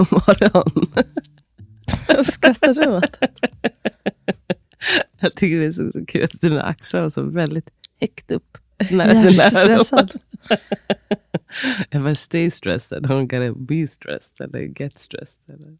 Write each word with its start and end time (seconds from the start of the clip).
God 0.00 0.12
morgon. 0.12 0.92
Vad 2.08 2.26
skrattar 2.26 2.74
du 2.74 2.86
åt? 2.86 3.16
Jag 5.20 5.36
tycker 5.36 5.58
det 5.58 5.66
är 5.66 5.72
så, 5.72 5.92
så 5.92 6.06
kul 6.06 6.24
att 6.24 6.40
dina 6.40 6.62
axlar 6.62 7.02
var 7.02 7.10
så 7.10 7.22
väldigt 7.22 7.70
högt 8.00 8.32
upp. 8.32 8.58
När 8.90 9.14
Jag 9.14 9.24
är 9.24 9.28
är 9.28 9.50
stressad. 9.50 10.12
Jag 11.90 12.02
bara, 12.02 12.14
stay 12.14 12.50
stressed, 12.50 12.98
I 12.98 13.06
don't 13.06 13.26
gotta 13.26 13.60
be 13.60 13.86
stressed, 13.86 14.40
eller 14.40 14.60
get 14.80 14.98
stressed. 14.98 15.38
Eller. 15.48 15.78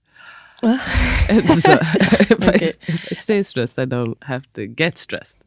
Inte 1.30 1.60
så. 1.60 1.72
I 3.10 3.14
stay 3.14 3.44
stressed, 3.44 3.84
I 3.84 3.86
don't 3.86 4.16
have 4.20 4.44
to 4.52 4.60
get 4.60 4.98
stressed. 4.98 5.40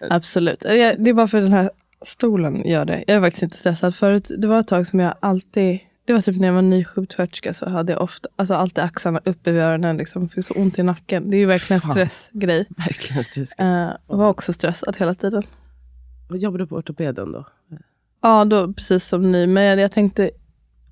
Absolut. 0.00 0.60
Det 0.60 1.10
är 1.10 1.12
bara 1.12 1.28
för 1.28 1.40
den 1.40 1.52
här 1.52 1.70
stolen 2.02 2.68
gör 2.68 2.84
det. 2.84 3.04
Jag 3.06 3.16
är 3.16 3.20
faktiskt 3.20 3.42
inte 3.42 3.56
stressad. 3.56 3.96
Förut, 3.96 4.30
det 4.38 4.46
var 4.46 4.60
ett 4.60 4.68
tag 4.68 4.86
som 4.86 5.00
jag 5.00 5.14
alltid, 5.20 5.80
det 6.10 6.14
var 6.14 6.20
typ 6.20 6.36
när 6.36 6.46
jag 6.48 6.54
var 6.54 6.62
ny 6.62 6.84
sjuksköterska 6.84 7.54
så 7.54 7.68
hade 7.68 7.92
jag 7.92 8.02
ofta, 8.02 8.28
alltså 8.36 8.54
alltid 8.54 8.84
axlarna 8.84 9.20
uppe 9.24 9.52
vid 9.52 9.62
öronen. 9.62 9.96
Liksom, 9.96 10.28
fick 10.28 10.46
så 10.46 10.54
ont 10.54 10.78
i 10.78 10.82
nacken. 10.82 11.30
Det 11.30 11.36
är 11.36 11.38
ju 11.38 11.46
verkligen 11.46 11.82
en 11.84 11.90
stressgrej. 11.90 12.66
Verkligen 12.76 13.24
stressad. 13.24 13.66
Uh, 13.66 13.90
och 14.06 14.18
var 14.18 14.28
också 14.28 14.52
stressad 14.52 14.96
hela 14.96 15.14
tiden. 15.14 15.42
Vad 16.28 16.38
jobbar 16.38 16.58
du 16.58 16.66
på 16.66 16.76
ortopeden 16.76 17.32
då? 17.32 17.44
Ja, 18.22 18.44
då 18.44 18.72
precis 18.72 19.04
som 19.08 19.32
ny. 19.32 19.46
Men 19.46 19.62
jag, 19.62 19.80
jag 19.80 19.92
tänkte, 19.92 20.30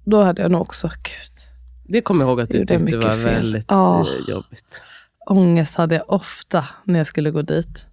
då 0.04 0.22
hade 0.22 0.42
jag 0.42 0.50
nog 0.50 0.60
också, 0.60 0.88
gud, 0.88 1.38
Det 1.88 2.00
kommer 2.00 2.24
jag 2.24 2.30
ihåg 2.30 2.40
att 2.40 2.50
du 2.50 2.66
tyckte 2.66 2.96
var 2.96 3.12
fel? 3.12 3.24
väldigt 3.24 3.64
Ja. 3.68 4.00
eh, 4.00 4.30
jobbigt. 4.30 4.82
ångest 5.26 5.74
hade 5.74 5.94
jag 5.94 6.04
ofta 6.10 6.64
när 6.84 6.98
jag 6.98 7.06
skulle 7.06 7.30
gå 7.30 7.42
dit. 7.42 7.84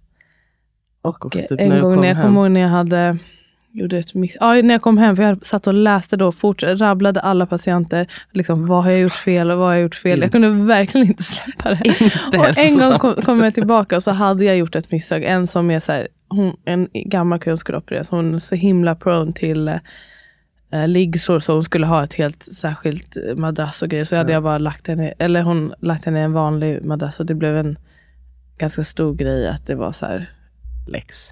Och 1.02 1.26
också 1.26 1.38
typ 1.48 1.60
en 1.60 1.70
gång 1.70 1.80
kom 1.80 1.96
när 2.00 2.08
jag 2.08 2.14
hem. 2.14 2.26
kommer 2.26 2.40
ihåg 2.40 2.50
när 2.50 2.60
jag 2.60 2.68
hade 2.68 3.18
gjorde 3.76 3.98
ett 3.98 4.14
mix. 4.14 4.36
Ja, 4.40 4.54
när 4.54 4.74
jag 4.74 4.82
kom 4.82 4.98
hem, 4.98 5.16
för 5.16 5.22
jag 5.22 5.46
satt 5.46 5.66
och 5.66 5.74
läste 5.74 6.16
då, 6.16 6.32
fort, 6.32 6.62
rabblade 6.62 7.20
alla 7.20 7.46
patienter. 7.46 8.06
Liksom, 8.32 8.66
vad 8.66 8.84
har 8.84 8.90
jag 8.90 9.00
gjort 9.00 9.14
fel 9.14 9.50
och 9.50 9.58
vad 9.58 9.66
har 9.66 9.74
jag 9.74 9.82
gjort 9.82 9.94
fel? 9.94 10.20
Jag 10.20 10.32
kunde 10.32 10.50
verkligen 10.50 11.06
inte 11.06 11.22
släppa 11.22 11.70
det. 11.70 11.86
Inte 11.86 12.38
och 12.38 12.58
en 12.58 12.78
gång 12.78 12.98
kom, 12.98 13.14
kom 13.14 13.40
jag 13.40 13.54
tillbaka 13.54 13.96
och 13.96 14.02
så 14.02 14.10
hade 14.10 14.44
jag 14.44 14.56
gjort 14.56 14.74
ett 14.74 14.90
misstag. 14.90 15.24
En 15.24 15.46
som 15.46 15.70
är 15.70 15.80
så 15.80 15.92
här, 15.92 16.08
hon, 16.28 16.56
en 16.64 16.88
gammal 16.92 17.38
kvinna 17.38 17.56
skulle 17.56 17.78
opereras. 17.78 18.08
Hon 18.08 18.34
är 18.34 18.38
så 18.38 18.54
himla 18.54 18.94
prone 18.94 19.32
till 19.32 19.68
eh, 20.70 20.88
liggsår 20.88 21.40
så 21.40 21.52
hon 21.52 21.64
skulle 21.64 21.86
ha 21.86 22.04
ett 22.04 22.14
helt 22.14 22.42
särskilt 22.42 23.16
eh, 23.16 23.34
madrass 23.36 23.82
och 23.82 23.88
grejer. 23.88 24.04
Så 24.04 24.16
hade 24.16 24.32
jag 24.32 24.42
bara 24.42 24.58
lagt 24.58 24.86
henne, 24.86 25.14
eller 25.18 25.42
hon 25.42 25.74
lagt 25.80 26.04
henne 26.04 26.20
i 26.20 26.22
en 26.22 26.32
vanlig 26.32 26.84
madrass 26.84 27.20
och 27.20 27.26
det 27.26 27.34
blev 27.34 27.56
en 27.56 27.78
ganska 28.58 28.84
stor 28.84 29.14
grej 29.14 29.48
att 29.48 29.66
det 29.66 29.74
var 29.74 29.92
så 29.92 30.06
här, 30.06 30.30
Lex. 30.88 31.30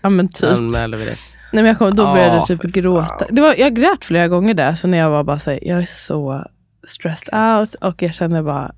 ja 0.00 0.10
men 0.10 0.28
typ. 0.28 0.52
Anmäler 0.52 0.98
vi 0.98 1.04
det. 1.04 1.16
Nej, 1.52 1.62
men 1.62 1.66
jag 1.66 1.78
kom, 1.78 1.94
då 1.94 2.02
Ja, 2.02 2.12
började 2.12 2.36
jag 2.36 2.46
typ 2.46 2.62
gråta. 2.62 3.26
Det 3.30 3.40
var, 3.40 3.54
jag 3.58 3.74
grät 3.76 4.04
flera 4.04 4.28
gånger 4.28 4.54
där, 4.54 4.74
så 4.74 4.88
när 4.88 4.98
jag 4.98 5.10
var 5.10 5.24
bara 5.24 5.38
så 5.38 5.50
här, 5.50 5.58
jag 5.62 5.78
är 5.80 5.84
så 5.84 6.44
stressed 6.88 7.34
out 7.34 7.74
och 7.74 8.02
jag 8.02 8.14
känner 8.14 8.42
bara 8.42 8.72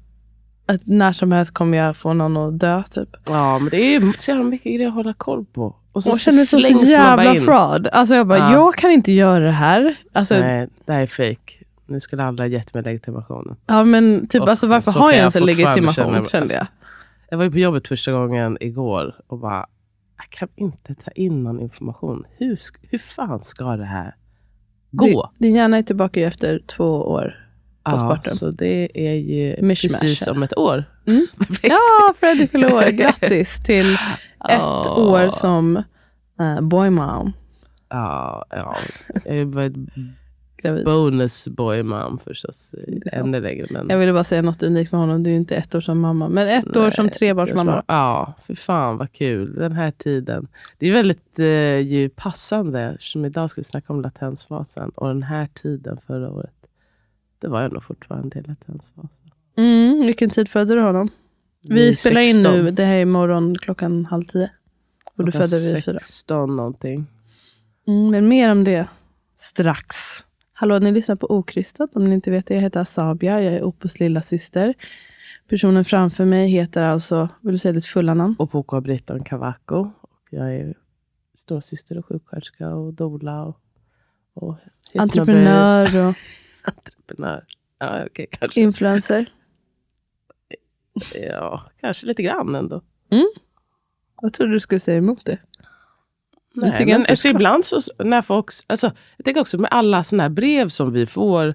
att 0.67 0.81
när 0.85 1.13
som 1.13 1.33
helst 1.33 1.55
kommer 1.55 1.79
jag 1.79 1.97
få 1.97 2.13
någon 2.13 2.37
att 2.37 2.59
dö 2.61 2.83
typ. 2.91 3.09
Ja, 3.27 3.59
men 3.59 3.71
det 3.71 3.77
är 3.77 4.01
ju 4.01 4.13
så 4.17 4.31
jävla 4.31 4.45
mycket 4.45 4.73
grejer 4.75 4.89
att 4.89 4.95
hålla 4.95 5.13
koll 5.15 5.45
på. 5.45 5.77
Och 5.93 6.03
så 6.03 6.11
Och 6.11 6.15
jag 6.15 6.21
känner 6.21 6.39
så, 6.39 6.61
så 6.61 6.69
jävla 6.93 7.35
fraud. 7.35 7.87
Alltså 7.93 8.15
jag 8.15 8.27
bara, 8.27 8.39
Ja. 8.39 8.53
jag 8.53 8.75
kan 8.75 8.91
inte 8.91 9.13
göra 9.13 9.45
det 9.45 9.51
här. 9.51 9.97
Alltså, 10.13 10.39
Nej, 10.39 10.69
det 10.87 10.93
här 10.93 11.03
är 11.03 11.07
fake. 11.07 11.53
Nu 11.87 12.01
skulle 12.01 12.23
alla 12.23 12.43
ha 12.43 12.49
gett 12.49 12.75
mig 12.75 12.83
legitimationen. 12.83 13.57
ja 13.67 13.85
men 13.85 14.27
typ, 14.29 14.43
Och 14.43 14.49
alltså 14.49 14.67
varför 14.67 14.93
har 14.93 15.07
jag 15.11 15.15
jag 15.15 15.19
ens 15.21 15.37
en 15.37 15.43
legitimation 15.47 15.93
känna- 15.95 16.13
kände 16.25 16.39
alltså, 16.41 16.57
jag. 16.57 16.67
Jag 17.31 17.37
var 17.39 17.45
ju 17.45 17.51
på 17.51 17.59
jobbet 17.59 17.89
första 17.89 18.13
gången 18.13 18.57
igår 18.61 19.15
och 19.27 19.39
bara, 19.39 19.67
jag 20.19 20.31
kan 20.31 20.49
inte 20.57 20.95
ta 20.95 21.11
in 21.11 21.43
någon 21.43 21.61
information. 21.61 22.25
Hur, 22.39 22.59
hur 22.91 22.99
fan 22.99 23.43
ska 23.43 23.77
det 23.77 23.85
här 23.85 24.15
gå? 24.91 25.31
Din 25.39 25.55
hjärna 25.55 25.77
är 25.79 25.83
tillbaka 25.83 26.21
ju 26.21 26.27
efter 26.27 26.59
två 26.67 26.85
år. 27.11 27.43
Ja, 27.85 28.21
så 28.23 28.51
det 28.51 28.91
är 28.95 29.15
ju 29.15 29.63
Mishmash 29.63 30.01
precis 30.01 30.27
om 30.27 30.43
ett 30.43 30.57
år. 30.57 30.85
Mm. 31.07 31.27
Ja, 31.63 32.15
Freddie 32.21 32.47
fyller 32.47 32.75
år. 32.75 32.83
Grattis 32.91 33.65
till 33.65 33.93
ett 33.95 33.99
Ja. 34.49 34.95
år 34.97 35.31
som 35.31 35.77
uh, 36.41 36.61
boy 36.61 36.91
mom. 36.91 37.33
Ja, 37.89 38.45
ja. 38.51 38.77
Jag 39.25 39.65
ett 39.67 39.75
Gravid. 40.67 40.85
bonus 40.85 41.49
boy 41.49 41.83
mom 41.83 42.19
förstås. 42.25 42.75
Ännu 43.13 43.41
längre. 43.41 43.67
Men... 43.71 43.87
Jag 43.91 43.99
ville 43.99 44.13
bara 44.13 44.25
säga 44.25 44.43
något 44.43 44.63
unikt 44.63 44.93
med 44.93 45.01
honom. 45.01 45.23
Du 45.23 45.31
är 45.31 45.33
ju 45.33 45.39
inte 45.39 45.57
ett 45.57 45.75
år 45.75 45.81
som 45.81 46.01
mamma. 46.01 46.29
Men 46.29 46.49
ett 46.49 46.77
år 46.77 46.91
som 46.91 47.11
trebarnsmamma. 47.11 47.83
Ja, 47.87 48.35
för 48.47 48.55
fan 48.55 48.97
vad 48.97 49.13
kul. 49.13 49.55
Den 49.55 49.73
här 49.73 49.91
tiden. 49.91 50.49
Det 50.79 50.89
är 50.89 50.93
väldigt 50.93 51.39
eh, 51.39 51.79
ju 51.79 52.09
passande. 52.09 52.97
Som 53.01 53.25
idag 53.25 53.51
ska 53.51 53.61
vi 53.61 53.65
snacka 53.65 53.93
om 53.93 54.01
latensfasen. 54.01 54.91
Och 54.91 55.09
den 55.09 55.23
här 55.23 55.47
tiden 55.47 55.99
förra 56.07 56.31
året. 56.31 56.51
Det 57.39 57.49
var 57.49 57.63
ändå 57.63 57.81
fortfarande 57.81 58.39
i 58.39 58.43
latensfasen. 58.43 59.11
Mm, 59.57 60.07
vilken 60.07 60.31
tid 60.31 60.49
födde 60.49 60.75
du 60.75 60.81
honom? 60.81 61.09
Vi 61.63 61.89
är 61.89 61.93
spelar 61.93 62.21
in 62.21 62.35
16. 62.35 62.53
nu. 62.53 62.71
Det 62.71 62.85
här 62.85 62.95
är 62.95 63.01
imorgon 63.01 63.59
klockan 63.59 64.05
halv 64.05 64.25
tio. 64.25 64.51
Och 65.15 65.25
du 65.25 65.33
födde 65.33 65.59
vid 65.59 65.85
fyra. 65.85 65.99
16 65.99 66.57
någonting. 66.57 67.07
Mm, 67.87 68.11
men 68.11 68.29
mer 68.29 68.51
om 68.51 68.65
det 68.65 68.87
strax. 69.39 69.97
Hallå, 70.59 70.79
ni 70.79 70.93
lyssnar 70.93 71.17
på 71.17 71.27
Okrystat. 71.31 71.97
Om 71.97 72.05
ni 72.05 72.15
inte 72.15 72.31
vet 72.31 72.47
det, 72.47 72.55
jag 72.55 72.61
heter 72.61 72.81
Asabia. 72.81 73.43
Jag 73.43 73.55
är 73.55 73.63
Opus 73.63 74.01
lilla 74.01 74.23
syster. 74.23 74.75
Personen 75.49 75.85
framför 75.85 76.25
mig 76.25 76.49
heter 76.49 76.83
alltså, 76.83 77.29
vill 77.41 77.53
du 77.53 77.59
säga 77.59 77.73
ditt 77.73 77.87
fulla 77.87 78.15
namn? 78.15 78.37
OK 78.39 78.83
Britton 78.83 79.25
Cavaco. 79.25 79.91
Och 80.01 80.29
jag 80.31 80.55
är 80.55 80.75
storasyster 81.35 81.99
och 81.99 82.07
sjuksköterska 82.07 82.75
och 82.75 82.95
doula. 82.95 83.45
Och, 83.45 83.61
och 84.35 84.57
Entreprenör 84.95 86.09
och 86.09 86.15
Entreprenör. 86.63 87.45
Ja, 87.79 88.05
okej, 88.07 88.27
kanske. 88.31 88.61
influencer. 88.61 89.33
Ja, 91.15 91.71
kanske 91.81 92.07
lite 92.07 92.23
grann 92.23 92.55
ändå. 92.55 92.83
Jag 94.23 94.33
trodde 94.33 94.53
du 94.53 94.61
skulle 94.61 94.81
säga 94.81 94.99
emot 94.99 95.25
det. 95.25 95.39
Nej, 96.57 96.75
jag 96.79 96.89
men 96.89 97.07
alltså, 97.09 97.29
ibland 97.29 97.65
så 97.65 97.81
när 97.99 98.23
folk, 98.23 98.47
alltså, 98.67 98.91
jag 99.17 99.25
tänker 99.25 99.41
också 99.41 99.59
med 99.59 99.69
alla 99.71 100.05
såna 100.05 100.23
här 100.23 100.31
brev 100.31 100.69
som 100.69 100.93
vi 100.93 101.07
får 101.07 101.55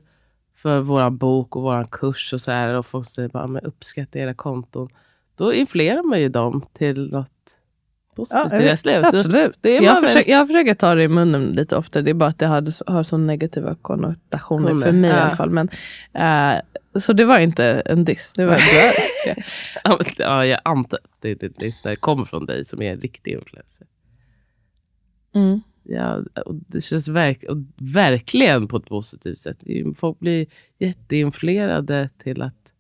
för 0.55 0.79
vår 0.79 1.09
bok 1.09 1.55
och 1.55 1.61
vår 1.61 1.87
kurs 1.91 2.33
och 2.33 2.41
så 2.41 2.51
här 2.51 2.73
och 2.73 2.85
folk 2.85 3.07
säger 3.07 3.29
bara 3.29 3.47
men 3.47 3.63
uppskatta 3.63 4.19
era 4.19 4.33
konton. 4.33 4.89
Då 5.35 5.53
influerar 5.53 6.03
man 6.03 6.21
ju 6.21 6.29
dem 6.29 6.65
till 6.73 7.11
något 7.11 7.29
positivt 8.15 8.51
i 8.51 8.55
jag 8.55 8.63
deras 8.63 8.85
liv. 8.85 9.05
Absolut. 9.05 9.57
Det 9.61 9.77
är 9.77 9.81
jag, 9.81 9.99
försöker, 9.99 10.31
jag 10.31 10.47
försöker 10.47 10.73
ta 10.73 10.95
det 10.95 11.03
i 11.03 11.07
munnen 11.07 11.45
lite 11.45 11.75
ofta. 11.75 12.01
Det 12.01 12.09
är 12.09 12.13
bara 12.13 12.29
att 12.29 12.39
det 12.39 12.45
hade, 12.45 12.71
har 12.87 13.03
så 13.03 13.17
negativa 13.17 13.75
konnotationer 13.75 14.67
Kommer, 14.67 14.85
för 14.85 14.91
mig 14.91 15.09
i 15.09 15.13
ja. 15.13 15.19
alla 15.19 15.35
fall. 15.35 15.49
Men, 15.49 15.69
eh, 16.13 16.61
så 17.01 17.13
det 17.13 17.25
var 17.25 17.39
inte 17.39 17.65
en 17.65 18.05
diss. 18.05 18.33
Det 18.35 18.45
var, 18.45 18.55
det 18.55 18.95
Ja, 19.83 19.99
ja, 20.17 20.45
jag 20.45 20.59
antar 20.63 20.97
att 20.97 21.11
det, 21.19 21.35
det, 21.35 21.47
det, 21.47 21.83
där, 21.83 21.95
kommer 21.95 22.25
från 22.25 22.45
dig 22.45 22.65
som 22.65 22.81
är 22.81 22.91
en 22.91 22.99
riktig 22.99 23.31
influencer. 23.31 23.87
Mm. 25.35 25.61
Ja, 25.83 26.23
och 26.45 26.55
det 26.55 26.81
känns 26.81 27.07
verk, 27.07 27.43
och 27.49 27.57
verkligen 27.77 28.67
på 28.67 28.77
ett 28.77 28.85
positivt 28.85 29.37
sätt. 29.39 29.57
Det 29.59 29.97
Folk 29.97 30.19
blir 30.19 30.45
jätteinfluerade 30.79 32.09
till 32.23 32.41
att 32.41 32.71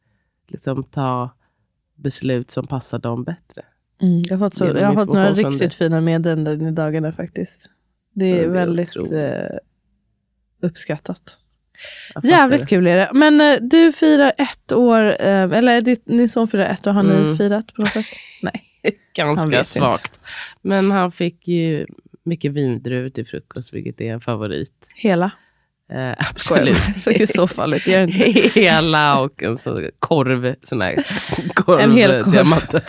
liksom 0.47 0.83
ta 0.83 1.29
beslut 1.95 2.51
som 2.51 2.67
passar 2.67 2.99
dem 2.99 3.23
bättre. 3.23 3.61
Mm, 4.01 4.21
jag 4.29 4.37
har 4.37 4.45
fått, 4.49 4.57
så, 4.57 4.65
jag 4.65 4.87
har 4.87 4.93
fått 4.93 5.15
några 5.15 5.33
riktigt 5.33 5.73
fina 5.73 6.01
meddelanden 6.01 6.67
i 6.67 6.71
dagarna 6.71 7.11
faktiskt. 7.11 7.69
Det 8.13 8.25
är 8.25 8.35
det 8.35 8.43
är 8.43 8.47
väldigt 8.49 8.95
eh, 8.95 9.57
uppskattat. 10.61 11.37
Jävligt 12.23 12.61
det. 12.61 12.67
kul 12.67 12.87
är 12.87 12.97
det. 12.97 13.09
Men 13.13 13.41
eh, 13.41 13.57
du 13.61 13.91
firar 13.91 14.33
ett 14.37 14.71
år, 14.71 15.01
eh, 15.21 15.51
eller 15.51 15.81
ditt, 15.81 16.05
din 16.05 16.29
son 16.29 16.47
firar 16.47 16.65
ett 16.65 16.87
år. 16.87 16.91
Har 16.91 17.03
ni 17.03 17.13
Mm. 17.13 17.37
firat 17.37 17.73
på 17.73 17.81
något 17.81 17.91
sätt? 17.91 18.05
Nej. 18.41 18.63
Ganska 19.13 19.45
inte. 19.47 19.63
svagt. 19.63 20.19
Men 20.61 20.91
han 20.91 21.11
fick 21.11 21.47
ju 21.47 21.85
mycket 22.23 22.51
vindruvor 22.51 23.09
till 23.09 23.27
frukost, 23.27 23.73
vilket 23.73 24.01
är 24.01 24.13
en 24.13 24.21
favorit. 24.21 24.87
Hela? 24.95 25.31
Eh, 25.91 26.11
absolut. 26.29 26.77
det 27.05 27.21
är 27.21 27.25
så 27.35 27.47
farligt. 27.47 27.87
Gör 27.87 28.01
inte. 28.03 28.17
Hela 28.59 29.19
och 29.19 29.43
en 29.43 29.57
sån 29.57 29.89
korv, 29.99 30.55
sån 30.63 30.81
här 30.81 30.95
korv, 31.53 31.79
En 31.79 31.91
hel 31.91 32.23
korv. 32.23 32.33
diamanter. 32.33 32.81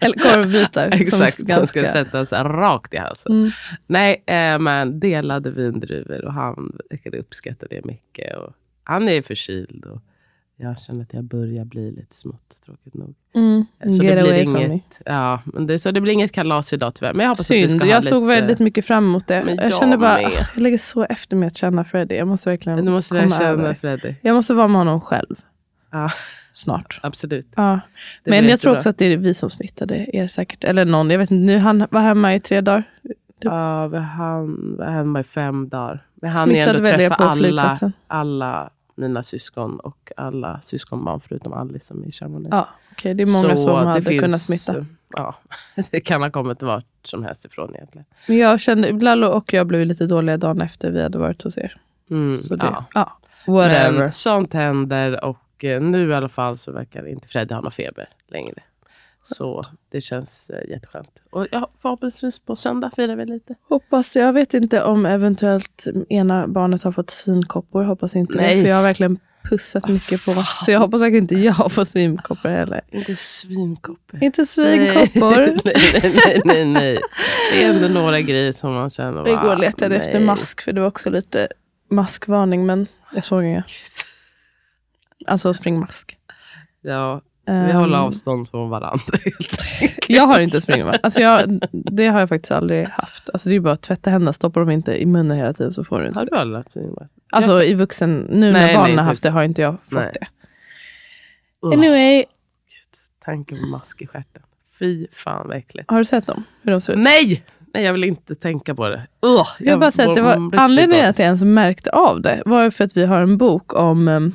Eller 0.00 0.18
korvbitar. 0.18 0.88
Exakt, 0.92 1.36
som, 1.36 1.44
ganska- 1.46 1.66
ska 1.66 1.92
sättas 1.92 2.32
rakt 2.32 2.94
i 2.94 2.96
halsen. 2.96 3.32
Mm. 3.40 3.50
Nej, 3.86 4.22
eh, 4.26 4.58
men 4.58 5.00
delade 5.00 5.50
vindruvor 5.50 6.24
och 6.24 6.32
han 6.32 6.78
verkade 6.90 7.18
uppskatta 7.18 7.66
det 7.70 7.84
mycket. 7.84 8.36
Och 8.36 8.52
han 8.84 9.08
är 9.08 9.22
förkyld 9.22 9.84
och 9.84 10.02
jag 10.56 10.78
känner 10.78 11.02
att 11.02 11.14
jag 11.14 11.24
börjar 11.24 11.64
bli 11.64 11.90
lite 11.90 12.16
smått 12.16 12.62
tråkigt 12.66 12.94
nog. 12.94 13.14
Mm. 13.34 13.64
Så 13.80 14.04
Get 14.04 14.16
det 14.16 14.22
blir 14.22 14.42
inget, 14.42 15.02
ja, 15.04 15.40
men 15.44 15.66
det, 15.66 15.78
så 15.78 15.90
det 15.90 16.00
blir 16.00 16.12
inget 16.12 16.32
kalas 16.32 16.72
idag 16.72 16.94
tyvärr. 16.94 17.12
Men 17.12 17.24
jag 17.24 17.28
hoppas 17.30 17.50
att 17.50 17.56
vi 17.56 17.68
Synd, 17.68 17.80
ska 17.80 17.88
jag 17.88 17.96
ha 17.96 18.02
såg 18.02 18.22
lite, 18.22 18.40
väldigt 18.40 18.58
mycket 18.58 18.84
fram 18.84 19.04
emot 19.04 19.26
det. 19.26 19.44
Men 19.44 19.56
jag, 19.56 19.64
jag 19.64 19.74
kände 19.74 19.96
bara, 19.96 20.14
med. 20.14 20.32
jag 20.54 20.62
lägger 20.62 20.78
så 20.78 21.04
efter 21.04 21.36
med 21.36 21.46
att 21.46 21.56
känna 21.56 21.84
Freddy. 21.84 22.14
Jag 22.14 22.28
måste 22.28 22.50
verkligen 22.50 22.84
Nu 22.84 22.90
måste 22.90 23.20
komma 23.20 23.38
känna 23.38 23.50
över. 23.50 23.74
Freddy. 23.74 24.14
Jag 24.20 24.34
måste 24.34 24.54
vara 24.54 24.68
med 24.68 24.78
honom 24.78 25.00
själv 25.00 25.36
Ja, 25.90 26.10
snart. 26.52 27.00
absolut. 27.02 27.48
Ja. 27.56 27.80
Det 28.24 28.30
Men 28.30 28.48
jag 28.48 28.60
tror 28.60 28.76
också 28.76 28.88
att 28.88 28.98
det 28.98 29.04
är 29.04 29.16
vi 29.16 29.34
som 29.34 29.50
smittade 29.50 30.06
er 30.12 30.28
säkert. 30.28 30.64
Eller 30.64 30.84
någon, 30.84 31.10
jag 31.10 31.18
vet 31.18 31.30
inte. 31.30 31.52
Nu, 31.52 31.58
han 31.58 31.86
var 31.90 32.00
hemma 32.00 32.34
i 32.34 32.40
tre 32.40 32.60
dagar. 32.60 32.82
Ja, 33.40 33.88
vi 33.88 33.98
hann 33.98 34.76
var 34.78 34.86
hemma 34.86 35.20
i 35.20 35.24
fem 35.24 35.68
dagar. 35.68 36.06
Men 36.14 36.30
han 36.30 36.50
är 36.50 36.54
Smittade 36.54 36.78
ändå 36.78 36.90
väl 36.90 37.00
er 37.00 37.08
träffa 37.08 37.24
alla, 37.24 37.78
alla 38.06 38.70
mina 38.96 39.22
syskon 39.22 39.80
och 39.80 40.12
alla 40.16 40.60
syskonbarn 40.62 41.20
förutom 41.20 41.52
Alice 41.52 41.86
som 41.86 42.02
är 42.02 42.06
i 42.06 42.12
Chamonix. 42.12 42.48
Ja, 42.50 42.68
okej. 42.92 43.14
det 43.14 43.22
är 43.22 43.26
många 43.26 43.56
Så 43.56 43.62
som 43.62 43.86
hade 43.86 44.02
finns, 44.02 44.20
kunnat 44.22 44.40
smitta. 44.42 44.86
Ja, 45.16 45.34
det 45.90 46.00
kan 46.00 46.22
ha 46.22 46.30
kommit 46.30 46.62
vart 46.62 46.84
som 47.04 47.24
helst 47.24 47.44
ifrån 47.44 47.74
egentligen. 47.74 48.04
Men 48.28 48.36
jag 48.36 48.60
kände, 48.60 48.92
Lalo 48.92 49.26
och 49.26 49.52
jag 49.52 49.66
blev 49.66 49.86
lite 49.86 50.06
dåliga 50.06 50.36
dagen 50.36 50.60
efter 50.60 50.90
vi 50.90 51.02
hade 51.02 51.18
varit 51.18 51.42
hos 51.42 51.58
er. 51.58 51.76
Mm, 52.10 52.40
Så 52.42 52.56
det, 52.56 52.64
ja. 52.64 52.84
ja. 52.94 53.18
Whatever. 53.46 53.98
Men 53.98 54.12
sånt 54.12 54.54
händer 54.54 55.24
och 55.24 55.64
eh, 55.64 55.80
nu 55.82 56.08
i 56.10 56.14
alla 56.14 56.28
fall 56.28 56.58
så 56.58 56.72
verkar 56.72 57.08
inte 57.08 57.28
Freddy 57.28 57.54
ha 57.54 57.60
någon 57.60 57.72
feber 57.72 58.08
längre. 58.28 58.62
Så 59.28 59.66
det 59.90 60.00
känns 60.00 60.50
eh, 60.50 60.70
jätteskönt. 60.70 61.22
Och 61.30 61.46
ja, 61.52 61.68
förhoppningsvis 61.82 62.38
på 62.38 62.56
söndag 62.56 62.90
firar 62.96 63.16
vi 63.16 63.24
lite. 63.26 63.54
Hoppas, 63.68 64.16
jag 64.16 64.32
vet 64.32 64.54
inte 64.54 64.82
om 64.82 65.06
eventuellt 65.06 65.86
ena 66.08 66.46
barnet 66.48 66.82
har 66.82 66.92
fått 66.92 67.10
svinkoppor. 67.10 67.82
Hoppas 67.82 68.16
inte 68.16 68.34
Nej. 68.36 68.56
det. 68.56 68.62
För 68.62 68.68
jag 68.68 68.76
har 68.76 68.82
verkligen 68.82 69.18
pussat 69.42 69.88
mycket 69.88 70.24
på. 70.24 70.32
Så 70.64 70.70
jag 70.70 70.80
hoppas 70.80 71.00
säkert 71.00 71.18
inte 71.18 71.34
jag 71.34 71.72
fått 71.72 71.88
svinkoppor 71.88 72.48
heller. 72.48 72.80
Inte 72.90 73.16
svinkoppor. 73.16 74.22
Inte 74.22 74.46
svinkoppor. 74.46 75.36
nej, 75.64 75.74
nej, 75.92 76.12
nej, 76.26 76.40
nej, 76.44 76.64
nej. 76.64 76.98
Det 77.52 77.64
är 77.64 77.74
ändå 77.74 77.88
några 77.88 78.20
grejer 78.20 78.52
som 78.52 78.74
man 78.74 78.90
känner. 78.90 79.28
Igår 79.28 79.42
"Wow, 79.42 79.58
letade 79.58 79.94
jag 79.94 80.02
efter 80.04 80.18
nej." 80.18 80.26
mask. 80.26 80.60
För 80.60 80.72
det 80.72 80.80
var 80.80 80.88
också 80.88 81.10
lite 81.10 81.48
maskvarning. 81.90 82.66
Men 82.66 82.86
jag 83.14 83.24
såg 83.24 83.44
inga. 83.44 83.64
Alltså 85.26 85.54
springmask. 85.54 86.18
Ja, 86.80 87.20
vi 87.46 87.52
Ehm, 87.52 87.76
håller 87.76 87.98
avstånd 87.98 88.48
från 88.50 88.70
varandra. 88.70 89.18
Jag 90.08 90.26
har 90.26 90.40
inte 90.40 90.60
springmask. 90.60 91.00
Alltså 91.02 91.20
jag, 91.20 91.60
det 91.72 92.06
har 92.06 92.20
jag 92.20 92.28
faktiskt 92.28 92.52
aldrig 92.52 92.86
haft. 92.88 93.30
Alltså 93.30 93.48
det 93.48 93.54
är 93.54 93.60
bara 93.60 93.72
att 93.74 93.82
tvätta 93.82 94.10
händerna. 94.10 94.32
Stoppar 94.32 94.60
de 94.60 94.70
inte 94.70 95.02
i 95.02 95.06
munnen 95.06 95.36
hela 95.38 95.52
tiden 95.52 95.72
så 95.72 95.84
får 95.84 96.00
du 96.00 96.06
inte. 96.08 96.18
Har 96.18 96.26
du 96.26 96.36
aldrig 96.36 96.56
haft 96.56 96.70
springmask? 96.70 97.10
Alltså 97.32 97.62
i 97.62 97.74
vuxen, 97.74 98.16
nu 98.30 98.52
Nej, 98.52 98.66
när 98.66 98.74
barnen 98.74 98.98
har 98.98 99.04
haft 99.04 99.22
det 99.22 99.30
har 99.30 99.44
inte 99.44 99.62
jag 99.62 99.76
fått 99.82 99.92
Nej. 99.92 100.12
det. 100.20 100.26
Anyway, 101.74 102.24
Tanken 103.24 103.58
på 103.58 103.66
mask 103.66 104.02
i 104.02 104.06
stjärten. 104.06 104.42
Fy 104.78 105.06
fan 105.12 105.48
vad 105.48 105.56
äckligt. 105.56 105.90
har 105.90 105.98
du 105.98 106.04
sett 106.04 106.26
dem? 106.26 106.44
Hur 106.62 106.72
de 106.72 106.80
ser 106.80 106.92
ut? 106.92 106.98
Nej! 106.98 107.44
Nej, 107.74 107.84
jag 107.84 107.92
vill 107.92 108.04
inte 108.04 108.34
tänka 108.34 108.74
på 108.74 108.88
det. 108.88 109.06
Ugh, 109.22 109.48
Jag 109.58 109.72
vill 109.72 109.80
bara 109.80 109.90
säga 109.90 110.08
att 110.08 110.14
det 110.14 110.22
var 110.22 110.54
anledningen 110.58 111.10
att 111.10 111.18
jag 111.18 111.26
ens 111.26 111.42
märkte 111.42 111.90
av 111.90 112.20
det 112.22 112.42
var 112.46 112.70
för 112.70 112.84
att 112.84 112.96
vi 112.96 113.06
har 113.06 113.20
en 113.20 113.38
bok 113.38 113.74
om 113.74 114.08
um, 114.08 114.32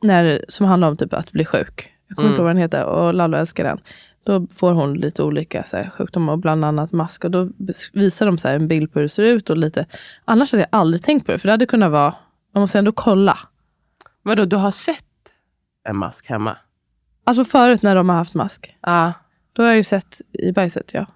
när, 0.00 0.44
som 0.48 0.66
handlar 0.66 0.88
om 0.88 0.96
typ 0.96 1.14
att 1.14 1.32
bli 1.32 1.44
sjuk. 1.44 1.92
Jag 2.10 2.16
kommer 2.16 2.28
Mm. 2.28 2.32
inte 2.32 2.40
ihåg 2.40 2.46
vad 2.46 2.56
den 2.56 2.62
heter 2.62 2.84
och 2.84 3.14
Lalo 3.14 3.36
älskar 3.36 3.64
den. 3.64 3.80
Då 4.24 4.46
får 4.52 4.72
hon 4.72 4.94
lite 4.94 5.22
olika 5.22 5.64
så 5.64 5.76
här, 5.76 5.90
sjukdomar 5.90 6.32
och 6.32 6.38
bland 6.38 6.64
annat 6.64 6.92
mask. 6.92 7.24
Och 7.24 7.30
då 7.30 7.48
visar 7.92 8.26
de 8.26 8.38
så 8.38 8.48
här, 8.48 8.54
en 8.54 8.68
bild 8.68 8.92
på 8.92 8.98
hur 8.98 9.02
det 9.04 9.08
ser 9.08 9.22
ut 9.22 9.50
och 9.50 9.56
lite. 9.56 9.86
Annars 10.24 10.52
hade 10.52 10.62
jag 10.62 10.68
aldrig 10.80 11.02
tänkt 11.02 11.26
på 11.26 11.32
det. 11.32 11.38
För 11.38 11.48
det 11.48 11.52
hade 11.52 11.66
kunnat 11.66 11.90
vara, 11.92 12.14
man 12.54 12.60
måste 12.60 12.78
ändå 12.78 12.92
kolla. 12.92 13.38
Vadå, 14.22 14.44
du 14.44 14.56
har 14.56 14.70
sett 14.70 15.04
en 15.84 15.96
mask 15.96 16.26
hemma? 16.28 16.56
Alltså 17.24 17.44
förut 17.44 17.82
när 17.82 17.94
de 17.94 18.08
har 18.08 18.16
haft 18.16 18.34
mask. 18.34 18.76
Ja. 18.80 19.12
Då 19.52 19.62
har 19.62 19.68
jag 19.68 19.76
ju 19.76 19.84
sett 19.84 20.20
i 20.32 20.52
bajset 20.52 20.90
ja. 20.94 21.06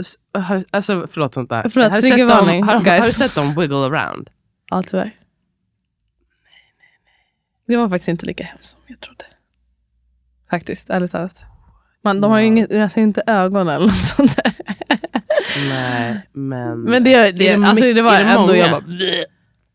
S- 0.00 0.14
har- 0.32 0.64
Alltså 0.70 1.06
förlåt 1.10 1.34
sånt 1.34 1.50
där. 1.50 1.68
Förlåt, 1.68 1.90
har, 1.90 1.96
du 1.96 2.02
sett 2.02 2.18
dem, 2.28 2.28
har, 2.62 2.74
har 3.00 3.06
du 3.06 3.12
sett 3.12 3.34
dem 3.34 3.54
wiggle 3.54 3.76
around? 3.76 4.30
Ja 4.70 4.82
tyvärr. 4.82 5.16
Det 7.66 7.76
var 7.76 7.88
faktiskt 7.88 8.08
inte 8.08 8.26
lika 8.26 8.44
hemskt 8.44 8.66
som 8.72 8.80
jag 8.86 9.00
trodde. 9.00 9.24
Faktiskt, 10.50 10.90
ärligt 10.90 11.12
talat. 11.12 11.36
Man, 12.02 12.20
de 12.20 12.30
har 12.30 12.38
ju 12.38 12.46
inget, 12.46 12.72
alltså 12.72 13.00
inte 13.00 13.22
ögon 13.26 13.68
eller 13.68 13.86
något 13.86 13.94
sånt 14.16 14.36
där. 14.36 14.52
Nej, 15.68 16.20
men... 16.32 16.80
Men 16.80 17.04
det, 17.04 17.10
det, 17.32 17.48
Är 17.48 17.58
det 17.58 17.66
alltså, 17.66 17.84
det 17.92 18.02
var 18.02 18.14
är 18.14 18.24
det 18.24 18.30
ändå, 18.30 18.40
många? 18.46 18.56
jag 18.56 18.70
bara, 18.70 18.80
bleh. 18.80 19.24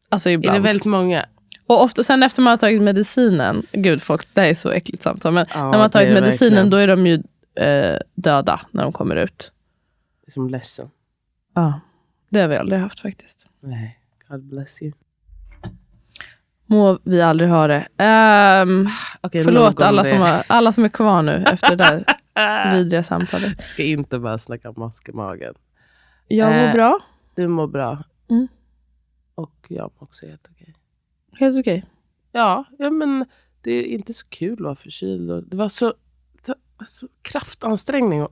Alltså 0.10 0.30
är 0.30 0.34
ibland. 0.34 0.58
det 0.58 0.62
väldigt 0.62 0.86
många? 0.86 1.26
Och 1.68 1.84
ofta, 1.84 2.04
sen 2.04 2.24
efter 2.24 2.42
man 2.42 2.52
har 2.52 2.58
tagit 2.58 2.82
medicinen, 2.82 3.64
gud 3.72 4.02
folk, 4.04 4.28
det 4.34 4.42
här 4.42 4.50
är 4.50 4.54
så 4.54 4.72
äckligt 4.72 5.04
samtal, 5.04 5.34
men 5.34 5.46
Ja, 5.54 5.58
när 5.64 5.72
man 5.72 5.80
har 5.82 5.90
tagit 5.90 6.10
är 6.10 6.14
medicinen 6.22 6.54
verkligen. 6.54 6.70
då 6.70 6.78
är 6.78 6.88
de 6.88 7.08
ju 7.08 7.14
eh, 7.66 8.00
döda 8.16 8.62
när 8.72 8.84
de 8.84 8.92
kommer 8.94 9.16
ut. 9.16 9.52
Det 10.26 10.30
är 10.30 10.32
som 10.32 10.50
ledsen. 10.50 10.90
Ja, 11.56 11.80
det 12.30 12.40
har 12.42 12.48
vi 12.48 12.56
aldrig 12.58 12.80
haft 12.82 13.00
faktiskt. 13.00 13.46
Nej, 13.60 14.00
God 14.30 14.44
bless 14.44 14.82
you. 14.82 14.92
Må 16.70 17.00
vi 17.04 17.22
aldrig 17.22 17.50
ha 17.50 17.68
det. 17.68 17.88
Ehm, 17.98 18.88
Okej, 19.22 19.44
förlåt 19.44 19.64
nog 19.64 19.82
om 19.82 19.88
alla 19.88 20.06
som, 20.06 20.18
har, 20.18 20.44
alla 20.48 20.72
som 20.72 20.86
är 20.86 20.90
kvar 20.90 21.22
nu 21.22 21.44
efter 21.54 21.76
det 21.76 22.04
där 22.36 22.74
vidriga 22.74 23.04
samtalet. 23.04 23.54
Jag 23.58 23.68
ska 23.70 23.84
inte 23.84 24.20
bara 24.20 24.38
snacka 24.38 24.72
mask 24.72 25.10
i 25.10 25.12
magen. 25.12 25.54
Jag 26.28 26.50
mår 26.52 26.64
Eh, 26.68 26.74
bra. 26.74 27.00
Du 27.36 27.48
mår 27.48 27.68
bra. 27.68 28.04
Mm. 28.30 28.48
Och 29.36 29.56
jag 29.68 29.82
mår 29.84 30.04
också 30.04 30.26
helt 30.28 30.48
okej. 30.52 30.76
Helt 31.40 31.58
okej. 31.60 31.86
Ja, 32.32 32.64
ja, 32.80 32.90
men 32.90 33.26
det 33.62 33.72
är 33.72 33.84
inte 33.84 34.14
så 34.14 34.26
kul 34.30 34.54
att 34.54 34.60
vara 34.60 34.76
förkyld. 34.76 35.44
Det 35.50 35.58
var 35.58 35.70
så, 35.70 35.94
så, 36.42 36.56
så 36.88 37.08
kraftansträngning 37.22 38.22
att, 38.22 38.32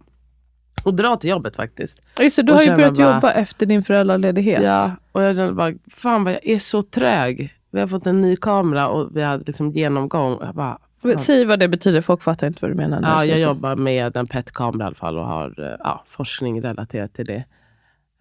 att 0.85 0.97
dra 0.97 1.17
till 1.17 1.29
jobbet 1.29 1.55
faktiskt. 1.55 2.01
Just 2.19 2.35
det, 2.35 2.43
du 2.43 2.51
Och 2.51 2.57
har 2.57 2.65
ju 2.65 2.75
börjat 2.75 2.93
bara- 2.97 3.15
jobba 3.15 3.31
efter 3.31 3.65
din 3.65 3.83
föräldraledighet. 3.83 4.63
Ja, 4.63 4.91
och 5.11 5.23
jag 5.23 5.35
kände 5.35 5.53
bara, 5.53 5.73
fan 5.91 6.23
vad 6.23 6.33
jag 6.33 6.45
är 6.47 6.59
så 6.59 6.81
trög. 6.81 7.53
Vi 7.71 7.79
har 7.79 7.87
fått 7.87 8.07
en 8.07 8.21
ny 8.21 8.35
kamera 8.35 8.87
och 8.87 9.17
vi 9.17 9.23
hade 9.23 9.43
liksom 9.43 9.71
genomgång. 9.71 10.37
Jag 10.41 10.55
bara. 10.55 10.77
Säg 11.17 11.45
vad 11.45 11.59
det 11.59 11.67
betyder, 11.67 12.01
folk 12.01 12.23
fattar 12.23 12.47
inte 12.47 12.59
vad 12.61 12.71
du 12.71 12.75
menar. 12.75 12.99
Ja, 13.03 13.25
jag 13.25 13.39
så. 13.39 13.45
jobbar 13.45 13.75
med 13.75 14.15
en 14.17 14.27
PET-kamera 14.27 14.83
i 14.83 14.87
alla 14.87 14.95
fall 14.95 15.17
och 15.17 15.25
har 15.25 15.71
eh, 15.71 15.75
ja, 15.83 16.03
forskning 16.07 16.61
relaterat 16.61 17.13
till 17.13 17.25
det. 17.25 17.43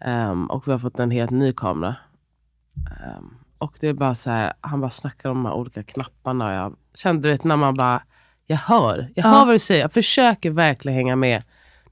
Ehm, 0.05 0.45
och 0.45 0.67
vi 0.67 0.71
har 0.71 0.79
fått 0.79 0.99
en 0.99 1.11
helt 1.11 1.31
ny 1.31 1.53
kamera. 1.53 1.95
Ehm, 3.05 3.33
och 3.57 3.73
det 3.79 3.87
är 3.87 3.93
bara 3.93 4.15
så 4.15 4.29
här, 4.31 4.53
han 4.61 4.81
bara 4.81 4.89
snackar 4.89 5.29
om 5.29 5.35
de 5.37 5.45
här 5.45 5.53
olika 5.53 5.83
knapparna. 5.83 6.53
Jag 6.53 6.75
kände, 6.93 7.21
du 7.21 7.31
vet, 7.31 7.43
när 7.43 7.55
man 7.57 7.75
bara, 7.75 8.01
jag 8.45 8.57
hör, 8.57 8.97
jag 9.15 9.25
Ja. 9.25 9.29
hör 9.29 9.45
vad 9.45 9.55
du 9.55 9.59
säger. 9.59 9.81
Jag 9.81 9.93
försöker 9.93 10.51
verkligen 10.51 10.95
hänga 10.97 11.15
med. 11.15 11.43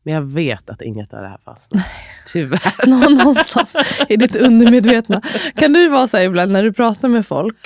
Men 0.06 0.14
jag 0.14 0.22
vet 0.22 0.70
att 0.70 0.82
inget 0.82 1.14
av 1.14 1.22
det 1.22 1.28
här 1.28 1.38
fastnar. 1.46 1.84
Tyvärr. 2.26 2.86
Nå- 2.88 3.10
Någonstans 3.10 3.70
i 4.10 4.16
ditt 4.18 4.36
undermedvetna. 4.36 5.22
Kan 5.56 5.74
du 5.74 5.90
vara 5.90 6.08
så 6.08 6.18
här 6.18 6.24
ibland 6.24 6.52
när 6.52 6.64
du 6.64 6.74
pratar 6.74 7.08
med 7.08 7.28
folk? 7.28 7.58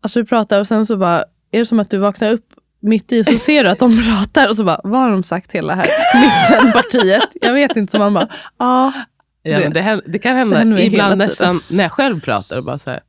Alltså 0.00 0.20
du 0.20 0.26
pratar 0.26 0.60
och 0.60 0.66
sen 0.66 0.86
så 0.86 0.96
bara, 0.96 1.24
är 1.50 1.58
det 1.58 1.66
som 1.66 1.80
att 1.80 1.90
du 1.90 1.98
vaknar 1.98 2.32
upp 2.32 2.46
mitt 2.80 3.12
i 3.12 3.24
så 3.24 3.32
ser 3.32 3.64
du 3.64 3.70
att 3.70 3.78
de 3.78 4.02
pratar 4.08 4.48
och 4.48 4.56
så 4.56 4.64
bara, 4.64 4.80
vad 4.84 5.00
har 5.00 5.10
de 5.10 5.22
sagt 5.22 5.52
hela 5.52 5.74
här 5.74 5.86
mittenpartiet? 6.14 7.28
Jag 7.40 7.52
vet 7.52 7.76
inte, 7.76 7.90
så 7.90 7.98
man 7.98 8.14
bara, 8.14 8.28
ja. 8.58 8.92
Ja, 9.42 9.58
Det- 9.68 10.00
det, 10.06 10.18
kan 10.18 10.36
hända 10.36 10.56
ibland 10.86 11.18
nästan 11.18 11.60
när 11.68 11.84
jag 11.84 11.92
själv 11.92 12.20
pratar 12.20 12.58
och 12.58 12.64
bara 12.64 12.78
så 12.78 12.90
här. 12.90 13.00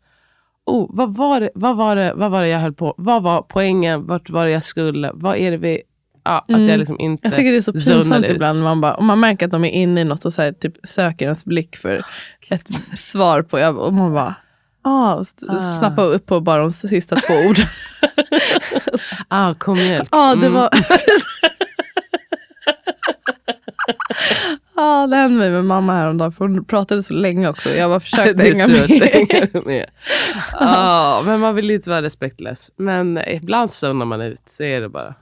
Oh, 0.65 0.85
vad, 0.89 1.15
var 1.17 1.39
det, 1.39 1.49
vad, 1.55 1.75
var 1.77 1.95
det, 1.95 2.13
vad 2.15 2.31
var 2.31 2.41
det 2.41 2.47
jag 2.47 2.59
höll 2.59 2.73
på 2.73 2.93
Vad 2.97 3.23
var 3.23 3.41
poängen? 3.41 4.05
Vart 4.07 4.29
var 4.29 4.45
det 4.45 4.51
jag 4.51 4.63
skulle? 4.65 5.11
Vad 5.13 5.37
är 5.37 5.51
det 5.51 5.57
vi... 5.57 5.81
ja, 6.25 6.37
att 6.37 6.49
Mm. 6.49 6.69
jag 6.69 6.77
liksom 6.79 6.99
inte 6.99 7.27
Jag 7.27 7.35
tycker 7.35 7.51
det 7.51 7.57
är 7.57 7.61
så 7.61 7.73
pinsamt 7.73 8.25
ibland. 8.29 8.63
Man 8.63 8.81
bara, 8.81 8.95
om 8.95 9.05
man 9.05 9.19
märker 9.19 9.45
att 9.45 9.51
de 9.51 9.65
är 9.65 9.69
inne 9.71 10.01
i 10.01 10.03
något 10.03 10.25
och 10.25 10.33
så 10.33 10.41
här, 10.41 10.51
typ 10.51 10.73
söker 10.83 11.25
ens 11.25 11.45
blick 11.45 11.75
för 11.77 12.03
ett 12.49 12.67
svar 12.99 13.41
på. 13.41 13.59
Jag, 13.59 13.77
och 13.77 13.93
man 13.93 14.13
bara, 14.13 14.35
ah, 14.81 15.23
Ah. 15.49 15.59
snappa 15.79 16.01
upp 16.01 16.25
på 16.25 16.39
bara 16.39 16.61
de 16.61 16.71
sista 16.71 17.15
två 17.15 17.33
orden. 17.33 17.65
Ah, 19.27 19.53
kom 19.53 19.75
mjölk. 19.75 20.09
Ja, 20.11 20.35
det 20.35 20.45
Mm. 20.47 20.53
var... 20.53 20.69
Ja, 24.75 25.07
det 25.09 25.15
hände 25.15 25.37
mig 25.37 25.51
med 25.51 25.65
mamma 25.65 25.93
häromdagen. 25.93 26.31
För 26.31 26.45
hon 26.47 26.65
pratade 26.65 27.03
så 27.03 27.13
länge 27.13 27.49
också. 27.49 27.69
Jag 27.69 27.89
bara 27.89 27.99
försökte 27.99 28.43
hänga 28.43 28.63
att 28.63 29.53
med. 29.53 29.65
med. 29.65 29.85
Ja, 30.59 31.23
men 31.25 31.39
man 31.39 31.55
vill 31.55 31.71
inte 31.71 31.89
vara 31.89 32.01
respektlös. 32.01 32.71
Men 32.77 33.17
ibland 33.27 33.71
zonar 33.71 34.05
man 34.05 34.21
ut, 34.21 34.41
så 34.49 34.63
är 34.63 34.81
det 34.81 34.89
bara. 34.89 35.15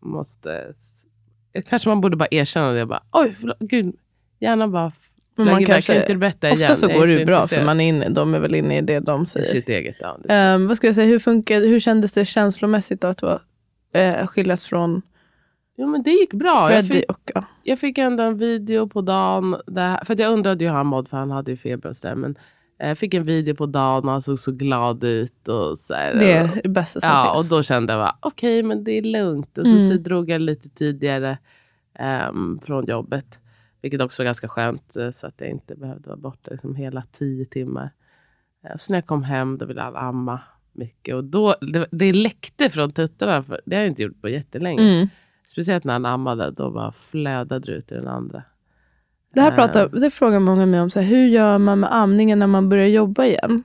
Måste... 0.00 0.74
Kanske 1.68 1.88
man 1.88 2.00
borde 2.00 2.16
bara 2.16 2.28
erkänna 2.30 2.72
det. 2.72 2.86
Bara, 2.86 3.02
Oj, 3.12 3.36
förlåt, 3.40 3.56
gud. 3.60 3.94
Gärna 4.40 4.68
bara 4.68 4.84
Men 4.84 4.92
flög 5.34 5.46
man 5.46 5.62
iväg. 5.62 5.66
kanske- 5.66 5.92
Kan 5.92 6.02
inte 6.02 6.16
berätta 6.16 6.48
igen? 6.50 6.62
Ofta 6.72 6.76
så 6.76 6.88
går 6.98 7.06
det 7.06 7.12
ju 7.12 7.24
bra 7.24 7.42
för 7.46 7.64
man 7.64 7.80
är 7.80 7.88
inne, 7.88 8.08
de 8.08 8.34
är 8.34 8.38
väl 8.38 8.54
inne 8.54 8.78
i 8.78 8.80
det 8.80 9.00
de 9.00 9.22
I 9.22 9.26
säger. 9.26 9.46
sitt 9.46 9.68
eget. 9.68 9.96
Ja. 10.00 10.54
Um, 10.54 10.66
vad 10.68 10.76
ska 10.76 10.86
jag 10.86 10.94
säga, 10.94 11.06
hur, 11.06 11.18
funkar, 11.18 11.60
hur 11.60 11.80
kändes 11.80 12.12
det 12.12 12.24
känslomässigt 12.24 13.00
då 13.00 13.06
att 13.08 13.22
vara, 13.22 13.40
uh, 14.20 14.26
skiljas 14.26 14.66
från 14.66 15.02
Jo, 15.80 15.86
men 15.86 16.02
det 16.02 16.10
gick 16.10 16.32
bra. 16.32 16.72
Jag 16.72 16.86
fick, 16.88 17.10
Och, 17.10 17.30
ja. 17.34 17.44
jag 17.62 17.78
fick 17.78 17.98
ändå 17.98 18.22
en 18.22 18.38
video 18.38 18.88
på 18.88 19.00
dagen. 19.00 19.56
Där, 19.66 20.04
för 20.04 20.20
jag 20.20 20.32
undrade 20.32 20.64
ju 20.64 20.70
hur 20.70 20.76
han 20.76 20.86
mådde, 20.86 21.08
för 21.08 21.16
han 21.16 21.30
hade 21.30 21.50
ju 21.50 21.56
feber 21.56 21.88
och 21.90 21.96
sådär. 21.96 22.14
Men 22.14 22.30
eh, 22.30 22.36
jag 22.78 22.98
fick 22.98 23.14
en 23.14 23.24
video 23.24 23.54
på 23.54 23.66
dagen 23.66 24.04
och 24.04 24.10
han 24.12 24.22
såg 24.22 24.38
så 24.38 24.52
glad 24.52 25.04
ut. 25.04 25.48
Och 25.48 25.78
så 25.78 25.94
här, 25.94 26.14
Det 26.14 26.32
är 26.32 26.60
det 26.62 26.68
bästa 26.68 27.00
som 27.00 27.08
Ja, 27.08 27.30
och 27.30 27.36
finns. 27.42 27.48
då 27.50 27.62
kände 27.62 27.92
jag 27.92 28.14
okej, 28.20 28.62
men 28.62 28.84
det 28.84 28.92
är 28.92 29.02
lugnt. 29.02 29.58
Och 29.58 29.66
så, 29.66 29.78
så 29.78 29.90
Mm. 29.92 30.02
drog 30.02 30.30
jag 30.30 30.40
lite 30.40 30.68
tidigare 30.68 31.38
ehm, 31.94 32.60
från 32.62 32.86
jobbet. 32.86 33.40
Vilket 33.82 34.00
också 34.00 34.22
var 34.22 34.24
ganska 34.24 34.48
skönt, 34.48 34.96
eh, 34.96 35.10
så 35.10 35.26
att 35.26 35.40
jag 35.40 35.50
inte 35.50 35.76
behövde 35.76 36.08
vara 36.08 36.16
borta 36.16 36.50
liksom 36.50 36.74
hela 36.74 37.02
tio 37.12 37.44
timmar. 37.44 37.90
Eh, 38.64 38.72
och 38.74 38.80
så 38.80 38.92
när 38.92 38.96
jag 38.98 39.06
kom 39.06 39.22
hem, 39.22 39.58
då 39.58 39.66
ville 39.66 39.80
han 39.80 39.96
amma 39.96 40.40
mycket. 40.72 41.14
Och 41.14 41.24
då, 41.24 41.54
det, 41.60 41.86
det 41.90 42.12
läckte 42.12 42.70
från 42.70 42.92
tuttarna, 42.92 43.44
det 43.64 43.76
har 43.76 43.82
jag 43.82 43.90
inte 43.90 44.02
gjort 44.02 44.20
på 44.20 44.28
jättelänge. 44.28 44.82
Mm. 44.82 45.08
Speciellt 45.46 45.84
när 45.84 45.92
han 45.92 46.06
ammade, 46.06 46.50
då 46.50 46.70
bara 46.70 46.92
flödade 46.92 47.66
det 47.66 47.72
ut 47.78 47.92
i 47.92 47.94
den 47.94 48.08
andra. 48.08 48.42
Det 49.34 49.40
här 49.40 49.50
pratar, 49.50 49.88
det 49.88 50.10
frågar 50.10 50.40
många 50.40 50.66
mig 50.66 50.80
om. 50.80 50.90
Så 50.90 51.00
här, 51.00 51.06
hur 51.06 51.26
gör 51.26 51.58
man 51.58 51.80
med 51.80 51.94
amningen 51.94 52.38
när 52.38 52.46
man 52.46 52.68
börjar 52.68 52.86
jobba 52.86 53.24
igen? 53.24 53.62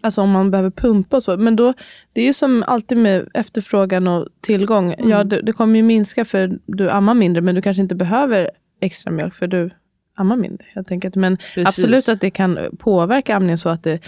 Alltså 0.00 0.22
om 0.22 0.30
man 0.30 0.50
behöver 0.50 0.70
pumpa 0.70 1.16
och 1.16 1.24
så. 1.24 1.36
Men 1.36 1.56
då, 1.56 1.74
det 2.12 2.20
är 2.20 2.24
ju 2.24 2.32
som 2.32 2.64
alltid 2.66 2.98
med 2.98 3.28
efterfrågan 3.34 4.06
och 4.06 4.28
tillgång. 4.40 4.92
Mm. 4.92 5.10
Ja, 5.10 5.24
det, 5.24 5.42
det 5.42 5.52
kommer 5.52 5.76
ju 5.76 5.82
minska 5.82 6.24
för 6.24 6.58
du 6.66 6.90
ammar 6.90 7.14
mindre. 7.14 7.42
Men 7.42 7.54
du 7.54 7.62
kanske 7.62 7.82
inte 7.82 7.94
behöver 7.94 8.50
extra 8.80 9.10
mjölk 9.10 9.34
för 9.34 9.46
du 9.46 9.70
ammar 10.14 10.36
mindre. 10.36 10.84
Tänker 10.88 11.08
att, 11.08 11.14
men 11.14 11.36
Precis. 11.36 11.68
absolut 11.68 12.08
att 12.08 12.20
det 12.20 12.30
kan 12.30 12.58
påverka 12.78 13.36
amningen 13.36 13.58
så 13.58 13.68
att 13.68 13.82
det 13.82 14.00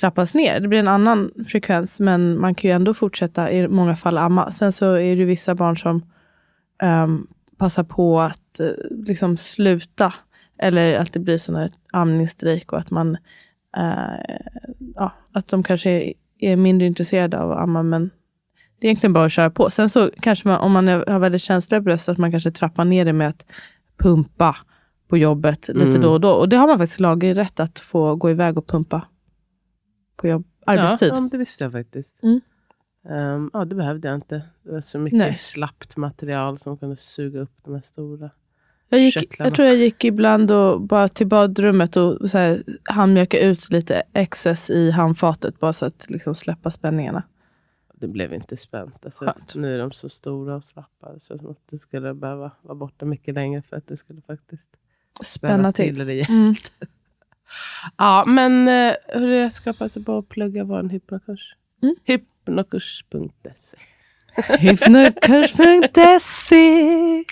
trappas 0.00 0.34
ner. 0.34 0.60
Det 0.60 0.68
blir 0.68 0.78
en 0.78 0.88
annan 0.88 1.30
frekvens. 1.48 2.00
Men 2.00 2.40
man 2.40 2.54
kan 2.54 2.70
ju 2.70 2.74
ändå 2.74 2.94
fortsätta 2.94 3.52
i 3.52 3.68
många 3.68 3.96
fall 3.96 4.18
amma. 4.18 4.50
Sen 4.50 4.72
så 4.72 4.92
är 4.92 4.98
det 4.98 5.20
ju 5.20 5.24
vissa 5.24 5.54
barn 5.54 5.76
som 5.76 6.02
um, 6.82 7.26
passar 7.58 7.84
på 7.84 8.20
att 8.20 8.60
eh, 8.60 8.70
liksom 8.90 9.36
sluta. 9.36 10.14
Eller 10.58 10.98
att 10.98 11.12
det 11.12 11.20
blir 11.20 11.38
sån 11.38 11.54
här 11.54 11.70
amningsstrejk 11.92 12.72
och 12.72 12.78
att 12.78 12.90
man 12.90 13.16
eh, 13.76 14.36
ja, 14.94 15.12
att 15.32 15.48
de 15.48 15.62
kanske 15.62 16.14
är, 16.38 16.56
mindre 16.56 16.86
intresserade 16.86 17.38
av 17.38 17.52
att 17.52 17.58
amma. 17.58 17.82
Men 17.82 18.10
det 18.78 18.86
är 18.86 18.88
egentligen 18.88 19.12
bara 19.12 19.24
att 19.24 19.32
köra 19.32 19.50
på. 19.50 19.70
Sen 19.70 19.88
så 19.88 20.10
kanske 20.20 20.48
man, 20.48 20.58
om 20.58 20.72
man 20.72 20.88
har 20.88 21.18
väldigt 21.18 21.42
känsliga 21.42 21.80
bröst, 21.80 22.08
att 22.08 22.18
man 22.18 22.30
kanske 22.30 22.50
trappar 22.50 22.84
ner 22.84 23.04
det 23.04 23.12
med 23.12 23.28
att 23.28 23.44
pumpa 23.96 24.56
på 25.08 25.16
jobbet 25.16 25.68
lite 25.68 25.84
Mm. 25.84 26.00
då 26.00 26.12
och 26.12 26.20
då. 26.20 26.30
Och 26.30 26.48
det 26.48 26.56
har 26.56 26.66
man 26.66 26.78
faktiskt 26.78 27.00
laglig 27.00 27.36
rätt 27.36 27.60
att 27.60 27.78
få 27.78 28.16
gå 28.16 28.30
iväg 28.30 28.58
och 28.58 28.66
pumpa 28.66 29.06
på 30.16 30.28
jobb, 30.28 30.44
arbetstid. 30.66 31.12
Ja, 31.12 31.28
det 31.30 31.38
visste 31.38 31.64
jag 31.64 31.72
faktiskt. 31.72 32.22
Mm. 32.22 32.40
Ehm, 33.08 33.50
ja, 33.52 33.64
det 33.64 33.74
behövde 33.74 34.08
jag 34.08 34.14
inte. 34.14 34.42
Det 34.62 34.72
var 34.72 34.80
så 34.80 34.98
mycket 34.98 35.18
Nej. 35.18 35.36
slappt 35.36 35.96
material 35.96 36.58
som 36.58 36.76
kunde 36.76 36.96
suga 36.96 37.40
upp 37.40 37.52
de 37.64 37.74
här 37.74 37.80
stora. 37.80 38.30
Jag, 38.88 39.00
gick, 39.00 39.34
jag 39.38 39.54
tror 39.54 39.68
jag 39.68 39.76
gick 39.76 40.04
ibland 40.04 40.50
och 40.50 40.80
bara 40.80 41.08
till 41.08 41.26
badrummet 41.26 41.96
och 41.96 42.30
så 42.30 42.38
här, 42.38 42.62
handmjölka 42.84 43.40
ut 43.40 43.70
lite 43.70 44.02
excess 44.12 44.70
i 44.70 44.90
handfatet. 44.90 45.60
Bara 45.60 45.72
så 45.72 45.86
att 45.86 46.10
liksom 46.10 46.34
släppa 46.34 46.70
spänningarna. 46.70 47.22
Det 47.94 48.08
blev 48.08 48.34
inte 48.34 48.56
spänt. 48.56 49.04
Alltså, 49.04 49.24
Skönt. 49.24 49.54
nu 49.54 49.74
är 49.74 49.78
de 49.78 49.92
så 49.92 50.08
stora 50.08 50.56
och 50.56 50.64
slappa. 50.64 51.12
Det 51.12 51.22
känns 51.24 51.40
som 51.40 51.50
att 51.50 51.62
det 51.70 51.78
skulle 51.78 52.14
behöva 52.14 52.50
vara 52.62 52.74
borta 52.74 53.04
mycket 53.04 53.34
längre 53.34 53.62
för 53.62 53.76
att 53.76 53.86
det 53.86 53.96
skulle 53.96 54.20
faktiskt 54.20 54.62
Spänna 55.22 55.72
till. 55.72 56.10
igen. 56.10 56.26
Mm. 56.28 56.54
Ja, 57.96 58.24
men 58.26 58.68
eh, 58.68 58.94
hur 59.08 59.28
jag 59.28 59.52
ska 59.52 59.72
passa 59.72 60.00
på 60.00 60.18
att 60.18 60.28
plugga 60.28 60.64
vår 60.64 60.82
hypnokurs. 60.82 61.56
Mm. 61.82 61.94
Hypnokurs.se 62.48 63.76
Hypnokurs.se 64.58 67.24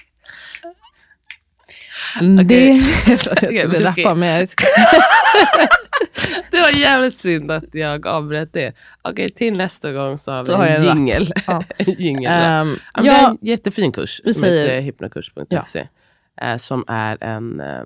Det, 2.44 2.80
förlåt, 3.04 3.26
jag 3.26 3.36
Okej, 3.36 3.38
skulle 3.48 3.68
men 3.68 3.82
det 3.82 3.88
ska- 3.88 4.02
rappa 4.02 4.14
men 4.14 4.28
jag 4.28 4.48
Det 6.50 6.60
var 6.60 6.70
jävligt 6.70 7.18
synd 7.18 7.50
att 7.50 7.64
jag 7.74 8.06
avbröt 8.06 8.52
det. 8.52 8.72
Okej, 9.02 9.28
till 9.28 9.56
nästa 9.56 9.92
gång 9.92 10.18
så 10.18 10.32
har 10.32 10.44
vi 10.44 10.52
jag 10.52 10.76
en 10.76 10.84
jingel. 10.84 11.32
Ja. 11.46 11.62
Ehm, 11.78 12.76
Ja, 12.94 13.02
ja, 13.04 13.36
jättefin 13.40 13.92
kurs 13.92 14.20
som 14.24 14.34
säger- 14.34 14.62
heter 14.66 14.80
hypnokurs.se. 14.80 15.88
eh, 16.40 16.56
som 16.56 16.84
är 16.88 17.24
en 17.24 17.60
eh, 17.60 17.84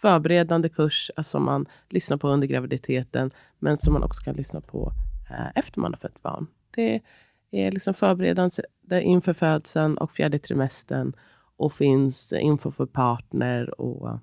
förberedande 0.00 0.68
kurs 0.68 1.10
eh, 1.16 1.22
som 1.22 1.44
man 1.44 1.66
lyssnar 1.90 2.16
på 2.16 2.28
under 2.28 2.46
graviditeten. 2.48 3.30
Men 3.58 3.78
som 3.78 3.92
man 3.92 4.02
också 4.02 4.22
kan 4.24 4.36
lyssna 4.36 4.60
på 4.60 4.92
eh, 5.30 5.46
efter 5.54 5.80
man 5.80 5.92
har 5.92 5.98
fött 5.98 6.22
barn. 6.22 6.46
Det 6.76 7.00
är 7.50 7.70
liksom 7.70 7.94
förberedande 7.94 8.50
inför 9.02 9.32
födseln 9.32 9.98
och 9.98 10.10
fjärde 10.10 10.38
trimestern. 10.38 11.12
Och 11.58 11.72
finns 11.74 12.32
info 12.32 12.70
för 12.70 12.86
partner 12.86 13.80
och 13.80 14.18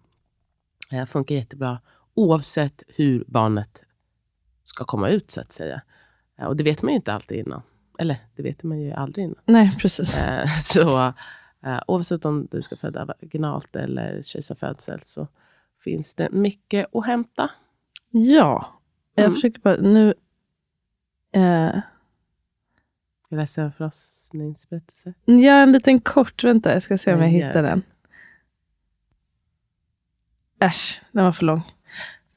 eh, 0.92 1.06
funkar 1.06 1.36
jättebra 1.36 1.80
oavsett 2.14 2.84
hur 2.88 3.24
barnet 3.28 3.82
ska 4.64 4.84
komma 4.84 5.10
ut 5.10 5.32
så 5.32 5.42
att 5.42 5.52
säga. 5.52 5.82
Eh, 6.40 6.46
och 6.48 6.56
det 6.58 6.64
vet 6.64 6.82
man 6.82 6.90
ju 6.90 6.96
inte 6.96 7.14
alltid 7.14 7.38
innan. 7.40 7.62
Eller 8.00 8.18
det 8.36 8.44
vet 8.44 8.64
man 8.64 8.80
ju 8.82 8.92
aldrig 8.92 9.26
innan. 9.26 9.40
nej 9.46 9.76
precis. 9.80 10.18
Eh, 10.18 10.48
så 10.62 10.98
eh, 11.66 11.80
oavsett 11.88 12.26
om 12.26 12.48
du 12.52 12.62
ska 12.62 12.76
föda 12.76 13.06
vaginalt 13.06 13.76
eller 13.76 14.24
kejsarfödsel 14.24 15.00
så 15.04 15.28
finns 15.84 16.16
det 16.16 16.30
mycket 16.32 16.96
att 16.96 17.06
hämta. 17.06 17.50
Ja, 18.10 18.80
jag 19.16 19.24
Mm. 19.26 19.36
försöker 19.36 19.60
bara 19.62 19.76
nu. 19.76 20.14
Jag 23.34 23.38
läser 23.40 23.62
en 23.62 23.72
förlossningsberättelse. 23.72 25.14
Ja, 25.26 25.54
en 25.54 25.72
liten 25.72 26.00
kort. 26.00 26.44
Vänta, 26.44 26.74
jag 26.74 26.84
ska 26.84 26.98
se 26.98 27.14
om 27.14 27.22
jag 27.22 27.28
hittar 27.28 27.64
den. 27.64 27.84
Äsch, 30.60 31.02
den 31.12 31.24
var 31.26 31.32
för 31.32 31.46
lång. 31.46 31.62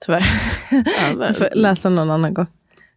Tyvärr. 0.00 0.24
Ja, 0.70 0.82
men- 1.16 1.26
jag 1.26 1.36
får 1.36 1.48
läsa 1.54 1.88
någon 1.88 2.10
annan 2.10 2.34
gång. 2.34 2.46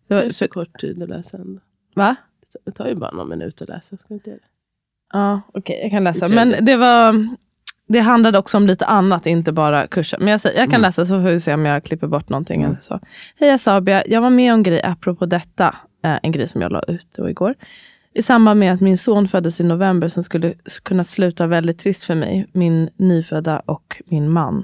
Det 0.07 0.15
var, 0.15 0.21
är 0.21 0.31
så 0.31 0.47
kort 0.47 0.79
tid 0.81 1.03
att 1.03 1.09
läsa 1.09 1.37
ändå. 1.37 1.59
va? 1.95 2.15
Det 2.65 2.71
tar 2.71 2.87
ju 2.87 2.95
bara 2.95 3.11
någon 3.11 3.29
minut 3.29 3.61
att 3.61 3.69
läsa. 3.69 3.97
Ska 3.97 4.13
inte 4.13 4.29
det? 4.29 4.39
Ja, 5.13 5.41
okej, 5.53 5.79
jag 5.81 5.91
kan 5.91 6.03
läsa. 6.03 6.27
Men 6.27 6.65
det 6.65 6.75
var... 6.75 7.27
Det 7.87 7.99
handlade 7.99 8.37
också 8.37 8.57
om 8.57 8.67
lite 8.67 8.85
annat, 8.85 9.25
inte 9.25 9.51
bara 9.51 9.87
kursen. 9.87 10.19
Men 10.23 10.27
jag, 10.31 10.41
säger, 10.41 10.59
jag 10.59 10.65
kan 10.69 10.75
Mm. 10.79 10.81
läsa 10.81 11.05
så 11.05 11.21
får 11.21 11.29
vi 11.29 11.39
se 11.39 11.53
om 11.53 11.65
jag 11.65 11.83
klipper 11.83 12.07
bort 12.07 12.29
någonting. 12.29 12.61
Mm. 12.61 12.71
Eller 12.71 12.81
så. 12.81 12.99
Hej 13.35 13.59
Sabia, 13.59 14.07
jag 14.07 14.21
var 14.21 14.29
med 14.29 14.53
om 14.53 14.63
grej 14.63 14.81
apropå 14.83 15.25
detta. 15.25 15.75
Eh, 16.01 16.19
en 16.23 16.31
grej 16.31 16.47
som 16.47 16.61
jag 16.61 16.71
la 16.71 16.83
ut 16.87 17.07
då 17.15 17.29
igår. 17.29 17.55
I 18.13 18.23
samband 18.23 18.59
med 18.59 18.73
att 18.73 18.81
min 18.81 18.97
son 18.97 19.27
föddes 19.27 19.59
i 19.59 19.63
november 19.63 20.07
som 20.07 20.23
skulle 20.23 20.53
kunna 20.83 21.03
sluta 21.03 21.47
väldigt 21.47 21.79
trist 21.79 22.03
för 22.03 22.15
mig, 22.15 22.47
min 22.51 22.89
nyfödda 22.97 23.59
och 23.65 24.01
min 24.05 24.29
man. 24.29 24.63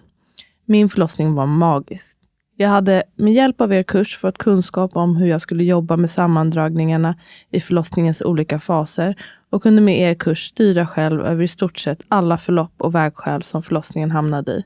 Min 0.65 0.89
förlossning 0.89 1.33
var 1.33 1.45
magisk. 1.45 2.17
Jag 2.57 2.69
hade 2.69 3.03
med 3.15 3.33
hjälp 3.33 3.61
av 3.61 3.73
er 3.73 3.83
kurs 3.83 4.17
fått 4.17 4.37
kunskap 4.37 4.95
om 4.95 5.15
hur 5.15 5.27
jag 5.27 5.41
skulle 5.41 5.63
jobba 5.63 5.97
med 5.97 6.09
sammandragningarna 6.09 7.15
i 7.51 7.61
förlossningens 7.61 8.21
olika 8.21 8.59
faser 8.59 9.15
och 9.49 9.63
kunde 9.63 9.81
med 9.81 9.99
er 9.99 10.13
kurs 10.13 10.47
styra 10.47 10.87
själv 10.87 11.25
över 11.25 11.43
i 11.43 11.47
stort 11.47 11.79
sett 11.79 12.01
alla 12.07 12.37
förlopp 12.37 12.73
och 12.77 12.95
vägskäl 12.95 13.43
som 13.43 13.63
förlossningen 13.63 14.11
hamnade 14.11 14.51
i. 14.51 14.63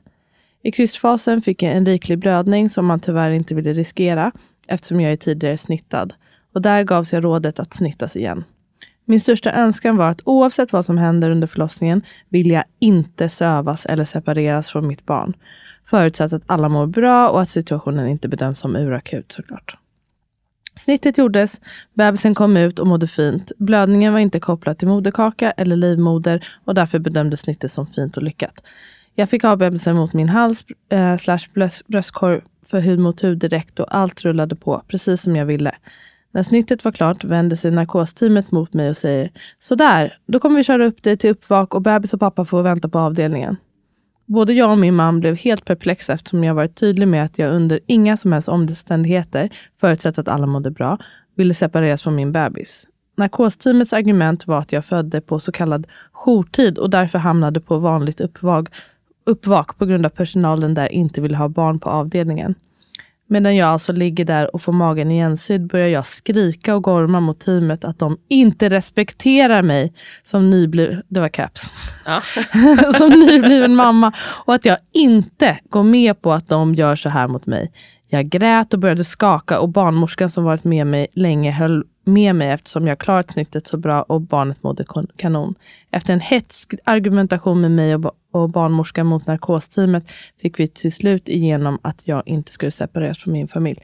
I 0.62 0.72
krystfasen 0.72 1.42
fick 1.42 1.62
jag 1.62 1.76
en 1.76 1.86
riklig 1.86 2.18
blödning 2.18 2.70
som 2.70 2.86
man 2.86 3.00
tyvärr 3.00 3.30
inte 3.30 3.54
ville 3.54 3.72
riskera 3.72 4.32
eftersom 4.66 5.00
jag 5.00 5.12
är 5.12 5.16
tidigare 5.16 5.56
snittad. 5.56 6.14
Och 6.52 6.62
där 6.62 6.82
gavs 6.82 7.12
jag 7.12 7.24
rådet 7.24 7.60
att 7.60 7.74
snittas 7.74 8.16
igen. 8.16 8.44
Min 9.04 9.20
största 9.20 9.52
önskan 9.52 9.96
var 9.96 10.10
att 10.10 10.20
oavsett 10.24 10.72
vad 10.72 10.84
som 10.84 10.98
händer 10.98 11.30
under 11.30 11.46
förlossningen 11.46 12.02
vill 12.28 12.50
jag 12.50 12.64
inte 12.78 13.28
sövas 13.28 13.86
eller 13.86 14.04
separeras 14.04 14.70
från 14.70 14.86
mitt 14.86 15.06
barn. 15.06 15.36
Förutsatt 15.86 16.32
att 16.32 16.42
alla 16.46 16.68
mår 16.68 16.86
bra 16.86 17.28
och 17.28 17.42
att 17.42 17.50
situationen 17.50 18.08
inte 18.08 18.28
bedöms 18.28 18.58
som 18.58 18.76
urakut 18.76 19.32
såklart. 19.32 19.76
Snittet 20.76 21.18
gjordes, 21.18 21.60
bebisen 21.94 22.34
kom 22.34 22.56
ut 22.56 22.78
och 22.78 22.86
mådde 22.86 23.06
fint. 23.06 23.52
Blödningen 23.58 24.12
var 24.12 24.20
inte 24.20 24.40
kopplad 24.40 24.78
till 24.78 24.88
moderkaka 24.88 25.50
eller 25.50 25.76
livmoder 25.76 26.48
och 26.64 26.74
därför 26.74 26.98
bedömdes 26.98 27.40
snittet 27.40 27.72
som 27.72 27.86
fint 27.86 28.16
och 28.16 28.22
lyckat. 28.22 28.62
Jag 29.14 29.30
fick 29.30 29.42
ha 29.42 29.56
bebisen 29.56 29.96
mot 29.96 30.12
min 30.12 30.28
hals 30.28 30.64
eh, 30.88 31.16
slash 31.16 31.40
bröstkorg 31.86 32.40
för 32.66 32.80
hud 32.80 32.98
mot 32.98 33.24
hud 33.24 33.38
direkt 33.38 33.80
och 33.80 33.96
allt 33.96 34.24
rullade 34.24 34.56
på 34.56 34.82
precis 34.88 35.22
som 35.22 35.36
jag 35.36 35.46
ville. 35.46 35.74
När 36.32 36.42
snittet 36.42 36.84
var 36.84 36.92
klart 36.92 37.24
vände 37.24 37.56
sig 37.56 37.70
narkosteamet 37.70 38.50
mot 38.50 38.72
mig 38.72 38.88
och 38.88 38.96
säger 38.96 39.30
Sådär, 39.60 40.18
då 40.26 40.40
kommer 40.40 40.56
vi 40.56 40.64
köra 40.64 40.84
upp 40.84 41.02
dig 41.02 41.16
till 41.16 41.30
uppvak 41.30 41.74
och 41.74 41.82
bebis 41.82 42.14
och 42.14 42.20
pappa 42.20 42.44
får 42.44 42.62
vänta 42.62 42.88
på 42.88 42.98
avdelningen. 42.98 43.56
Både 44.26 44.52
jag 44.52 44.70
och 44.70 44.78
min 44.78 44.94
man 44.94 45.20
blev 45.20 45.36
helt 45.36 45.64
perplexa 45.64 46.12
eftersom 46.12 46.44
jag 46.44 46.54
varit 46.54 46.74
tydlig 46.74 47.08
med 47.08 47.24
att 47.24 47.38
jag 47.38 47.54
under 47.54 47.80
inga 47.86 48.16
som 48.16 48.32
helst 48.32 48.48
omständigheter, 48.48 49.50
förutsatt 49.80 50.18
att 50.18 50.28
alla 50.28 50.46
mådde 50.46 50.70
bra, 50.70 50.98
ville 51.34 51.54
separeras 51.54 52.02
från 52.02 52.14
min 52.14 52.32
bebis. 52.32 52.86
Narkosteamets 53.16 53.92
argument 53.92 54.46
var 54.46 54.58
att 54.58 54.72
jag 54.72 54.84
födde 54.84 55.20
på 55.20 55.38
så 55.40 55.52
kallad 55.52 55.86
jourtid 56.12 56.78
och 56.78 56.90
därför 56.90 57.18
hamnade 57.18 57.60
på 57.60 57.78
vanligt 57.78 58.20
uppvak, 58.20 58.68
uppvak 59.24 59.78
på 59.78 59.86
grund 59.86 60.06
av 60.06 60.10
personalen 60.10 60.74
där 60.74 60.92
inte 60.92 61.20
ville 61.20 61.36
ha 61.36 61.48
barn 61.48 61.80
på 61.80 61.90
avdelningen. 61.90 62.54
Medan 63.32 63.56
jag 63.56 63.68
alltså 63.68 63.92
ligger 63.92 64.24
där 64.24 64.54
och 64.54 64.62
får 64.62 64.72
magen 64.72 65.10
igensydd 65.10 65.66
börjar 65.66 65.88
jag 65.88 66.06
skrika 66.06 66.74
och 66.74 66.82
gorma 66.82 67.20
mot 67.20 67.40
teamet 67.40 67.84
att 67.84 67.98
de 67.98 68.18
inte 68.28 68.68
respekterar 68.70 69.62
mig 69.62 69.92
som 70.24 70.50
nybliven, 70.50 71.02
det 71.08 71.20
var 71.20 71.28
caps, 71.28 71.72
Ja. 72.04 72.22
som 72.98 73.10
nybliven 73.10 73.74
mamma 73.74 74.12
och 74.20 74.54
att 74.54 74.64
jag 74.64 74.78
inte 74.92 75.58
går 75.68 75.82
med 75.82 76.22
på 76.22 76.32
att 76.32 76.48
de 76.48 76.74
gör 76.74 76.96
så 76.96 77.08
här 77.08 77.28
mot 77.28 77.46
mig. 77.46 77.72
Jag 78.12 78.28
grät 78.28 78.74
och 78.74 78.80
började 78.80 79.04
skaka 79.04 79.60
och 79.60 79.68
barnmorskan 79.68 80.30
som 80.30 80.44
varit 80.44 80.64
med 80.64 80.86
mig 80.86 81.06
länge 81.12 81.50
höll 81.50 81.84
med 82.04 82.34
mig 82.34 82.50
eftersom 82.50 82.86
jag 82.86 82.98
klarat 82.98 83.30
snittet 83.30 83.66
så 83.66 83.76
bra 83.76 84.02
och 84.02 84.20
barnet 84.20 84.62
mådde 84.62 84.84
kanon. 85.16 85.54
Efter 85.90 86.12
en 86.12 86.20
hetsk 86.20 86.74
argumentation 86.84 87.60
med 87.60 87.70
mig 87.70 87.94
och, 87.94 88.12
och 88.30 88.50
barnmorskan 88.50 89.06
mot 89.06 89.26
narkosteamet 89.26 90.12
fick 90.42 90.60
vi 90.60 90.68
till 90.68 90.92
slut 90.92 91.28
igenom 91.28 91.78
att 91.82 92.00
jag 92.04 92.22
inte 92.26 92.52
skulle 92.52 92.72
separeras 92.72 93.18
från 93.18 93.32
min 93.32 93.48
familj. 93.48 93.80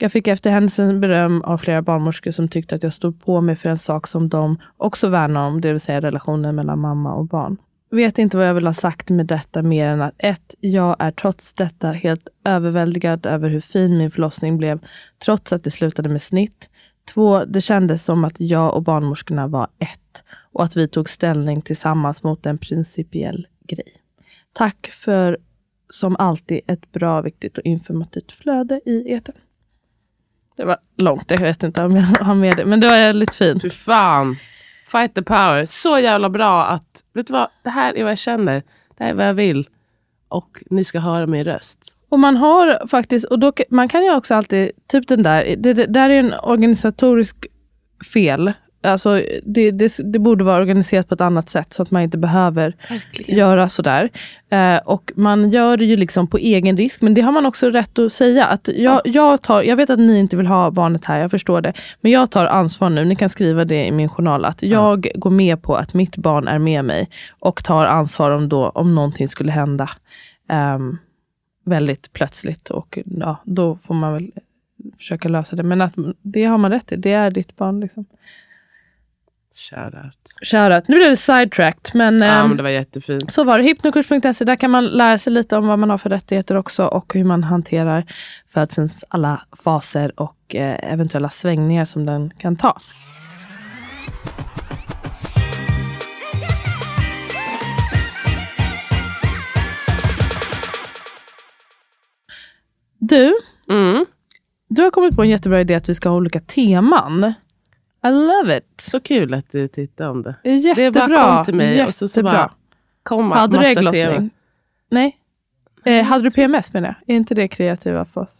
Jag 0.00 0.12
fick 0.12 0.28
efter 0.28 0.50
händelsen 0.50 1.00
beröm 1.00 1.42
av 1.42 1.58
flera 1.58 1.82
barnmorskor 1.82 2.30
som 2.30 2.48
tyckte 2.48 2.74
att 2.74 2.82
jag 2.82 2.92
stod 2.92 3.24
på 3.24 3.40
mig 3.40 3.56
för 3.56 3.68
en 3.68 3.78
sak 3.78 4.06
som 4.06 4.28
de 4.28 4.58
också 4.76 5.08
värnar 5.08 5.46
om, 5.46 5.60
det 5.60 5.72
vill 5.72 5.80
säga 5.80 6.00
relationen 6.00 6.54
mellan 6.54 6.80
mamma 6.80 7.14
och 7.14 7.26
barn. 7.26 7.56
Vet 7.90 8.18
inte 8.18 8.36
vad 8.36 8.46
jag 8.48 8.54
vill 8.54 8.66
ha 8.66 8.74
sagt 8.74 9.08
med 9.08 9.26
detta 9.26 9.62
mer 9.62 9.86
än 9.86 10.02
att 10.02 10.14
ett, 10.18 10.54
Jag 10.60 10.96
är 10.98 11.10
trots 11.10 11.52
detta 11.52 11.92
helt 11.92 12.28
överväldigad 12.44 13.26
över 13.26 13.48
hur 13.48 13.60
fin 13.60 13.98
min 13.98 14.10
förlossning 14.10 14.58
blev, 14.58 14.80
trots 15.18 15.52
att 15.52 15.64
det 15.64 15.70
slutade 15.70 16.08
med 16.08 16.22
snitt. 16.22 16.68
Två, 17.14 17.44
Det 17.44 17.60
kändes 17.60 18.04
som 18.04 18.24
att 18.24 18.40
jag 18.40 18.74
och 18.74 18.82
barnmorskorna 18.82 19.46
var 19.46 19.68
ett 19.78 20.24
och 20.52 20.64
att 20.64 20.76
vi 20.76 20.88
tog 20.88 21.10
ställning 21.10 21.62
tillsammans 21.62 22.22
mot 22.22 22.46
en 22.46 22.58
principiell 22.58 23.46
grej. 23.64 24.02
Tack 24.52 24.90
för 24.92 25.38
som 25.90 26.16
alltid 26.16 26.60
ett 26.66 26.92
bra, 26.92 27.20
viktigt 27.20 27.58
och 27.58 27.64
informativt 27.64 28.32
flöde 28.32 28.80
i 28.86 29.12
etern. 29.12 29.34
Det 30.56 30.66
var 30.66 30.76
långt, 30.96 31.30
jag 31.30 31.38
vet 31.38 31.62
inte 31.62 31.84
om 31.84 31.96
jag 31.96 32.02
har 32.02 32.34
med 32.34 32.56
det, 32.56 32.64
men 32.64 32.80
det 32.80 32.88
var 32.88 33.12
lite 33.12 33.36
fint. 33.36 33.62
Fy 33.62 33.70
fan. 33.70 34.36
Fight 34.88 35.14
the 35.14 35.22
power. 35.22 35.64
Så 35.64 35.98
jävla 35.98 36.30
bra 36.30 36.64
att, 36.64 37.02
vet 37.12 37.26
du 37.26 37.32
vad, 37.32 37.48
det 37.62 37.70
här 37.70 37.96
är 37.96 38.02
vad 38.02 38.10
jag 38.10 38.18
känner. 38.18 38.62
Det 38.96 39.04
här 39.04 39.10
är 39.10 39.14
vad 39.14 39.26
jag 39.26 39.34
vill. 39.34 39.68
Och 40.28 40.62
ni 40.70 40.84
ska 40.84 40.98
höra 40.98 41.26
min 41.26 41.44
röst. 41.44 41.94
Och 42.08 42.18
man 42.18 42.36
har 42.36 42.86
faktiskt, 42.88 43.24
och 43.24 43.38
då, 43.38 43.52
man 43.70 43.88
kan 43.88 44.04
ju 44.04 44.14
också 44.14 44.34
alltid, 44.34 44.70
typ 44.86 45.08
den 45.08 45.22
där, 45.22 45.56
det, 45.56 45.72
det 45.72 45.86
där 45.86 46.10
är 46.10 46.18
en 46.18 46.34
organisatorisk 46.42 47.46
fel. 48.12 48.52
Alltså 48.92 49.22
det, 49.44 49.70
det, 49.70 49.96
det 50.04 50.18
borde 50.18 50.44
vara 50.44 50.60
organiserat 50.60 51.08
på 51.08 51.14
ett 51.14 51.20
annat 51.20 51.50
sätt 51.50 51.72
så 51.72 51.82
att 51.82 51.90
man 51.90 52.02
inte 52.02 52.18
behöver 52.18 52.76
Verkligen. 52.88 53.38
göra 53.38 53.68
sådär. 53.68 54.08
Eh, 54.50 54.76
och 54.84 55.12
man 55.16 55.50
gör 55.50 55.76
det 55.76 55.84
ju 55.84 55.96
liksom 55.96 56.26
på 56.26 56.38
egen 56.38 56.76
risk, 56.76 57.00
men 57.02 57.14
det 57.14 57.20
har 57.20 57.32
man 57.32 57.46
också 57.46 57.70
rätt 57.70 57.98
att 57.98 58.12
säga. 58.12 58.44
Att 58.46 58.68
jag, 58.74 59.00
jag, 59.04 59.42
tar, 59.42 59.62
jag 59.62 59.76
vet 59.76 59.90
att 59.90 59.98
ni 59.98 60.18
inte 60.18 60.36
vill 60.36 60.46
ha 60.46 60.70
barnet 60.70 61.04
här, 61.04 61.20
jag 61.20 61.30
förstår 61.30 61.60
det. 61.60 61.72
Men 62.00 62.12
jag 62.12 62.30
tar 62.30 62.46
ansvar 62.46 62.90
nu, 62.90 63.04
ni 63.04 63.16
kan 63.16 63.28
skriva 63.28 63.64
det 63.64 63.86
i 63.86 63.90
min 63.92 64.08
journal, 64.08 64.44
att 64.44 64.62
jag 64.62 65.08
går 65.14 65.30
med 65.30 65.62
på 65.62 65.74
att 65.74 65.94
mitt 65.94 66.16
barn 66.16 66.48
är 66.48 66.58
med 66.58 66.84
mig 66.84 67.08
och 67.38 67.64
tar 67.64 67.86
ansvar 67.86 68.30
om, 68.30 68.48
då, 68.48 68.68
om 68.68 68.94
någonting 68.94 69.28
skulle 69.28 69.52
hända. 69.52 69.90
ehm, 70.48 70.98
väldigt 71.64 72.12
plötsligt 72.12 72.70
och 72.70 72.98
ja, 73.04 73.36
då 73.44 73.78
får 73.82 73.94
man 73.94 74.12
väl 74.12 74.30
försöka 74.98 75.28
lösa 75.28 75.56
det. 75.56 75.62
Men 75.62 75.80
att 75.80 75.94
det 76.22 76.44
har 76.44 76.58
man 76.58 76.70
rätt 76.70 76.92
i, 76.92 76.96
det 76.96 77.12
är 77.12 77.30
ditt 77.30 77.56
barn. 77.56 77.80
Liksom. 77.80 78.04
Shout 79.58 79.94
out. 79.94 80.16
Shoutout. 80.42 80.88
Nu 80.88 80.96
blev 80.96 81.10
det 81.10 81.16
sidetracked, 81.16 81.94
men, 81.94 82.20
Ja, 82.20 82.26
ehm, 82.26 82.48
men 82.48 82.56
det 82.56 82.62
var 82.62 82.70
jättefint. 82.70 83.32
så 83.32 83.44
var 83.44 83.58
det. 83.58 83.64
Hypnokurs.se, 83.64 84.44
där 84.44 84.56
kan 84.56 84.70
man 84.70 84.86
lära 84.86 85.18
sig 85.18 85.32
lite 85.32 85.56
om 85.56 85.66
vad 85.66 85.78
man 85.78 85.90
har 85.90 85.98
för 85.98 86.10
rättigheter 86.10 86.54
också 86.56 86.84
och 86.86 87.14
hur 87.14 87.24
man 87.24 87.44
hanterar 87.44 88.04
födselns 88.52 89.04
alla 89.08 89.42
faser 89.64 90.20
och 90.20 90.54
eh, 90.54 90.92
eventuella 90.92 91.28
svängningar 91.28 91.84
som 91.84 92.06
den 92.06 92.30
kan 92.38 92.56
ta. 92.56 92.78
Du, 102.98 103.34
Mm. 103.70 104.06
du 104.68 104.82
har 104.82 104.90
kommit 104.90 105.16
på 105.16 105.22
en 105.22 105.28
jättebra 105.28 105.60
idé 105.60 105.74
att 105.74 105.88
vi 105.88 105.94
ska 105.94 106.08
ha 106.08 106.16
olika 106.16 106.40
teman. 106.40 107.32
I 108.04 108.10
love 108.10 108.56
it. 108.56 108.64
Så 108.80 109.00
kul 109.00 109.34
att 109.34 109.52
du 109.52 109.68
tittade 109.68 110.10
om 110.10 110.22
det. 110.22 110.50
Jättebra. 110.50 110.90
Det 110.90 111.08
bara 111.08 111.36
kom 111.36 111.44
till 111.44 111.54
mig 111.54 111.86
och 111.86 111.94
så, 111.94 112.08
så 112.08 112.20
Jättebra. 112.20 112.32
bara 112.32 112.52
kom 113.02 113.32
Hade 113.32 113.58
du 113.58 113.66
ägglossning? 113.66 114.30
Nej. 114.90 115.18
Eh, 115.84 116.04
hade 116.04 116.24
du 116.24 116.30
PMS 116.30 116.72
menar 116.72 116.88
jag? 116.88 117.14
Är 117.14 117.16
inte 117.16 117.34
det 117.34 117.48
kreativa 117.48 118.04
fas? 118.04 118.30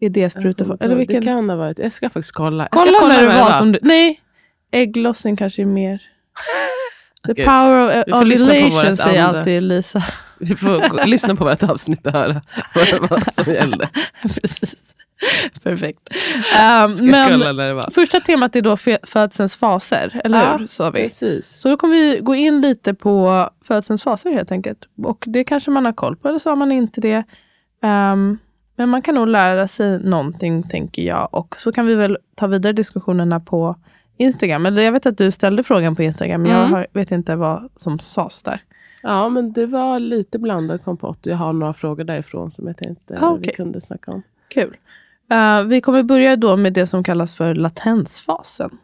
Idéspruta? 0.00 0.76
Eller 0.80 0.94
vilken? 0.94 1.20
Det 1.20 1.26
kan 1.26 1.50
ha 1.50 1.56
varit. 1.56 1.78
Jag 1.78 1.92
ska 1.92 2.10
faktiskt 2.10 2.34
kolla. 2.34 2.68
Kolla, 2.70 2.98
ska 2.98 3.08
när 3.08 3.22
det 3.22 3.28
var 3.28 3.52
som 3.52 3.72
du... 3.72 3.78
Nej. 3.82 4.20
Ägglossning 4.70 5.36
kanske 5.36 5.62
är 5.62 5.66
mer... 5.66 6.02
The 7.26 7.32
Okej. 7.32 7.44
power 7.44 8.00
of 8.00 8.04
på 8.04 8.16
ovulation 8.16 8.96
säger 8.96 9.22
alltid 9.22 9.62
Lisa. 9.62 10.04
Vi 10.38 10.56
får 10.56 11.06
lyssna 11.06 11.36
på 11.36 11.44
vårt 11.44 11.62
avsnitt 11.62 12.06
och 12.06 12.12
höra 12.12 12.42
vad 12.74 12.86
det 12.90 13.00
var 13.10 13.30
som 13.32 13.54
gällde. 13.54 13.88
Precis. 14.22 14.76
Perfekt. 15.62 16.00
Um, 17.00 17.10
men 17.10 17.90
första 17.90 18.20
temat 18.20 18.56
är 18.56 18.62
då 18.62 18.76
födselns 19.02 19.56
faser, 19.56 20.20
eller 20.24 20.38
Ja, 20.42 20.56
hur? 20.56 20.66
Sa 20.66 20.90
vi. 20.90 21.02
Precis. 21.02 21.46
Så 21.46 21.68
då 21.68 21.76
kommer 21.76 21.94
vi 21.94 22.20
gå 22.20 22.34
in 22.34 22.60
lite 22.60 22.94
på 22.94 23.48
födselns 23.64 24.02
faser 24.02 24.30
helt 24.32 24.52
enkelt. 24.52 24.78
Och 25.04 25.24
det 25.26 25.44
kanske 25.44 25.70
man 25.70 25.84
har 25.84 25.92
koll 25.92 26.16
på, 26.16 26.28
eller 26.28 26.38
så 26.38 26.48
har 26.50 26.56
man 26.56 26.72
inte 26.72 27.00
det. 27.00 27.22
Ehm, 27.82 28.38
men 28.76 28.88
man 28.88 29.02
kan 29.02 29.14
nog 29.14 29.28
lära 29.28 29.68
sig 29.68 29.98
någonting, 29.98 30.62
tänker 30.62 31.02
jag. 31.02 31.28
Och 31.34 31.54
så 31.58 31.72
kan 31.72 31.86
vi 31.86 31.94
väl 31.94 32.18
ta 32.34 32.46
vidare 32.46 32.72
diskussionerna 32.72 33.40
på 33.40 33.76
Instagram. 34.16 34.66
Eller 34.66 34.82
jag 34.82 34.92
vet 34.92 35.06
att 35.06 35.18
du 35.18 35.30
ställde 35.30 35.62
frågan 35.62 35.96
på 35.96 36.02
Instagram, 36.02 36.42
men 36.42 36.50
jag 36.50 36.60
Mm. 36.60 36.72
har, 36.72 36.86
vet 36.92 37.10
inte 37.12 37.34
vad 37.36 37.68
som 37.76 37.98
sades 37.98 38.42
där. 38.42 38.60
Ja, 39.02 39.28
men 39.28 39.52
det 39.52 39.66
var 39.66 40.00
lite 40.00 40.38
blandad 40.38 40.84
kompott. 40.84 41.18
Jag 41.22 41.36
har 41.36 41.52
några 41.52 41.74
frågor 41.74 42.04
därifrån 42.04 42.50
som 42.52 42.66
jag 42.66 42.76
tänkte 42.76 43.18
Ah, 43.20 43.34
vi 43.34 43.40
okej. 43.42 43.54
kunde 43.54 43.80
snacka 43.80 44.10
om. 44.12 44.22
Kul. 44.48 44.76
Eh, 45.30 45.62
vi 45.62 45.80
kommer 45.80 46.02
börja 46.02 46.36
då 46.36 46.56
med 46.56 46.72
det 46.72 46.86
som 46.86 47.04
kallas 47.04 47.34
för 47.34 47.54
latensfasen. 47.54 48.78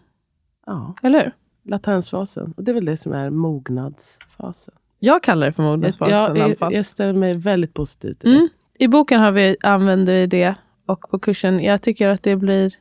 Ja, 0.66 0.94
Eller 1.02 1.22
hur? 1.24 1.32
latensfasen. 1.70 2.54
Och 2.56 2.64
det 2.64 2.70
är 2.70 2.74
väl 2.74 2.84
det 2.84 2.96
som 2.96 3.12
är 3.12 3.30
mognadsfasen. 3.30 4.74
Jag 4.98 5.22
kallar 5.22 5.46
det 5.46 5.52
för 5.52 5.62
Jag, 5.62 5.70
mognadsfasen 5.70 6.14
jag, 6.16 6.36
i 6.38 6.40
alla 6.40 6.48
jag, 6.48 6.58
fall. 6.58 6.74
jag 6.74 6.86
ställer 6.86 7.12
mig 7.12 7.34
väldigt 7.34 7.74
positiv 7.74 8.12
till 8.14 8.30
det. 8.30 8.36
Mm. 8.36 8.48
I 8.78 8.88
boken 8.88 9.20
har 9.20 9.30
vi, 9.32 9.56
använder 9.62 10.12
vi 10.14 10.26
det 10.26 10.54
och 10.86 11.00
på 11.10 11.18
kursen, 11.18 11.60
jag 11.64 11.82
tycker 11.82 12.08
att 12.08 12.22
det 12.22 12.36
blir 12.36 12.74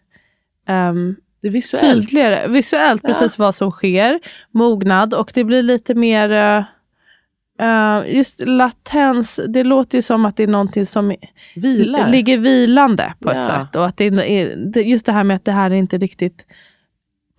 ehm, 0.67 1.15
Det 1.41 1.47
är 1.47 1.52
visuellt. 1.52 2.10
tydligare. 2.10 2.47
Visuellt 2.47 3.02
Ja. 3.04 3.10
precis 3.10 3.39
vad 3.39 3.56
som 3.56 3.71
sker. 3.71 4.19
Mognad 4.52 5.13
och 5.13 5.32
det 5.34 5.43
blir 5.43 5.63
lite 5.63 5.93
mer 5.95 6.32
eh, 6.32 6.63
eh, 7.59 8.15
just 8.15 8.47
latens, 8.47 9.39
det 9.47 9.63
låter 9.63 9.97
ju 9.97 10.01
som 10.01 10.25
att 10.25 10.37
det 10.37 10.43
är 10.43 10.47
någonting 10.47 10.85
som 10.85 11.15
Vilar. 11.55 12.09
ligger 12.11 12.37
vilande 12.37 13.13
på 13.19 13.31
ett 13.31 13.37
Ja. 13.37 13.43
sätt. 13.65 13.75
Och 13.75 13.85
att 13.85 13.97
det 13.97 14.05
är, 14.05 14.77
just 14.77 15.05
det 15.05 15.11
här 15.11 15.23
med 15.23 15.35
att 15.35 15.45
det 15.45 15.51
här 15.51 15.71
är 15.71 15.75
inte 15.75 15.97
riktigt 15.97 16.45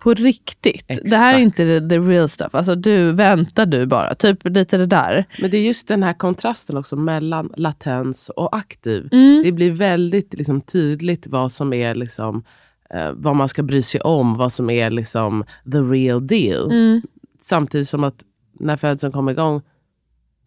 på 0.05 0.13
riktigt. 0.13 0.87
Det 0.87 1.15
här 1.15 1.33
är 1.33 1.37
Exakt. 1.37 1.59
inte 1.61 1.79
the, 1.79 1.89
the 1.89 1.99
real 1.99 2.29
stuff. 2.29 2.55
Alltså 2.55 2.75
du, 2.75 3.11
väntar 3.11 3.65
du 3.65 3.85
bara. 3.85 4.15
Typ 4.15 4.39
lite 4.43 4.77
det 4.77 4.85
där. 4.85 5.25
Men 5.41 5.51
det 5.51 5.57
är 5.57 5.61
just 5.61 5.87
den 5.87 6.03
här 6.03 6.13
kontrasten 6.13 6.77
också 6.77 6.95
mellan 6.95 7.53
latens 7.57 8.29
och 8.29 8.55
aktiv. 8.55 9.09
Mm. 9.11 9.43
Det 9.43 9.51
blir 9.51 9.71
väldigt 9.71 10.33
liksom, 10.33 10.61
tydligt 10.61 11.27
vad 11.27 11.51
som 11.51 11.73
är 11.73 11.95
liksom, 11.95 12.43
eh, 12.89 13.11
vad 13.13 13.35
man 13.35 13.49
ska 13.49 13.63
bry 13.63 13.81
sig 13.81 14.01
om, 14.01 14.37
vad 14.37 14.53
som 14.53 14.69
är 14.69 14.89
liksom, 14.89 15.43
the 15.71 15.77
real 15.77 16.27
deal. 16.27 16.71
Mm. 16.71 17.01
Samtidigt 17.41 17.89
som 17.89 18.03
att 18.03 18.23
när 18.59 18.77
födseln 18.77 19.13
kommer 19.13 19.31
igång 19.31 19.61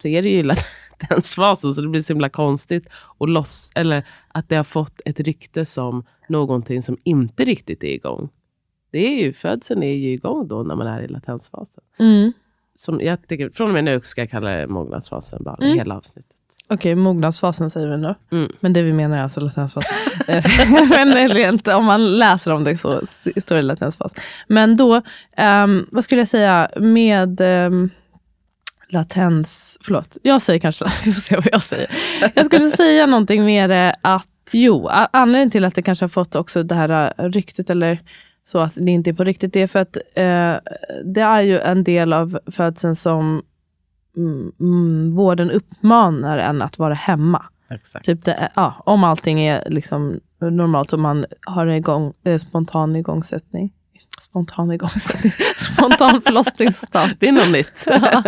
så 0.03 0.09
är 0.09 0.23
det 0.23 0.29
ju 0.29 0.43
latensfasen, 0.43 1.75
så 1.75 1.81
det 1.81 1.89
blir 1.89 2.03
så 2.03 2.13
himla 2.13 2.29
konstigt. 2.29 2.89
Och 2.93 3.29
loss, 3.29 3.71
eller 3.75 4.07
att 4.29 4.49
det 4.49 4.57
har 4.57 4.65
fått 4.65 5.01
ett 5.05 5.21
rykte 5.21 5.65
som 5.65 6.05
någonting 6.29 6.83
som 6.83 6.97
inte 7.05 7.45
riktigt 7.45 7.85
är 7.85 7.89
igång. 7.89 8.29
Det 8.91 8.99
är 9.07 9.23
ju, 9.25 9.33
födseln 9.33 9.83
är 9.83 9.95
ju 9.95 10.13
igång 10.13 10.49
då 10.49 10.63
när 10.63 10.75
man 10.75 10.87
är 10.87 11.03
i 11.03 11.09
latensfasen. 11.09 11.85
Mm. 11.99 12.33
Som 12.75 13.01
jag 13.01 13.29
tycker, 13.29 13.51
från 13.51 13.69
och 13.69 13.75
med 13.75 13.85
nu 13.85 14.01
ska 14.05 14.21
jag 14.21 14.31
kalla 14.31 14.51
det 14.51 14.67
mognadsfasen, 14.67 15.45
bara 15.45 15.57
Mm. 15.61 15.79
hela 15.79 15.97
avsnittet. 15.97 16.33
Okej, 16.71 16.95
mognadsfasen 16.95 17.71
säger 17.71 17.89
vi 17.89 17.97
nu. 17.97 18.15
Mm. 18.33 18.53
Men 18.61 18.73
det 18.73 18.83
vi 18.83 18.93
menar 18.93 19.19
är 19.19 19.23
alltså 19.23 19.41
latensfas. 19.41 19.85
Men 20.91 21.29
rent, 21.29 21.69
om 21.69 21.85
man 21.85 22.19
läser 22.19 22.53
om 22.53 22.65
det 22.65 22.77
så 22.79 23.01
står 23.45 23.57
det 23.57 23.63
latensfas. 23.63 24.13
Men 24.49 24.77
då, 24.77 25.03
ehm, 25.37 25.87
vad 25.91 26.05
skulle 26.05 26.21
jag 26.21 26.29
säga 26.29 26.71
med 26.77 27.41
um, 27.41 27.91
latens, 28.89 29.79
förlåt, 29.81 30.17
jag 30.23 30.43
säger 30.43 30.61
kanske, 30.61 30.85
vi 31.05 31.13
får 31.13 31.21
se 31.21 31.35
vad 31.37 31.49
jag 31.53 31.63
säger. 31.63 31.91
Jag 32.35 32.47
skulle 32.47 32.71
säga 32.77 33.07
någonting 33.07 33.45
det 33.69 33.95
att, 34.03 34.27
jo, 34.53 34.89
anledningen 35.13 35.51
till 35.51 35.65
att 35.65 35.75
det 35.75 35.83
kanske 35.83 36.03
har 36.05 36.09
fått 36.09 36.35
också 36.35 36.63
det 36.63 36.75
här 36.75 37.13
äh, 37.19 37.25
ryktet 37.29 37.71
eller 37.71 37.99
så 38.45 38.59
att 38.59 38.73
det 38.75 38.91
inte 38.91 39.11
är 39.11 39.15
på 39.15 39.25
riktigt, 39.25 39.53
det 39.53 39.61
är 39.63 39.67
för 39.67 39.79
att 39.79 39.97
eh, 39.97 40.57
det 41.05 41.21
är 41.21 41.41
ju 41.41 41.59
en 41.59 41.85
del 41.85 42.13
av 42.13 42.39
födseln 42.47 42.97
som 42.97 43.43
mm, 44.17 44.53
mm, 44.61 45.15
vården 45.17 45.51
uppmanar 45.51 46.39
en 46.39 46.63
att 46.63 46.79
vara 46.79 46.95
hemma. 46.95 47.45
Exakt. 47.71 48.07
Typ 48.07 48.25
det, 48.25 48.33
är- 48.33 48.49
ja, 48.55 48.83
om 48.87 49.05
allting 49.05 49.41
är 49.41 49.71
liksom 49.71 50.21
normalt 50.41 50.93
och 50.93 50.99
man 50.99 51.27
har 51.47 51.67
en 51.67 51.75
igång, 51.77 52.13
eh, 52.25 52.39
spontan 52.39 52.97
igångsättning. 52.97 53.73
Spontan 54.21 54.71
igångsättning. 54.73 55.33
Spontan 55.57 56.23
förlossningsstart. 56.23 57.11
Det 57.19 57.29
är 57.29 57.33
något 57.33 57.53
nytt. 57.53 57.85
Ja. 57.87 58.23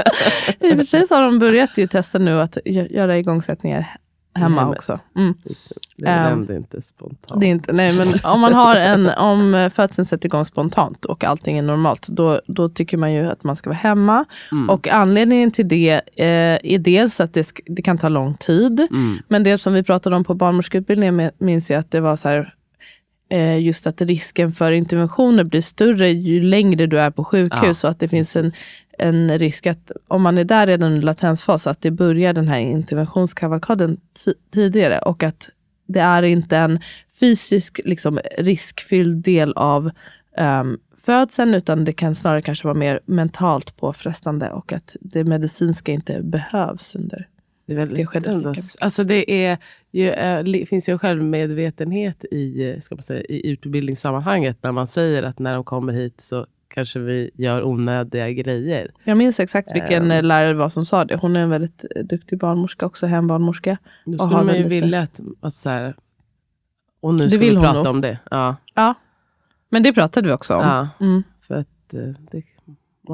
I 0.61 0.73
och 0.73 0.77
för 0.77 0.85
sig 0.85 1.07
så 1.09 1.15
har 1.15 1.23
de 1.23 1.39
börjat 1.39 1.71
ju 1.79 1.87
testa 1.87 2.19
nu 2.19 2.41
att 2.41 2.57
gö- 2.65 2.93
göra 2.93 3.19
igångsättningar 3.19 3.97
hemma 4.35 4.61
hemmet. 4.61 4.77
också. 4.77 4.99
Mm. 5.17 5.35
Just 5.45 5.69
det. 5.69 5.75
det 5.97 6.11
är 6.11 6.31
Ehm, 6.33 6.51
inte 6.51 6.83
spontant. 6.83 7.41
Det 7.41 7.47
är 7.47 7.51
inte, 7.51 7.73
nej, 7.73 7.97
men 7.99 8.07
om 8.33 8.41
man 8.41 8.55
har 8.55 8.77
en, 8.77 9.07
om 9.09 9.71
födseln 9.75 10.07
sätter 10.07 10.27
igång 10.27 10.45
spontant 10.45 11.05
och 11.05 11.25
allting 11.25 11.59
är 11.59 11.63
normalt, 11.63 12.07
då, 12.09 12.41
då 12.47 12.69
tycker 12.69 12.97
man 12.97 13.13
ju 13.13 13.31
att 13.31 13.45
man 13.45 13.57
ska 13.57 13.71
vara 13.71 13.79
hemma. 13.79 14.25
Mm. 14.53 14.71
Och 14.71 14.89
anledningen 14.89 15.51
till 15.51 15.69
det 15.69 15.93
eh, 16.17 16.73
är 16.73 16.79
dels 16.79 17.21
att 17.21 17.35
det, 17.35 17.53
det 17.67 17.83
kan 17.83 17.99
ta 17.99 18.09
lång 18.09 18.35
tid. 18.35 18.81
Mm. 18.91 19.19
Men 19.29 19.43
det 19.43 19.59
som 19.59 19.73
vi 19.73 19.83
pratade 19.83 20.17
om 20.17 20.25
på 20.25 20.35
barnmorskeutbildningen 20.35 21.31
minns 21.39 21.71
jag 21.71 21.79
att 21.81 21.91
det 21.91 22.01
var 22.01 22.17
så 22.17 22.29
här, 22.29 22.55
just 23.39 23.87
att 23.87 24.01
risken 24.01 24.53
för 24.53 24.73
interventioner 24.73 25.45
blir 25.45 25.61
större 25.61 26.09
ju 26.09 26.43
längre 26.43 26.87
du 26.87 27.01
är 27.01 27.11
på 27.11 27.25
sjukhus. 27.25 27.79
Ja, 27.83 27.89
och 27.89 27.91
att 27.91 28.01
det 28.01 28.09
finns 28.09 28.37
en, 28.37 28.51
en 28.99 29.39
risk 29.39 29.67
att 29.67 29.93
om 30.09 30.23
man 30.23 30.39
är 30.39 30.45
där 30.45 30.67
redan 30.67 30.93
under 30.93 31.07
latensfas, 31.07 31.67
att 31.67 31.81
det 31.81 31.91
börjar 31.91 32.33
den 32.33 32.49
här 32.49 32.59
interventionskavalkaden 32.59 34.01
ti- 34.15 34.35
tidigare. 34.51 34.99
Och 34.99 35.23
att 35.23 35.49
det 35.87 36.01
är 36.01 36.23
inte 36.23 36.57
en 36.57 36.81
fysisk 37.21 37.81
liksom, 37.85 38.21
riskfylld 38.39 39.25
del 39.25 39.53
av 39.53 39.91
um, 40.39 40.79
födseln, 41.03 41.55
utan 41.55 41.85
det 41.85 41.93
kan 41.93 42.15
snarare 42.15 42.43
kanske 42.43 42.67
vara 42.67 42.79
mer 42.79 43.01
mentalt 43.05 43.77
påfrestande 43.77 44.51
och 44.51 44.73
att 44.73 44.97
det 45.01 45.25
medicinska 45.25 45.93
inte 45.93 46.23
behövs 46.23 46.95
under 46.95 47.29
Det, 47.75 47.75
är 47.75 47.87
väldigt 47.87 47.99
lika. 47.99 48.55
alltså 48.81 49.05
det 49.05 49.31
är 49.47 49.59
ju, 49.91 50.11
eh, 50.11 50.67
finns 50.67 50.89
ju 50.89 50.93
en 50.93 50.99
självmedvetenhet 50.99 52.25
i, 52.25 52.77
ska 52.81 52.95
man 52.95 53.03
säga, 53.03 53.23
i 53.23 53.51
utbildningssammanhanget 53.51 54.59
när 54.63 54.73
man 54.73 54.87
säger 54.87 55.23
att 55.23 55.39
när 55.39 55.55
de 55.55 55.65
kommer 55.65 55.93
hit 55.93 56.21
så 56.21 56.47
kanske 56.69 56.99
vi 56.99 57.31
gör 57.35 57.63
onödiga 57.63 58.31
grejer. 58.31 58.91
Jag 59.05 59.17
minns 59.17 59.41
exakt 59.41 59.75
vilken 59.75 60.11
eh, 60.11 60.23
lärare 60.23 60.49
det 60.49 60.55
var 60.59 60.69
som 60.69 60.87
sa 60.87 61.05
det. 61.05 61.17
Hon 61.17 61.37
är 61.37 61.41
en 61.41 61.51
väldigt 61.51 61.85
eh, 61.97 62.05
duktig 62.05 62.39
barnmorska, 62.39 62.87
också 62.87 63.07
hembarnmorska. 63.07 63.79
Då 64.05 64.19
skulle 64.19 64.43
man 64.45 64.57
ju 64.57 64.69
vilja 64.69 65.01
att, 65.01 65.21
att 65.41 65.55
så 65.55 65.71
här, 65.71 65.95
och 67.01 67.15
nu 67.15 67.25
Det 67.25 67.31
ska 67.31 67.39
vill 67.41 67.57
vi 67.59 67.63
prata 67.65 67.79
nog. 67.79 67.87
om 67.87 68.01
det. 68.01 68.19
Ja, 68.31 68.57
Ja, 68.75 68.95
men 69.69 69.83
det 69.83 69.93
pratade 69.93 70.29
vi 70.29 70.35
också 70.35 70.55
om. 70.55 70.63
ja 70.63 70.89
Mm. 71.01 71.23
för 71.49 71.55
att 71.55 71.69
det 72.31 72.43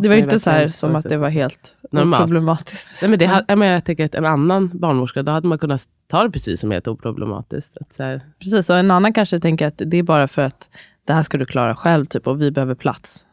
Det 0.02 0.08
var 0.08 0.16
ju 0.16 0.22
inte 0.22 0.40
så 0.40 0.50
här 0.50 0.68
som 0.68 0.96
att 0.96 1.04
det 1.08 1.16
var 1.16 1.28
helt 1.28 1.76
Normalt. 1.90 2.22
problematiskt. 2.24 2.88
Nej, 3.02 3.10
men 3.10 3.18
det, 3.18 3.26
ha- 3.26 3.42
jag, 3.48 3.58
menar, 3.58 3.72
jag 3.74 3.84
tänker 3.84 4.04
att 4.04 4.14
en 4.14 4.24
annan 4.26 4.70
barnmorska, 4.78 5.22
då 5.22 5.32
hade 5.32 5.48
man 5.48 5.58
kunnat 5.58 5.82
ta 6.06 6.22
det 6.22 6.30
precis 6.30 6.60
som 6.60 6.70
helt 6.70 6.88
oproblematiskt. 6.88 7.76
Att 7.80 7.92
så 7.94 8.02
här, 8.02 8.20
Precis, 8.38 8.70
och 8.70 8.76
en 8.76 8.90
annan 8.90 9.12
kanske 9.12 9.40
tänker 9.40 9.66
att 9.66 9.74
det 9.86 9.96
är 9.96 10.02
bara 10.02 10.28
för 10.28 10.42
att 10.42 10.68
det 11.04 11.12
här 11.12 11.22
ska 11.22 11.38
du 11.38 11.46
klara 11.46 11.76
själv 11.76 12.06
typ, 12.06 12.26
och 12.26 12.42
vi 12.42 12.50
behöver 12.50 12.74
plats. 12.74 13.24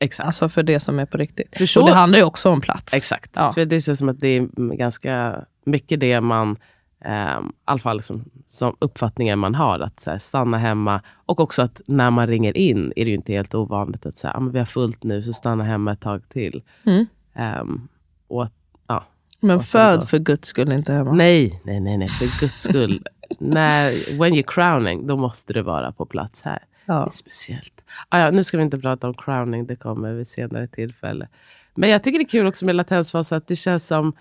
exakt. 0.00 0.26
Alltså 0.26 0.48
för 0.48 0.62
det 0.62 0.80
som 0.80 0.98
är 0.98 1.06
på 1.06 1.16
riktigt. 1.18 1.56
För 1.56 1.66
så- 1.66 1.80
Och 1.82 1.88
det 1.88 1.94
handlar 1.94 2.18
ju 2.18 2.24
också 2.24 2.50
om 2.50 2.60
plats. 2.60 2.94
Exakt. 2.94 3.30
Ja. 3.34 3.52
För 3.52 3.64
det 3.64 3.80
känns 3.80 3.98
som 3.98 4.08
att 4.08 4.20
det 4.20 4.28
är 4.28 4.76
ganska 4.76 5.44
mycket 5.64 6.00
det 6.00 6.20
man, 6.20 6.56
eh, 7.04 7.38
i 7.40 7.52
alla 7.64 7.80
fall 7.80 7.96
liksom, 7.96 8.24
som 8.46 8.76
uppfattningen 8.78 9.38
man 9.38 9.54
har, 9.54 9.80
att 9.80 10.04
här, 10.06 10.18
stanna 10.18 10.58
hemma. 10.58 11.00
Och 11.26 11.40
också 11.40 11.62
att 11.62 11.80
när 11.86 12.10
man 12.10 12.26
ringer 12.26 12.56
in 12.56 12.92
är 12.96 13.04
det 13.04 13.10
ju 13.10 13.16
inte 13.16 13.32
helt 13.32 13.54
ovanligt 13.54 14.06
att 14.06 14.16
säga, 14.16 14.32
ah, 14.36 14.40
men 14.40 14.52
vi 14.52 14.58
har 14.58 14.66
fullt 14.66 15.02
nu, 15.02 15.22
så 15.22 15.32
stanna 15.32 15.64
hemma 15.64 15.92
ett 15.92 16.00
tag 16.00 16.28
till. 16.28 16.62
Mm. 16.86 17.06
Ehm, 17.34 17.88
och 18.28 18.48
ja. 18.86 19.04
Men 19.40 19.60
föd 19.60 20.08
för 20.08 20.18
guds 20.18 20.48
skull 20.48 20.72
inte 20.72 20.92
hemma. 20.92 21.12
Nej, 21.12 21.60
nej, 21.64 21.80
nej, 21.80 21.96
nej, 21.98 22.08
för 22.08 22.40
guds 22.40 22.62
skull. 22.62 23.02
när, 23.38 24.18
when 24.18 24.34
you're 24.34 24.44
crowning, 24.46 25.06
då 25.06 25.16
måste 25.16 25.52
du 25.52 25.62
vara 25.62 25.92
på 25.92 26.06
plats 26.06 26.42
här. 26.42 26.58
Det 26.86 26.92
Ja. 26.92 27.06
är 27.06 27.10
speciellt. 27.10 27.84
Ah, 28.08 28.18
ja, 28.20 28.30
nu 28.30 28.44
ska 28.44 28.56
vi 28.56 28.62
inte 28.62 28.78
prata 28.78 29.08
om 29.08 29.14
crowning, 29.14 29.66
det 29.66 29.76
kommer 29.76 30.12
vid 30.12 30.28
senare 30.28 30.66
tillfälle. 30.66 31.28
Men 31.74 31.90
jag 31.90 32.02
tycker 32.02 32.18
det 32.18 32.24
är 32.24 32.28
kul 32.28 32.46
också 32.46 32.64
med 32.66 32.74
latensfas, 32.74 33.32
att 33.32 33.46
det 33.46 33.56
känns 33.56 33.86
som 33.86 34.12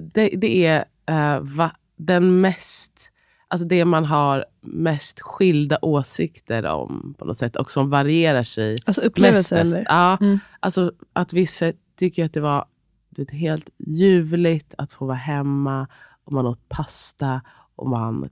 det, 0.00 0.28
det 0.28 0.66
är 0.66 0.84
eh, 1.06 1.40
va, 1.40 1.70
den 2.06 2.40
mest, 2.40 3.10
alltså 3.48 3.66
det 3.66 3.84
man 3.84 4.04
har 4.04 4.44
mest 4.60 5.20
skilda 5.20 5.78
åsikter 5.82 6.66
om 6.66 7.14
på 7.18 7.24
något 7.24 7.38
sätt 7.38 7.56
och 7.56 7.70
som 7.70 7.90
varierar 7.90 8.42
sig 8.42 8.78
Alltså 8.86 9.00
upplevelser 9.02 9.56
mest. 9.56 9.72
eller? 9.74 9.84
Ja, 9.88 10.16
Mm. 10.20 10.38
alltså 10.60 10.92
att 11.12 11.32
vissa 11.32 11.72
tycker 11.96 12.24
att 12.24 12.32
det 12.32 12.40
var 12.40 12.64
vet, 13.10 13.30
helt 13.30 13.68
ljuvligt 13.78 14.74
att 14.78 14.92
få 14.92 15.06
vara 15.06 15.16
hemma 15.16 15.86
och 16.24 16.32
man 16.32 16.46
åt 16.46 16.68
pasta 16.68 17.40
och 17.76 17.88
man 17.88 18.28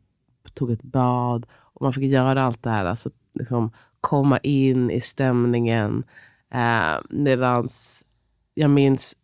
tog 0.55 0.71
ett 0.71 0.83
bad 0.83 1.47
och 1.53 1.83
man 1.83 1.93
fick 1.93 2.05
göra 2.05 2.43
allt 2.45 2.63
det 2.63 2.71
här. 2.71 2.85
Alltså 2.85 3.11
liksom 3.35 3.71
komma 4.01 4.39
in 4.39 4.91
i 4.91 5.01
stämningen. 5.01 6.05
Eh, 6.55 7.01
medans 7.11 8.05
jag 8.55 8.71
minns 8.71 9.17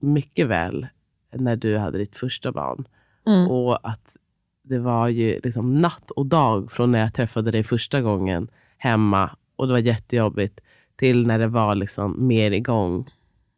mycket 0.00 0.46
väl 0.48 0.86
när 1.32 1.56
du 1.56 1.78
hade 1.78 1.98
ditt 1.98 2.16
första 2.16 2.52
barn. 2.52 2.84
Mm. 3.30 3.50
Och 3.50 3.88
att 3.88 4.16
det 4.62 4.78
var 4.78 5.08
ju 5.08 5.40
liksom 5.44 5.80
natt 5.80 6.10
och 6.10 6.26
dag 6.26 6.72
från 6.72 6.92
när 6.92 6.98
jag 6.98 7.14
träffade 7.14 7.50
dig 7.50 7.64
första 7.64 8.00
gången 8.00 8.48
hemma 8.78 9.30
och 9.56 9.66
det 9.66 9.72
var 9.72 9.80
jättejobbigt 9.80 10.60
till 10.96 11.26
när 11.26 11.38
det 11.38 11.46
var 11.46 11.74
liksom 11.74 12.26
mer 12.26 12.50
igång. 12.50 13.10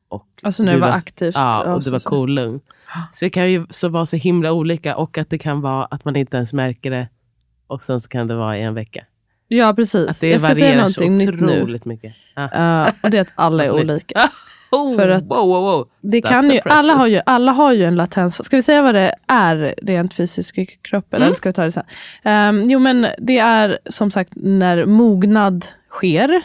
Och 0.09 0.27
Alltså 0.43 0.63
när 0.63 0.73
du 0.73 0.79
det 0.81 0.87
var 0.87 0.93
aktivt. 0.93 1.35
Ja, 1.35 1.75
och 1.75 1.83
så- 1.83 1.89
det 1.89 1.93
var 1.93 1.99
så. 1.99 2.09
cool. 2.11 2.61
Så 3.13 3.25
det 3.25 3.31
kan 3.31 3.51
ju 3.53 3.67
så 3.71 3.89
vara 3.89 4.07
så 4.07 4.17
himla 4.17 4.53
olika 4.53 4.97
och 4.97 5.19
att 5.19 5.31
det 5.31 5.39
kan 5.39 5.61
vara 5.61 5.85
att 5.85 6.05
man 6.05 6.17
inte 6.17 6.37
ens 6.37 6.53
märker 6.53 6.91
det 6.91 7.09
och 7.67 7.85
sen 7.85 8.01
så 8.01 8.09
kan 8.09 8.27
det 8.27 8.35
vara 8.37 8.59
i 8.59 8.63
en 8.63 8.75
vecka. 8.75 9.05
Ja, 9.49 9.73
precis. 9.75 10.09
Att 10.09 10.21
det 10.21 10.29
jag 10.31 10.41
ska 10.41 10.55
säga 10.55 10.67
varierar 10.67 10.89
så 10.89 11.01
någonting 11.01 11.27
nytt 11.27 11.41
nu. 11.41 11.57
otroligt 11.63 11.85
mycket. 11.85 12.15
Ja. 12.35 12.43
Eh, 12.87 12.93
och 13.03 13.11
det 13.11 13.17
är 13.19 13.23
att 13.23 13.33
alla 13.35 13.65
är 13.65 13.71
olika. 13.71 14.31
Oh, 14.73 14.97
För 14.97 15.09
att 15.09 15.23
wow, 15.23 15.49
wow, 15.49 15.63
wow. 15.63 15.89
Det 16.01 16.19
Stop 16.19 16.29
kan 16.29 16.51
ju, 16.51 16.61
alla, 16.65 16.93
har 16.93 17.09
ju, 17.09 17.21
alla 17.27 17.53
har 17.53 17.73
ju 17.73 17.85
en 17.85 17.97
latens. 17.97 18.45
Ska 18.45 18.57
vi 18.57 18.63
säga 18.63 18.83
vad 18.83 18.95
det 18.95 19.15
är 19.27 19.75
rent 19.83 20.15
fysiskt 20.15 20.59
i 20.59 20.67
kroppen? 20.67 21.17
Mm. 21.17 21.27
Eller 21.27 21.37
ska 21.37 21.49
vi 21.49 21.53
ta 21.53 21.65
det 21.65 21.73
sen? 21.73 21.85
Ehm, 22.23 22.71
jo 22.71 22.79
men 22.79 23.07
det 23.19 23.39
är 23.39 23.79
som 23.87 24.11
sagt 24.11 24.33
när 24.37 24.87
mognad 24.87 25.67
sker. 25.91 26.43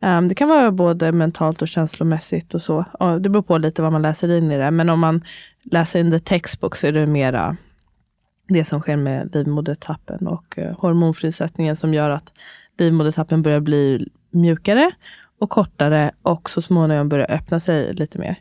Ehm, 0.00 0.28
det 0.28 0.34
kan 0.34 0.48
vara 0.48 0.70
både 0.70 1.12
mentalt 1.12 1.62
och 1.62 1.68
känslomässigt 1.68 2.54
och 2.54 2.62
så. 2.62 2.84
Och 2.92 3.20
det 3.20 3.28
beror 3.28 3.42
på 3.42 3.58
lite 3.58 3.82
vad 3.82 3.92
man 3.92 4.02
läser 4.02 4.36
in 4.38 4.50
i 4.50 4.58
det. 4.58 4.70
Men 4.70 4.88
om 4.88 5.00
man 5.00 5.24
läser 5.62 6.00
in 6.00 6.10
the 6.10 6.18
textbook 6.18 6.76
så 6.76 6.86
är 6.86 6.92
det 6.92 7.06
mera 7.06 7.56
det 8.48 8.64
som 8.64 8.80
sker 8.80 8.96
med 8.96 9.34
livmodertappen 9.34 10.26
och 10.26 10.58
uh, 10.58 10.80
hormonfrisättningen 10.80 11.76
som 11.76 11.94
gör 11.94 12.10
att 12.10 12.32
livmodertappen 12.78 13.42
börjar 13.42 13.60
bli 13.60 14.08
mjukare 14.30 14.90
och 15.44 15.50
kortare 15.50 16.10
och 16.22 16.50
så 16.50 16.62
småningom 16.62 17.08
börjar 17.08 17.30
öppna 17.30 17.60
sig 17.60 17.94
lite 17.94 18.18
mer. 18.18 18.36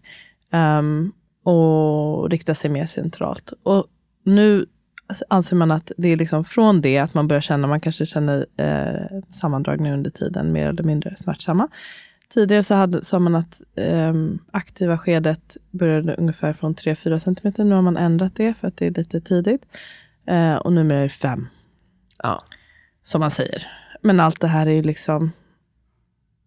Ehm, 0.51 1.11
och 1.43 2.29
rikta 2.29 2.55
sig 2.55 2.69
mer 2.69 2.85
centralt. 2.85 3.53
Och 3.63 3.85
nu 4.23 4.65
anser 5.27 5.55
man 5.55 5.71
att 5.71 5.91
det 5.97 6.07
är 6.07 6.17
liksom 6.17 6.45
från 6.45 6.81
det 6.81 6.97
att 6.97 7.13
man 7.13 7.27
börjar 7.27 7.41
känna, 7.41 7.67
man 7.67 7.79
kanske 7.79 8.05
känner 8.05 8.45
eh, 8.57 9.21
sammandragningar 9.33 9.93
under 9.93 10.11
tiden, 10.11 10.51
mer 10.51 10.67
eller 10.69 10.83
mindre 10.83 11.15
smärtsamma. 11.17 11.67
Tidigare 12.33 12.63
så 12.63 12.75
hade, 12.75 13.05
sa 13.05 13.19
man 13.19 13.35
att 13.35 13.61
ehm, 13.75 14.39
aktiva 14.51 14.97
skedet 14.97 15.57
började 15.71 16.15
ungefär 16.15 16.53
från 16.53 16.75
3-4 16.75 17.19
cm. 17.19 17.67
Nu 17.69 17.75
har 17.75 17.81
man 17.81 17.97
ändrat 17.97 18.35
det 18.35 18.53
för 18.53 18.67
att 18.67 18.77
det 18.77 18.85
är 18.85 18.91
lite 18.91 19.21
tidigt. 19.21 19.65
Eh, 20.27 20.55
och 20.55 20.73
numera 20.73 20.99
är 20.99 21.03
det 21.03 21.09
5 21.09 21.47
Ja. 22.23 22.43
som 23.03 23.19
man 23.19 23.31
säger. 23.31 23.67
Men 24.01 24.19
allt 24.19 24.41
det 24.41 24.47
här 24.47 24.67
är 24.67 24.71
ju 24.71 24.81
liksom, 24.83 25.31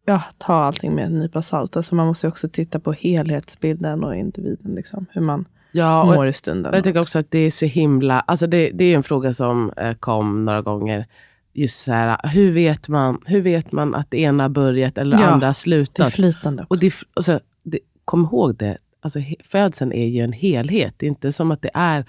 ja, 0.06 0.22
ta 0.38 0.54
allting 0.54 0.94
med 0.94 1.04
en 1.06 1.18
nypa 1.18 1.42
salt. 1.42 1.76
Alltså 1.76 1.94
man 1.94 2.06
måste 2.06 2.28
också 2.28 2.48
titta 2.48 2.80
på 2.80 2.92
helhetsbilden 2.92 4.04
och 4.04 4.16
individen. 4.16 4.74
Liksom, 4.74 5.06
hur 5.12 5.20
man, 5.20 5.44
Ja, 5.72 6.02
och 6.02 6.14
mår 6.14 6.26
i 6.26 6.32
stunden. 6.32 6.74
jag 6.74 6.84
tycker 6.84 7.00
också 7.00 7.18
att 7.18 7.30
det 7.30 7.38
är 7.38 7.50
så 7.50 7.66
himla... 7.66 8.20
Alltså 8.20 8.46
det, 8.46 8.70
det 8.74 8.84
är 8.84 8.96
en 8.96 9.02
fråga 9.02 9.34
som 9.34 9.72
eh, 9.76 9.94
kom 9.94 10.44
några 10.44 10.62
gånger. 10.62 11.06
Just 11.52 11.82
så 11.82 11.92
här, 11.92 12.28
hur 12.28 12.52
vet 12.52 12.88
man, 12.88 13.20
hur 13.26 13.40
vet 13.40 13.72
man 13.72 13.94
att 13.94 14.10
det 14.10 14.18
ena 14.20 14.48
börjat 14.48 14.98
eller 14.98 15.16
det 15.16 15.22
Ja, 15.22 15.28
andra 15.28 15.34
har 15.34 15.40
det 15.40 15.46
är 15.46 15.52
slutat? 15.52 16.12
flytande 16.12 16.62
också. 16.62 16.74
Och 16.74 16.80
det, 16.80 16.94
alltså, 17.14 17.40
det, 17.62 17.78
kom 18.04 18.24
ihåg 18.24 18.56
det, 18.56 18.78
alltså, 19.00 19.18
födseln 19.44 19.92
är 19.92 20.06
ju 20.06 20.20
en 20.20 20.32
helhet. 20.32 20.94
Det 20.96 21.06
är 21.06 21.08
inte 21.08 21.32
som 21.32 21.50
att 21.50 21.62
det 21.62 21.70
är 21.74 22.04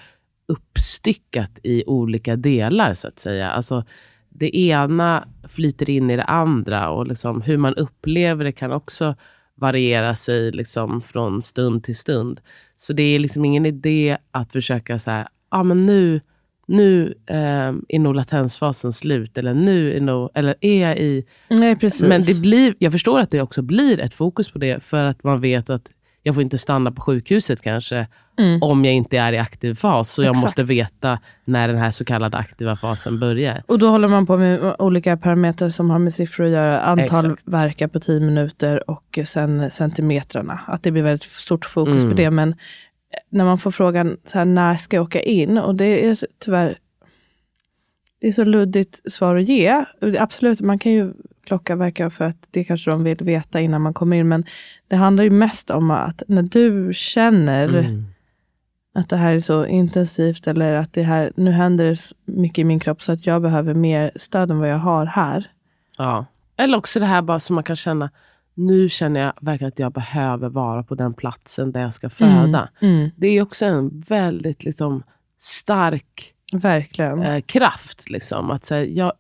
uppstyckat 0.48 1.60
i 1.64 1.84
olika 1.88 2.36
delar, 2.36 2.94
så 2.94 3.08
att 3.08 3.20
säga. 3.20 3.50
Alltså, 3.50 3.84
det 4.40 4.58
ena 4.58 5.28
flyter 5.50 5.90
in 5.90 6.10
i 6.10 6.16
det 6.16 6.24
andra 6.24 6.90
och 6.90 7.08
liksom, 7.08 7.42
hur 7.42 7.58
man 7.58 7.74
upplever 7.74 8.46
det 8.46 8.52
kan 8.52 8.72
också 8.72 9.16
variera 9.56 10.16
sig 10.16 10.52
liksom, 10.52 11.02
från 11.02 11.42
stund 11.42 11.84
till 11.84 11.96
stund. 11.96 12.42
Så 12.78 12.94
det 12.94 13.04
är 13.04 13.20
liksom 13.20 13.46
ingen 13.46 13.66
idé 13.66 14.18
att 14.32 14.52
försöka 14.52 15.00
säga, 15.00 15.28
ah, 15.50 15.64
men 15.64 15.86
nu, 15.86 16.22
nu 16.68 17.14
eh, 17.26 17.74
är 17.88 18.00
nog 18.00 18.16
latensfasen 18.16 18.94
slut, 18.94 19.38
eller 19.38 19.54
nu 19.54 19.98
är, 19.98 20.02
nog, 20.02 20.30
eller 20.34 20.56
är 20.62 20.82
jag 20.90 20.98
i 20.98 21.26
Nej, 21.50 21.76
precis. 21.76 22.02
men 22.02 22.22
det 22.22 22.42
blir, 22.42 22.76
jag 22.80 22.92
förstår 22.92 23.20
att 23.20 23.32
det 23.32 23.42
också 23.42 23.62
blir 23.62 24.00
ett 24.00 24.14
fokus 24.14 24.52
på 24.52 24.60
det, 24.60 24.84
för 24.84 25.04
att 25.04 25.24
man 25.24 25.42
vet 25.42 25.70
att 25.70 25.90
jag 26.24 26.36
får 26.36 26.44
inte 26.44 26.58
stanna 26.58 26.92
på 26.92 27.02
sjukhuset 27.02 27.62
kanske, 27.62 28.08
Mm. 28.38 28.62
om 28.64 28.86
jag 28.86 28.94
inte 28.94 29.18
är 29.18 29.34
i 29.34 29.38
aktiv 29.38 29.76
fas. 29.76 30.12
Så 30.12 30.22
jag 30.24 30.30
Exakt. 30.30 30.44
måste 30.44 30.64
veta 30.64 31.20
när 31.46 31.68
den 31.68 31.78
här 31.78 31.92
så 31.92 32.06
kallade 32.06 32.38
aktiva 32.38 32.76
fasen 32.78 33.20
börjar. 33.20 33.64
Och 33.66 33.80
då 33.80 33.88
håller 33.90 34.08
man 34.08 34.26
på 34.26 34.38
med 34.38 34.76
olika 34.80 35.18
parametrar 35.18 35.70
som 35.70 35.90
har 35.90 36.00
med 36.00 36.14
siffror 36.14 36.46
att 36.46 36.52
göra. 36.52 36.82
Antal 36.82 37.26
Exakt. 37.26 37.54
verkar 37.54 37.88
på 37.88 38.00
10 38.00 38.20
minuter 38.20 38.90
och 38.90 39.20
sen 39.26 39.70
centimetrarna. 39.72 40.60
Att 40.68 40.84
det 40.84 40.92
blir 40.92 41.04
väldigt 41.04 41.30
stort 41.32 41.66
fokus 41.66 41.96
Mm. 42.04 42.10
på 42.10 42.18
det. 42.18 42.32
Men 42.32 42.56
när 43.30 43.46
man 43.46 43.58
får 43.58 43.72
frågan, 43.72 44.18
så 44.26 44.38
här, 44.38 44.46
när 44.46 44.76
ska 44.76 44.96
jag 44.98 45.04
åka 45.04 45.22
in? 45.22 45.58
Och 45.58 45.76
det 45.76 46.06
är 46.06 46.18
tyvärr 46.40 46.78
det 48.22 48.28
är 48.28 48.32
så 48.32 48.44
luddigt 48.44 49.12
svar 49.12 49.36
att 49.36 49.48
ge. 49.48 49.86
Absolut, 50.20 50.62
man 50.62 50.80
kan 50.80 50.92
ju 50.92 51.14
klocka 51.46 51.76
verka 51.76 52.10
för 52.10 52.26
att 52.26 52.48
det 52.52 52.64
kanske 52.64 52.92
de 52.92 53.04
vill 53.04 53.18
veta 53.18 53.60
innan 53.62 53.82
man 53.82 53.94
kommer 53.94 54.18
in. 54.18 54.28
Men 54.28 54.46
det 54.88 54.96
handlar 54.96 55.24
ju 55.24 55.30
mest 55.30 55.70
om 55.70 55.92
att 55.92 56.24
när 56.28 56.42
du 56.44 56.92
känner 56.94 57.68
Mm. 57.70 58.06
Att 58.98 59.10
det 59.10 59.18
här 59.18 59.34
är 59.34 59.40
så 59.40 59.66
intensivt 59.66 60.48
eller 60.48 60.74
att 60.74 60.94
det 60.94 61.04
här, 61.04 61.32
nu 61.36 61.52
händer 61.52 61.86
det 61.86 61.98
mycket 62.26 62.58
i 62.62 62.64
min 62.64 62.80
kropp 62.80 63.02
så 63.04 63.12
att 63.12 63.26
jag 63.26 63.42
behöver 63.42 63.74
mer 63.74 64.12
stöd 64.16 64.52
än 64.52 64.60
vad 64.60 64.70
jag 64.70 64.78
har 64.78 65.06
här. 65.06 65.48
Ja. 65.98 66.26
Eller 66.58 66.78
också 66.78 67.00
det 67.00 67.06
här 67.06 67.22
bara 67.22 67.40
som 67.40 67.54
man 67.56 67.64
kan 67.64 67.76
känna, 67.76 68.10
nu 68.54 68.90
känner 68.90 69.20
jag 69.20 69.34
verkligen 69.42 69.68
att 69.68 69.80
jag 69.80 69.92
behöver 69.92 70.50
vara 70.50 70.84
på 70.84 70.96
den 70.96 71.14
platsen 71.14 71.72
där 71.72 71.82
jag 71.82 71.94
ska 71.94 72.10
föda. 72.10 72.70
Mm, 72.82 73.10
Det 73.16 73.28
är 73.28 73.42
också 73.42 73.66
en 73.66 74.02
väldigt 74.08 74.64
liksom, 74.64 75.04
stark 75.40 76.34
verkligen. 76.54 77.22
eh, 77.22 77.42
kraft. 77.42 78.10
Liksom. 78.10 78.52
Att 78.52 78.66
säga, 78.66 78.86
jag, 78.86 79.14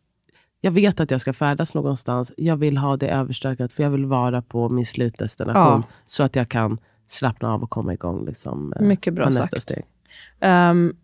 jag 0.62 0.72
vet 0.72 1.00
att 1.00 1.12
jag 1.12 1.22
ska 1.22 1.34
färdas 1.34 1.74
någonstans. 1.74 2.34
Jag 2.38 2.58
vill 2.58 2.78
ha 2.78 2.98
det 2.98 3.08
överstökat 3.10 3.74
för 3.74 3.84
jag 3.84 3.90
vill 3.90 4.06
vara 4.06 4.42
på 4.42 4.70
min 4.70 4.86
slutdestination. 4.86 5.82
Ja. 5.88 5.96
Så 6.06 6.24
att 6.24 6.36
jag 6.36 6.50
kan 6.50 6.78
slappna 7.08 7.54
av 7.54 7.64
och 7.64 7.70
komma 7.70 7.94
igång. 7.94 8.26
Liksom, 8.26 8.74
eh, 8.76 8.82
Mycket 8.82 9.14
bra 9.14 9.24
ta 9.24 9.30
nästa 9.30 9.44
sagt. 9.44 9.62
steg. 9.62 9.84
Ehm, 10.40 10.96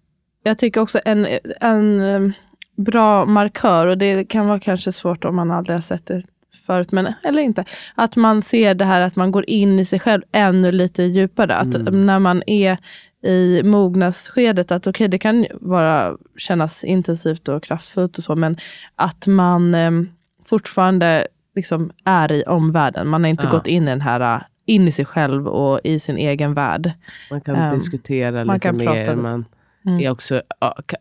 jag 0.44 0.58
tycker 0.58 0.82
också 0.82 1.00
en, 1.06 1.28
en 1.62 2.02
ehm, 2.02 2.34
bra 2.76 3.26
markör, 3.26 3.88
och 3.88 3.98
det 3.98 4.26
kan 4.26 4.48
vara 4.48 4.60
kanske 4.60 4.92
svårt 4.92 5.26
om 5.26 5.36
man 5.36 5.52
aldrig 5.52 5.78
har 5.78 5.82
sett 5.82 6.06
det 6.06 6.22
förut, 6.66 6.92
men, 6.92 7.14
eller 7.24 7.42
inte. 7.42 7.66
Att 7.96 8.16
man 8.16 8.42
ser 8.42 8.74
det 8.76 8.86
här 8.86 9.02
att 9.02 9.16
man 9.16 9.32
går 9.32 9.50
in 9.50 9.80
i 9.80 9.86
sig 9.86 10.00
själv 10.00 10.22
ännu 10.32 10.72
lite 10.72 11.04
djupare. 11.04 11.56
Att 11.56 11.76
Mm. 11.76 12.06
när 12.06 12.20
man 12.20 12.44
är 12.48 12.78
i 13.26 13.64
mognadsskedet, 13.64 14.72
att 14.72 14.88
okej, 14.88 15.08
det 15.08 15.18
kan 15.20 15.46
vara, 15.54 16.18
kännas 16.38 16.84
intensivt 16.84 17.48
och 17.48 17.64
kraftfullt 17.64 18.18
och 18.18 18.24
så, 18.24 18.36
men 18.36 18.58
att 18.96 19.28
man 19.28 19.76
ehm, 19.76 20.10
fortfarande 20.46 21.28
liksom 21.56 21.92
är 22.04 22.32
i 22.32 22.44
omvärlden. 22.44 23.08
Man 23.08 23.24
har 23.24 23.30
inte 23.30 23.44
Ja. 23.46 23.52
gått 23.52 23.68
in 23.68 23.84
i 23.88 23.90
den 23.92 24.02
här, 24.02 24.46
in 24.66 24.88
i 24.88 24.92
sig 24.92 25.06
själv 25.06 25.48
och 25.48 25.80
i 25.84 26.00
sin 26.00 26.18
egen 26.18 26.54
värld. 26.54 26.92
Man 27.32 27.42
kan 27.42 27.56
Ehm, 27.56 27.74
diskutera 27.76 28.46
man 28.46 28.56
lite 28.56 28.68
kan 28.68 28.78
prata 28.80 28.94
mer. 28.94 29.16
Man 29.16 29.46
Mm. 29.86 30.00
är 30.00 30.10
också, 30.10 30.42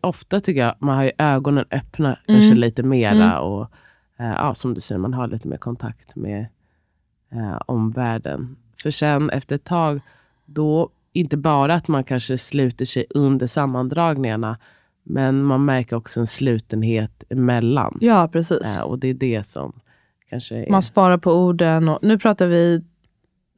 ofta 0.01 0.39
tycker 0.39 0.61
jag 0.61 0.75
man 0.79 0.95
har 0.95 1.03
ju 1.03 1.11
ögonen 1.17 1.65
öppna 1.71 2.07
Mm. 2.27 2.41
kanske 2.41 2.55
lite 2.55 2.83
mera. 2.83 3.11
Mm. 3.33 3.39
Och, 3.43 3.61
eh, 4.19 4.25
ja, 4.31 4.55
som 4.55 4.73
du 4.73 4.81
säger, 4.81 4.99
man 4.99 5.13
har 5.13 5.27
lite 5.27 5.47
mer 5.47 5.57
kontakt 5.57 6.15
med 6.15 6.45
eh, 7.31 7.57
omvärlden. 7.65 8.55
För 8.83 8.91
sen 8.91 9.29
efter 9.29 9.55
ett 9.55 9.63
tag, 9.63 9.99
då 10.45 10.89
inte 11.13 11.37
bara 11.37 11.73
att 11.73 11.87
man 11.87 12.03
kanske 12.03 12.37
sluter 12.37 12.85
sig 12.85 13.05
under 13.09 13.47
sammandragningarna, 13.47 14.57
men 15.03 15.43
man 15.43 15.65
märker 15.65 15.95
också 15.95 16.19
en 16.19 16.27
slutenhet 16.27 17.23
emellan. 17.29 17.97
Ja, 18.01 18.29
precis. 18.31 18.77
Eh, 18.77 18.81
och 18.81 18.99
det 18.99 19.07
är 19.07 19.13
det 19.13 19.47
som 19.47 19.73
kanske 20.29 20.55
är... 20.55 20.71
Man 20.71 20.81
sparar 20.83 21.17
på 21.17 21.31
orden. 21.33 21.89
Och 21.89 21.99
nu, 22.01 22.19
pratar 22.19 22.47
vi, 22.47 22.83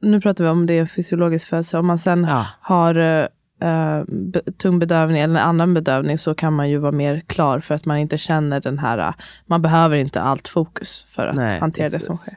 nu 0.00 0.20
pratar 0.20 0.44
vi 0.44 0.50
om 0.50 0.66
det 0.66 0.78
är 0.78 0.86
fysiologisk 0.86 1.48
födsel. 1.48 1.80
Om 1.80 1.86
man 1.86 1.98
sen 1.98 2.24
ja, 2.24 2.46
har 2.60 2.94
eh, 2.94 3.26
eh, 3.60 4.04
be, 4.08 4.40
tung 4.58 4.78
bedövning 4.78 5.20
eller 5.20 5.40
en 5.40 5.48
annan 5.48 5.74
bedövning 5.74 6.18
så 6.18 6.34
kan 6.34 6.52
man 6.52 6.70
ju 6.70 6.78
vara 6.78 6.92
mer 6.92 7.20
klar 7.20 7.60
för 7.60 7.74
att 7.74 7.84
man 7.84 7.98
inte 7.98 8.18
känner 8.18 8.60
den 8.60 8.78
här, 8.78 8.98
eh, 8.98 9.14
man 9.46 9.62
behöver 9.62 9.96
inte 9.96 10.20
allt 10.20 10.48
fokus 10.48 11.06
för 11.10 11.26
att 11.26 11.36
Nej, 11.36 11.60
hantera 11.60 11.84
det 11.84 11.90
precis. 11.90 12.06
som 12.06 12.16
sker. 12.16 12.36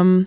Um, 0.00 0.26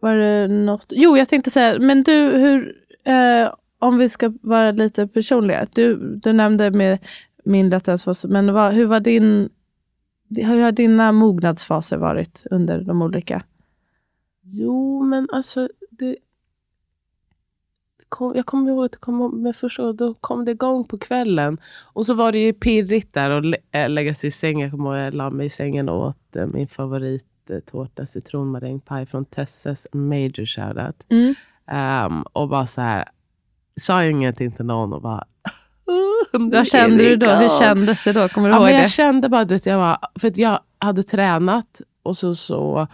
var 0.00 0.16
det 0.16 0.48
något? 0.48 0.86
Jo, 0.88 1.16
jag 1.16 1.28
tänkte 1.28 1.50
säga, 1.50 1.78
men 1.78 2.02
du, 2.02 2.12
hur, 2.12 2.74
eh, 3.04 3.54
om 3.78 3.98
vi 3.98 4.08
ska 4.08 4.32
vara 4.42 4.70
lite 4.70 5.06
personliga. 5.06 5.66
Du, 5.72 6.16
du 6.16 6.32
nämnde 6.32 6.70
med 6.70 6.98
min 7.44 7.70
latensfas, 7.70 8.24
men 8.24 8.52
vad, 8.52 8.72
hur 8.72 8.86
var 8.86 9.00
din, 9.00 9.48
hur 10.36 10.60
har 10.62 10.72
dina 10.72 11.12
mognadsfaser 11.12 11.96
varit 11.96 12.42
under 12.50 12.80
de 12.80 13.02
olika? 13.02 13.42
Jo, 14.42 15.02
men 15.02 15.28
alltså... 15.32 15.68
Det, 15.90 16.16
kom, 18.08 18.32
jag 18.36 18.46
kommer 18.46 18.70
ihåg 18.70 18.84
att 18.84 18.92
det 18.92 18.98
kom 18.98 19.42
med 19.42 19.56
första 19.56 19.82
gången, 19.82 19.96
då 19.96 20.14
kom 20.14 20.44
det 20.44 20.50
igång 20.50 20.84
på 20.84 20.98
kvällen. 20.98 21.58
Och 21.82 22.06
så 22.06 22.14
var 22.14 22.32
det 22.32 22.38
ju 22.38 22.52
pirrigt 22.52 23.14
där 23.14 23.30
att 23.30 23.44
lä, 23.44 23.56
äh, 23.72 23.88
lägga 23.90 24.14
sig 24.14 24.28
i 24.28 24.30
sängen. 24.30 24.60
Jag 24.60 24.70
kommer 24.70 24.84
ihåg 24.90 24.98
att 24.98 25.04
jag 25.04 25.14
la 25.14 25.30
mig 25.30 25.46
i 25.46 25.50
sängen 25.50 25.88
och 25.88 26.06
åt 26.06 26.36
äh, 26.36 26.46
min 26.46 26.68
favorittårta, 26.68 28.06
citronmarängpaj 28.06 29.06
från 29.06 29.24
Tösses. 29.24 29.86
Major 29.92 30.46
shoutout. 30.46 31.06
Um, 31.72 32.22
och 32.22 32.48
bara 32.48 32.66
så 32.66 32.80
här, 32.80 33.08
sa 33.80 34.04
ingenting 34.04 34.52
till 34.52 34.64
någon 34.64 34.92
och 34.92 35.02
bara... 35.02 35.24
Vad 36.32 36.66
kände 36.66 36.96
du 37.04 37.16
då? 37.16 37.30
Hur 37.30 37.58
kändes 37.58 38.04
det 38.04 38.12
då? 38.12 38.28
Kommer 38.28 38.48
du 38.48 38.54
Ja, 38.54 38.56
ihåg 38.58 38.64
men 38.64 38.74
det? 38.74 38.80
jag 38.80 38.90
kände 38.90 39.28
bara, 39.28 39.44
vet, 39.44 39.66
jag 39.66 39.78
var, 39.78 39.98
för 40.20 40.28
att 40.28 40.36
jag 40.36 40.60
hade 40.78 41.02
tränat 41.02 41.80
och 42.02 42.16
så, 42.16 42.34
så 42.34 42.86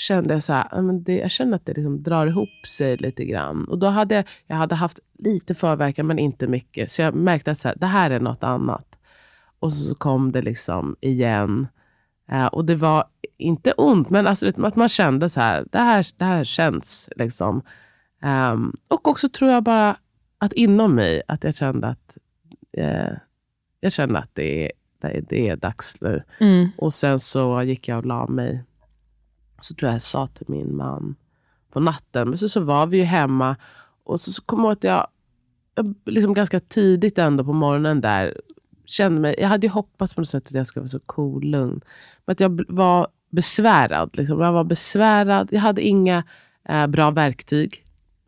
kände 0.00 0.34
jag 0.34 0.42
så 0.42 0.52
här, 0.52 0.82
men 0.82 1.02
det, 1.02 1.18
jag 1.18 1.30
känner 1.30 1.56
att 1.56 1.66
det 1.66 1.74
liksom 1.74 2.02
drar 2.02 2.26
ihop 2.26 2.66
sig 2.66 2.96
lite 2.96 3.24
grann. 3.24 3.64
Och 3.64 3.78
då 3.78 3.86
hade 3.86 4.14
jag, 4.14 4.24
jag 4.46 4.56
hade 4.56 4.74
haft 4.74 5.00
lite 5.18 5.54
förverkan 5.54 6.06
men 6.06 6.18
inte 6.18 6.46
mycket. 6.46 6.90
Så 6.90 7.02
jag 7.02 7.14
märkte 7.14 7.50
att 7.50 7.58
så 7.58 7.68
här, 7.68 7.76
det 7.80 7.86
här 7.86 8.10
är 8.10 8.20
något 8.20 8.44
annat. 8.44 8.98
Och 9.58 9.72
så 9.72 9.94
kom 9.94 10.32
det 10.32 10.42
liksom 10.42 10.96
igen. 11.00 11.66
Eh, 12.28 12.46
och 12.46 12.64
det 12.64 12.74
var 12.74 13.04
inte 13.38 13.72
ont, 13.72 14.10
men 14.10 14.26
alltså, 14.26 14.48
att 14.62 14.76
man 14.76 14.88
kände 14.88 15.30
så 15.30 15.40
här, 15.40 15.66
det 15.72 15.78
här, 15.78 16.06
det 16.16 16.24
här 16.24 16.44
känns. 16.44 17.10
liksom. 17.16 17.62
Ehm, 18.22 18.76
och 18.88 19.08
också 19.08 19.28
tror 19.28 19.50
jag 19.50 19.62
bara 19.62 19.96
att 20.38 20.52
inom 20.52 20.94
mig, 20.94 21.22
att 21.28 21.44
jag 21.44 21.56
kände 21.56 21.86
att 21.86 22.18
eh, 22.72 23.12
jag 23.80 23.92
kände 23.92 24.18
att 24.18 24.30
det 24.32 24.64
är, 24.64 24.72
det 25.00 25.08
är, 25.08 25.24
det 25.28 25.48
är 25.48 25.56
dags 25.56 26.00
nu. 26.00 26.22
Mm. 26.40 26.68
Och 26.78 26.94
sen 26.94 27.20
så 27.20 27.62
gick 27.62 27.88
jag 27.88 27.98
och 27.98 28.06
la 28.06 28.26
mig. 28.26 28.64
Så 29.60 29.74
tror 29.74 29.88
jag 29.88 29.94
jag 29.94 30.02
sa 30.02 30.26
till 30.26 30.46
min 30.48 30.76
man 30.76 31.16
på 31.72 31.80
natten. 31.80 32.28
Men 32.28 32.38
så, 32.38 32.48
så 32.48 32.60
var 32.60 32.86
vi 32.86 32.96
ju 32.96 33.04
hemma. 33.04 33.56
Och 34.04 34.20
så, 34.20 34.32
så 34.32 34.42
kom 34.42 34.58
jag 34.58 34.66
ihåg 34.66 34.72
att 34.72 34.84
jag, 34.84 35.06
jag 35.74 35.94
liksom 36.04 36.34
ganska 36.34 36.60
tidigt 36.60 37.18
ändå 37.18 37.44
på 37.44 37.52
morgonen 37.52 38.00
där 38.00 38.40
kände 38.90 39.20
mig, 39.20 39.34
jag 39.38 39.48
hade 39.48 39.66
ju 39.66 39.70
hoppats 39.70 40.14
på 40.14 40.20
något 40.20 40.28
sätt 40.28 40.46
att 40.46 40.54
jag 40.54 40.66
skulle 40.66 40.80
vara 40.80 40.88
så 40.88 41.00
cool, 41.00 41.44
lugn. 41.44 41.80
Men 42.24 42.32
att 42.32 42.40
jag 42.40 42.64
var 42.68 43.08
besvärad. 43.30 44.10
Liksom. 44.12 44.40
Jag 44.40 44.52
var 44.52 44.64
besvärad. 44.64 45.48
Jag 45.52 45.60
hade 45.60 45.82
inga 45.82 46.24
eh, 46.68 46.86
bra 46.86 47.10
verktyg 47.10 47.84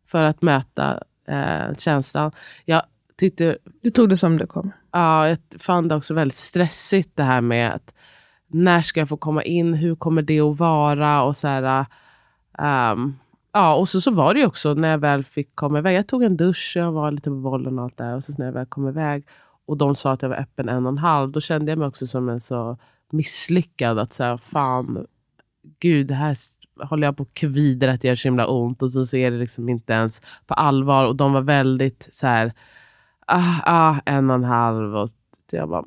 för 0.07 0.23
att 0.23 0.43
möta 0.43 1.03
eh, 1.29 1.77
känslan. 1.79 2.33
Jag 2.65 2.83
tyckte 3.17 3.59
Du 3.81 3.91
tog 3.91 4.09
det 4.09 4.17
som 4.17 4.39
det 4.39 4.47
kom. 4.47 4.73
Ja, 4.91 5.29
jag 5.29 5.39
fann 5.59 5.89
det 5.89 5.95
också 5.95 6.15
väldigt 6.15 6.39
stressigt 6.39 7.17
det 7.17 7.23
här 7.23 7.41
med 7.41 7.73
att 7.73 7.95
när 8.53 8.83
ska 8.83 9.01
jag 9.01 9.09
få 9.09 9.17
komma 9.17 9.43
in, 9.43 9.75
hur 9.75 9.95
kommer 9.95 10.23
det 10.23 10.41
att 10.41 10.59
vara 10.59 11.23
och 11.23 11.37
så 11.37 11.49
här. 11.49 11.87
um, 12.93 13.19
ja, 13.53 13.75
och 13.75 13.89
så, 13.89 14.01
så 14.01 14.11
var 14.11 14.35
det 14.35 14.41
ju 14.41 14.47
också 14.47 14.75
när 14.75 14.89
jag 14.89 14.99
väl 14.99 15.25
fick 15.25 15.57
komma 15.57 15.79
iväg. 15.79 15.97
Jag 15.97 16.07
tog 16.07 16.23
en 16.23 16.37
dusch, 16.37 16.73
jag 16.77 16.93
var 16.93 17.11
lite 17.11 17.31
på 17.31 17.37
bollen 17.37 17.79
och 17.79 17.85
allt 17.85 17.97
det. 17.97 18.15
Och 18.15 18.25
så 18.25 18.33
när 18.39 18.47
jag 18.47 18.53
väl 18.53 18.67
kom 18.67 18.89
iväg 18.89 19.25
och 19.67 19.77
de 19.77 19.97
sa 19.97 20.13
att 20.13 20.23
jag 20.23 20.29
var 20.29 20.37
öppen 20.37 20.69
en 20.69 20.87
och 20.87 20.93
en 20.93 20.99
halv, 20.99 21.33
då 21.33 21.41
kände 21.41 21.73
jag 21.73 21.79
mig 21.79 21.89
också 21.89 22.07
som 22.07 22.29
en 22.29 22.41
så 22.41 22.79
misslyckad. 23.11 23.99
Att 23.99 24.13
säga, 24.13 24.39
fan, 24.39 25.07
gud, 25.79 26.07
det 26.07 26.15
här 26.15 26.37
håller 26.77 27.07
jag 27.07 27.17
på 27.17 27.23
att 27.23 27.35
kvider 27.35 27.89
att 27.89 28.01
det 28.01 28.09
gör 28.09 28.17
så 28.17 28.29
himla 28.29 28.47
ont. 28.47 28.83
Och 28.83 28.93
så 28.93 29.07
ser 29.07 29.31
det 29.31 29.39
liksom 29.39 29.69
inte 29.69 29.93
ens 29.93 30.23
på 30.47 30.55
allvar. 30.55 31.05
Och 31.05 31.17
de 31.17 31.33
var 31.33 31.41
väldigt 31.41 32.09
så 32.11 32.27
här, 32.27 32.53
ah, 33.27 33.61
ah, 33.65 34.01
en 34.05 34.31
och 34.31 34.37
en 34.37 34.45
halv. 34.45 34.97
Och 34.97 35.09
så 35.51 35.57
jag 35.57 35.69
bara, 35.69 35.85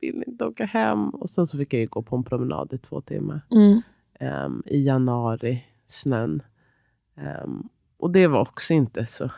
vill 0.00 0.24
inte 0.26 0.44
åka 0.44 0.64
hem. 0.64 1.08
Och 1.10 1.30
sen 1.30 1.46
så 1.46 1.58
fick 1.58 1.74
jag 1.74 1.80
ju 1.80 1.86
gå 1.86 2.02
på 2.02 2.16
en 2.16 2.24
promenad 2.24 2.72
i 2.72 2.78
två 2.78 3.00
timmar. 3.00 3.40
Mm. 3.50 3.82
Ehm, 4.20 4.62
I 4.66 4.86
januari, 4.86 5.64
snön. 5.86 6.42
Ehm, 7.16 7.68
och 7.98 8.10
det 8.10 8.26
var 8.26 8.40
också 8.40 8.74
inte 8.74 9.06
så, 9.06 9.30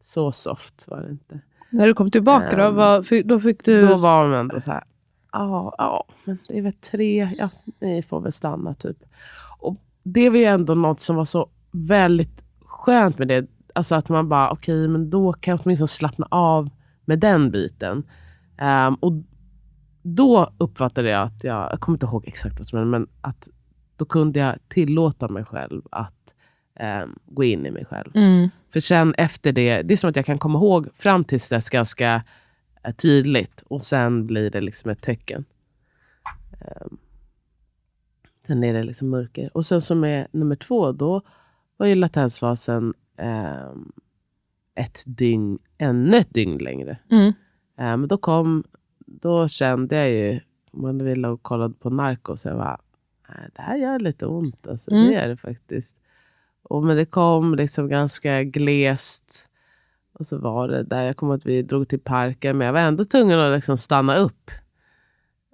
så 0.00 0.32
soft. 0.32 0.88
var 0.88 1.00
det 1.00 1.10
inte. 1.10 1.40
När 1.70 1.86
du 1.86 1.94
kom 1.94 2.10
tillbaka 2.10 2.56
då, 2.70 2.80
Ehm, 2.82 3.04
fick- 3.04 3.26
då 3.26 3.40
fick 3.40 3.64
du... 3.64 3.86
Då 3.86 3.96
var 3.96 4.24
de 4.30 4.38
ändå 4.38 4.60
så 4.60 4.70
här, 4.70 4.84
ja, 5.32 5.74
ja, 5.78 6.04
men 6.24 6.38
det 6.48 6.58
är 6.58 6.62
väl 6.62 6.72
tre, 6.72 7.34
ja, 7.38 7.50
ni 7.80 8.02
får 8.02 8.20
väl 8.20 8.32
stanna 8.32 8.74
typ. 8.74 8.96
Och 9.58 9.76
det 10.02 10.30
var 10.30 10.36
ju 10.36 10.44
ändå 10.44 10.74
något 10.74 11.00
som 11.00 11.16
var 11.16 11.24
så 11.24 11.48
väldigt 11.70 12.42
skönt 12.64 13.18
med 13.18 13.28
det. 13.28 13.46
Alltså 13.74 13.94
att 13.94 14.08
man 14.08 14.28
bara, 14.28 14.50
okej, 14.50 14.88
men 14.88 15.10
då 15.10 15.32
kan 15.32 15.52
jag 15.52 15.60
åtminstone 15.64 15.88
slappna 15.88 16.26
av 16.30 16.70
med 17.04 17.18
den 17.18 17.50
biten. 17.50 18.02
Ehm, 18.58 18.94
och 18.94 19.12
då 20.14 20.52
uppfattade 20.58 21.10
jag 21.10 21.22
att 21.22 21.44
jag, 21.44 21.72
jag 21.72 21.80
kommer 21.80 21.96
inte 21.96 22.06
ihåg 22.06 22.24
exakt 22.28 22.58
vad 22.58 22.66
som 22.66 22.78
hände, 22.78 22.98
men 22.98 23.08
att 23.20 23.48
då 23.96 24.04
kunde 24.04 24.38
jag 24.38 24.56
tillåta 24.68 25.28
mig 25.28 25.44
själv 25.44 25.82
att 25.90 26.34
ehm, 26.74 27.18
gå 27.26 27.44
in 27.44 27.66
i 27.66 27.70
mig 27.70 27.84
själv. 27.84 28.10
Mm. 28.14 28.48
För 28.72 28.80
sen 28.80 29.14
efter 29.14 29.52
det, 29.52 29.82
det 29.82 29.94
är 29.94 29.96
som 29.96 30.10
att 30.10 30.16
jag 30.16 30.26
kan 30.26 30.38
komma 30.38 30.58
ihåg 30.58 30.88
fram 30.96 31.24
tills 31.24 31.48
dess 31.48 31.70
ganska 31.70 32.22
eh, 32.84 32.94
tydligt. 32.94 33.62
Och 33.66 33.82
sen 33.82 34.26
blir 34.26 34.50
det 34.50 34.60
liksom 34.60 34.90
ett 34.90 35.02
tecken. 35.02 35.44
Um, 36.60 36.98
sen 38.46 38.64
är 38.64 38.74
det 38.74 38.84
liksom 38.84 39.08
mörker. 39.08 39.56
Och 39.56 39.66
sen 39.66 39.80
som 39.80 40.04
är 40.04 40.28
nummer 40.30 40.56
två, 40.56 40.92
då 40.92 41.22
var 41.76 41.86
ju 41.86 41.94
latensfasen 41.94 42.94
ehm, 43.16 43.92
ett 44.74 45.02
dygn, 45.06 45.58
ännu 45.78 46.16
ett 46.16 46.34
dygn 46.34 46.58
längre. 46.58 46.98
Mm. 47.10 47.26
Eh, 47.78 47.96
men 47.96 48.08
då 48.08 48.18
kom, 48.18 48.64
då 49.06 49.48
kände 49.48 49.96
jag 49.96 50.10
ju, 50.10 50.40
man 50.72 51.04
ville 51.04 51.28
och 51.28 51.42
kollade 51.42 51.74
på 51.74 51.90
narkos, 51.90 52.44
jag 52.44 52.56
bara, 52.56 52.80
"Nej, 53.28 53.48
det 53.54 53.62
här 53.62 53.76
gör 53.76 53.98
lite 53.98 54.26
ont. 54.26 54.66
Alltså, 54.66 54.90
Mm. 54.90 55.06
Det 55.06 55.12
gör 55.12 55.28
det 55.28 55.36
faktiskt. 55.36 55.96
Och, 56.62 56.82
men 56.84 56.96
det 56.96 57.06
kom 57.06 57.54
liksom 57.54 57.88
ganska 57.88 58.42
glest. 58.44 59.50
Och 60.12 60.26
så 60.26 60.38
var 60.38 60.68
det 60.68 60.82
där, 60.82 61.02
jag 61.02 61.16
kommer 61.16 61.34
att 61.34 61.46
vi 61.46 61.62
drog 61.62 61.88
till 61.88 62.00
parken, 62.00 62.58
men 62.58 62.66
jag 62.66 62.72
var 62.72 62.80
ändå 62.80 63.04
tvungen 63.04 63.40
att 63.40 63.56
liksom 63.56 63.78
stanna 63.78 64.16
upp. 64.16 64.50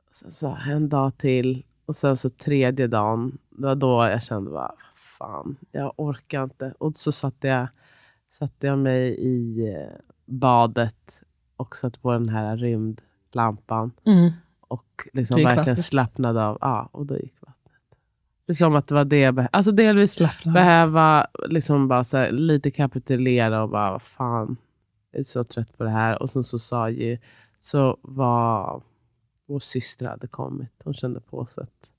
Och 0.09 0.17
sen 0.17 0.33
så 0.33 0.59
en 0.69 0.89
dag 0.89 1.19
till, 1.19 1.65
och 1.87 1.97
sen 1.97 2.17
så 2.17 2.31
tredje 2.31 2.87
dagen, 2.87 3.39
det 3.51 3.67
var 3.67 3.75
då 3.75 4.05
jag 4.05 4.23
kände 4.23 4.51
bara, 4.51 4.75
fan, 5.19 5.57
jag 5.73 5.93
orkar 5.97 6.45
inte. 6.45 6.75
Och 6.79 6.97
så 6.97 7.13
satte 7.13 7.49
jag, 7.49 7.67
satte 8.39 8.67
jag 8.67 8.79
mig 8.79 9.09
i 9.19 9.69
eh, 9.75 9.99
badet 10.25 11.21
och 11.57 11.77
satte 11.77 12.01
på 12.01 12.13
den 12.13 12.29
här 12.29 12.57
rymdlampan 13.33 13.93
Mm. 14.05 14.31
och 14.61 15.09
liksom 15.13 15.37
verkligen 15.37 15.57
vattnet. 15.57 15.85
slappnade 15.85 16.47
av. 16.47 16.59
Ja, 16.61 16.89
och 16.93 17.07
då 17.07 17.19
gick 17.19 17.35
vattnet. 17.41 17.73
Det 18.47 18.53
är 18.53 18.57
som 18.57 18.75
att 18.75 18.89
det 18.89 18.95
var 18.95 19.05
det 19.05 19.19
jag 19.21 19.35
behövde. 19.35 19.57
Alltså 19.57 19.73
delvis 19.73 20.13
Slappna 20.13 20.53
behöva 20.53 21.27
liksom 21.49 21.89
bara 21.89 22.05
här, 22.13 22.31
lite 22.31 22.71
kapitulera 22.71 23.63
och 23.63 23.69
bara, 23.71 23.99
fan, 23.99 24.57
jag 25.11 25.21
är 25.21 25.25
så 25.25 25.45
trött 25.45 25.79
på 25.79 25.85
det 25.85 25.91
här. 25.91 26.23
Och 26.23 26.31
sen 26.31 26.45
så 26.45 26.59
sa 26.59 26.91
ju, 26.91 27.19
så 27.61 27.99
var 28.03 28.83
vår 29.47 29.61
syster 29.61 30.07
hade 30.09 30.27
kommit. 30.27 30.73
Hon 30.85 30.95
kände 30.95 31.21
på 31.21 31.47
sig 31.47 31.63
att 31.63 31.91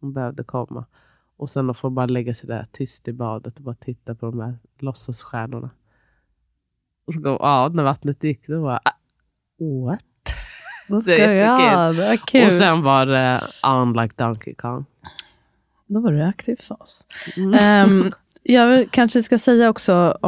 hon 0.00 0.12
behövde 0.12 0.44
komma. 0.44 0.84
Och 1.36 1.50
sen 1.50 1.70
att 1.70 1.78
få 1.78 1.90
bara 1.90 2.06
lägga 2.06 2.34
sig 2.34 2.48
där 2.48 2.66
tyst 2.72 3.08
i 3.08 3.12
badet 3.12 3.56
och 3.56 3.62
bara 3.64 3.74
titta 3.74 4.14
på 4.14 4.26
de 4.26 4.40
här 4.40 4.58
låtsasstjärnorna. 4.78 5.70
Och 7.06 7.14
så, 7.14 7.20
ja, 7.24 7.70
när 7.74 7.82
vattnet 7.82 8.24
gick, 8.24 8.46
då 8.46 8.62
var 8.62 8.80
ah, 8.84 8.92
what? 9.86 10.00
Det 11.04 11.20
är 11.24 11.32
jättekul. 11.32 12.06
var 12.06 12.16
kul. 12.16 12.46
Och 12.46 12.52
sen 12.52 12.82
var 12.82 13.06
det 13.06 13.40
Unlike 13.66 14.14
Donkey 14.16 14.54
Kong. 14.54 14.84
Då 15.86 16.00
var 16.00 16.12
du 16.12 16.22
aktiv 16.22 16.56
för 16.60 16.82
oss. 16.82 17.04
Mm. 17.36 17.54
Ehm, 17.60 18.12
jag 18.42 18.90
kanske 18.90 19.22
ska 19.22 19.38
säga 19.38 19.68
också, 19.70 20.18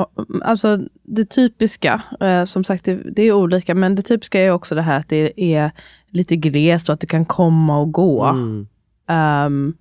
alltså 0.42 0.78
det 1.02 1.24
typiska, 1.24 2.02
eh, 2.20 2.44
som 2.44 2.64
sagt 2.64 2.84
det, 2.84 2.94
det 2.94 3.22
är 3.22 3.32
olika, 3.32 3.74
men 3.74 3.94
det 3.94 4.02
typiska 4.02 4.40
är 4.40 4.50
också 4.50 4.74
det 4.74 4.82
här 4.82 4.98
att 4.98 5.08
det 5.08 5.42
är 5.54 5.70
lite 6.10 6.36
glest 6.36 6.88
och 6.88 6.92
att 6.92 7.00
det 7.00 7.06
kan 7.06 7.24
komma 7.24 7.78
och 7.78 7.92
gå. 7.92 8.24
Mm. 8.24 8.66
Ehm, 9.08 9.74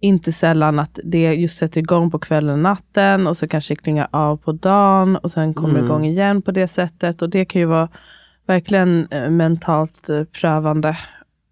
inte 0.00 0.32
sällan 0.32 0.78
att 0.78 0.98
det 1.04 1.34
just 1.34 1.58
sätter 1.58 1.80
igång 1.80 2.10
på 2.10 2.18
kvällen 2.18 2.52
och 2.52 2.58
natten 2.58 3.26
och 3.26 3.36
så 3.36 3.48
kanske 3.48 3.74
det 3.74 3.82
klingar 3.82 4.08
av 4.10 4.36
på 4.36 4.52
dagen 4.52 5.16
och 5.16 5.32
sen 5.32 5.54
kommer 5.54 5.74
Mm. 5.74 5.84
igång 5.84 6.04
igen 6.06 6.42
på 6.42 6.50
det 6.50 6.68
sättet. 6.68 7.22
Och 7.22 7.30
det 7.30 7.44
kan 7.44 7.60
ju 7.60 7.66
vara 7.66 7.88
verkligen 8.46 9.06
eh, 9.10 9.30
mentalt 9.30 10.08
eh, 10.08 10.24
prövande. 10.24 10.98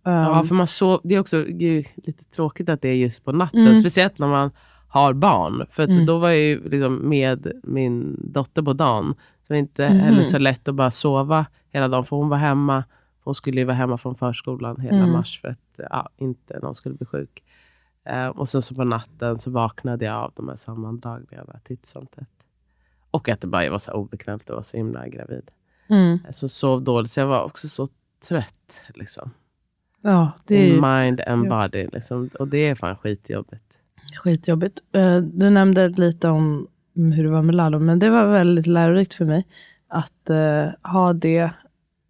Ja, 0.02 0.38
Ehm, 0.40 0.46
för 0.46 0.54
man 0.54 0.66
sov, 0.66 1.00
det 1.04 1.14
är 1.14 1.20
också 1.20 1.46
ju 1.46 1.84
lite 1.94 2.24
tråkigt 2.24 2.68
att 2.68 2.82
det 2.82 2.88
är 2.88 2.94
just 2.94 3.24
på 3.24 3.32
natten. 3.32 3.66
Mm. 3.66 3.78
Speciellt 3.80 4.18
när 4.18 4.28
man 4.28 4.50
har 4.88 5.12
barn. 5.12 5.66
För 5.70 5.82
Mm. 5.84 6.06
då 6.06 6.18
var 6.18 6.28
jag 6.28 6.38
ju 6.38 6.68
liksom 6.68 7.08
med 7.08 7.52
min 7.62 8.16
dotter 8.32 8.62
på 8.62 8.72
dagen. 8.72 9.14
Det 9.46 9.54
var 9.54 9.58
inte 9.58 9.88
Mhm. 9.90 9.98
heller 9.98 10.22
så 10.24 10.38
lätt 10.38 10.68
att 10.68 10.74
bara 10.74 10.90
sova 10.90 11.46
hela 11.70 11.88
dagen. 11.88 12.04
För 12.04 12.16
hon 12.16 12.28
var 12.28 12.36
hemma. 12.36 12.84
Hon 13.24 13.34
skulle 13.34 13.60
ju 13.60 13.64
vara 13.64 13.76
hemma 13.76 13.98
från 13.98 14.14
förskolan 14.14 14.80
hela 14.80 14.96
Mm. 14.96 15.10
mars. 15.12 15.40
För 15.40 15.48
att 15.48 15.80
ja, 15.90 16.08
inte 16.16 16.58
någon 16.62 16.74
skulle 16.74 16.94
bli 16.94 17.06
sjuk. 17.06 17.42
Eh, 18.04 18.26
och 18.28 18.48
sen 18.48 18.62
så 18.62 18.74
på 18.74 18.84
natten 18.84 19.38
så 19.38 19.50
vaknade 19.50 20.04
jag 20.04 20.14
av 20.16 20.32
de 20.36 20.48
här 20.48 20.56
sammandragningarna 20.56 21.60
titt 21.64 21.86
som 21.86 22.06
tätt. 22.06 22.28
Och 23.10 23.28
att 23.28 23.40
det 23.40 23.46
bara 23.46 23.70
var 23.70 23.78
så 23.78 23.92
obekvämt 23.92 24.42
att 24.42 24.50
vara 24.54 24.62
så 24.62 24.76
himla 24.76 25.08
gravid. 25.08 25.50
Mm, 25.88 26.18
Så 26.30 26.48
sov 26.48 26.82
dåligt, 26.82 27.10
så 27.10 27.20
jag 27.20 27.26
var 27.26 27.42
också 27.44 27.68
så 27.68 27.88
trött. 28.28 28.82
Liksom. 28.94 29.30
ja, 30.02 30.32
det 30.46 30.54
är 30.70 30.98
mind 31.00 31.20
and 31.20 31.48
body. 31.48 31.86
Liksom. 31.92 32.30
Och 32.38 32.48
det 32.48 32.58
är 32.68 32.74
fan 32.74 32.96
skitjobbigt. 32.96 33.64
skitjobbigt. 34.22 34.78
Eh, 34.92 35.16
du 35.16 35.50
nämnde 35.50 35.88
lite 35.88 36.28
om 36.28 36.66
hur 36.94 37.24
det 37.24 37.30
var 37.30 37.42
med 37.42 37.54
Lalo, 37.54 37.78
men 37.78 37.98
det 37.98 38.10
var 38.10 38.26
väldigt 38.26 38.66
lärorikt 38.66 39.14
för 39.14 39.24
mig 39.24 39.46
att 39.88 40.30
eh, 40.30 40.66
ha 40.92 41.12
det 41.12 41.50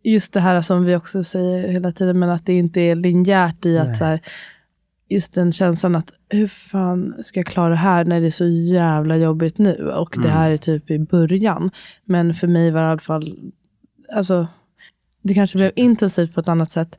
just 0.02 0.32
det 0.32 0.40
här 0.40 0.62
som 0.62 0.84
vi 0.84 0.96
också 0.96 1.24
säger 1.24 1.68
hela 1.68 1.92
tiden, 1.92 2.18
men 2.18 2.30
att 2.30 2.46
det 2.46 2.52
inte 2.54 2.80
är 2.80 2.94
linjärt 2.94 3.66
i 3.66 3.78
att 3.78 3.86
Nej. 3.88 3.96
så 3.98 4.04
här, 4.04 4.20
just 5.08 5.34
den 5.34 5.52
känslan 5.52 5.96
att 5.96 6.10
hur 6.28 6.48
fan 6.48 7.14
ska 7.24 7.38
jag 7.40 7.46
klara 7.46 7.68
det 7.68 7.76
här 7.76 8.04
när 8.04 8.20
det 8.20 8.26
är 8.26 8.30
så 8.30 8.46
jävla 8.46 9.16
jobbigt 9.16 9.58
nu 9.58 9.90
och 9.90 10.10
det 10.12 10.18
Mm. 10.28 10.30
här 10.30 10.50
är 10.50 10.56
typ 10.56 10.90
i 10.90 10.98
början. 10.98 11.70
Men 12.04 12.34
för 12.34 12.46
mig 12.46 12.70
var 12.70 12.80
det 12.80 12.86
i 12.86 12.90
alla 12.90 13.00
fall, 13.00 13.38
alltså 14.12 14.46
det 15.22 15.34
kanske 15.34 15.58
blev 15.58 15.72
intensivt 15.76 16.34
på 16.34 16.40
ett 16.40 16.48
annat 16.48 16.72
sätt 16.72 16.98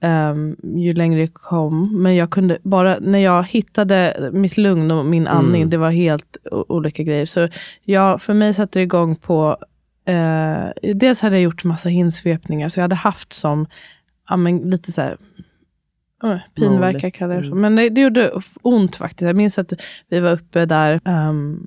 ehm, 0.00 0.56
ju 0.62 0.92
längre 0.92 1.20
det 1.20 1.26
kom. 1.32 2.02
Men 2.02 2.16
jag 2.16 2.30
kunde 2.30 2.58
bara, 2.62 2.98
när 3.00 3.18
jag 3.18 3.44
hittade 3.44 4.30
mitt 4.32 4.56
lugn 4.56 4.90
och 4.90 5.06
min 5.06 5.26
andning, 5.26 5.62
Mm. 5.62 5.70
det 5.70 5.76
var 5.76 5.90
helt 5.90 6.36
olika 6.68 7.02
grejer. 7.02 7.26
Så 7.26 7.48
jag, 7.84 8.22
för 8.22 8.34
mig 8.34 8.54
satte 8.54 8.78
det 8.78 8.82
igång 8.82 9.16
på, 9.16 9.56
eh, 10.04 10.92
dels 10.94 11.20
hade 11.20 11.36
jag 11.36 11.42
gjort 11.42 11.64
massa 11.64 11.88
hinsvepningar, 11.88 12.68
så 12.68 12.80
jag 12.80 12.84
hade 12.84 12.94
haft 12.94 13.32
som, 13.32 13.66
ja 14.28 14.36
men 14.36 14.58
lite 14.70 14.92
så 14.92 15.02
här, 15.02 15.12
uh, 15.12 15.35
pinverkar 16.54 17.10
kallar 17.10 17.34
jag 17.34 17.42
det. 17.42 17.46
Mm. 17.46 17.60
Men 17.60 17.76
det, 17.76 17.88
det 17.88 18.00
gjorde 18.00 18.32
ont 18.62 18.96
faktiskt. 18.96 19.22
Jag 19.26 19.36
minns 19.36 19.58
att 19.58 19.72
vi 20.08 20.20
var 20.20 20.32
uppe 20.32 20.66
där, 20.66 21.00
ehm, 21.04 21.58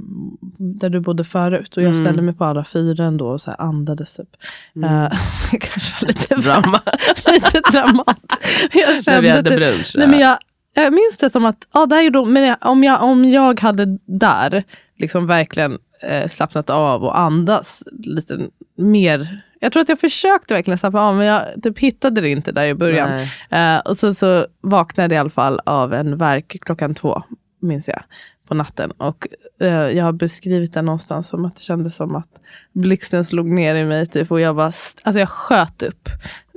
där 0.58 0.90
du 0.90 1.00
bodde 1.00 1.24
förut 1.24 1.78
och 1.78 1.84
jag 1.84 1.90
Mm. 1.92 2.04
ställde 2.04 2.22
mig 2.22 2.34
på 2.34 2.46
alla 2.46 2.66
fyra 2.66 3.06
ändå 3.06 3.28
och 3.30 3.42
så 3.42 3.52
andades 3.52 4.14
typ. 4.14 4.30
Mm. 4.76 4.90
Eh, 5.04 5.12
kanske 5.52 6.06
lite 6.06 6.36
Drama. 6.36 6.82
lite 7.34 7.62
dramatiskt. 7.72 8.76
Jag 9.06 9.14
När 9.14 9.22
vi 9.22 9.30
hade 9.30 9.50
typ, 9.50 9.60
brunch. 9.60 9.94
nej, 9.96 10.08
men 10.08 10.20
jag, 10.20 10.38
jag 10.74 10.94
minns 10.94 11.18
det 11.20 11.30
som 11.30 11.46
att, 11.46 11.68
ja, 11.74 11.86
det 11.86 11.96
här 11.96 12.02
gjorde, 12.02 12.26
men 12.26 12.44
jag, 12.44 12.58
om, 12.62 12.84
jag, 12.84 13.04
om 13.04 13.26
jag 13.26 13.60
hade 13.60 13.98
där 14.06 14.64
liksom 14.98 15.28
verkligen 15.28 15.78
eh, 16.02 16.28
slappnat 16.28 16.70
av 16.70 17.04
och 17.04 17.20
andas 17.20 17.84
lite 18.04 18.40
mer. 18.78 19.42
Jag 19.60 19.72
tror 19.74 19.82
att 19.82 19.90
jag 19.90 20.00
försökte 20.00 20.54
verkligen 20.54 20.78
slappna 20.78 21.02
av, 21.02 21.16
men 21.16 21.26
jag 21.26 21.64
typ 21.64 21.80
hittade 21.80 22.22
det 22.22 22.30
inte 22.30 22.52
där 22.52 22.66
i 22.66 22.74
början. 22.74 23.28
Eh, 23.50 23.80
och 23.80 24.00
sen 24.00 24.16
så 24.16 24.48
vaknade 24.62 25.16
jag 25.16 25.20
i 25.20 25.22
alla 25.22 25.30
fall 25.30 25.62
av 25.66 25.94
en 25.94 26.18
verk 26.18 26.58
klockan 26.62 26.96
två, 26.96 27.24
minns 27.62 27.88
jag, 27.88 28.04
på 28.48 28.54
natten. 28.54 28.92
Och 28.92 29.28
eh, 29.62 29.70
jag 29.70 30.06
har 30.06 30.12
beskrivit 30.12 30.74
det 30.74 30.82
någonstans 30.82 31.28
som 31.30 31.46
att 31.46 31.56
det 31.56 31.62
kändes 31.62 31.96
som 31.96 32.16
att 32.16 32.30
blixten 32.74 33.26
slog 33.26 33.48
ner 33.48 33.76
i 33.76 33.86
mig. 33.86 34.08
Typ, 34.08 34.32
och 34.32 34.42
jag 34.42 34.56
bara, 34.56 34.72
alltså 35.04 35.20
jag 35.20 35.30
sköt 35.30 35.82
upp. 35.84 36.10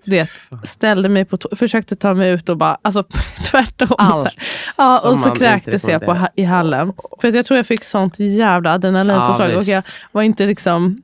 Du 0.05 0.11
vet, 0.11 0.31
ställde 0.65 1.09
mig 1.09 1.25
på 1.25 1.39
försökte 1.57 1.97
ta 1.97 2.15
mig 2.15 2.33
ut 2.33 2.49
och 2.49 2.57
bara, 2.57 2.79
alltså 2.83 3.05
tvärtom. 3.51 3.95
Allt 3.99 4.37
Ja, 4.77 5.11
och 5.11 5.19
så 5.19 5.31
kräktes 5.31 5.85
jag 5.89 6.05
på, 6.05 6.29
i 6.35 6.45
hallen. 6.45 6.93
För 7.21 7.29
att 7.29 7.35
jag 7.35 7.47
tror 7.47 7.57
jag 7.57 7.67
fick 7.67 7.85
sånt 7.85 8.19
jävla 8.19 8.73
adrenalinpåslag. 8.73 9.51
Ja, 9.51 9.57
och 9.57 9.63
jag 9.63 9.83
var 10.13 10.23
inte 10.23 10.47
liksom 10.47 11.03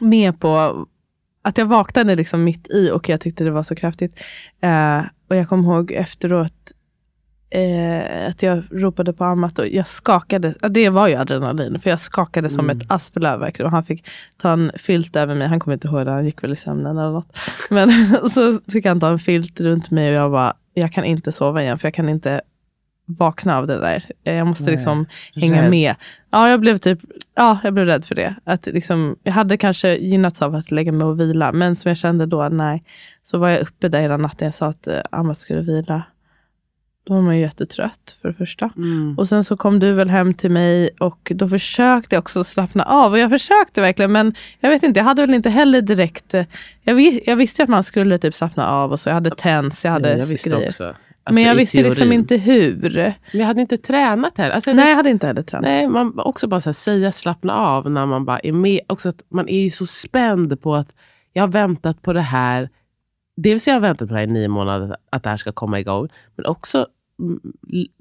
med 0.00 0.40
på 0.40 0.86
att 1.44 1.58
jag 1.58 1.66
vaknade 1.66 2.16
liksom 2.16 2.44
mitt 2.44 2.70
i 2.70 2.90
och 2.90 3.08
jag 3.08 3.20
tyckte 3.20 3.44
det 3.44 3.50
var 3.50 3.62
så 3.62 3.74
kraftigt. 3.74 4.20
Eh, 4.60 4.98
och 5.28 5.36
jag 5.36 5.48
kommer 5.48 5.64
ihåg 5.74 5.92
efteråt, 5.92 6.72
eh, 7.50 8.28
att 8.28 8.42
jag 8.42 8.62
ropade 8.70 9.12
på 9.12 9.24
Amat 9.24 9.58
och 9.58 9.68
jag 9.68 9.86
skakade. 9.86 10.54
Det 10.70 10.88
var 10.88 11.08
ju 11.08 11.14
adrenalin, 11.14 11.80
för 11.80 11.90
jag 11.90 12.00
skakade 12.00 12.50
som 12.50 12.64
Mm. 12.64 12.78
ett 12.78 12.90
asplöv 12.90 13.40
verkligen. 13.40 13.66
Och 13.66 13.72
han 13.72 13.84
fick 13.84 14.04
ta 14.36 14.52
en 14.52 14.72
filt 14.78 15.16
över 15.16 15.34
mig. 15.34 15.48
Han 15.48 15.60
kommer 15.60 15.74
inte 15.74 15.88
ihåg 15.88 16.06
det, 16.06 16.10
han 16.12 16.24
gick 16.24 16.42
väl 16.44 16.52
i 16.52 16.56
sömnen 16.56 16.98
eller 16.98 17.10
något. 17.12 17.36
Men 17.70 17.90
så 18.30 18.60
fick 18.72 18.86
han 18.86 19.00
ta 19.00 19.08
en 19.08 19.18
filt 19.18 19.60
runt 19.60 19.90
mig 19.90 20.08
och 20.08 20.24
jag 20.24 20.30
bara, 20.30 20.54
jag 20.74 20.92
kan 20.92 21.04
inte 21.04 21.32
sova 21.32 21.62
igen, 21.62 21.78
för 21.78 21.86
jag 21.88 21.94
kan 21.94 22.08
inte 22.08 22.40
vakna 23.06 23.58
av 23.58 23.66
det 23.66 23.80
där. 23.80 24.04
Eh, 24.24 24.34
Jag 24.34 24.46
måste 24.46 24.64
Nej. 24.64 24.72
liksom 24.72 25.06
hänga 25.34 25.62
Rädd. 25.62 25.70
med. 25.70 25.94
Ja, 26.30 26.48
jag 26.50 26.60
blev 26.60 26.76
typ, 26.78 26.98
ja, 27.34 27.58
jag 27.64 27.74
blev 27.74 27.86
rädd 27.86 28.04
för 28.04 28.14
det. 28.14 28.34
Att 28.44 28.66
liksom, 28.66 29.16
jag 29.22 29.32
hade 29.32 29.56
kanske 29.56 29.96
gynnats 29.96 30.42
av 30.42 30.54
att 30.54 30.70
lägga 30.70 30.92
mig 30.92 31.06
och 31.06 31.20
vila, 31.20 31.52
men 31.52 31.76
som 31.76 31.88
jag 31.88 31.98
kände 31.98 32.26
då, 32.26 32.48
nej. 32.48 32.82
Så 33.24 33.38
var 33.38 33.48
jag 33.48 33.60
uppe 33.60 33.88
där 33.88 34.00
hela 34.00 34.16
natten, 34.16 34.44
jag 34.46 34.54
sa 34.54 34.66
att 34.66 34.86
eh, 34.86 35.00
Amat 35.10 35.40
skulle 35.40 35.60
vila. 35.60 36.02
Då 37.06 37.14
var 37.14 37.20
man 37.22 37.36
ju 37.36 37.42
jättetrött 37.42 38.16
för 38.22 38.28
det 38.28 38.34
första. 38.34 38.70
Mm. 38.76 39.14
Och 39.18 39.28
sen 39.28 39.44
så 39.44 39.56
kom 39.56 39.78
du 39.80 39.92
väl 39.92 40.10
hem 40.10 40.34
till 40.34 40.50
mig 40.50 40.90
och 41.00 41.32
då 41.34 41.48
försökte 41.48 42.16
jag 42.16 42.20
också 42.20 42.44
slappna 42.44 42.84
av. 42.84 43.12
Och 43.12 43.18
jag 43.18 43.30
försökte 43.30 43.80
verkligen 43.80 44.12
men 44.12 44.34
jag 44.60 44.70
vet 44.70 44.82
inte, 44.82 45.00
jag 45.00 45.04
hade 45.04 45.22
väl 45.22 45.34
inte 45.34 45.50
heller 45.50 45.80
direkt. 45.82 46.34
eh, 46.34 46.44
Jag, 46.82 46.94
vis, 46.94 47.20
jag 47.26 47.36
visste 47.36 47.62
att 47.62 47.68
man 47.68 47.84
skulle 47.84 48.18
typ 48.18 48.34
slappna 48.34 48.66
av 48.68 48.92
och 48.92 49.00
så. 49.00 49.08
Jag 49.08 49.14
hade 49.14 49.30
tens, 49.30 49.84
jag 49.84 49.90
hade 49.90 50.10
Ja, 50.12 50.18
jag 50.18 50.26
visste 50.26 50.50
grejer. 50.50 50.66
också. 50.66 50.94
Alltså, 51.26 51.40
men 51.40 51.48
jag 51.48 51.54
visste 51.54 51.82
liksom 51.82 51.94
teorin. 51.94 52.12
inte 52.12 52.36
hur. 52.36 53.14
Men 53.32 53.40
jag 53.40 53.46
hade 53.46 53.60
inte 53.60 53.76
tränat 53.76 54.38
heller. 54.38 54.54
Alltså, 54.54 54.72
Nej, 54.72 54.88
jag 54.88 54.96
hade 54.96 55.10
inte 55.10 55.26
heller 55.26 55.42
tränat. 55.42 55.62
Nej, 55.62 55.88
man 55.88 56.18
också 56.18 56.46
bara 56.48 56.60
så 56.60 56.68
här, 56.68 56.74
säga 56.74 57.12
slappna 57.12 57.54
av 57.54 57.90
när 57.90 58.06
man 58.06 58.24
bara 58.24 58.38
är 58.38 58.52
med. 58.52 58.80
Också 58.88 59.08
att 59.08 59.22
man 59.28 59.48
är 59.48 59.60
ju 59.60 59.70
så 59.70 59.86
spänd 59.86 60.60
på 60.62 60.74
att 60.74 60.94
jag 61.32 61.42
har 61.42 61.48
väntat 61.48 62.02
på 62.02 62.12
det 62.12 62.20
här. 62.22 62.70
Dels 63.36 63.66
jag 63.66 63.74
har 63.74 63.80
väntat 63.80 64.08
på 64.08 64.14
det 64.14 64.20
här 64.20 64.26
i 64.26 64.32
nio 64.32 64.48
månader, 64.48 64.96
att 65.10 65.22
det 65.22 65.30
här 65.30 65.36
ska 65.36 65.52
komma 65.52 65.80
igång. 65.80 66.08
Men 66.36 66.46
också 66.46 66.86
mm, 67.18 67.40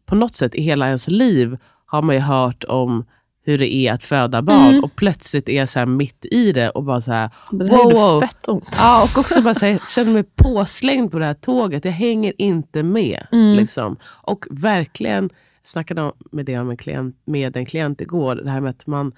på 0.06 0.16
något 0.16 0.36
sätt 0.36 0.56
i 0.56 0.62
hela 0.62 0.88
ens 0.88 1.08
liv 1.08 1.58
har 1.86 2.02
man 2.02 2.16
ju 2.16 2.22
hört 2.22 2.64
om 2.64 3.06
hur 3.46 3.58
det 3.58 3.74
är 3.76 3.94
att 3.94 4.04
föda 4.04 4.42
barn. 4.42 4.70
Mm. 4.70 4.84
Och 4.84 4.96
plötsligt 4.96 5.50
är 5.50 5.58
jag 5.58 5.70
så 5.70 5.86
mitt 5.86 6.26
i 6.26 6.52
det 6.52 6.70
och 6.70 6.84
bara 6.84 7.02
så 7.02 7.12
här, 7.12 7.30
Det 7.52 7.70
här 7.70 7.78
Wow, 7.78 7.94
wow. 7.94 8.22
fett 8.22 8.48
ont. 8.48 8.76
Ja, 8.78 9.04
och 9.04 9.18
också 9.18 9.42
bara 9.42 9.54
så 9.54 9.66
här, 9.66 9.80
känner 9.96 10.12
mig 10.12 10.24
påslängd 10.24 11.12
på 11.12 11.20
det 11.20 11.26
här 11.26 11.34
tåget. 11.34 11.86
Jag 11.86 11.92
hänger 11.92 12.34
inte 12.38 12.84
med. 12.84 13.28
Mm. 13.32 13.56
Liksom. 13.56 13.98
Och 14.06 14.46
verkligen, 14.50 15.24
jag 15.62 15.68
snackade 15.68 16.02
om 16.02 16.12
med 16.32 16.46
det 16.46 16.64
med 16.64 16.72
en, 16.72 16.78
klient, 16.78 17.18
med 17.26 17.58
en 17.58 17.66
klient 17.66 18.02
igår, 18.02 18.36
det 18.36 18.52
här 18.52 18.62
med 18.62 18.70
att 18.70 18.88
man, 18.88 19.12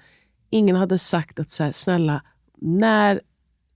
ingen 0.50 0.76
hade 0.76 0.98
sagt 0.98 1.40
att 1.40 1.50
så 1.50 1.64
här, 1.64 1.72
snälla, 1.72 2.22
när 2.60 3.20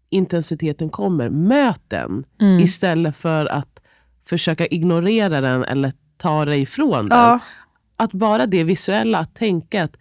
intensiteten 0.09 0.91
kommer, 0.91 1.29
möt 1.29 1.83
den. 1.89 2.25
Mm. 2.41 2.61
Istället 2.61 3.17
för 3.17 3.47
att 3.47 3.81
försöka 4.25 4.67
ignorera 4.67 5.41
den 5.41 5.65
eller 5.65 5.93
ta 6.17 6.45
dig 6.45 6.61
ifrån 6.61 7.09
den. 7.09 7.19
Ja, 7.19 7.39
Att 7.97 8.13
bara 8.13 8.47
det 8.47 8.65
visuella, 8.65 9.19
att 9.19 9.35
tänka 9.35 9.83
att 9.85 9.97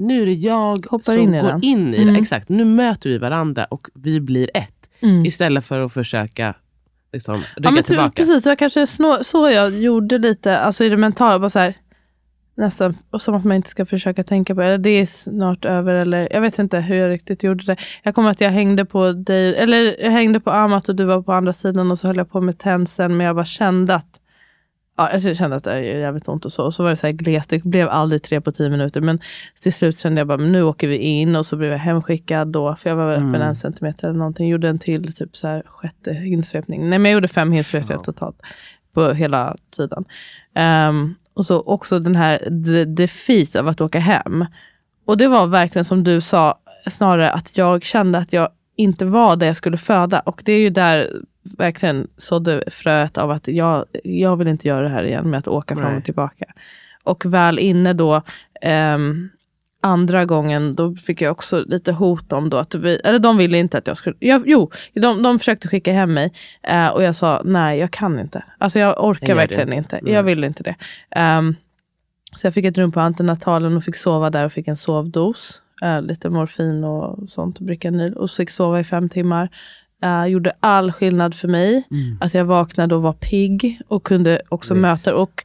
nu 0.00 0.22
är 0.22 0.26
det 0.26 0.32
jag 0.32 0.86
Hoppar 0.90 1.12
som 1.12 1.18
in 1.22 1.34
i 1.34 1.40
går 1.40 1.48
den. 1.48 1.62
in 1.62 1.94
i 1.94 1.96
det. 1.96 2.02
Mm. 2.10 2.22
Exakt, 2.22 2.48
nu 2.48 2.64
möter 2.64 3.10
vi 3.10 3.18
varandra 3.18 3.64
och 3.64 3.88
vi 3.94 4.20
blir 4.20 4.50
ett. 4.54 4.90
mm. 5.00 5.24
Istället 5.26 5.64
för 5.64 5.80
att 5.80 5.92
försöka 5.92 6.54
liksom, 7.12 7.34
rygga 7.34 7.44
ja 7.56 7.70
men 7.70 7.82
ty- 7.82 7.86
tillbaka. 7.86 8.10
precis, 8.16 8.42
det 8.42 8.50
var 8.50 8.56
kanske 8.56 8.86
snå, 8.86 9.18
så 9.22 9.50
jag 9.50 9.70
gjorde 9.78 10.18
lite, 10.18 10.58
alltså 10.58 10.84
i 10.84 10.88
det 10.88 10.96
mentala, 10.96 11.38
bara 11.38 11.50
så 11.50 11.58
här, 11.58 11.74
nästan 12.54 12.96
och 13.10 13.22
som 13.22 13.34
att 13.34 13.44
man 13.44 13.56
inte 13.56 13.68
ska 13.68 13.86
försöka 13.86 14.24
tänka 14.24 14.54
på 14.54 14.60
det. 14.60 14.76
Det 14.78 14.90
är 14.90 15.06
snart 15.06 15.64
över 15.64 15.94
eller 15.94 16.28
jag 16.32 16.40
vet 16.40 16.58
inte 16.58 16.78
hur 16.80 16.96
jag 16.96 17.10
riktigt 17.10 17.42
gjorde 17.42 17.64
det. 17.64 17.76
Jag 18.02 18.14
kommer 18.14 18.30
att 18.30 18.40
jag 18.40 18.50
hängde 18.50 18.84
på 18.84 19.12
dig, 19.12 19.56
eller 19.56 20.00
jag 20.04 20.10
hängde 20.10 20.40
på 20.40 20.50
Amat 20.50 20.88
och 20.88 20.96
du 20.96 21.04
var 21.04 21.22
på 21.22 21.32
andra 21.32 21.52
sidan 21.52 21.90
och 21.90 21.98
så 21.98 22.06
höll 22.06 22.16
jag 22.16 22.30
på 22.30 22.40
med 22.40 22.58
tensen 22.58 23.16
men 23.16 23.26
jag 23.26 23.36
bara 23.36 23.44
kände 23.44 23.94
att 23.94 24.19
Ja, 24.96 25.08
alltså 25.08 25.28
jag 25.28 25.36
kände 25.36 25.56
att 25.56 25.64
det 25.64 25.72
är 25.72 25.80
jävligt 25.80 26.28
ont 26.28 26.44
och 26.44 26.52
så. 26.52 26.64
Och 26.64 26.74
så 26.74 26.82
var 26.82 26.90
det 26.90 26.96
så 26.96 27.06
här 27.06 27.14
glest. 27.14 27.50
Det 27.50 27.64
blev 27.64 27.88
aldrig 27.88 28.22
tre 28.22 28.40
på 28.40 28.52
tio 28.52 28.70
minuter. 28.70 29.00
Men 29.00 29.20
till 29.60 29.72
slut 29.72 29.98
kände 29.98 30.20
jag 30.20 30.28
bara, 30.28 30.38
men 30.38 30.52
nu 30.52 30.62
åker 30.62 30.88
vi 30.88 30.96
in. 30.96 31.36
Och 31.36 31.46
så 31.46 31.56
blev 31.56 31.70
jag 31.70 31.78
hemskickad 31.78 32.48
då. 32.48 32.76
För 32.76 32.90
jag 32.90 32.96
var 32.96 33.06
väl 33.06 33.14
öppen 33.16 33.28
Mm. 33.34 33.42
en 33.42 33.56
centimeter 33.56 34.08
eller 34.08 34.18
någonting. 34.18 34.48
Gjorde 34.48 34.68
en 34.68 34.78
till 34.78 35.12
typ 35.12 35.36
så 35.36 35.48
här 35.48 35.62
sjätte 35.66 36.12
hinsvepning. 36.12 36.80
Nej 36.90 36.98
men 36.98 37.10
jag 37.10 37.14
gjorde 37.16 37.28
fem 37.28 37.52
hinsvepningar 37.52 38.02
totalt. 38.02 38.36
På 38.92 39.12
hela 39.12 39.56
tiden. 39.76 40.04
Ehm, 40.54 41.14
och 41.34 41.46
så 41.46 41.60
också 41.60 41.98
den 41.98 42.16
här 42.16 42.38
the 42.38 42.84
defeat 42.84 43.56
av 43.56 43.68
att 43.68 43.80
åka 43.80 43.98
hem. 43.98 44.46
Och 45.04 45.16
det 45.16 45.28
var 45.28 45.46
verkligen 45.46 45.84
som 45.84 46.04
du 46.04 46.20
sa, 46.20 46.58
snarare 46.90 47.30
att 47.30 47.56
jag 47.56 47.84
kände 47.84 48.18
att 48.18 48.32
jag 48.32 48.48
inte 48.76 49.04
var 49.04 49.36
där 49.36 49.46
jag 49.46 49.56
skulle 49.56 49.76
föda. 49.78 50.20
Och 50.20 50.42
det 50.44 50.52
är 50.52 50.58
ju 50.60 50.70
där 50.70 51.10
verkligen 51.58 52.08
sådde 52.16 52.64
fröet 52.70 53.18
av 53.18 53.30
att 53.30 53.48
jag, 53.48 53.84
jag 54.04 54.36
vill 54.36 54.48
inte 54.48 54.68
göra 54.68 54.82
det 54.82 54.88
här 54.88 55.04
igen 55.04 55.30
med 55.30 55.38
att 55.38 55.48
åka 55.48 55.76
fram 55.76 55.88
Nej. 55.88 55.98
och 55.98 56.04
tillbaka. 56.04 56.46
Och 57.04 57.24
väl 57.26 57.58
inne 57.58 57.92
då, 57.92 58.22
ehm, 58.60 59.28
andra 59.80 60.24
gången, 60.24 60.74
då 60.74 60.94
fick 60.94 61.20
jag 61.20 61.32
också 61.32 61.64
lite 61.66 61.92
hot 61.92 62.32
om 62.32 62.50
då 62.50 62.56
att 62.56 62.74
vi, 62.74 62.96
eller 63.04 63.18
de 63.18 63.36
ville 63.36 63.58
inte 63.58 63.78
att 63.78 63.86
jag 63.86 63.96
skulle, 63.96 64.16
jag, 64.18 64.42
jo, 64.46 64.70
de, 64.94 65.22
de 65.22 65.38
försökte 65.38 65.68
skicka 65.68 65.92
hem 65.92 66.14
mig 66.14 66.32
eh, 66.62 66.88
och 66.88 67.02
jag 67.02 67.14
sa 67.14 67.42
nej, 67.44 67.78
jag 67.78 67.90
kan 67.90 68.18
inte. 68.18 68.44
Alltså 68.58 68.78
jag 68.78 69.04
orkar 69.04 69.28
Jag 69.28 69.36
verkligen 69.36 69.68
inte. 69.68 69.78
inte. 69.78 69.96
Mm. 69.98 70.12
Jag 70.12 70.22
vill 70.22 70.44
inte 70.44 70.62
det. 70.62 70.74
Ehm, 71.10 71.56
så 72.34 72.46
jag 72.46 72.54
fick 72.54 72.64
ett 72.64 72.78
rum 72.78 72.92
på 72.92 73.00
antenatalen 73.00 73.76
och 73.76 73.84
fick 73.84 73.96
sova 73.96 74.30
där 74.30 74.44
och 74.44 74.52
fick 74.52 74.68
en 74.68 74.76
sovdos. 74.76 75.62
Eh, 75.82 76.02
lite 76.02 76.30
morfin 76.30 76.84
och 76.84 77.30
sånt, 77.30 77.60
Bricanyl. 77.60 78.14
Och 78.14 78.30
fick 78.30 78.50
sova 78.50 78.80
i 78.80 78.84
fem 78.84 79.08
timmar. 79.08 79.48
Eh, 80.02 80.26
gjorde 80.26 80.52
all 80.60 80.92
skillnad 80.92 81.34
för 81.34 81.48
mig. 81.48 81.82
Mm. 81.90 82.18
Att 82.20 82.34
jag 82.34 82.44
vaknade 82.44 82.94
och 82.94 83.02
var 83.02 83.12
pigg 83.12 83.80
och 83.88 84.04
kunde 84.04 84.42
också 84.48 84.74
Visst. 84.74 84.82
möta. 84.82 85.14
Och 85.14 85.44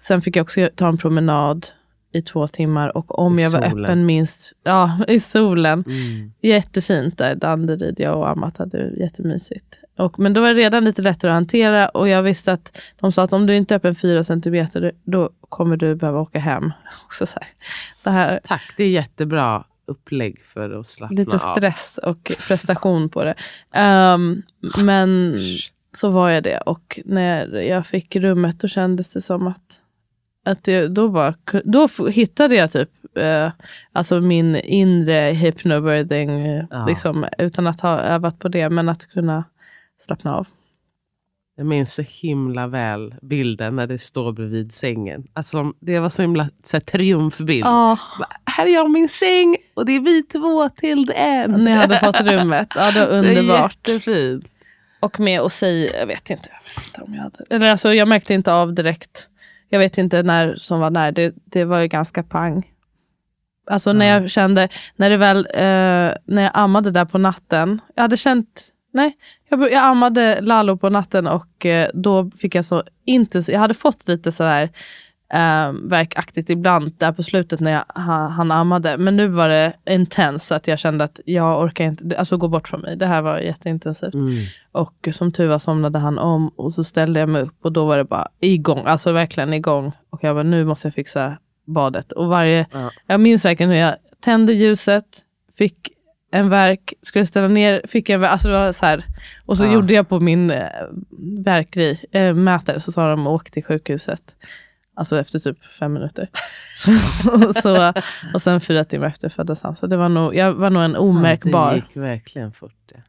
sen 0.00 0.22
fick 0.22 0.36
jag 0.36 0.42
också 0.42 0.68
ta 0.76 0.88
en 0.88 0.98
promenad 0.98 1.66
i 2.12 2.22
två 2.22 2.48
timmar. 2.48 2.96
Och 2.96 3.18
om 3.18 3.38
I 3.38 3.42
jag 3.42 3.50
var 3.50 3.62
solen. 3.70 3.84
öppen 3.84 4.06
minst, 4.06 4.52
ja 4.64 4.98
i 5.08 5.20
solen. 5.20 5.84
Mm. 5.86 6.32
Jättefint 6.42 7.18
där, 7.18 7.34
Danderyd. 7.34 8.00
Jag 8.00 8.16
och 8.18 8.28
Amat 8.28 8.58
hade 8.58 8.90
det 8.90 8.96
jättemysigt. 9.04 9.78
Och, 9.96 10.18
men 10.18 10.32
då 10.32 10.40
var 10.40 10.48
det 10.48 10.54
redan 10.54 10.84
lite 10.84 11.02
lättare 11.02 11.30
att 11.30 11.34
hantera 11.34 11.88
och 11.88 12.08
jag 12.08 12.22
visste 12.22 12.52
att 12.52 12.76
de 13.00 13.12
sa 13.12 13.22
att 13.22 13.32
om 13.32 13.46
du 13.46 13.56
inte 13.56 13.74
är 13.74 13.76
öppen 13.76 13.94
fyra 13.94 14.24
centimeter 14.24 14.92
då 15.04 15.30
kommer 15.48 15.76
du 15.76 15.94
behöva 15.94 16.20
åka 16.20 16.38
hem. 16.38 16.72
Också 17.06 17.26
så 17.26 17.38
här. 17.40 17.48
Det 18.04 18.10
här- 18.10 18.40
Tack, 18.44 18.74
det 18.76 18.84
är 18.84 18.88
jättebra 18.90 19.64
upplägg 19.86 20.40
för 20.44 20.80
att 20.80 20.86
slappna 20.86 21.16
Lite 21.16 21.34
av. 21.34 21.38
stress 21.56 21.98
och 21.98 22.32
prestation 22.48 23.08
på 23.08 23.24
det. 23.24 23.34
Ehm, 23.72 24.42
men 24.84 25.36
så 25.96 26.08
var 26.10 26.30
jag 26.30 26.42
det 26.42 26.58
och 26.58 27.00
när 27.04 27.56
jag 27.62 27.86
fick 27.86 28.16
rummet 28.16 28.60
då 28.60 28.68
kändes 28.68 29.10
det 29.10 29.22
som 29.22 29.46
att, 29.46 29.80
att 30.44 30.64
det, 30.64 30.88
då, 30.88 31.08
bara, 31.08 31.34
då 31.64 31.88
hittade 32.08 32.54
jag 32.54 32.72
typ 32.72 32.90
eh, 33.18 33.50
alltså 33.92 34.20
min 34.20 34.56
inre 34.56 35.14
hypnobirthing 35.32 36.46
eh, 36.46 36.64
Ja. 36.70 36.86
liksom, 36.86 37.26
utan 37.38 37.66
att 37.66 37.80
ha 37.80 38.00
övat 38.00 38.38
på 38.38 38.48
det 38.48 38.70
men 38.70 38.88
att 38.88 39.06
kunna 39.06 39.44
slappna 40.06 40.34
av. 40.36 40.46
Jag 41.56 41.66
minns 41.66 41.94
så 41.94 42.02
himla 42.02 42.66
väl 42.66 43.14
bilden 43.22 43.76
när 43.76 43.86
det 43.86 43.98
står 43.98 44.32
bredvid 44.32 44.72
sängen. 44.72 45.26
Alltså, 45.32 45.72
det 45.80 45.98
var 46.00 46.08
så 46.08 46.22
himla 46.22 46.48
så 46.64 46.76
här, 46.76 46.80
triumfbild. 46.84 47.64
Bara, 47.64 47.98
Här 48.46 48.66
är 48.66 48.70
jag 48.74 48.84
och 48.84 48.90
min 48.90 49.08
säng 49.08 49.56
och 49.74 49.86
det 49.86 49.92
är 49.92 50.00
vi 50.00 50.22
två 50.22 50.68
till 50.68 51.06
det 51.06 51.12
end. 51.12 51.64
ni 51.64 51.70
hade 51.70 51.98
fått 51.98 52.20
rummet. 52.20 52.68
Ja, 52.74 52.90
det 52.92 53.00
var 53.00 53.06
Det 53.22 53.28
är 53.28 53.38
underbart. 53.38 53.76
jättefint. 53.88 54.44
Och 55.00 55.20
med 55.20 55.40
att 55.40 55.52
säga, 55.52 56.00
jag 56.00 56.06
vet 56.06 56.30
inte, 56.30 56.48
jag 56.52 56.74
vet 56.74 56.86
inte 56.86 57.02
om 57.02 57.14
jag 57.14 57.22
hade. 57.22 57.44
Eller 57.50 57.68
alltså 57.68 57.94
jag 57.94 58.08
märkte 58.08 58.34
inte 58.34 58.52
av 58.54 58.72
direkt. 58.74 59.28
Jag 59.68 59.78
vet 59.78 59.98
inte 59.98 60.22
när 60.22 60.56
som 60.56 60.80
var 60.80 60.90
när. 60.90 61.12
Det, 61.12 61.34
det 61.44 61.64
var 61.64 61.80
ju 61.80 61.88
ganska 61.88 62.22
pang. 62.22 62.70
Alltså 63.70 63.92
när 63.92 64.06
Ja. 64.06 64.12
jag 64.20 64.30
kände, 64.30 64.68
när 64.96 65.10
det 65.10 65.16
väl, 65.16 65.46
eh, 65.54 66.16
när 66.26 66.42
jag 66.42 66.50
ammade 66.54 66.90
där 66.90 67.04
på 67.04 67.18
natten. 67.18 67.80
Jag 67.94 68.02
hade 68.02 68.16
känt, 68.16 68.64
nej, 68.94 69.16
jag, 69.48 69.60
jag 69.72 69.84
ammade 69.84 70.40
Lalo 70.40 70.76
på 70.76 70.90
natten 70.90 71.26
och 71.26 71.66
eh, 71.66 71.88
då 71.94 72.30
fick 72.30 72.54
jag 72.54 72.64
så 72.64 72.82
intensivt, 73.04 73.52
jag 73.52 73.60
hade 73.60 73.74
fått 73.74 74.08
lite 74.08 74.32
sådär 74.32 74.62
eh, 75.32 75.72
verkaktigt 75.82 76.50
ibland 76.50 76.92
där 76.98 77.12
på 77.12 77.22
slutet 77.22 77.60
när 77.60 77.70
jag, 77.70 77.84
han, 77.88 78.30
han 78.32 78.50
ammade. 78.50 78.96
Men 78.98 79.16
nu 79.16 79.26
var 79.28 79.48
det 79.48 79.72
intens 79.90 80.52
att 80.52 80.68
jag 80.68 80.78
kände 80.78 81.04
att 81.04 81.20
jag 81.24 81.62
orkar 81.62 81.84
inte, 81.84 82.18
alltså 82.18 82.36
gå 82.36 82.48
bort 82.48 82.68
från 82.68 82.80
mig. 82.80 82.96
Det 82.96 83.06
här 83.06 83.22
var 83.22 83.38
jätteintensivt. 83.38 84.14
Mm. 84.14 84.34
Och 84.72 85.08
som 85.12 85.32
tur 85.32 85.48
var 85.48 85.58
somnade 85.58 85.98
han 85.98 86.18
om 86.18 86.48
och 86.48 86.74
så 86.74 86.84
ställde 86.84 87.20
jag 87.20 87.28
mig 87.28 87.42
upp 87.42 87.64
och 87.64 87.72
då 87.72 87.86
var 87.86 87.96
det 87.96 88.04
bara 88.04 88.28
igång, 88.40 88.82
alltså 88.86 89.12
verkligen 89.12 89.52
igång. 89.52 89.92
Och 90.10 90.24
jag 90.24 90.36
bara, 90.36 90.42
nu 90.42 90.64
måste 90.64 90.86
jag 90.88 90.94
fixa 90.94 91.36
badet. 91.64 92.12
Och 92.12 92.28
varje, 92.28 92.66
Ja. 92.72 92.90
jag 93.06 93.20
minns 93.20 93.44
verkligen 93.44 93.70
hur 93.70 93.78
jag 93.78 93.96
tände 94.20 94.52
ljuset, 94.52 95.04
fick 95.58 95.93
en 96.34 96.48
verk, 96.48 96.94
skulle 97.02 97.26
ställa 97.26 97.48
ner, 97.48 97.82
fick 97.88 98.08
en 98.08 98.20
verk, 98.20 98.30
alltså 98.30 98.48
det 98.48 98.54
var 98.54 98.72
så 98.72 98.86
här. 98.86 99.04
Och 99.46 99.56
så 99.56 99.64
Ja. 99.64 99.72
gjorde 99.72 99.94
jag 99.94 100.08
på 100.08 100.20
min 100.20 100.50
eh, 100.50 100.68
verkgrej, 101.44 102.04
eh, 102.12 102.34
mätare, 102.34 102.80
så 102.80 102.92
sa 102.92 103.10
de 103.10 103.26
åk 103.26 103.50
till 103.50 103.64
sjukhuset. 103.64 104.34
Alltså 104.96 105.18
efter 105.20 105.38
typ 105.38 105.64
fem 105.64 105.92
minuter. 105.92 106.28
Så, 106.76 106.90
så, 107.62 107.92
och 108.34 108.42
sen 108.42 108.60
fyra 108.60 108.84
timmar 108.84 109.06
efter 109.06 109.28
föddes 109.28 109.62
han. 109.62 109.76
Så 109.76 109.86
det 109.86 109.96
var 109.96 110.08
nog, 110.08 110.34
jag 110.34 110.52
var 110.52 110.70
nog 110.70 110.82
en 110.82 110.96
omärkbar. 110.96 111.70
Det 111.70 111.76
gick 111.76 111.96
verkligen 111.96 112.52
fort. 112.52 112.74
Det. 112.86 113.02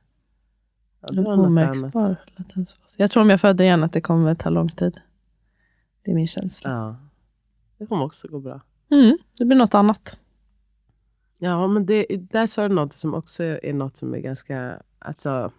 Ja, 1.01 1.07
det 1.13 1.19
annat. 1.31 1.45
Omärkbar 1.47 2.15
latensfas. 2.37 2.93
Jag 2.97 3.11
tror 3.11 3.21
om 3.23 3.29
jag 3.29 3.41
föder 3.41 3.65
igen 3.65 3.83
att 3.83 3.93
det 3.93 4.01
kommer 4.01 4.35
ta 4.35 4.49
lång 4.49 4.69
tid. 4.69 4.99
Det 6.05 6.11
är 6.11 6.15
min 6.15 6.27
känsla. 6.27 6.69
Ja. 6.71 6.95
Det 7.77 7.85
kommer 7.85 8.03
också 8.05 8.27
gå 8.27 8.39
bra. 8.39 8.61
Mm, 8.91 9.17
det 9.37 9.45
blir 9.45 9.57
något 9.57 9.75
annat. 9.75 10.17
Ja, 11.45 11.67
men 11.67 11.85
det, 11.85 12.05
där 12.09 12.47
sa 12.47 12.67
du 12.67 12.75
något 12.75 12.93
som 12.93 13.13
också 13.13 13.43
är 13.43 13.73
något 13.73 13.97
som 13.97 14.13
är 14.13 14.19
ganska... 14.19 14.81
Alltså, 14.99 15.51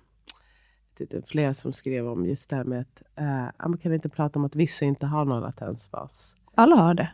det 0.99 1.15
är 1.15 1.23
flera 1.27 1.55
som 1.55 1.73
skrev 1.73 2.09
om 2.09 2.27
just 2.27 2.51
det 2.51 2.57
här 2.57 2.65
med 2.65 2.81
att 2.81 3.03
eh, 3.17 3.69
man 3.69 3.79
kan 3.79 3.95
inte 3.95 4.09
prata 4.09 4.39
om 4.39 4.45
att 4.45 4.57
vissa 4.57 4.85
inte 4.85 5.07
har 5.07 5.25
någon 5.25 5.43
latensfas. 5.43 6.37
Alla 6.55 6.77
har 6.77 6.95
det. 6.95 7.11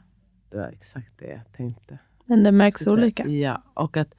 Det 0.50 0.56
var 0.56 0.68
exakt 0.68 1.18
det 1.18 1.26
jag 1.26 1.52
tänkte. 1.56 1.98
Men 2.24 2.42
det 2.42 2.52
märks 2.52 2.84
säga. 2.84 2.92
olika. 2.92 3.26
Ja, 3.26 3.62
och 3.74 3.96
att 3.96 4.14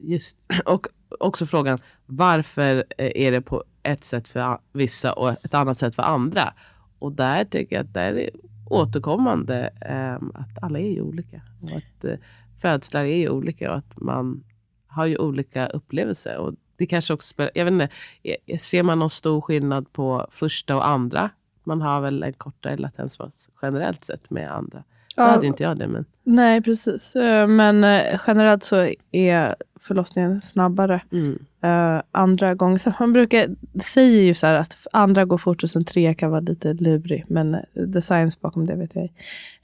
just 0.00 0.38
och 0.66 0.86
också 1.20 1.46
frågan 1.46 1.78
varför 2.06 2.84
eh, 2.98 3.12
är 3.14 3.32
det 3.32 3.40
på 3.40 3.64
ett 3.82 4.04
sätt 4.04 4.28
för 4.28 4.58
vissa 4.72 5.12
och 5.12 5.30
ett 5.30 5.54
annat 5.54 5.78
sätt 5.78 5.94
för 5.94 6.02
andra? 6.02 6.54
Och 6.98 7.12
där 7.12 7.44
tycker 7.44 7.76
jag 7.76 7.84
att 7.84 7.94
det 7.94 8.00
är 8.00 8.30
återkommande 8.70 9.70
ehm, 9.80 10.32
att 10.34 10.62
alla 10.62 10.78
är 10.78 10.90
ju 10.90 11.00
olika. 11.00 11.40
Och 11.62 11.76
att 11.76 12.04
eh, 12.04 12.18
födslar 12.64 13.04
är 13.04 13.16
ju 13.16 13.28
olika 13.28 13.70
och 13.70 13.78
att 13.78 14.00
man 14.00 14.44
har 14.86 15.06
ju 15.06 15.16
olika 15.16 15.66
upplevelser. 15.66 16.38
Och 16.38 16.54
det 16.76 16.86
kanske 16.86 17.14
också 17.14 17.28
spelar, 17.34 17.50
jag 17.54 17.64
vet 17.64 17.72
inte, 17.72 17.88
eh, 18.22 18.58
ser 18.58 18.82
man 18.82 18.98
någon 18.98 19.10
stor 19.10 19.40
skillnad 19.40 19.92
på 19.92 20.26
första 20.30 20.76
och 20.76 20.88
andra? 20.88 21.30
Man 21.64 21.80
har 21.80 22.00
väl 22.00 22.22
en 22.22 22.32
kortare 22.32 22.76
latensfas 22.76 23.50
generellt 23.62 24.04
sett 24.04 24.30
med 24.30 24.52
andra. 24.52 24.82
Ja. 25.16 25.24
hade 25.24 25.42
ju 25.42 25.48
inte 25.48 25.62
jag 25.62 25.78
det, 25.78 25.86
men 25.86 26.04
Nej, 26.22 26.62
precis. 26.62 27.16
Eh, 27.16 27.46
Men 27.46 27.84
eh, 27.84 28.20
generellt 28.26 28.64
så 28.64 28.88
är 29.12 29.54
förlossningen 29.80 30.40
snabbare 30.40 31.00
mm. 31.12 31.38
eh, 31.62 32.02
andra 32.10 32.54
gånger. 32.54 32.78
Så 32.78 32.92
man 33.00 33.12
brukar 33.12 33.48
säger 33.94 34.22
ju 34.22 34.34
så 34.34 34.46
här 34.46 34.54
att 34.54 34.86
andra 34.92 35.24
går 35.24 35.38
fort 35.38 35.62
och 35.62 35.70
sen 35.70 35.84
tre 35.84 36.14
kan 36.14 36.30
vara 36.30 36.40
lite 36.40 36.72
lurig. 36.72 37.24
Men 37.28 37.54
eh, 37.54 37.60
the 37.92 38.02
science 38.02 38.38
bakom 38.40 38.66
det 38.66 38.74
vet 38.74 38.94
jag. 38.94 39.04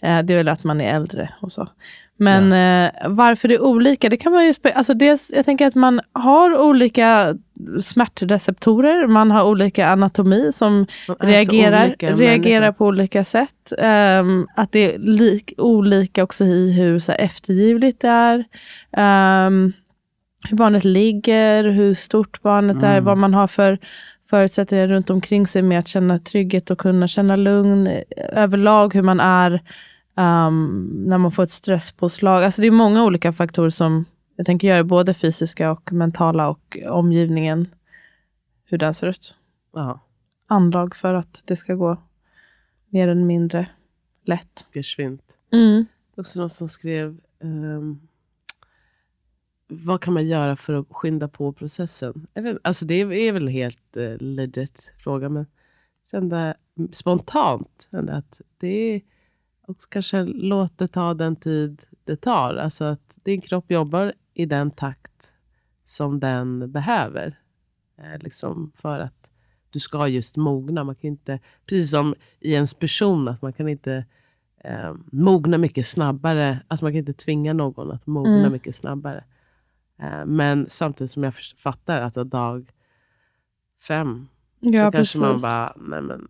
Eh, 0.01 0.23
det 0.23 0.33
är 0.33 0.37
väl 0.37 0.49
att 0.49 0.65
man 0.65 0.81
är 0.81 0.95
äldre 0.95 1.35
och 1.41 1.53
så. 1.53 1.69
Men 2.21 2.53
eh, 2.53 2.91
varför 3.09 3.49
det 3.49 3.55
är 3.55 3.63
olika, 3.63 4.09
det 4.09 4.17
kan 4.17 4.33
man 4.33 4.47
ju... 4.47 4.55
Alltså 4.75 4.95
dels, 4.95 5.31
jag 5.35 5.45
tänker 5.45 5.67
att 5.67 5.75
man 5.75 6.01
har 6.13 6.59
olika 6.59 7.37
smärtreceptorer. 7.83 9.07
Man 9.07 9.31
har 9.31 9.45
olika 9.45 9.89
anatomi 9.89 10.51
som 10.53 10.87
är 11.21 11.27
reagerar, 11.27 11.85
olika 11.87 12.13
reagerar 12.13 12.73
på 12.73 12.87
olika 12.87 13.25
sätt. 13.25 13.73
Ehm, 13.79 14.47
att 14.57 14.73
det 14.73 14.95
är 14.95 14.99
lik, 14.99 15.53
olika 15.59 16.23
också 16.23 16.45
i 16.45 16.73
hur 16.73 16.99
så 16.99 17.13
här, 17.13 17.19
eftergivligt 17.19 18.01
det 18.01 18.09
är. 18.09 18.45
Ehm, 18.93 19.73
hur 20.49 20.57
barnet 20.57 20.85
ligger, 20.85 21.65
hur 21.65 21.95
stort 21.95 22.43
barnet 22.43 22.83
är, 22.83 22.93
Mm. 22.93 23.05
vad 23.05 23.19
man 23.19 23.35
har 23.35 23.47
för 23.47 23.79
förutsättningar 24.31 24.87
runt 24.87 25.11
omkring 25.11 25.47
sig 25.47 25.63
med 25.63 25.79
att 25.79 25.89
känna 25.89 26.19
trygghet 26.19 26.71
och 26.71 26.79
kunna 26.79 27.09
känna 27.09 27.37
lugn. 27.37 27.87
eh, 27.87 28.03
Överlag 28.33 28.95
hur 28.95 29.03
man 29.03 29.21
är 29.21 29.61
ehm, 30.15 31.03
när 31.07 31.19
man 31.19 31.33
får 31.33 31.43
ett 31.43 31.51
stresspåslag. 31.51 32.45
Alltså 32.45 32.61
det 32.61 32.67
är 32.67 32.71
många 32.71 33.05
olika 33.05 33.33
faktorer 33.33 33.71
som 33.71 34.05
jag 34.37 34.47
tänker 34.47 34.69
göra, 34.69 34.85
både 34.85 35.15
fysiska 35.15 35.71
och 35.71 35.93
mentala 35.93 36.49
och 36.49 36.79
omgivningen. 36.87 37.69
Hur 38.65 38.79
den 38.79 38.95
ser 38.95 39.07
ut 39.07 39.35
Ja, 39.73 40.01
anlag 40.47 40.97
för 40.97 41.15
att 41.15 41.43
det 41.45 41.57
ska 41.57 41.75
gå 41.75 41.97
mer 42.89 43.09
eller 43.09 43.25
mindre 43.25 43.69
lätt. 44.25 44.67
geschwint. 44.73 45.39
Mm. 45.53 45.87
Också 46.17 46.41
någon 46.41 46.51
som 46.51 46.69
skrev 46.69 47.21
ehm, 47.43 48.01
vad 49.71 50.01
kan 50.01 50.15
man 50.15 50.27
göra 50.27 50.57
för 50.57 50.75
att 50.75 50.87
skynda 50.91 51.29
på 51.29 51.53
processen? 51.53 52.27
Vet, 52.35 52.59
alltså 52.63 52.87
det 52.87 52.95
är, 52.95 53.13
är 53.13 53.33
väl 53.33 53.49
helt 53.49 53.97
uh, 53.97 54.17
legit 54.19 54.95
fråga, 54.99 55.29
men 55.29 55.47
kände 56.11 56.55
spontant 56.93 57.89
kände 57.91 58.13
att 58.13 58.41
det 58.59 58.69
är 58.95 59.01
också 59.71 59.89
kanske 59.91 60.23
låt 60.25 60.79
det 60.79 60.89
ta 60.89 61.15
den 61.15 61.37
tid 61.37 61.85
det 62.05 62.17
tar. 62.17 62.55
Alltså 62.55 62.85
att 62.85 63.19
din 63.25 63.41
kropp 63.41 63.71
jobbar 63.71 64.13
i 64.35 64.47
den 64.47 64.71
takt 64.71 65.33
som 65.85 66.21
den 66.21 66.73
behöver. 66.73 67.39
Eh, 67.99 68.19
liksom 68.21 68.73
för 68.75 68.99
att 68.99 69.31
du 69.71 69.81
ska 69.81 70.09
just 70.09 70.37
mogna. 70.37 70.85
Man 70.85 70.95
kan 70.95 71.09
inte, 71.09 71.39
precis 71.67 71.91
som 71.91 72.15
i 72.41 72.53
ens 72.53 72.75
person, 72.75 73.29
att 73.29 73.43
man 73.43 73.53
kan 73.53 73.69
inte 73.69 74.05
eh, 74.65 74.95
mogna 75.13 75.59
mycket 75.59 75.87
snabbare. 75.87 76.61
Alltså 76.69 76.85
man 76.85 76.93
kan 76.93 76.99
inte 76.99 77.13
tvinga 77.13 77.53
någon 77.53 77.91
att 77.91 78.07
mogna 78.07 78.39
Mm. 78.39 78.53
mycket 78.53 78.75
snabbare. 78.75 79.25
Eh, 79.99 80.25
men 80.27 80.67
samtidigt 80.71 81.11
som 81.11 81.23
jag 81.25 81.35
fattar 81.35 82.01
att 82.01 82.31
dag 82.31 82.73
fem, 83.81 84.29
Ja, 84.61 84.85
då 84.85 84.91
precis. 84.91 85.13
kanske 85.13 85.19
man 85.19 85.41
bara, 85.41 85.75
nej 85.77 86.01
men, 86.03 86.29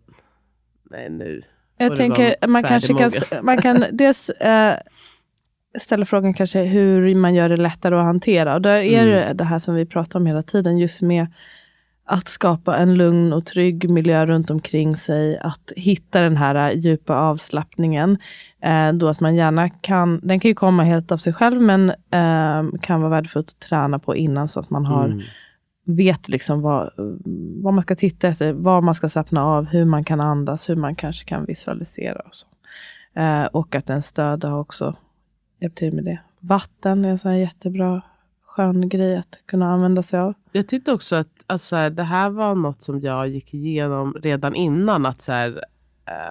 nej 0.83 1.09
nu. 1.09 1.41
Jag 1.83 1.95
tänker 1.95 2.47
man 2.47 2.63
kanske 2.63 2.93
kan, 2.93 3.11
man 3.41 3.57
kan 3.57 3.85
dels 3.91 4.29
eh, 4.29 4.75
ställa 5.81 6.05
frågan 6.05 6.33
kanske 6.33 6.63
hur 6.63 7.15
man 7.15 7.35
gör 7.35 7.49
det 7.49 7.57
lättare 7.57 7.95
att 7.95 8.03
hantera. 8.05 8.53
Och 8.53 8.61
där 8.61 8.75
är 8.75 9.01
Mm. 9.03 9.27
det 9.27 9.33
det 9.33 9.43
här 9.43 9.59
som 9.59 9.75
vi 9.75 9.85
pratar 9.85 10.19
om 10.19 10.25
hela 10.25 10.43
tiden, 10.43 10.77
just 10.77 11.01
med 11.01 11.27
att 12.05 12.27
skapa 12.27 12.77
en 12.77 12.95
lugn 12.95 13.33
och 13.33 13.45
trygg 13.45 13.89
miljö 13.89 14.25
runt 14.25 14.49
omkring 14.49 14.95
sig. 14.97 15.37
Att 15.37 15.71
hitta 15.75 16.21
den 16.21 16.37
här 16.37 16.69
eh, 16.69 16.77
djupa 16.77 17.15
avslappningen. 17.15 18.17
Eh, 18.63 18.93
då 18.93 19.07
att 19.07 19.19
man 19.19 19.35
gärna 19.35 19.69
kan, 19.69 20.19
den 20.23 20.39
kan 20.39 20.49
ju 20.49 20.55
komma 20.55 20.83
helt 20.83 21.11
av 21.11 21.17
sig 21.17 21.33
själv, 21.33 21.61
men 21.61 21.89
eh, 21.89 22.79
kan 22.81 23.01
vara 23.01 23.09
värdefullt 23.09 23.49
att 23.49 23.59
träna 23.59 23.99
på 23.99 24.15
innan 24.15 24.47
så 24.47 24.59
att 24.59 24.69
man 24.69 24.85
har 24.85 25.05
Mm 25.05 25.21
vet 25.95 26.29
liksom 26.29 26.61
vad, 26.61 26.91
vad 27.63 27.73
man 27.73 27.83
ska 27.83 27.95
titta 27.95 28.27
efter, 28.27 28.53
vad 28.53 28.83
man 28.83 28.95
ska 28.95 29.09
slappna 29.09 29.45
av, 29.45 29.65
hur 29.65 29.85
man 29.85 30.03
kan 30.03 30.21
andas, 30.21 30.69
hur 30.69 30.75
man 30.75 30.95
kanske 30.95 31.25
kan 31.25 31.45
visualisera. 31.45 32.19
Och, 32.19 32.35
så. 32.35 32.47
Eh, 33.19 33.45
och 33.45 33.75
att 33.75 33.89
en 33.89 34.01
stöd 34.01 34.43
har 34.43 34.59
också 34.59 34.95
hjälpt 35.59 35.77
till 35.77 35.93
med 35.93 36.03
det. 36.03 36.19
Vatten 36.39 37.05
är 37.05 37.09
en 37.09 37.19
sån 37.19 37.31
här 37.31 37.37
jättebra 37.37 38.01
skön 38.45 38.89
grej 38.89 39.17
att 39.17 39.39
kunna 39.45 39.73
använda 39.73 40.03
sig 40.03 40.19
av. 40.19 40.33
Jag 40.51 40.67
tyckte 40.67 40.91
också 40.91 41.15
att 41.15 41.43
alltså, 41.47 41.89
det 41.89 42.03
här 42.03 42.29
var 42.29 42.55
något 42.55 42.81
som 42.81 42.99
jag 42.99 43.27
gick 43.27 43.53
igenom 43.53 44.13
redan 44.13 44.55
innan. 44.55 45.05
Att 45.05 45.21
så 45.21 45.31
här, 45.31 45.63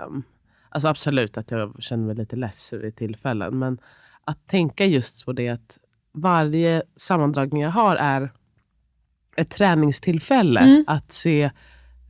um, 0.07 0.23
alltså 0.69 0.89
absolut 0.89 1.39
att 1.39 1.51
jag 1.51 1.83
kände 1.83 2.07
mig 2.07 2.17
lite 2.17 2.37
less 2.37 2.73
vid 2.73 2.97
tillfällen. 2.97 3.59
Men 3.59 3.79
att 4.25 4.47
tänka 4.47 4.85
just 4.85 5.25
på 5.25 5.33
det 5.33 5.49
att 5.49 5.79
varje 6.13 6.83
sammandragning 6.97 7.63
jag 7.63 7.71
har 7.71 7.97
är 7.97 8.33
ett 9.41 9.51
träningstillfälle. 9.51 10.61
Mm. 10.61 10.85
Att 10.87 11.13
se 11.13 11.51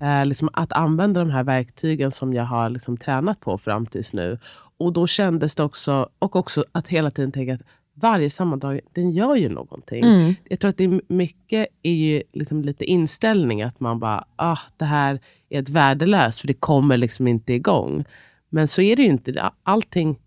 eh, 0.00 0.26
liksom, 0.26 0.48
att 0.52 0.72
använda 0.72 1.20
de 1.20 1.30
här 1.30 1.44
verktygen 1.44 2.10
som 2.10 2.34
jag 2.34 2.44
har 2.44 2.70
liksom, 2.70 2.96
tränat 2.96 3.40
på 3.40 3.58
fram 3.58 3.86
tills 3.86 4.12
nu. 4.12 4.38
Och 4.78 4.92
då 4.92 5.06
kändes 5.06 5.54
det 5.54 5.62
också, 5.62 6.08
och 6.18 6.36
också 6.36 6.64
att 6.72 6.88
hela 6.88 7.10
tiden 7.10 7.32
tänka 7.32 7.54
att 7.54 7.62
varje 7.94 8.30
sammandragning, 8.30 8.84
den 8.92 9.10
gör 9.10 9.34
ju 9.36 9.48
någonting 9.48 10.04
Mm. 10.04 10.34
jag 10.44 10.60
tror 10.60 10.68
att 10.68 10.76
det 10.76 10.84
är 10.84 11.00
mycket 11.08 11.66
är 11.82 11.92
ju 11.92 12.22
liksom 12.32 12.62
lite 12.62 12.84
inställning. 12.84 13.62
Att 13.62 13.80
man 13.80 13.98
bara, 13.98 14.24
ah, 14.36 14.58
det 14.76 14.84
här 14.84 15.20
är 15.48 15.60
ett 15.60 15.68
värdelöst 15.68 16.40
för 16.40 16.46
det 16.46 16.54
kommer 16.54 16.96
liksom 16.96 17.28
inte 17.28 17.52
igång. 17.52 18.04
Men 18.48 18.68
så 18.68 18.82
är 18.82 18.96
det 18.96 19.02
ju 19.02 19.08
inte. 19.08 19.50
Allting, 19.62 20.18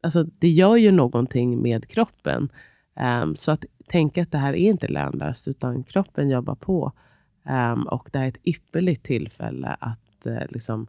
alltså 0.00 0.24
det 0.38 0.48
gör 0.48 0.76
ju 0.76 0.90
någonting 0.90 1.62
med 1.62 1.88
kroppen. 1.88 2.48
Ehm, 2.96 3.36
så 3.36 3.50
att 3.50 3.64
tänka 3.90 4.22
att 4.22 4.32
det 4.32 4.38
här 4.38 4.52
är 4.52 4.70
inte 4.70 4.88
lönlöst 4.88 5.48
utan 5.48 5.82
kroppen 5.82 6.28
jobbar 6.28 6.54
på. 6.54 6.92
Um, 7.42 7.82
och 7.82 8.08
det 8.12 8.18
här 8.18 8.24
är 8.24 8.28
ett 8.28 8.46
ypperligt 8.46 9.02
tillfälle 9.02 9.76
att 9.80 10.26
uh, 10.26 10.38
liksom, 10.48 10.86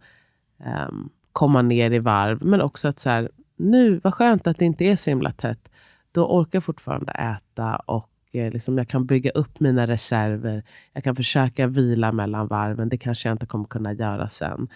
um, 0.88 1.10
komma 1.32 1.62
ner 1.62 1.92
i 1.92 2.00
varv. 2.00 2.44
Men 2.46 2.62
också 2.62 2.88
att 2.88 3.00
så 3.00 3.10
här, 3.10 3.30
nu, 3.56 4.00
vad 4.04 4.14
skönt 4.14 4.48
att 4.48 4.58
det 4.58 4.66
inte 4.66 4.86
är 4.86 4.96
så 4.96 5.10
himla 5.10 5.32
tätt 5.32 5.72
då 6.12 6.26
orkar 6.26 6.58
jag 6.58 6.64
fortfarande 6.64 7.12
äta 7.12 7.76
och 7.76 8.10
uh, 8.36 8.52
liksom 8.52 8.78
jag 8.78 8.88
kan 8.88 9.06
bygga 9.06 9.32
upp 9.32 9.60
mina 9.60 9.88
reserver. 9.88 10.64
Jag 10.94 11.04
kan 11.04 11.16
försöka 11.16 11.68
vila 11.68 12.12
mellan 12.12 12.48
varven. 12.48 12.90
Det 12.90 12.98
kanske 12.98 13.30
jag 13.30 13.36
inte 13.36 13.46
kommer 13.46 13.66
kunna 13.66 13.94
göra 13.94 14.30
sen. 14.30 14.68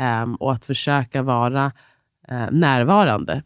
Um, 0.00 0.34
och 0.34 0.52
att 0.52 0.64
försöka 0.64 1.22
vara 1.22 1.72
uh, 2.32 2.50
närvarande. 2.50 3.42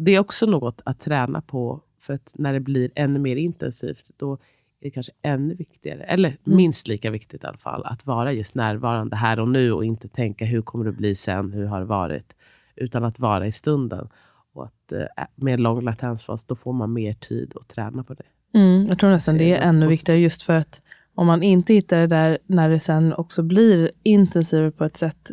Det 0.00 0.14
är 0.14 0.18
också 0.18 0.46
något 0.46 0.80
att 0.84 1.00
träna 1.00 1.40
på. 1.40 1.80
För 2.06 2.14
att 2.14 2.30
när 2.32 2.52
det 2.52 2.60
blir 2.60 2.90
ännu 2.94 3.18
mer 3.18 3.36
intensivt, 3.36 4.10
då 4.16 4.32
är 4.32 4.38
det 4.80 4.90
kanske 4.90 5.12
ännu 5.22 5.54
viktigare, 5.54 6.02
eller 6.02 6.36
minst 6.44 6.88
lika 6.88 7.10
viktigt 7.10 7.44
i 7.44 7.46
alla 7.46 7.58
fall, 7.58 7.82
att 7.84 8.06
vara 8.06 8.32
just 8.32 8.54
närvarande 8.54 9.16
här 9.16 9.40
och 9.40 9.48
nu 9.48 9.72
och 9.72 9.84
inte 9.84 10.08
tänka 10.08 10.44
hur 10.44 10.62
kommer 10.62 10.84
det 10.84 10.92
bli 10.92 11.14
sen, 11.14 11.52
hur 11.52 11.66
har 11.66 11.80
det 11.80 11.86
varit? 11.86 12.34
Utan 12.76 13.04
att 13.04 13.18
vara 13.18 13.46
i 13.46 13.52
stunden. 13.52 14.08
Och 14.52 14.64
att 14.64 14.92
eh, 14.92 15.24
med 15.34 15.60
lång 15.60 15.80
latensfas, 15.80 16.44
då 16.44 16.54
får 16.54 16.72
man 16.72 16.92
mer 16.92 17.14
tid 17.14 17.52
att 17.60 17.68
träna 17.68 18.04
på 18.04 18.14
det. 18.14 18.58
Mm, 18.58 18.86
jag 18.86 18.98
tror 18.98 19.10
nästan 19.10 19.38
det 19.38 19.52
är 19.52 19.68
ännu 19.68 19.86
viktigare 19.86 20.20
just 20.20 20.42
för 20.42 20.52
att 20.52 20.82
om 21.14 21.26
man 21.26 21.42
inte 21.42 21.74
hittar 21.74 21.96
det 21.96 22.06
där 22.06 22.38
när 22.46 22.70
det 22.70 22.80
sen 22.80 23.12
också 23.12 23.42
blir 23.42 23.90
intensivare 24.02 24.70
på 24.70 24.84
ett 24.84 24.96
sätt, 24.96 25.30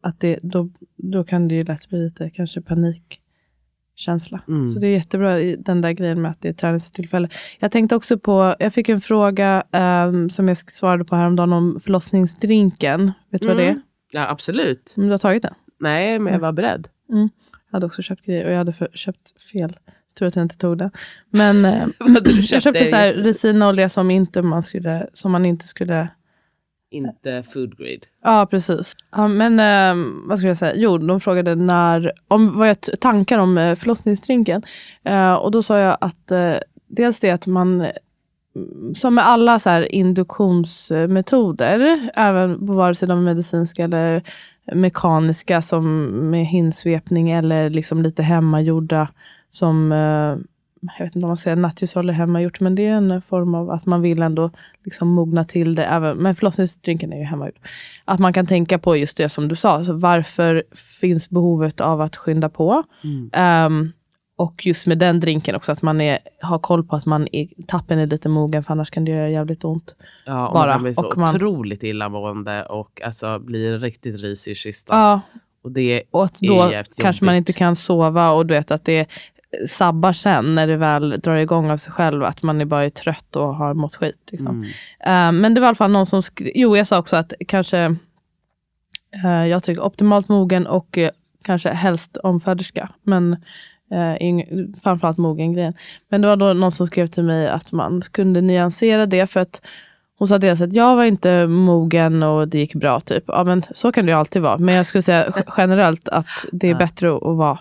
att 0.00 0.20
det, 0.20 0.38
då, 0.42 0.70
då 0.96 1.24
kan 1.24 1.48
det 1.48 1.54
ju 1.54 1.64
lätt 1.64 1.88
bli 1.88 2.04
lite 2.04 2.30
kanske 2.30 2.60
panikkänsla. 3.94 4.40
Mm. 4.48 4.72
Så 4.72 4.78
det 4.78 4.86
är 4.86 4.90
jättebra 4.90 5.38
den 5.58 5.80
där 5.80 5.92
grejen 5.92 6.22
med 6.22 6.30
att 6.30 6.40
det 6.40 6.48
är 6.48 6.52
träningstillfälle. 6.52 7.28
Jag 7.58 7.72
tänkte 7.72 7.96
också 7.96 8.18
på, 8.18 8.54
jag 8.58 8.74
fick 8.74 8.88
en 8.88 9.00
fråga 9.00 9.64
ehm, 9.72 10.30
som 10.30 10.48
jag 10.48 10.72
svarade 10.72 11.04
på 11.04 11.16
häromdagen 11.16 11.52
om 11.52 11.80
förlossningsdrinken. 11.84 13.12
Vet 13.30 13.42
du 13.42 13.48
vad 13.48 13.56
det 13.56 13.64
är? 13.68 13.80
Ja, 14.12 14.28
absolut. 14.30 14.94
Mm, 14.96 15.08
Du 15.08 15.12
har 15.12 15.18
tagit 15.18 15.42
den? 15.42 15.54
Nej, 15.80 16.18
men 16.18 16.32
jag 16.32 16.40
var 16.40 16.52
beredd. 16.52 16.88
Jag 17.08 17.28
hade 17.76 17.86
också 17.86 18.02
köpt 18.02 18.24
grejer 18.26 18.44
och 18.46 18.52
jag 18.52 18.58
hade 18.58 18.72
för, 18.72 18.88
köpt 18.94 19.42
fel. 19.52 19.76
Tur 20.18 20.26
att 20.26 20.36
jag 20.36 20.44
inte 20.44 20.56
tog 20.58 20.78
den. 20.78 20.90
Men 21.30 21.64
eh, 21.64 21.86
du 21.98 22.30
jag 22.30 22.44
köpt? 22.44 22.64
köpte 22.64 22.86
så 22.86 22.96
här 22.96 23.12
resinolja 23.14 23.88
som, 23.88 24.10
inte 24.10 24.42
man 24.42 24.62
skulle, 24.62 25.06
som 25.14 25.32
man 25.32 25.46
inte 25.46 25.66
skulle... 25.66 26.08
Inte 26.94 27.44
food 27.52 27.78
grade. 27.78 28.00
Ja, 28.22 28.46
precis. 28.50 28.96
Ja, 29.16 29.28
men 29.28 29.60
eh, 29.60 29.94
vad 30.28 30.38
skulle 30.38 30.50
jag 30.50 30.56
säga? 30.56 30.72
Jo, 30.76 30.98
de 30.98 31.20
frågade 31.20 31.54
när, 31.54 32.12
om 32.28 32.58
vad 32.58 32.68
jag 32.68 32.76
tankar 33.00 33.38
om 33.38 33.58
eh, 33.58 33.74
förlossningsdrinken. 33.74 34.62
Eh, 35.02 35.34
och 35.34 35.50
då 35.50 35.62
sa 35.62 35.78
jag 35.78 35.96
att 36.00 36.30
eh, 36.30 36.54
dels 36.86 37.20
det 37.20 37.30
att 37.30 37.46
man, 37.46 37.80
mm, 38.56 38.94
som 38.94 39.14
med 39.14 39.26
alla 39.26 39.58
så 39.58 39.70
här 39.70 39.94
induktionsmetoder, 39.94 42.10
även 42.14 42.66
vare 42.66 42.94
sig 42.94 43.08
de 43.08 43.18
är 43.18 43.22
medicinska 43.22 43.82
eller 43.82 44.22
mekaniska 44.72 45.62
som 45.62 46.06
med 46.30 46.46
hinsvepning 46.46 47.30
eller 47.30 47.70
liksom 47.70 48.02
lite 48.02 48.22
hemmagjorda 48.22 49.08
som 49.52 49.92
eh, 49.92 50.36
jag 50.98 51.04
vet 51.04 51.16
inte 51.16 51.24
om 51.24 51.28
man 51.28 51.36
säger 51.36 51.56
nattusol 51.56 52.08
är 52.08 52.12
hemmagjort, 52.12 52.60
men 52.60 52.74
det 52.74 52.86
är 52.86 52.94
en 52.94 53.22
form 53.22 53.54
av 53.54 53.70
att 53.70 53.86
man 53.86 54.02
vill 54.02 54.22
ändå 54.22 54.50
liksom 54.84 55.08
mogna 55.08 55.44
till 55.44 55.74
det. 55.74 55.84
Även, 55.84 56.16
men 56.16 56.34
förlossningsdrinken 56.36 57.12
är 57.12 57.18
ju 57.18 57.24
hemmagjord. 57.24 57.58
Att 58.04 58.20
man 58.20 58.32
kan 58.32 58.46
tänka 58.46 58.78
på 58.78 58.96
just 58.96 59.16
det 59.16 59.28
som 59.28 59.48
du 59.48 59.56
sa. 59.56 59.70
Alltså 59.70 59.92
varför 59.92 60.62
finns 61.00 61.30
behovet 61.30 61.80
av 61.80 62.00
att 62.00 62.16
skynda 62.16 62.48
på? 62.48 62.82
Mm. 63.04 63.30
Ehm, 63.32 63.92
och 64.36 64.66
just 64.66 64.86
med 64.86 64.98
den 64.98 65.20
drinken 65.20 65.54
också, 65.56 65.72
att 65.72 65.82
man 65.82 66.00
är, 66.00 66.18
har 66.40 66.58
koll 66.58 66.84
på 66.84 66.96
att 66.96 67.06
man 67.06 67.28
är, 67.32 67.48
tappen 67.66 67.98
är 67.98 68.06
lite 68.06 68.28
mogen, 68.28 68.64
för 68.64 68.72
annars 68.72 68.90
kan 68.90 69.04
det 69.04 69.10
göra 69.10 69.30
jävligt 69.30 69.64
ont. 69.64 69.94
Ja, 70.26 70.46
och 70.48 70.52
Bara. 70.54 70.66
man 70.66 70.74
kan 70.74 70.82
bli 70.82 70.94
så 70.94 71.04
Och 71.04 71.18
man- 71.18 71.34
otroligt 71.36 71.82
illamående 71.82 72.62
och 72.64 73.02
alltså 73.04 73.38
blir 73.38 73.78
riktigt 73.78 74.20
risig 74.20 74.52
i 74.52 74.54
kistan. 74.54 74.98
Ja, 75.00 75.20
Och 75.62 75.72
det 75.72 76.02
och 76.10 76.24
att 76.24 76.42
är 76.42 76.48
då 76.82 76.82
kanske 77.02 77.24
man 77.24 77.34
inte 77.34 77.52
kan 77.52 77.76
sova 77.76 78.30
och 78.32 78.46
du 78.46 78.54
vet 78.54 78.70
att 78.70 78.84
det 78.84 79.06
sabbar 79.68 80.12
sen 80.12 80.54
när 80.54 80.66
det 80.66 80.76
väl 80.76 81.20
drar 81.20 81.36
igång 81.36 81.70
av 81.70 81.76
sig 81.76 81.92
själv, 81.92 82.24
att 82.24 82.42
man 82.42 82.60
är 82.60 82.64
bara 82.64 82.84
är 82.84 82.90
trött 82.90 83.36
och 83.36 83.54
har 83.54 83.74
mått 83.74 83.94
skit. 83.94 84.20
Liksom. 84.30 84.64
Mm. 85.00 85.36
Eh, 85.36 85.40
men 85.40 85.54
det 85.54 85.60
var 85.60 85.66
i 85.66 85.68
alla 85.68 85.74
fall 85.74 85.90
någon 85.90 86.06
som 86.06 86.22
skrev, 86.22 86.52
jo 86.54 86.76
jag 86.76 86.86
sa 86.86 86.98
också 86.98 87.16
att 87.16 87.32
kanske, 87.48 87.96
eh, 89.24 89.46
jag 89.46 89.62
tycker 89.62 89.82
optimalt 89.82 90.28
mogen 90.28 90.66
och 90.66 90.98
eh, 90.98 91.10
kanske 91.42 91.70
helst 91.70 92.16
omföderska. 92.16 92.88
Men 93.02 93.36
uh, 93.92 94.44
framförallt 94.82 95.18
mogen 95.18 95.52
grejen. 95.52 95.74
Men 96.08 96.20
det 96.20 96.28
var 96.28 96.36
då 96.36 96.52
någon 96.52 96.72
som 96.72 96.86
skrev 96.86 97.06
till 97.06 97.24
mig 97.24 97.48
att 97.48 97.72
man 97.72 98.02
kunde 98.10 98.40
nyansera 98.40 99.06
det 99.06 99.26
för 99.26 99.40
att 99.40 99.60
hon 100.18 100.28
sa 100.28 100.38
dels 100.38 100.60
att 100.60 100.72
jag 100.72 100.96
var 100.96 101.04
inte 101.04 101.46
mogen 101.46 102.22
och 102.22 102.48
det 102.48 102.58
gick 102.58 102.74
bra 102.74 103.00
typ. 103.00 103.24
Ja 103.26 103.44
men 103.44 103.62
så 103.70 103.92
kan 103.92 104.06
det 104.06 104.12
ju 104.12 104.18
alltid 104.18 104.42
vara. 104.42 104.58
Men 104.58 104.74
jag 104.74 104.86
skulle 104.86 105.02
säga 105.02 105.32
generellt 105.56 106.08
att 106.08 106.26
det 106.52 106.70
är 106.70 106.74
bättre 106.74 107.16
att 107.16 107.22
vara 107.22 107.58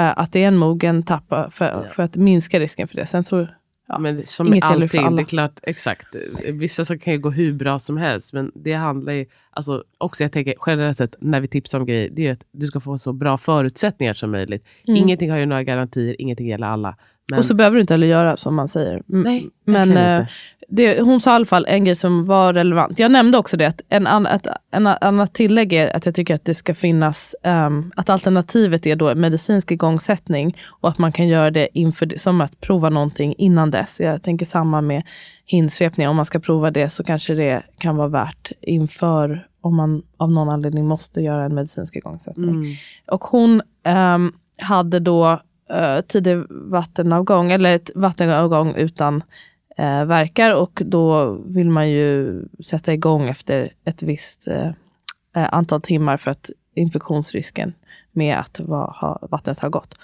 att 0.00 0.32
det 0.32 0.44
är 0.44 0.48
en 0.48 0.56
mogen 0.56 1.02
tappa 1.02 1.50
för, 1.50 1.64
Ja. 1.64 1.84
för 1.94 2.02
att 2.02 2.16
minska 2.16 2.60
risken 2.60 2.88
för 2.88 2.96
det. 2.96 3.06
Sen 3.06 3.24
så, 3.24 3.46
ja. 3.88 3.98
Men 3.98 4.26
som 4.26 4.46
Inget 4.46 4.64
gäller 4.64 4.88
för 4.88 4.98
allting, 4.98 5.06
alla. 5.06 5.16
det 5.16 5.22
är 5.22 5.24
klart, 5.24 5.60
exakt. 5.62 6.06
Vissa 6.52 6.84
så 6.84 6.98
kan 6.98 7.12
ju 7.12 7.18
gå 7.18 7.30
hur 7.30 7.52
bra 7.52 7.78
som 7.78 7.96
helst, 7.96 8.32
men 8.32 8.52
det 8.54 8.72
handlar 8.72 9.12
ju, 9.12 9.26
alltså 9.50 9.84
också 9.98 10.24
jag 10.24 10.32
tänker 10.32 10.54
generellt 10.66 10.98
sett 10.98 11.14
när 11.20 11.40
vi 11.40 11.48
tipsar 11.48 11.80
om 11.80 11.86
grejer, 11.86 12.10
det 12.12 12.22
är 12.22 12.26
ju 12.26 12.32
att 12.32 12.44
du 12.52 12.66
ska 12.66 12.80
få 12.80 12.98
så 12.98 13.12
bra 13.12 13.38
förutsättningar 13.38 14.14
som 14.14 14.30
möjligt. 14.30 14.66
Mm. 14.88 14.96
Ingenting 14.96 15.30
har 15.30 15.38
ju 15.38 15.46
några 15.46 15.62
garantier, 15.62 16.16
ingenting 16.18 16.46
gäller 16.48 16.66
alla. 16.66 16.96
Men, 17.30 17.38
Och 17.38 17.44
så 17.44 17.54
behöver 17.54 17.74
du 17.74 17.80
inte 17.80 17.94
heller 17.94 18.06
göra 18.06 18.36
som 18.36 18.54
man 18.54 18.68
säger. 18.68 19.02
Nej, 19.06 19.48
men 19.64 19.82
eh, 19.82 19.88
inte. 20.20 20.28
Det, 20.68 21.00
hon 21.00 21.20
sa 21.20 21.30
i 21.30 21.34
alla 21.34 21.44
fall 21.44 21.66
en 21.68 21.84
grej 21.84 21.96
som 21.96 22.24
var 22.24 22.52
relevant. 22.52 22.98
Jag 22.98 23.10
nämnde 23.10 23.38
också 23.38 23.56
det, 23.56 23.66
att 23.66 23.80
en, 23.88 24.06
an, 24.06 24.26
ett, 24.26 24.46
en 24.70 24.86
annat 24.86 25.34
tillägg 25.34 25.72
är 25.72 25.96
att 25.96 26.06
jag 26.06 26.14
tycker 26.14 26.34
att 26.34 26.44
det 26.44 26.54
ska 26.54 26.74
finnas, 26.74 27.34
ehm, 27.42 27.92
att 27.96 28.10
alternativet 28.10 28.86
är 28.86 28.96
då 28.96 29.14
medicinsk 29.14 29.70
igångsättning 29.70 30.56
och 30.66 30.88
att 30.88 30.98
man 30.98 31.12
kan 31.12 31.28
göra 31.28 31.50
det 31.50 31.68
inför, 31.72 32.18
som 32.18 32.40
att 32.40 32.60
prova 32.60 32.90
någonting 32.90 33.34
innan 33.38 33.70
dess. 33.70 34.00
Jag 34.00 34.22
tänker 34.22 34.46
samma 34.46 34.80
med 34.80 35.02
hinsvepning, 35.44 36.08
om 36.08 36.16
man 36.16 36.24
ska 36.24 36.38
prova 36.38 36.70
det 36.70 36.88
så 36.88 37.04
kanske 37.04 37.34
det 37.34 37.62
kan 37.78 37.96
vara 37.96 38.08
värt 38.08 38.52
inför, 38.60 39.46
om 39.60 39.76
man 39.76 40.02
av 40.16 40.30
någon 40.30 40.48
anledning 40.48 40.86
måste 40.86 41.20
göra 41.20 41.44
en 41.44 41.54
medicinsk 41.54 41.96
igångsättning. 41.96 42.50
Mm. 42.50 42.74
Och 43.06 43.24
hon 43.24 43.62
ehm, 43.84 44.32
hade 44.58 45.00
då 45.00 45.40
uh, 45.72 46.00
tidig 46.08 46.36
vattenavgång, 46.50 47.52
eller 47.52 47.76
ett 47.76 47.90
vattenavgång 47.94 48.74
utan 48.74 49.22
uh, 49.80 50.04
verkar 50.04 50.54
och 50.54 50.82
då 50.84 51.32
vill 51.46 51.70
man 51.70 51.90
ju 51.90 52.42
sätta 52.66 52.94
igång 52.94 53.28
efter 53.28 53.72
ett 53.84 54.02
visst 54.02 54.48
eh, 54.48 54.70
eh, 55.36 55.48
antal 55.52 55.80
timmar 55.80 56.16
för 56.16 56.30
att 56.30 56.50
infektionsrisken 56.74 57.74
med 58.12 58.38
att 58.38 58.60
va, 58.60 58.96
ha, 59.00 59.28
vattnet 59.30 59.60
har 59.60 59.68
gått. 59.68 59.98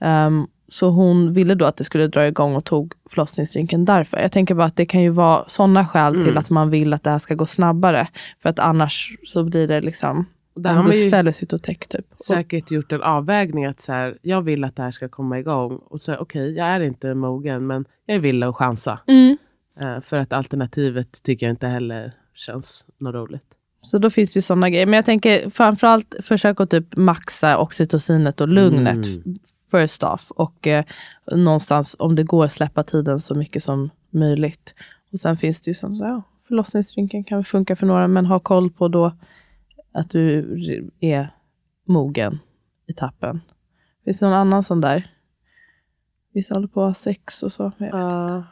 Ehm, 0.00 0.46
så 0.68 0.90
hon 0.90 1.32
ville 1.32 1.54
då 1.54 1.64
att 1.64 1.76
det 1.76 1.84
skulle 1.84 2.06
dra 2.06 2.26
igång 2.26 2.56
och 2.56 2.64
tog 2.64 2.94
förlossningsdrinken 3.10 3.84
därför. 3.84 4.16
Jag 4.16 4.32
tänker 4.32 4.54
bara 4.54 4.66
att 4.66 4.76
det 4.76 4.86
kan 4.86 5.02
ju 5.02 5.10
vara 5.10 5.44
sådana 5.46 5.86
skäl 5.86 6.14
till 6.14 6.22
Mm. 6.22 6.38
att 6.38 6.50
man 6.50 6.70
vill 6.70 6.94
att 6.94 7.04
det 7.04 7.10
här 7.10 7.18
ska 7.18 7.34
gå 7.34 7.46
snabbare. 7.46 8.08
För 8.42 8.48
att 8.48 8.58
annars 8.58 9.16
så 9.26 9.44
blir 9.44 9.68
det 9.68 9.80
liksom, 9.80 10.26
Där 10.62 10.82
ju 10.82 10.88
beställer 10.88 11.32
sitt 11.32 11.62
täck 11.62 11.88
typ. 11.88 12.06
Säkert 12.26 12.70
gjort 12.70 12.92
en 12.92 13.02
avvägning 13.02 13.64
att 13.64 13.80
så 13.80 13.92
här, 13.92 14.18
jag 14.22 14.42
vill 14.42 14.64
att 14.64 14.76
det 14.76 14.82
här 14.82 14.90
ska 14.90 15.08
komma 15.08 15.38
igång. 15.38 15.76
Och 15.76 16.00
så 16.00 16.16
okej, 16.16 16.52
jag 16.56 16.66
är 16.66 16.80
inte 16.80 17.14
mogen, 17.14 17.66
men 17.66 17.84
jag 18.06 18.14
är 18.14 18.20
villig 18.20 18.46
att 18.46 18.56
chansa. 18.56 18.98
Mm. 19.06 19.38
Eh, 19.84 20.00
för 20.00 20.16
att 20.16 20.32
alternativet 20.32 21.22
tycker 21.22 21.46
jag 21.46 21.52
inte 21.52 21.66
heller 21.66 22.12
känns 22.34 22.86
något 22.98 23.14
roligt. 23.14 23.42
Så 23.82 23.98
då 23.98 24.10
finns 24.10 24.36
ju 24.36 24.42
sådana 24.42 24.70
grejer. 24.70 24.86
Men 24.86 24.94
jag 24.94 25.04
tänker 25.04 25.50
framförallt 25.50 26.14
försök 26.22 26.60
att 26.60 26.70
typ 26.70 26.96
maxa 26.96 27.58
oxytocinet 27.58 28.40
och 28.40 28.48
lugnet 28.48 29.06
Mm. 29.06 29.38
first 29.70 30.02
off. 30.02 30.30
Och 30.30 30.66
eh, 30.66 30.84
någonstans 31.32 31.96
om 31.98 32.14
det 32.14 32.24
går 32.24 32.48
släppa 32.48 32.82
tiden 32.82 33.20
så 33.20 33.34
mycket 33.34 33.64
som 33.64 33.90
möjligt. 34.10 34.74
Och 35.12 35.20
sen 35.20 35.36
finns 35.36 35.60
det 35.60 35.70
ju 35.70 35.74
som 35.74 35.96
så, 35.96 36.04
ja, 36.04 36.22
förlossningsdrinken 36.48 37.24
kan 37.24 37.44
funka 37.44 37.76
för 37.76 37.86
några 37.86 38.08
men 38.08 38.26
ha 38.26 38.38
koll 38.38 38.70
på 38.70 38.88
då 38.88 39.12
att 39.98 40.10
du 40.10 40.90
är 41.00 41.34
mogen 41.84 42.38
i 42.86 42.92
tappen. 42.92 43.40
Finns 44.04 44.18
det 44.18 44.26
någon 44.26 44.34
annan 44.38 44.62
sån 44.62 44.80
där? 44.80 45.10
Vissa 46.32 46.54
håller 46.54 46.68
på 46.68 46.82
att 46.82 46.88
ha 46.88 46.94
sex 46.94 47.42
och 47.42 47.52
så. 47.52 47.72
Jag- 47.78 47.88
Ja. 47.92 48.44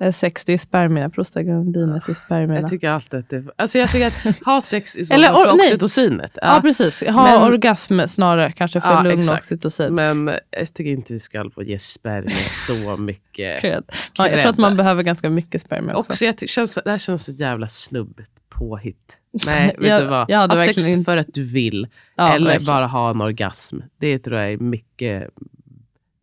Eller 0.00 0.12
sex, 0.12 0.44
det 0.44 0.52
är 0.52 0.58
spermierna. 0.58 1.10
Prostaglandinet 1.10 2.08
är 2.08 2.14
spermierna. 2.14 2.60
Jag 2.60 2.68
tycker 2.70 2.88
alltid 2.90 3.20
att 3.20 3.30
det 3.30 3.44
Alltså 3.56 3.78
jag 3.78 3.90
tycker 3.92 4.06
att 4.06 4.36
ha 4.46 4.60
sex 4.60 4.96
i 4.96 5.04
så 5.04 5.14
Eller 5.14 5.28
för 5.28 5.54
oxytocinet. 5.54 6.38
Ja, 6.42 6.58
precis. 6.62 7.00
Ha 7.02 7.22
Men- 7.22 7.42
orgasm 7.42 8.00
snarare, 8.08 8.52
kanske 8.52 8.80
för 8.80 8.88
Ja, 8.92 9.02
lugn 9.02 9.28
och 9.28 9.34
oxytocin. 9.34 9.94
Men 9.94 10.30
jag 10.50 10.74
tycker 10.74 10.90
inte 10.90 11.12
vi 11.12 11.18
ska 11.18 11.38
hålla 11.38 11.50
på 11.50 11.56
och 11.56 11.64
ge 11.64 11.78
spermier 11.78 12.48
så 12.66 12.96
mycket. 12.96 13.64
Ja, 13.64 13.80
jag 14.28 14.40
tror 14.40 14.46
att 14.50 14.58
man 14.58 14.76
behöver 14.76 15.02
ganska 15.02 15.30
mycket 15.30 15.62
spermier 15.62 15.96
också. 15.96 16.12
Också, 16.12 16.24
jag 16.24 16.48
känns, 16.48 16.74
det 16.84 16.90
här 16.90 16.98
känns 16.98 17.24
så 17.24 17.32
jävla 17.32 17.68
snubbigt 17.68 18.30
påhitt. 18.48 19.18
Nej, 19.46 19.76
vet 19.78 19.88
Jag- 19.88 20.02
du 20.02 20.06
vad? 20.06 20.30
ha 20.32 20.56
sex 20.56 20.86
inte- 20.86 21.04
för 21.10 21.16
att 21.16 21.28
du 21.34 21.42
vill. 21.44 21.86
Ja, 22.16 22.34
eller 22.34 22.46
verkligen. 22.46 22.74
bara 22.74 22.86
ha 22.86 23.10
en 23.10 23.20
orgasm. 23.20 23.78
Det 23.98 24.18
tror 24.18 24.38
jag 24.38 24.52
är 24.52 24.58
mycket 24.58 25.28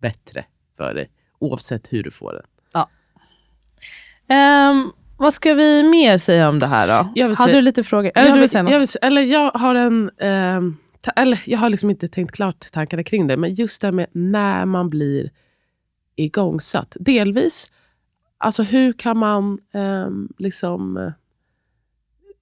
bättre 0.02 0.46
för 0.78 0.94
dig. 0.94 1.10
Oavsett 1.40 1.94
hur 1.94 2.04
du 2.04 2.12
får 2.12 2.34
den. 2.34 2.44
Ehm, 4.30 4.92
vad 5.18 5.34
ska 5.34 5.54
vi 5.54 5.84
mer 5.84 6.18
säga 6.18 6.50
om 6.50 6.60
det 6.60 6.68
här 6.68 6.88
då? 6.88 7.12
Jag 7.16 7.28
vill 7.28 7.38
Hade 7.38 7.52
säga- 7.52 7.56
du 7.56 7.62
lite 7.62 7.84
frågor? 7.84 8.12
Eller 8.16 8.28
jag, 8.28 8.28
du 8.28 8.34
vill 8.34 8.42
vill, 8.42 8.50
säga 8.50 8.64
något? 8.64 8.72
jag, 8.72 8.80
vill, 8.80 8.88
eller 9.02 9.22
jag 9.22 9.52
har 9.52 9.76
en... 9.76 10.12
ehm, 10.18 10.78
ta, 11.02 11.12
eller 11.12 11.44
jag 11.46 11.60
har 11.60 11.70
liksom 11.70 11.90
inte 11.90 12.08
tänkt 12.08 12.32
klart 12.36 12.72
tankarna 12.72 13.04
kring 13.04 13.28
det. 13.28 13.38
Men 13.38 13.54
just 13.54 13.82
det 13.82 13.88
här 13.88 13.92
med 13.92 14.08
när 14.12 14.66
man 14.66 14.90
blir 14.90 15.30
igångsatt. 16.16 16.98
Delvis, 17.00 17.74
alltså 18.38 18.64
hur 18.64 18.94
kan 18.94 19.18
man 19.18 19.60
ehm, 19.74 20.30
liksom... 20.38 20.98
eh, 20.98 21.12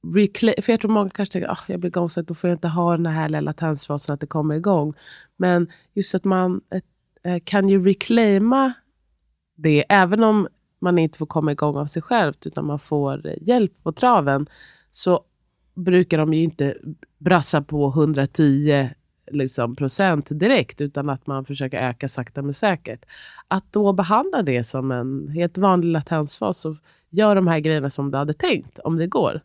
recla- 0.07 0.61
för 0.61 0.73
jag 0.73 0.79
tror 0.81 0.91
många 0.91 1.09
kanske 1.09 1.33
tänker 1.33 1.49
att 1.49 1.57
ah, 1.59 1.63
jag 1.67 1.79
blir 1.79 1.88
igångsatt, 1.89 2.27
då 2.27 2.33
får 2.35 2.49
jag 2.49 2.55
inte 2.57 2.67
ha 2.67 2.91
den 2.97 3.05
här 3.05 3.29
lilla 3.29 3.41
latensfasen 3.41 4.13
att 4.13 4.19
det 4.19 4.27
kommer 4.27 4.55
igång. 4.55 4.93
Men 5.38 5.71
just 5.93 6.15
att 6.15 6.23
man 6.23 6.61
eh, 7.23 7.39
kan 7.43 7.69
ju 7.69 7.85
reclaima 7.85 8.73
det, 9.55 9.85
även 9.89 10.23
om 10.23 10.47
man 10.80 10.97
inte 10.97 11.17
får 11.17 11.25
komma 11.25 11.51
igång 11.51 11.78
av 11.78 11.86
sig 11.86 12.01
själv, 12.01 12.34
utan 12.45 12.65
man 12.65 12.80
får 12.80 13.21
hjälp 13.41 13.84
på 13.84 13.91
traven, 13.91 14.47
så 14.91 15.23
brukar 15.75 16.17
de 16.17 16.34
ju 16.34 16.43
inte 16.43 16.78
brassa 17.17 17.61
på 17.61 17.88
110 17.88 18.89
liksom, 19.32 19.75
procent 19.75 20.28
direkt, 20.30 20.82
utan 20.82 21.09
att 21.09 21.28
man 21.28 21.45
försöker 21.45 21.78
öka 21.78 22.07
sakta 22.07 22.41
men 22.41 22.53
säkert. 22.53 23.05
Att 23.47 23.73
då 23.73 23.93
behandla 23.93 24.41
det 24.41 24.63
som 24.63 24.91
en 24.91 25.28
helt 25.28 25.57
vanlig 25.57 25.91
latensfas 25.91 26.65
och 26.65 26.75
gör 27.09 27.36
de 27.36 27.47
här 27.47 27.59
grejerna 27.59 27.89
som 27.89 28.11
du 28.11 28.17
hade 28.17 28.34
tänkt, 28.34 28.80
om 28.80 28.97
det 28.97 29.07
går. 29.07 29.41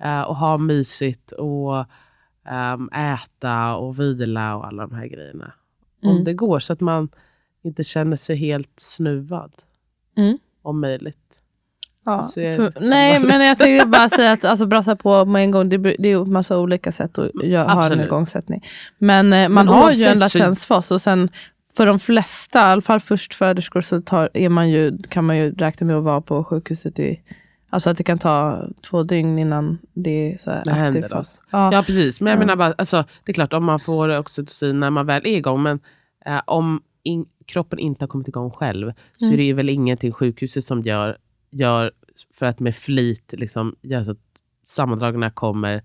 Eh, 0.00 0.22
och 0.22 0.36
ha 0.36 0.58
mysigt 0.58 1.32
och 1.32 1.84
ehm, 2.44 2.88
äta 2.88 3.76
och 3.76 4.00
vila 4.00 4.56
och 4.56 4.66
alla 4.66 4.86
de 4.86 4.94
här 4.94 5.06
grejerna. 5.06 5.52
Mm. 6.02 6.16
Om 6.16 6.24
det 6.24 6.34
går, 6.34 6.58
så 6.58 6.72
att 6.72 6.80
man 6.80 7.08
inte 7.62 7.84
känner 7.84 8.16
sig 8.16 8.36
helt 8.36 8.80
snuvad. 8.80 9.52
Mm. 10.16 10.38
Om 10.64 10.80
möjligt. 10.80 11.16
Ja, 12.06 12.22
för, 12.34 12.80
nej, 12.80 13.20
men 13.20 13.40
jag 13.40 13.58
tänkte 13.58 13.86
bara 13.86 14.08
säga 14.08 14.32
att 14.32 14.44
alltså, 14.44 14.66
brassa 14.66 14.96
på 14.96 15.24
med 15.24 15.42
en 15.42 15.50
gång, 15.50 15.68
det, 15.68 15.78
det 15.78 16.12
är 16.12 16.24
massa 16.24 16.58
olika 16.58 16.92
sätt 16.92 17.18
att 17.18 17.30
göra, 17.44 17.68
ha 17.68 17.92
en 17.92 18.00
igångsättning. 18.00 18.64
Men 18.98 19.32
eh, 19.32 19.48
man 19.48 19.66
Men 19.66 19.74
har 19.74 19.92
ju 19.92 20.04
en 20.04 20.18
latensfas 20.18 20.90
och 20.90 21.02
sen 21.02 21.28
för 21.76 21.86
de 21.86 21.98
flesta, 21.98 22.58
i 22.58 22.62
alla 22.62 22.82
fall 22.82 23.00
förstföderskor, 23.00 23.80
så 23.80 24.00
tar, 24.00 24.30
är 24.34 24.48
man 24.48 24.70
ju, 24.70 24.98
kan 25.02 25.24
man 25.24 25.36
ju 25.36 25.54
räkna 25.54 25.86
med 25.86 25.96
att 25.96 26.04
vara 26.04 26.20
på 26.20 26.44
sjukhuset 26.44 26.98
i 26.98 27.20
Alltså 27.70 27.90
att 27.90 27.96
det 27.96 28.04
kan 28.04 28.18
ta 28.18 28.64
två 28.90 29.02
dygn 29.02 29.38
innan 29.38 29.78
det 29.92 30.32
är 30.32 30.38
så 30.38 30.50
här 30.50 30.62
Det 30.64 30.70
händer 30.72 31.08
fas. 31.08 31.42
Ja. 31.50 31.72
Ja 31.72 31.82
precis, 31.82 32.20
men 32.20 32.30
jag 32.30 32.36
Ja. 32.36 32.40
menar 32.40 32.56
bara, 32.56 32.74
alltså, 32.78 33.04
det 33.24 33.32
är 33.32 33.34
klart 33.34 33.52
om 33.52 33.64
man 33.64 33.80
får 33.80 34.18
oxytocin 34.18 34.80
när 34.80 34.90
man 34.90 35.06
väl 35.06 35.26
är 35.26 35.36
igång, 35.36 35.62
men 35.62 35.80
eh, 36.26 36.40
om 36.46 36.82
in, 37.02 37.26
kroppen 37.46 37.78
inte 37.78 38.02
har 38.02 38.08
kommit 38.08 38.28
igång 38.28 38.50
själv, 38.50 38.92
så 39.16 39.24
Mm. 39.24 39.32
är 39.34 39.36
det 39.38 39.44
ju 39.44 39.52
väl 39.52 39.68
ingenting 39.68 40.12
sjukhuset 40.12 40.64
som 40.64 40.82
gör, 40.82 41.18
gör 41.50 41.92
för 42.34 42.46
att 42.46 42.60
med 42.60 42.76
flit 42.76 43.34
liksom, 43.36 43.76
gör 43.82 44.04
så 44.04 44.10
att 44.10 44.18
sammandragna 44.64 45.30
kommer 45.30 45.82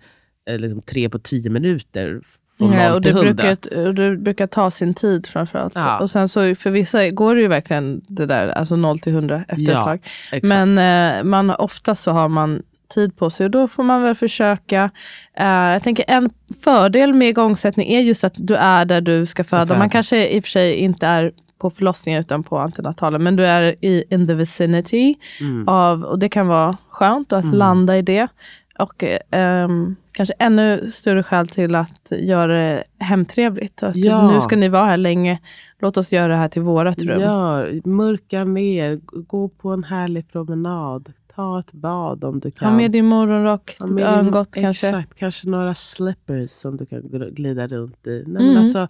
eh, 0.49 0.57
liksom, 0.60 0.82
tre 0.82 1.10
på 1.10 1.20
tio 1.20 1.49
minuter 1.49 2.22
från 2.57 2.74
och 2.95 3.03
till 3.03 3.14
det, 3.16 3.22
brukar, 3.34 3.88
och 3.88 3.95
det 3.95 4.18
brukar 4.18 4.47
ta 4.47 4.72
sin 4.72 4.93
tid 4.93 5.28
framförallt. 5.28 5.76
Ja. 5.76 5.99
Och 5.99 6.12
sen 6.12 6.30
så 6.30 6.55
för 6.55 6.72
vissa 6.72 7.10
går 7.10 7.36
det 7.36 7.41
ju 7.41 7.47
verkligen 7.47 8.01
det 8.07 8.26
där, 8.26 8.47
alltså 8.47 8.76
0 8.76 8.99
till 8.99 9.14
100 9.14 9.43
efter 9.47 9.64
Ja, 9.72 9.80
ett 9.80 9.86
tag. 9.86 9.99
Exakt. 10.32 10.47
Men 10.47 10.78
eh, 11.18 11.24
man, 11.24 11.49
oftast 11.49 12.03
så 12.03 12.12
har 12.12 12.28
man 12.30 12.64
tid 12.88 13.16
på 13.18 13.30
sig 13.30 13.43
och 13.43 13.51
då 13.51 13.68
får 13.68 13.84
man 13.84 14.03
väl 14.03 14.16
försöka. 14.16 14.91
Eh, 15.34 15.45
jag 15.47 15.84
tänker 15.84 16.05
en 16.07 16.30
fördel 16.64 17.14
med 17.14 17.30
igångsättning 17.30 17.91
är 17.93 17.99
just 17.99 18.24
att 18.24 18.34
du 18.38 18.55
är 18.55 18.86
där 18.86 19.01
du 19.01 19.26
ska 19.26 19.43
föda. 19.43 19.66
föda. 19.68 19.80
Man 19.80 19.89
kanske 19.89 20.30
i 20.30 20.39
och 20.39 20.43
för 20.43 20.49
sig 20.49 20.74
inte 20.76 21.07
är 21.07 21.32
på 21.60 21.70
förlossningen 21.70 22.20
utan 22.20 22.43
på 22.43 22.57
antenatalen, 22.60 23.24
men 23.24 23.36
du 23.36 23.45
är 23.45 23.86
i 23.86 24.03
in 24.10 24.28
the 24.28 24.34
vicinity 24.34 25.16
mm. 25.41 25.68
av, 25.68 26.03
och 26.03 26.20
det 26.20 26.30
kan 26.30 26.47
vara 26.47 26.78
skönt 26.89 27.34
att 27.34 27.43
Mm. 27.43 27.57
landa 27.57 27.97
i 27.97 28.01
det. 28.01 28.28
Och 28.80 29.03
ehm, 29.32 29.95
kanske 30.12 30.34
ännu 30.39 30.91
större 30.91 31.24
skäl 31.24 31.47
till 31.47 31.76
att 31.76 32.12
göra 32.12 32.53
det 32.53 32.84
hemtrevligt. 32.99 33.84
Att 33.84 33.95
Ja. 33.95 34.32
Nu 34.32 34.41
ska 34.41 34.55
ni 34.55 34.70
vara 34.70 34.86
här 34.86 34.97
länge, 34.97 35.39
låt 35.80 35.97
oss 35.97 36.12
göra 36.12 36.28
det 36.28 36.36
här 36.36 36.47
till 36.47 36.62
vårat 36.62 36.97
rum. 37.01 37.22
Ja, 37.22 37.66
mörka 37.86 38.43
ner, 38.43 38.99
gå 39.05 39.47
på 39.49 39.70
en 39.70 39.84
härlig 39.84 40.32
promenad, 40.32 41.14
ta 41.36 41.60
ett 41.60 41.72
bad 41.72 42.24
om 42.24 42.39
du 42.39 42.51
kan. 42.51 42.70
Ha 42.70 42.76
med 42.78 42.91
din 42.91 43.05
morgonrock, 43.05 43.76
Ha 43.80 43.88
din- 43.88 43.99
örngott 43.99 44.51
kanske. 44.53 44.88
Exakt, 44.88 45.16
kanske 45.20 45.49
några 45.49 45.76
slippers 45.76 46.49
som 46.51 46.78
du 46.78 46.86
kan 46.86 47.01
gl- 47.01 47.32
glida 47.34 47.68
runt 47.68 48.07
i. 48.07 48.24
Nej, 48.28 48.41
Mm. 48.41 48.47
men 48.47 48.57
alltså, 48.57 48.88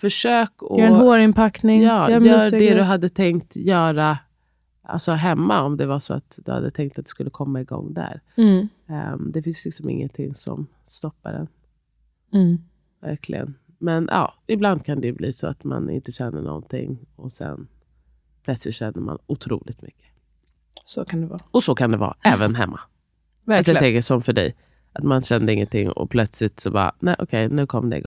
försök 0.00 0.50
att 0.70 0.78
Gör 0.78 0.86
en 0.86 0.94
hårinpackning. 0.94 1.82
ja, 1.82 2.10
gör 2.10 2.20
gör 2.20 2.50
det 2.50 2.74
du 2.74 2.82
hade 2.82 3.08
tänkt 3.08 3.56
göra 3.56 4.18
alltså 4.82 5.12
hemma 5.12 5.62
om 5.62 5.76
det 5.76 5.86
var 5.86 5.98
så 6.00 6.14
att 6.14 6.38
du 6.44 6.52
hade 6.52 6.70
tänkt 6.70 6.98
att 6.98 7.04
det 7.04 7.08
skulle 7.08 7.30
komma 7.30 7.60
igång 7.60 7.94
där. 7.94 8.20
Mm. 8.36 8.68
Ehm, 8.86 9.32
det 9.32 9.42
finns 9.42 9.64
liksom 9.64 9.90
ingenting 9.90 10.34
som 10.34 10.66
stoppar 10.86 11.32
den, 11.32 11.48
Mm. 12.32 12.58
verkligen. 13.00 13.54
Men 13.78 14.08
ja, 14.10 14.34
ibland 14.46 14.84
kan 14.84 15.00
det 15.00 15.12
bli 15.12 15.32
så 15.32 15.46
att 15.46 15.64
man 15.64 15.90
inte 15.90 16.12
känner 16.12 16.42
någonting 16.42 16.98
och 17.16 17.32
sen 17.32 17.68
plötsligt 18.44 18.74
känner 18.74 19.00
man 19.00 19.18
otroligt 19.26 19.82
mycket. 19.82 20.06
Så 20.84 21.04
kan 21.04 21.20
det 21.20 21.26
vara. 21.26 21.40
Och 21.50 21.64
så 21.64 21.74
kan 21.74 21.90
det 21.90 21.96
vara 21.96 22.16
även 22.24 22.54
hemma. 22.54 22.80
Alltså 22.80 22.90
jag 23.44 23.54
Verkligen. 23.56 23.80
tänker 23.80 24.00
som 24.02 24.22
för 24.22 24.32
dig. 24.32 24.56
Att 24.92 25.04
man 25.04 25.22
kände 25.22 25.52
ingenting 25.52 25.90
och 25.90 26.10
plötsligt 26.10 26.60
så 26.60 26.70
bara, 26.70 26.92
nej 27.00 27.16
okej, 27.18 27.48
nu 27.48 27.66
kom 27.66 27.90
det 27.90 27.96
igång. 27.96 28.06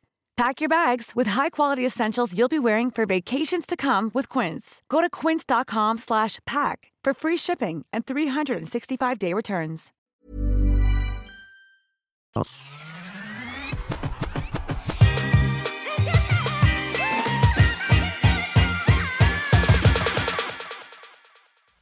Pack 0.41 0.61
your 0.61 0.69
bags 0.69 1.11
with 1.15 1.29
high-quality 1.29 1.85
essentials 1.85 2.33
you'll 2.33 2.49
be 2.49 2.59
wearing 2.59 2.91
for 2.91 3.05
vacations 3.05 3.65
to 3.67 3.75
come 3.75 4.09
with 4.13 4.39
Quince. 4.39 4.81
Go 4.89 5.01
to 5.01 5.09
quince.com 5.09 5.97
slash 5.97 6.39
pack 6.45 6.91
for 7.03 7.13
free 7.13 7.37
shipping 7.37 7.85
and 7.93 8.05
365-day 8.05 9.33
returns. 9.33 9.93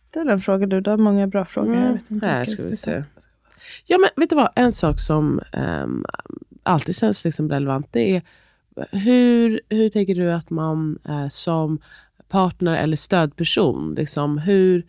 Ställ 0.10 0.30
en 0.30 0.42
fråga 0.42 0.66
du, 0.66 0.82
du 0.82 0.90
har 0.90 0.98
många 0.98 1.28
bra 1.28 1.46
frågor. 1.46 1.76
Jag 1.76 1.84
mm. 1.84 1.94
vet 1.94 2.12
inte 2.12 2.28
här 2.28 2.46
vilka 2.46 2.54
ska 2.54 2.64
vi 2.64 2.70
vi 2.70 2.76
ska 2.76 2.92
ta. 2.92 2.98
se. 2.98 3.04
Ja 3.86 3.98
men 3.98 4.10
vet 4.16 4.30
du 4.30 4.36
vad, 4.36 4.50
en 4.56 4.74
sak 4.74 5.00
som 5.00 5.42
ehm, 5.54 6.06
alltid 6.64 6.96
känns 6.96 7.26
liksom 7.26 7.50
relevant, 7.50 7.88
det 7.92 8.16
är 8.16 8.22
hur, 8.92 9.62
hur 9.70 9.90
tänker 9.90 10.16
du 10.16 10.32
att 10.32 10.50
man 10.50 11.00
eh, 11.10 11.28
som 11.28 11.80
partner 12.30 12.76
eller 12.76 12.98
stödperson, 12.98 13.96
liksom, 13.96 14.38
hur, 14.38 14.86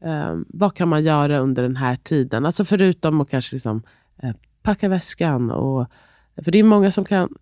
ehm, 0.00 0.44
vad 0.48 0.74
kan 0.74 0.88
man 0.88 1.04
göra 1.04 1.38
under 1.38 1.62
den 1.62 1.76
här 1.76 1.96
tiden? 1.96 2.46
Alltså 2.46 2.64
förutom 2.64 3.20
att 3.20 3.30
kanske 3.30 3.54
liksom, 3.54 3.82
eh, 4.22 4.32
packa 4.62 4.88
väskan. 4.88 5.50
Och, 5.50 5.86
för 6.44 6.50
det 6.52 6.58
är 6.58 6.62
många 6.62 6.90
som 6.90 7.04
kan 7.04 7.34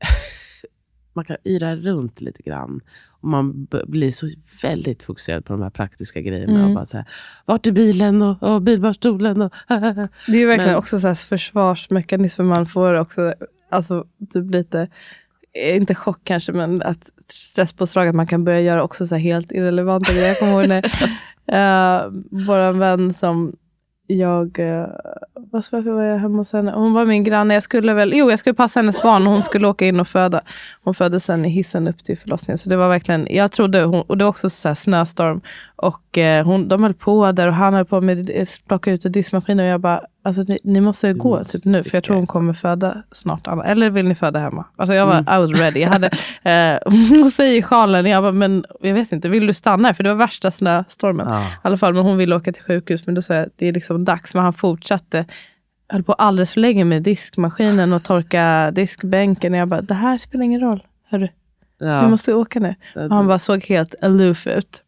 man 1.12 1.24
kan 1.24 1.36
yra 1.44 1.76
runt 1.76 2.20
lite 2.20 2.42
grann. 2.42 2.80
Och 3.08 3.28
man 3.28 3.66
blir 3.86 4.12
så 4.12 4.30
väldigt 4.62 5.02
fokuserad 5.02 5.44
på 5.44 5.52
de 5.52 5.62
här 5.62 5.70
praktiska 5.70 6.20
grejerna. 6.20 6.58
Mm. 6.58 6.66
Och 6.66 6.74
bara 6.74 6.86
så 6.86 6.96
här, 6.96 7.06
Vart 7.44 7.66
är 7.66 7.72
bilen 7.72 8.22
och, 8.22 8.42
och 8.42 8.62
bilbarnstolen? 8.62 9.42
Och, 9.42 9.52
Det 9.68 10.32
är 10.32 10.36
ju 10.36 10.46
verkligen 10.46 10.70
Men- 10.70 10.78
också 10.78 11.00
så 11.00 11.14
försvarsmekanism. 11.14 12.46
Man 12.46 12.66
får 12.66 12.94
också 12.94 13.34
alltså, 13.70 14.04
typ 14.32 14.50
lite, 14.50 14.88
eh, 15.52 15.76
inte 15.76 15.94
chock 15.94 16.20
kanske, 16.24 16.52
men 16.52 16.82
att 16.82 17.10
stresspåslag 17.26 18.08
att 18.08 18.14
man 18.14 18.26
kan 18.26 18.44
börja 18.44 18.60
göra 18.60 18.82
också 18.82 19.06
så 19.06 19.16
helt 19.16 19.52
irrelevanta 19.52 20.12
grejer. 20.12 20.28
Jag 20.28 20.38
kommer 20.38 20.52
ihåg 20.52 20.68
när 20.68 20.84
uh, 21.52 22.12
vår 22.30 22.72
vän 22.72 23.14
som 23.14 23.56
jag, 24.06 24.58
uh, 24.58 24.86
varför 25.34 25.80
var 25.80 26.02
jag 26.02 26.18
hemma 26.18 26.38
hos 26.38 26.52
henne? 26.52 26.72
Hon 26.72 26.92
var 26.92 27.04
min 27.04 27.24
granne. 27.24 27.54
Jag 27.54 27.62
skulle 27.62 27.94
väl, 27.94 28.12
jo 28.14 28.30
jag 28.30 28.38
skulle 28.38 28.54
passa 28.54 28.78
hennes 28.80 29.02
barn 29.02 29.26
och 29.26 29.32
hon 29.32 29.42
skulle 29.42 29.68
åka 29.68 29.86
in 29.86 30.00
och 30.00 30.08
föda. 30.08 30.40
Hon 30.82 30.94
födde 30.94 31.20
sen 31.20 31.44
i 31.44 31.48
hissen 31.48 31.88
upp 31.88 32.04
till 32.04 32.18
förlossningen. 32.18 32.58
Så 32.58 32.68
det 32.68 32.76
var 32.76 32.88
verkligen, 32.88 33.26
jag 33.30 33.52
trodde, 33.52 33.82
hon, 33.82 34.02
och 34.02 34.18
det 34.18 34.24
var 34.24 34.30
också 34.30 34.50
så 34.50 34.74
snöstorm. 34.74 35.40
Och 35.76 36.18
eh, 36.18 36.44
hon, 36.44 36.68
de 36.68 36.82
höll 36.82 36.94
på 36.94 37.32
där 37.32 37.46
och 37.46 37.54
han 37.54 37.74
höll 37.74 37.84
på 37.84 38.00
med 38.00 38.30
att 38.30 38.60
plocka 38.66 38.92
ut 38.92 39.02
diskmaskinen 39.02 39.66
och 39.66 39.72
jag 39.72 39.80
bara, 39.80 40.00
alltså 40.22 40.42
ni, 40.48 40.58
ni 40.64 40.80
måste 40.80 41.12
gå 41.12 41.38
måste 41.38 41.58
typ 41.58 41.64
nu 41.64 41.82
för 41.82 41.96
jag 41.96 42.04
tror 42.04 42.16
hon 42.16 42.26
kommer 42.26 42.52
föda 42.52 43.02
snart. 43.12 43.46
Anna. 43.46 43.64
Eller 43.64 43.90
vill 43.90 44.08
ni 44.08 44.14
föda 44.14 44.38
hemma? 44.38 44.64
Alltså 44.76 44.94
jag 44.94 45.06
var, 45.06 45.14
Mm. 45.18 45.24
Was 45.50 45.60
ready. 45.60 45.80
Jag 45.80 45.88
hade, 45.88 46.06
eh, 46.42 46.78
hon 47.08 47.30
säger 47.30 47.62
sjalen, 47.62 48.06
jag 48.06 48.22
bara, 48.22 48.32
men 48.32 48.64
jag 48.80 48.94
vet 48.94 49.12
inte, 49.12 49.28
vill 49.28 49.46
du 49.46 49.54
stanna 49.54 49.88
här? 49.88 49.94
För 49.94 50.02
det 50.04 50.08
var 50.10 50.16
värsta 50.16 50.50
snöstormen. 50.50 51.26
ja. 51.28 51.40
I 51.42 51.44
alla 51.62 51.76
fall, 51.76 51.94
men 51.94 52.02
hon 52.02 52.16
ville 52.16 52.36
åka 52.36 52.52
till 52.52 52.62
sjukhus. 52.62 53.06
Men 53.06 53.14
då 53.14 53.22
sa 53.22 53.34
jag 53.34 53.46
att 53.46 53.52
det 53.56 53.66
är 53.66 53.72
liksom 53.72 54.04
dags. 54.04 54.34
Men 54.34 54.42
han 54.42 54.52
fortsatte. 54.52 55.24
Höll 55.88 56.02
på 56.02 56.12
alldeles 56.12 56.52
för 56.52 56.60
länge 56.60 56.84
med 56.84 57.02
diskmaskinen 57.02 57.92
och 57.92 58.02
torka 58.02 58.70
diskbänken. 58.70 59.52
Och 59.52 59.58
jag 59.58 59.68
bara, 59.68 59.80
det 59.82 59.94
här 59.94 60.18
spelar 60.18 60.44
ingen 60.44 60.60
roll. 60.60 60.82
Hörru, 61.10 61.28
Ja, 61.78 62.00
vi 62.02 62.08
måste 62.08 62.34
åka 62.34 62.60
nu. 62.60 62.74
Och 62.96 63.10
han 63.10 63.26
bara 63.26 63.38
såg 63.38 63.64
helt 63.64 63.94
aloof 64.02 64.46
ut. 64.46 64.82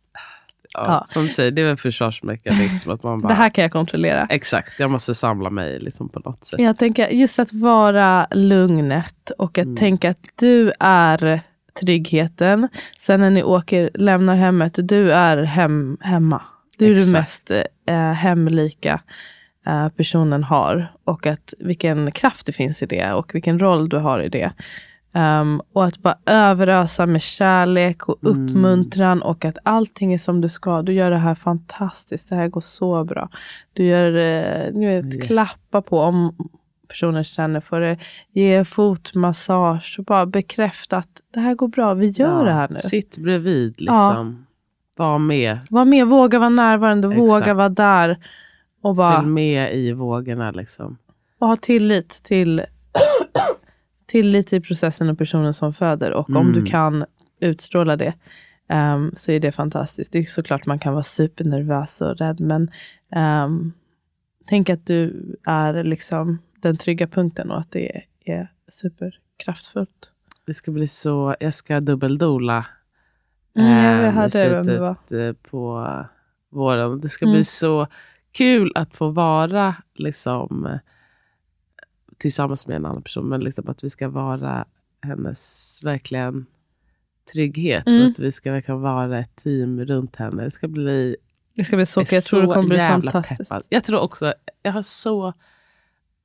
Ja, 0.74 0.84
ja. 0.86 1.04
Som 1.06 1.22
du 1.22 1.28
säger, 1.28 1.50
det 1.50 1.62
är 1.62 1.66
en 1.66 1.76
försvarsmekanism. 1.76 2.90
Att 2.90 3.02
man 3.02 3.20
bara, 3.20 3.28
Det 3.28 3.34
här 3.34 3.50
kan 3.50 3.62
jag 3.62 3.72
kontrollera. 3.72 4.26
Exakt, 4.30 4.78
jag 4.78 4.90
måste 4.90 5.14
samla 5.14 5.50
mig 5.50 5.78
liksom 5.80 6.08
på 6.08 6.20
något 6.24 6.44
sätt. 6.44 6.60
Jag 6.60 6.78
tänker 6.78 7.08
just 7.08 7.38
att 7.38 7.52
vara 7.52 8.26
lugnet 8.30 9.30
och 9.38 9.58
att 9.58 9.64
Mm. 9.64 9.76
tänka 9.76 10.10
att 10.10 10.28
du 10.36 10.72
är 10.80 11.40
tryggheten. 11.80 12.68
Sen 13.00 13.20
när 13.20 13.30
ni 13.30 13.42
åker, 13.42 13.90
lämnar 13.94 14.36
hemmet, 14.36 14.72
du 14.76 15.12
är 15.12 15.42
hem, 15.42 15.96
hemma. 16.00 16.42
Du 16.78 16.86
är 16.86 16.92
Exakt. 16.92 17.12
mest 17.12 17.50
eh, 17.86 18.12
hemlika 18.12 19.00
eh, 19.66 19.88
personen 19.88 20.44
har. 20.44 20.92
Och 21.04 21.26
att 21.26 21.54
vilken 21.58 22.12
kraft 22.12 22.46
det 22.46 22.52
finns 22.52 22.82
i 22.82 22.86
det 22.86 23.12
och 23.12 23.34
vilken 23.34 23.58
roll 23.58 23.88
du 23.88 23.96
har 23.96 24.20
i 24.22 24.28
det. 24.28 24.52
Um, 25.14 25.62
och 25.72 25.84
att 25.84 25.98
bara 25.98 26.18
överösa 26.26 27.06
med 27.06 27.22
kärlek 27.22 28.08
och 28.08 28.24
Mm. 28.24 28.32
uppmuntran 28.48 29.22
och 29.22 29.44
att 29.44 29.58
allting 29.62 30.12
är 30.14 30.18
som 30.18 30.40
du 30.40 30.48
ska. 30.48 30.82
Du 30.82 30.92
gör 30.92 31.10
det 31.10 31.16
här 31.16 31.34
fantastiskt. 31.34 32.28
Det 32.28 32.34
här 32.34 32.48
går 32.48 32.60
så 32.60 33.04
bra. 33.04 33.28
Du 33.72 33.84
gör, 33.84 34.06
eh, 34.16 34.72
du 34.72 34.86
vet, 34.86 35.14
Ja. 35.14 35.20
klappa 35.26 35.82
på 35.82 35.98
om 36.00 36.36
personen 36.88 37.24
känner 37.24 37.60
för 37.60 37.80
det. 37.80 37.98
Ge 38.32 38.64
fotmassage 38.64 39.96
och 39.98 40.04
bara 40.04 40.26
bekräfta 40.26 40.96
att 40.96 41.08
det 41.34 41.40
här 41.40 41.54
går 41.54 41.68
bra. 41.68 41.94
Vi 41.94 42.06
gör 42.08 42.38
Ja, 42.38 42.44
det 42.44 42.52
här 42.52 42.68
nu. 42.68 42.76
Sitt 42.76 43.18
bredvid, 43.18 43.80
liksom. 43.80 44.46
Var 44.96 45.18
med. 45.18 45.58
Var 45.70 45.84
med, 45.84 46.06
våga 46.06 46.38
vara 46.38 46.48
närvarande, 46.48 47.08
våga 47.08 47.38
Exakt. 47.38 47.56
vara 47.56 47.68
där. 47.68 48.18
Och 48.82 48.94
bara 48.94 49.16
Följ 49.16 49.28
med 49.28 49.74
i 49.74 49.92
vågorna. 49.92 50.50
Liksom. 50.50 50.96
och 51.38 51.48
ha 51.48 51.56
tillit 51.56 52.08
till, 52.22 52.62
tillit 54.12 54.48
till 54.48 54.62
processen 54.62 55.08
och 55.10 55.18
personen 55.18 55.54
som 55.54 55.72
föder. 55.74 56.12
Och 56.12 56.30
om 56.30 56.52
du 56.52 56.58
Mm. 56.58 56.70
kan 56.70 57.04
utstråla 57.40 57.96
det 57.96 58.14
ehm, 58.68 59.12
så 59.16 59.32
är 59.32 59.40
det 59.40 59.52
fantastiskt. 59.52 60.12
Det 60.12 60.18
är 60.18 60.24
såklart 60.24 60.66
man 60.66 60.78
kan 60.78 60.92
vara 60.92 61.02
supernervös 61.02 62.00
och 62.00 62.16
rädd. 62.18 62.40
Men 62.40 62.70
ehm, 63.12 63.72
tänk 64.46 64.70
att 64.70 64.86
du 64.86 65.36
är 65.44 65.84
liksom 65.84 66.38
den 66.60 66.76
trygga 66.76 67.06
punkten 67.06 67.50
och 67.50 67.58
att 67.60 67.70
det 67.70 68.02
är, 68.24 68.48
superkraftfullt. 68.68 70.10
Det 70.46 70.54
ska 70.54 70.70
bli 70.70 70.88
så, 70.88 71.34
jag 71.40 71.54
ska 71.54 71.80
dubbeldola 71.80 72.66
Mm, 73.56 73.84
jag 73.84 74.02
eh, 74.02 74.08
i 74.08 74.10
hörde 74.10 74.48
vem 74.48 74.66
det 74.66 74.80
var. 74.80 74.96
eh, 75.28 75.32
på 75.32 75.88
våren. 76.50 77.00
Det 77.00 77.08
ska 77.08 77.24
Mm. 77.24 77.34
bli 77.34 77.44
så 77.44 77.86
kul 78.32 78.72
att 78.74 78.96
få 78.96 79.08
vara 79.10 79.74
liksom 79.94 80.78
tillsammans 82.22 82.66
med 82.66 82.76
en 82.76 82.86
annan 82.86 83.02
person. 83.02 83.28
Men 83.28 83.40
liksom 83.40 83.68
att 83.68 83.84
vi 83.84 83.90
ska 83.90 84.08
vara 84.08 84.64
hennes 85.02 85.80
verkligen 85.82 86.46
trygghet. 87.32 87.86
Mm. 87.86 88.02
Och 88.02 88.08
att 88.08 88.18
vi 88.18 88.32
ska 88.32 88.52
verkligen 88.52 88.80
vara 88.80 89.18
ett 89.18 89.36
team 89.36 89.84
runt 89.84 90.16
henne. 90.16 90.44
Det 90.44 90.50
ska 90.50 90.68
bli 90.68 91.16
Det 91.54 91.64
ska 91.64 91.76
bli 91.76 91.86
så 91.86 92.00
jag. 92.00 92.12
Jag 92.12 92.24
tror 92.24 92.40
det 92.40 92.46
kommer 92.46 92.68
bli 92.68 92.78
fantastiskt. 92.78 93.38
peppad. 93.38 93.62
Jag 93.68 93.84
tror 93.84 94.00
också, 94.00 94.34
jag 94.62 94.72
har 94.72 94.82
så 94.82 95.32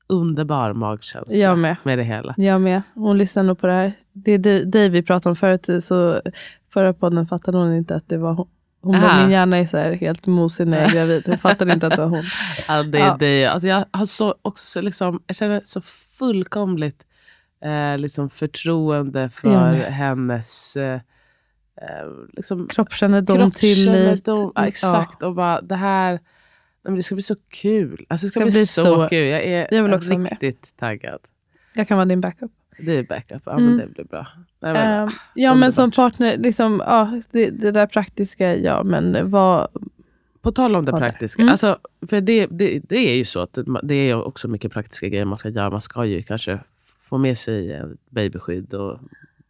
underbar 0.08 0.74
magkänsla 0.74 1.36
Jag 1.36 1.58
med. 1.58 1.76
med 1.84 1.98
det 1.98 2.04
hela. 2.04 2.36
Jag 2.38 2.62
med. 2.62 2.82
Hon 2.94 3.18
lyssnar 3.18 3.44
nog 3.44 3.60
på 3.60 3.68
det 3.68 3.74
här. 3.74 3.94
Det 4.14 4.32
är 4.32 4.66
dig 4.66 4.90
vi 4.90 5.04
pratade 5.04 5.30
om 5.30 5.36
förut. 5.36 5.84
Så 5.84 6.22
förra 6.74 6.94
podden 6.94 7.28
fattade 7.28 7.58
hon 7.58 7.74
inte 7.74 7.96
att 7.96 8.10
det 8.10 8.18
var 8.18 8.34
hon. 8.34 8.48
Hon 8.82 9.02
bara, 9.02 9.22
min 9.22 9.32
hjärna 9.32 9.58
är 9.58 9.66
så 9.66 9.78
här 9.78 9.92
helt 9.94 10.26
mosig 10.26 10.68
när 10.68 10.78
jag 10.82 10.90
är 10.90 10.94
gravid. 10.96 11.24
Hon 11.26 11.38
fattade 11.38 11.74
inte 11.74 11.88
att 11.88 11.96
det 11.96 12.02
var 12.02 12.10
hon. 12.10 12.24
Ja, 12.68 12.84
det 12.84 13.00
Ja. 13.00 13.18
det. 13.20 13.46
Alltså 13.46 13.68
jag 13.68 13.86
har 13.92 14.06
så 14.06 14.36
också 14.42 14.82
liksom, 14.82 15.24
jag 15.28 15.36
känner 15.36 15.62
så 15.66 15.82
fullkomligt 16.18 17.04
eh, 17.64 17.98
liksom 17.98 18.30
förtroende 18.30 19.30
för 19.30 19.54
Jag 19.54 19.72
med. 19.78 19.94
hennes 19.94 20.78
eh, 20.78 20.94
eh, 21.82 22.08
liksom, 22.34 22.68
Kroppskännedom, 22.68 23.52
tillit. 23.52 24.28
Ja, 24.28 24.66
exakt. 24.68 25.24
Och 25.24 25.36
bara 25.36 25.62
det 25.62 25.76
här, 25.76 26.20
men 26.84 26.96
det 26.96 27.04
ska 27.04 27.16
bli 27.16 27.22
så 27.22 27.36
kul. 27.50 28.06
Alltså, 28.10 28.26
det 28.28 28.32
ska, 28.32 28.40
bli, 28.40 28.66
så, 28.66 29.08
kul. 29.10 29.28
Jag 29.28 29.44
är 29.44 29.68
Jag 29.74 29.84
vill 29.84 29.94
också 29.94 30.10
vara 30.10 30.20
med. 30.20 30.32
riktigt 30.32 30.78
taggad. 30.78 31.20
Jag 31.74 31.88
kan 31.88 31.98
vara 31.98 32.06
din 32.06 32.22
backup. 32.22 32.52
Det 32.80 32.94
är 32.94 33.04
backup. 33.04 33.42
Ja, 33.46 33.52
Mm. 33.52 33.66
men 33.66 33.78
det 33.78 33.94
blir 33.94 34.06
bra. 34.06 34.28
Nej, 34.60 34.74
men, 34.74 35.04
Ehm, 35.08 35.14
ja 35.34 35.56
men 35.56 35.74
som 35.74 35.92
partner, 35.92 36.38
liksom, 36.38 36.84
ja, 36.86 37.22
det, 37.32 37.50
det 37.50 37.72
där 37.72 37.88
praktiska, 37.88 38.56
ja 38.56 38.84
men 38.84 39.32
vad, 39.32 39.68
På 40.42 40.52
tal 40.52 40.76
om 40.76 40.86
det 40.86 40.92
praktiska. 40.92 41.42
Mm. 41.42 41.52
Alltså, 41.52 41.78
för 42.10 42.22
det, 42.22 42.48
det, 42.52 42.80
det 42.90 43.10
är 43.12 43.16
ju 43.16 43.26
så 43.26 43.40
att 43.40 43.58
det 43.84 43.96
är 43.96 44.24
också 44.24 44.48
mycket 44.48 44.72
praktiska 44.72 45.08
grejer 45.08 45.26
man 45.26 45.38
ska 45.38 45.50
göra. 45.50 45.70
Man 45.70 45.82
ska 45.82 46.06
ju 46.06 46.24
kanske 46.24 46.60
få 47.02 47.18
med 47.18 47.38
sig 47.38 47.82
babyskydd 48.10 48.74
och 48.74 49.00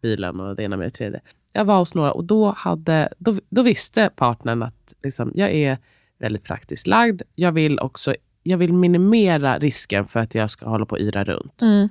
bilen 0.02 0.40
och 0.40 0.56
det 0.56 0.64
ena 0.64 0.78
med 0.78 0.88
det 0.88 0.92
tredje. 0.92 1.22
Jag 1.54 1.66
var 1.66 1.80
hos 1.80 1.94
några 1.94 2.12
och 2.12 2.24
då, 2.24 2.50
hade, 2.58 3.10
då, 3.18 3.36
då 3.50 3.62
visste 3.64 4.10
partnern 4.16 4.64
att 4.64 4.94
liksom, 5.04 5.32
jag 5.36 5.52
är 5.52 5.78
väldigt 6.18 6.44
praktiskt 6.44 6.88
lagd. 6.88 7.22
Jag 7.36 7.52
vill 7.52 7.80
också 7.80 8.16
jag 8.44 8.58
vill 8.58 8.74
minimera 8.74 9.60
risken 9.60 10.08
för 10.08 10.20
att 10.20 10.36
jag 10.36 10.52
ska 10.52 10.70
hålla 10.70 10.86
på 10.86 10.96
och 10.96 11.02
yra 11.02 11.24
runt. 11.24 11.62
mm, 11.62 11.90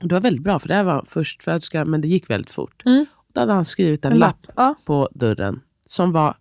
Det 0.00 0.14
var 0.14 0.20
väldigt 0.20 0.44
bra, 0.44 0.58
för 0.58 0.68
det 0.68 0.74
här 0.74 0.84
var 0.84 1.04
förstföderska, 1.08 1.84
men 1.84 2.00
det 2.00 2.08
gick 2.08 2.30
väldigt 2.30 2.50
fort. 2.50 2.82
Mm. 2.84 3.06
Då 3.32 3.40
hade 3.40 3.52
han 3.52 3.64
skrivit 3.64 4.04
en, 4.04 4.12
en 4.12 4.18
lapp 4.18 4.46
lapp. 4.46 4.54
Ja, 4.56 4.74
på 4.84 5.08
dörren 5.12 5.60
som 5.86 6.12
var 6.12 6.34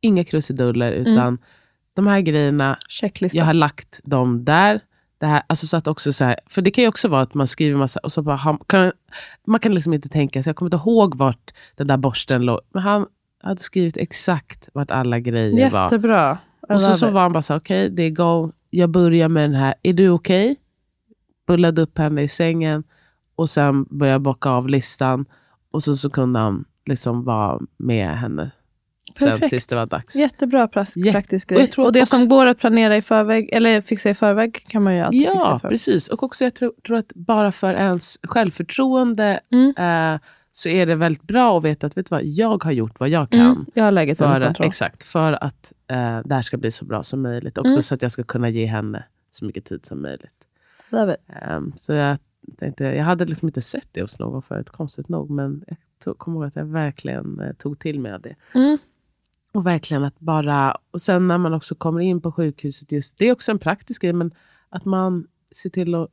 inga 0.00 0.24
krusiduller, 0.24 0.92
utan 0.92 1.38
de 1.94 2.06
här 2.06 2.20
grejerna, 2.20 2.78
checklista. 2.88 3.38
jag 3.38 3.44
har 3.44 3.54
lagt 3.54 4.00
dem 4.04 4.44
där. 4.44 4.80
Det 5.18 5.26
här, 5.26 5.42
alltså 5.46 5.66
så 5.66 5.76
att 5.76 5.86
också 5.86 6.12
så 6.12 6.24
här, 6.24 6.36
för 6.46 6.62
det 6.62 6.70
kan 6.70 6.84
ju 6.84 6.88
också 6.88 7.08
vara 7.08 7.20
att 7.20 7.34
man 7.34 7.46
skriver 7.46 7.78
massa 7.78 8.00
och 8.02 8.12
så 8.12 8.22
bara, 8.22 8.58
kan, 8.66 8.92
man 9.46 9.60
kan 9.60 9.74
liksom 9.74 9.94
inte 9.94 10.08
tänka 10.08 10.42
sig, 10.42 10.50
jag 10.50 10.56
kommer 10.56 10.66
inte 10.74 10.90
ihåg 10.90 11.16
vart 11.16 11.50
den 11.74 11.86
där 11.86 11.96
borsten 11.96 12.42
låg. 12.42 12.60
Men 12.72 12.82
han 12.82 13.06
hade 13.42 13.60
skrivit 13.60 13.96
exakt 13.96 14.68
vart 14.72 14.90
alla 14.90 15.20
grejer 15.20 15.70
var. 15.70 15.82
Jättebra. 15.82 16.38
Och 16.68 16.80
så, 16.80 16.94
så 16.94 17.10
var 17.10 17.20
han 17.20 17.32
bara 17.32 17.42
så 17.42 17.56
okej, 17.56 17.90
det 17.90 18.02
är 18.02 18.10
go. 18.10 18.52
Jag 18.70 18.90
börjar 18.90 19.28
med 19.28 19.42
den 19.42 19.54
här, 19.54 19.74
är 19.82 19.92
du 19.92 20.08
okej? 20.08 20.56
Bullade 21.46 21.82
upp 21.82 21.98
henne 21.98 22.22
i 22.22 22.28
sängen 22.28 22.84
och 23.36 23.50
sen 23.50 23.84
började 23.90 24.12
jag 24.14 24.20
bocka 24.22 24.50
av 24.50 24.68
listan. 24.68 25.26
Och 25.70 25.82
så, 25.82 25.96
så 25.96 26.10
kunde 26.10 26.38
han 26.38 26.64
liksom 26.86 27.24
vara 27.24 27.60
med 27.76 28.18
henne 28.18 28.50
sen 29.18 29.28
Perfekt. 29.30 29.50
tills 29.50 29.66
det 29.66 29.76
var 29.76 29.86
dags. 29.86 30.16
Jättebra 30.16 30.68
Jätte- 30.74 31.12
praktisk 31.12 31.50
och 31.50 31.56
grej. 31.56 31.66
tror 31.66 31.84
Och 31.86 31.92
det 31.92 32.02
också- 32.02 32.16
som 32.16 32.28
går 32.28 32.46
att 32.46 32.58
planera 32.58 32.96
i 32.96 33.02
förväg, 33.02 33.48
eller 33.52 33.80
fixa 33.80 34.10
i 34.10 34.14
förväg, 34.14 34.66
kan 34.68 34.82
man 34.82 34.94
ju 34.94 35.00
alltid 35.00 35.20
fixa 35.20 35.32
i 35.32 35.36
Ja, 35.40 35.58
förväg. 35.58 35.70
precis. 35.72 36.08
Och 36.08 36.22
också 36.22 36.44
jag 36.44 36.54
tror, 36.54 36.72
tror 36.86 36.96
att 36.96 37.12
bara 37.14 37.52
för 37.52 37.74
ens 37.74 38.18
självförtroende 38.22 39.40
Mm. 39.52 39.74
eh, 40.14 40.20
så 40.52 40.68
är 40.68 40.86
det 40.86 40.94
väldigt 40.94 41.22
bra 41.22 41.58
att 41.58 41.64
veta 41.64 41.86
att 41.86 41.96
vet 41.96 42.10
vad, 42.10 42.24
jag 42.24 42.64
har 42.64 42.72
gjort 42.72 43.00
vad 43.00 43.08
jag 43.08 43.30
kan. 43.30 43.40
Mm, 43.40 43.66
jag 43.74 43.84
har 43.84 43.92
läget 43.92 44.18
för, 44.18 44.44
kontroll. 44.46 44.66
exakt, 44.68 45.04
för 45.04 45.44
att 45.44 45.72
eh, 45.90 46.18
det 46.24 46.34
här 46.34 46.42
ska 46.42 46.56
bli 46.56 46.70
så 46.72 46.84
bra 46.84 47.02
som 47.02 47.22
möjligt. 47.22 47.58
Också 47.58 47.70
Mm. 47.70 47.82
så 47.82 47.94
att 47.94 48.02
jag 48.02 48.12
ska 48.12 48.22
kunna 48.22 48.48
ge 48.48 48.66
henne 48.66 49.04
så 49.30 49.44
mycket 49.44 49.64
tid 49.64 49.84
som 49.84 50.02
möjligt. 50.02 50.30
Ehm, 51.42 51.72
så 51.76 51.92
jag 51.92 52.18
tänkte, 52.58 52.84
jag 52.84 53.04
hade 53.04 53.24
liksom 53.24 53.48
inte 53.48 53.62
sett 53.62 53.88
det 53.92 54.02
hos 54.02 54.18
någon 54.18 54.42
förut, 54.42 54.70
konstigt 54.70 55.08
nog. 55.08 55.30
Men 55.30 55.64
jag 55.66 55.76
tog, 56.04 56.18
kommer 56.18 56.36
ihåg 56.36 56.46
att 56.46 56.56
jag 56.56 56.64
verkligen 56.64 57.40
eh, 57.40 57.52
tog 57.52 57.78
till 57.78 58.00
mig 58.00 58.12
av 58.12 58.20
det. 58.20 58.34
Mm. 58.54 58.78
Och 59.52 59.66
verkligen 59.66 60.04
att 60.04 60.20
bara, 60.20 60.76
och 60.90 61.02
sen 61.02 61.28
när 61.28 61.38
man 61.38 61.54
också 61.54 61.74
kommer 61.74 62.00
in 62.00 62.20
på 62.20 62.32
sjukhuset, 62.32 62.92
just, 62.92 63.18
det 63.18 63.28
är 63.28 63.32
också 63.32 63.50
en 63.50 63.58
praktisk 63.58 64.02
grej, 64.02 64.12
men 64.12 64.34
att 64.68 64.84
man 64.84 65.26
ser 65.54 65.70
till 65.70 65.94
att, 65.94 66.10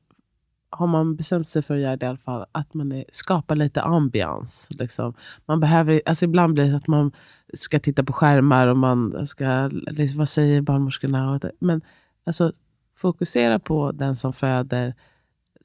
har 0.70 0.88
man 0.88 1.16
bestämt 1.16 1.48
sig 1.48 1.62
för 1.62 1.74
att 1.74 1.82
göra 1.82 1.98
det 1.98 2.06
i 2.06 2.10
alla 2.10 2.18
fall, 2.18 2.46
att 2.52 2.74
man 2.74 2.92
är, 2.92 3.06
skapar 3.12 3.56
lite 3.56 3.82
ambians. 3.82 4.68
Liksom. 4.72 5.14
Man 5.46 5.60
behöver, 5.60 6.02
alltså 6.06 6.26
ibland 6.26 6.54
blir 6.54 6.70
det 6.72 6.78
att 6.78 6.88
man 6.88 7.12
ska 7.54 7.80
titta 7.80 8.04
på 8.04 8.14
skärmar 8.14 8.68
och 8.68 8.78
man 8.78 9.28
ska, 9.28 9.70
liksom, 9.72 10.18
vad 10.18 10.30
säger 10.30 10.62
barnmorskorna? 10.62 11.40
Men 11.60 11.82
alltså, 12.24 12.54
fokusera 12.96 13.60
på 13.60 13.92
den 13.92 14.16
som 14.16 14.34
föder. 14.34 14.94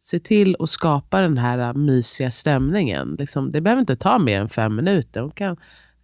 Se 0.01 0.21
till 0.21 0.57
att 0.59 0.71
skapa 0.71 1.21
den 1.21 1.39
här 1.39 1.59
äh, 1.59 1.75
mysiga 1.75 2.31
stämningen. 2.31 3.17
Liksom, 3.19 3.53
det 3.53 3.61
behöver 3.61 3.81
inte 3.81 3.97
ta 3.97 4.19
mer 4.19 4.41
än 4.41 4.49
fem 4.49 4.77
minuter. 4.77 5.21
Hon 5.21 5.31
kan, 5.31 5.57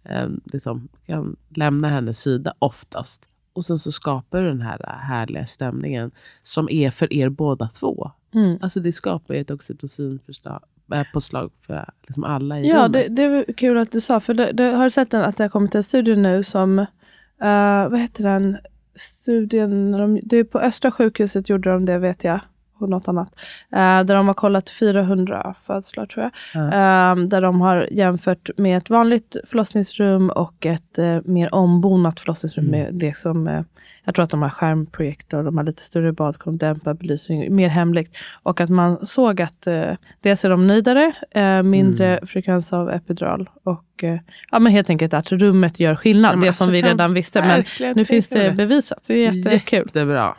eh, 0.03 0.27
liksom, 0.45 0.87
kan 1.05 1.35
lämna 1.49 1.89
hennes 1.89 2.19
sida 2.21 2.53
oftast. 2.59 3.29
Och 3.53 3.65
sen 3.65 3.79
så 3.79 3.91
skapar 3.91 4.41
du 4.41 4.47
den 4.47 4.61
här 4.61 4.81
äh, 4.83 4.89
härliga 4.89 5.45
stämningen 5.45 6.11
som 6.43 6.69
är 6.69 6.91
för 6.91 7.13
er 7.13 7.29
båda 7.29 7.67
två. 7.67 8.11
Mm. 8.33 8.57
Alltså 8.61 8.79
det 8.79 8.91
skapar 8.91 9.33
ju 9.33 9.39
ett 9.39 9.51
oxytocinpåslag 9.51 10.63
äh, 10.93 11.03
påslag 11.13 11.51
för 11.61 11.89
liksom 12.01 12.23
alla 12.23 12.59
i 12.59 12.69
Ja, 12.69 12.87
det, 12.87 13.07
det 13.07 13.29
var 13.29 13.53
kul 13.53 13.77
att 13.77 13.91
du 13.91 14.01
sa. 14.01 14.19
För 14.19 14.33
det, 14.33 14.51
det, 14.51 14.63
har 14.63 14.83
du 14.83 14.89
sett 14.89 15.11
den, 15.11 15.21
att 15.21 15.37
det 15.37 15.43
har 15.43 15.49
kommit 15.49 15.75
en 15.75 15.83
studie 15.83 16.15
nu 16.15 16.43
som, 16.43 16.79
eh, 16.79 17.89
vad 17.89 17.99
heter 17.99 18.23
den, 18.23 18.57
studien, 18.95 19.91
de, 19.91 20.19
det 20.23 20.37
är 20.37 20.43
på 20.43 20.59
Östra 20.59 20.91
sjukhuset 20.91 21.49
gjorde 21.49 21.71
de 21.71 21.85
det 21.85 21.97
vet 21.97 22.23
jag, 22.23 22.39
och 22.79 22.89
något 22.89 23.07
annat. 23.07 23.35
Eh, 23.71 24.03
där 24.03 24.15
de 24.15 24.27
har 24.27 24.33
kollat 24.33 24.69
400 24.69 25.55
födslar 25.65 26.05
tror 26.05 26.23
jag. 26.23 26.31
Ja. 26.53 26.65
Eh, 26.65 27.15
där 27.27 27.41
de 27.41 27.61
har 27.61 27.87
jämfört 27.91 28.49
med 28.57 28.77
ett 28.77 28.89
vanligt 28.89 29.35
förlossningsrum 29.47 30.29
och 30.29 30.65
ett 30.65 30.97
eh, 30.99 31.17
mer 31.25 31.55
ombonat 31.55 32.19
förlossningsrum. 32.19 32.67
Mm. 32.67 32.79
Med 32.79 32.93
det 32.93 33.17
som, 33.17 33.47
eh, 33.47 33.61
jag 34.03 34.15
tror 34.15 34.23
att 34.23 34.29
de 34.29 34.41
har 34.41 34.49
skärmprojektor, 34.49 35.43
de 35.43 35.57
har 35.57 35.63
lite 35.63 35.81
större 35.81 36.11
badkar, 36.11 36.51
dämpad 36.51 36.97
belysning, 36.97 37.55
mer 37.55 37.69
hemligt. 37.69 38.11
Och 38.43 38.61
att 38.61 38.69
man 38.69 39.05
såg 39.05 39.41
att 39.41 39.67
eh, 39.67 39.91
dels 40.21 40.45
är 40.45 40.49
de 40.49 40.67
nöjdare, 40.67 41.11
eh, 41.31 41.63
mindre 41.63 42.07
Mm. 42.17 42.27
frekvens 42.27 42.73
av 42.73 42.89
epidural 42.89 43.49
och 43.63 44.03
eh, 44.03 44.19
ja, 44.51 44.59
men 44.59 44.71
helt 44.71 44.89
enkelt 44.89 45.13
att 45.13 45.31
rummet 45.31 45.79
gör 45.79 45.95
skillnad. 45.95 46.35
Ja, 46.35 46.41
det 46.41 46.47
alltså, 46.47 46.63
som 46.63 46.73
vi 46.73 46.81
redan 46.81 47.13
visste. 47.13 47.41
Men 47.41 47.93
nu 47.95 48.05
finns 48.05 48.29
det. 48.29 48.51
bevisat. 48.51 49.03
Det 49.07 49.13
är 49.13 49.31
jättekul. 49.31 49.83
Jättebra. 49.85 50.35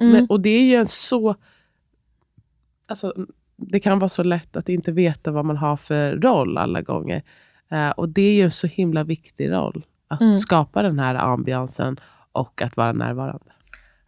Mm. 0.00 0.12
Men, 0.12 0.26
och 0.26 0.40
det 0.40 0.50
är 0.50 0.62
ju 0.62 0.74
en 0.74 0.88
så... 0.88 1.34
Alltså, 2.90 3.12
det 3.56 3.80
kan 3.80 3.98
vara 3.98 4.08
så 4.08 4.22
lätt 4.22 4.56
att 4.56 4.68
inte 4.68 4.92
veta 4.92 5.30
vad 5.30 5.44
man 5.44 5.56
har 5.56 5.76
för 5.76 6.16
roll 6.16 6.58
alla 6.58 6.80
gånger. 6.82 7.22
Eh, 7.70 7.90
och 7.90 8.08
det 8.08 8.22
är 8.22 8.32
ju 8.34 8.42
en 8.42 8.50
så 8.50 8.66
himla 8.66 9.04
viktig 9.04 9.50
roll. 9.50 9.84
Att 10.08 10.20
Mm. 10.20 10.34
skapa 10.36 10.82
den 10.82 10.98
här 10.98 11.14
ambiansen 11.14 12.00
och 12.32 12.62
att 12.62 12.76
vara 12.76 12.92
närvarande. 12.92 13.44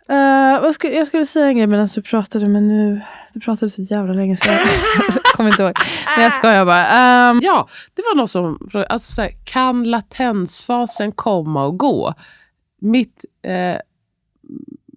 Eh, 0.09 0.62
vad 0.62 0.74
skulle, 0.74 0.93
jag 0.95 1.07
skulle 1.07 1.26
säga 1.26 1.47
en 1.47 1.57
grej 1.57 1.66
medan 1.66 1.89
du 1.95 2.03
pratade, 2.03 2.49
men 2.49 2.68
nu 2.68 3.01
du 3.35 3.41
pratade 3.41 3.70
så 3.70 3.83
jävla 3.83 4.12
länge 4.12 4.37
så 4.37 4.49
jag 4.51 4.61
kommer 5.37 5.51
inte 5.51 5.62
ihåg. 5.62 5.72
Men 6.16 6.24
jag 6.24 6.33
skojar 6.33 6.64
bara. 6.64 6.87
Ehm, 6.87 7.41
Ja, 7.43 7.68
det 7.95 8.03
var 8.03 8.16
någon 8.16 8.28
som 8.28 8.70
alltså, 8.89 9.22
här, 9.22 9.30
kan 9.45 9.85
latensfasen 9.91 11.12
komma 11.12 11.64
och 11.64 11.78
gå? 11.78 12.14
Mitt, 12.80 13.24
eh, 13.43 13.76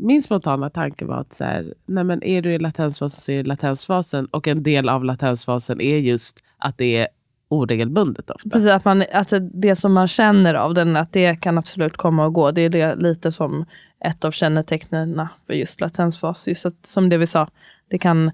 min 0.05 0.23
spontana 0.23 0.69
tanke 0.69 1.05
var 1.05 1.15
att 1.19 1.33
så 1.33 1.43
här, 1.43 1.73
nej 1.85 2.03
men 2.03 2.23
är 2.23 2.41
du 2.41 2.53
i 2.53 2.59
latensfasen 2.59 3.21
så 3.21 3.31
är 3.31 3.35
du 3.35 3.39
i 3.39 3.43
latensfasen 3.43 4.25
och 4.25 4.47
en 4.47 4.63
del 4.63 4.89
av 4.89 5.03
latensfasen 5.05 5.81
är 5.81 5.97
just 5.97 6.39
att 6.57 6.77
det 6.77 6.97
är 6.97 7.07
oregelbundet 7.49 8.29
ofta. 8.29 8.49
Precis, 8.49 8.69
att 8.69 8.85
man, 8.85 9.03
att 9.13 9.33
det 9.53 9.75
som 9.75 9.93
man 9.93 10.07
känner 10.07 10.53
av 10.53 10.73
den, 10.73 10.95
att 10.95 11.13
det 11.13 11.35
kan 11.35 11.57
absolut 11.57 11.97
komma 11.97 12.25
och 12.25 12.33
gå. 12.33 12.51
Det 12.51 12.61
är 12.61 12.69
det 12.69 12.95
lite 12.95 13.31
som 13.31 13.65
ett 13.99 14.25
av 14.25 14.31
kännetecknen 14.31 15.27
för 15.47 15.53
just 15.53 15.81
latensfas. 15.81 16.47
Just 16.47 16.65
att, 16.65 16.85
som 16.85 17.09
det 17.09 17.17
vi 17.17 17.27
sa, 17.27 17.47
det 17.87 17.97
kan 17.97 18.27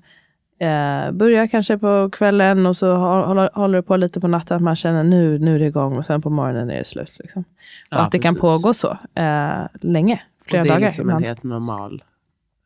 eh, 0.60 1.12
börjar 1.12 1.48
kanske 1.48 1.78
på 1.78 2.10
kvällen 2.12 2.66
och 2.66 2.78
så 2.78 2.86
hå- 2.96 3.26
håller, 3.26 3.50
håller 3.54 3.78
det 3.78 3.84
på 3.84 3.98
lite 3.98 4.20
på 4.20 4.28
natten. 4.28 4.56
Att 4.58 4.64
man 4.64 4.76
känner 4.76 5.04
nu, 5.04 5.40
nu 5.40 5.56
är 5.56 5.60
det 5.60 5.66
igång 5.66 5.98
och 5.98 6.06
sen 6.06 6.22
på 6.22 6.30
morgonen 6.30 6.70
är 6.70 6.78
det 6.78 6.86
slut. 6.86 7.12
Liksom. 7.20 7.42
Och 7.42 7.48
Ja, 7.90 7.98
att 7.98 8.12
det 8.12 8.20
kan 8.20 8.34
precis. 8.36 8.42
pågå 8.42 8.74
så 8.74 8.98
eh, 9.22 9.62
länge. 9.82 10.22
Flera 10.52 10.62
och 10.62 10.68
det 10.68 10.72
är 10.74 10.74
dagar. 10.76 10.88
liksom 10.88 11.10
en 11.10 11.24
helt 11.24 11.44
normal 11.44 12.04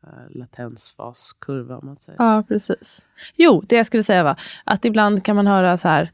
uh, 0.06 0.36
latensfaskurva 0.38 1.76
om 1.78 1.86
man 1.86 1.96
säger. 1.96 2.22
Ja, 2.22 2.44
precis. 2.48 3.02
Jo, 3.36 3.62
det 3.66 3.76
jag 3.76 3.86
skulle 3.86 4.02
säga 4.02 4.22
var 4.24 4.40
att 4.64 4.84
ibland 4.84 5.24
kan 5.24 5.36
man 5.36 5.46
höra 5.46 5.76
så 5.76 5.88
här. 5.88 6.10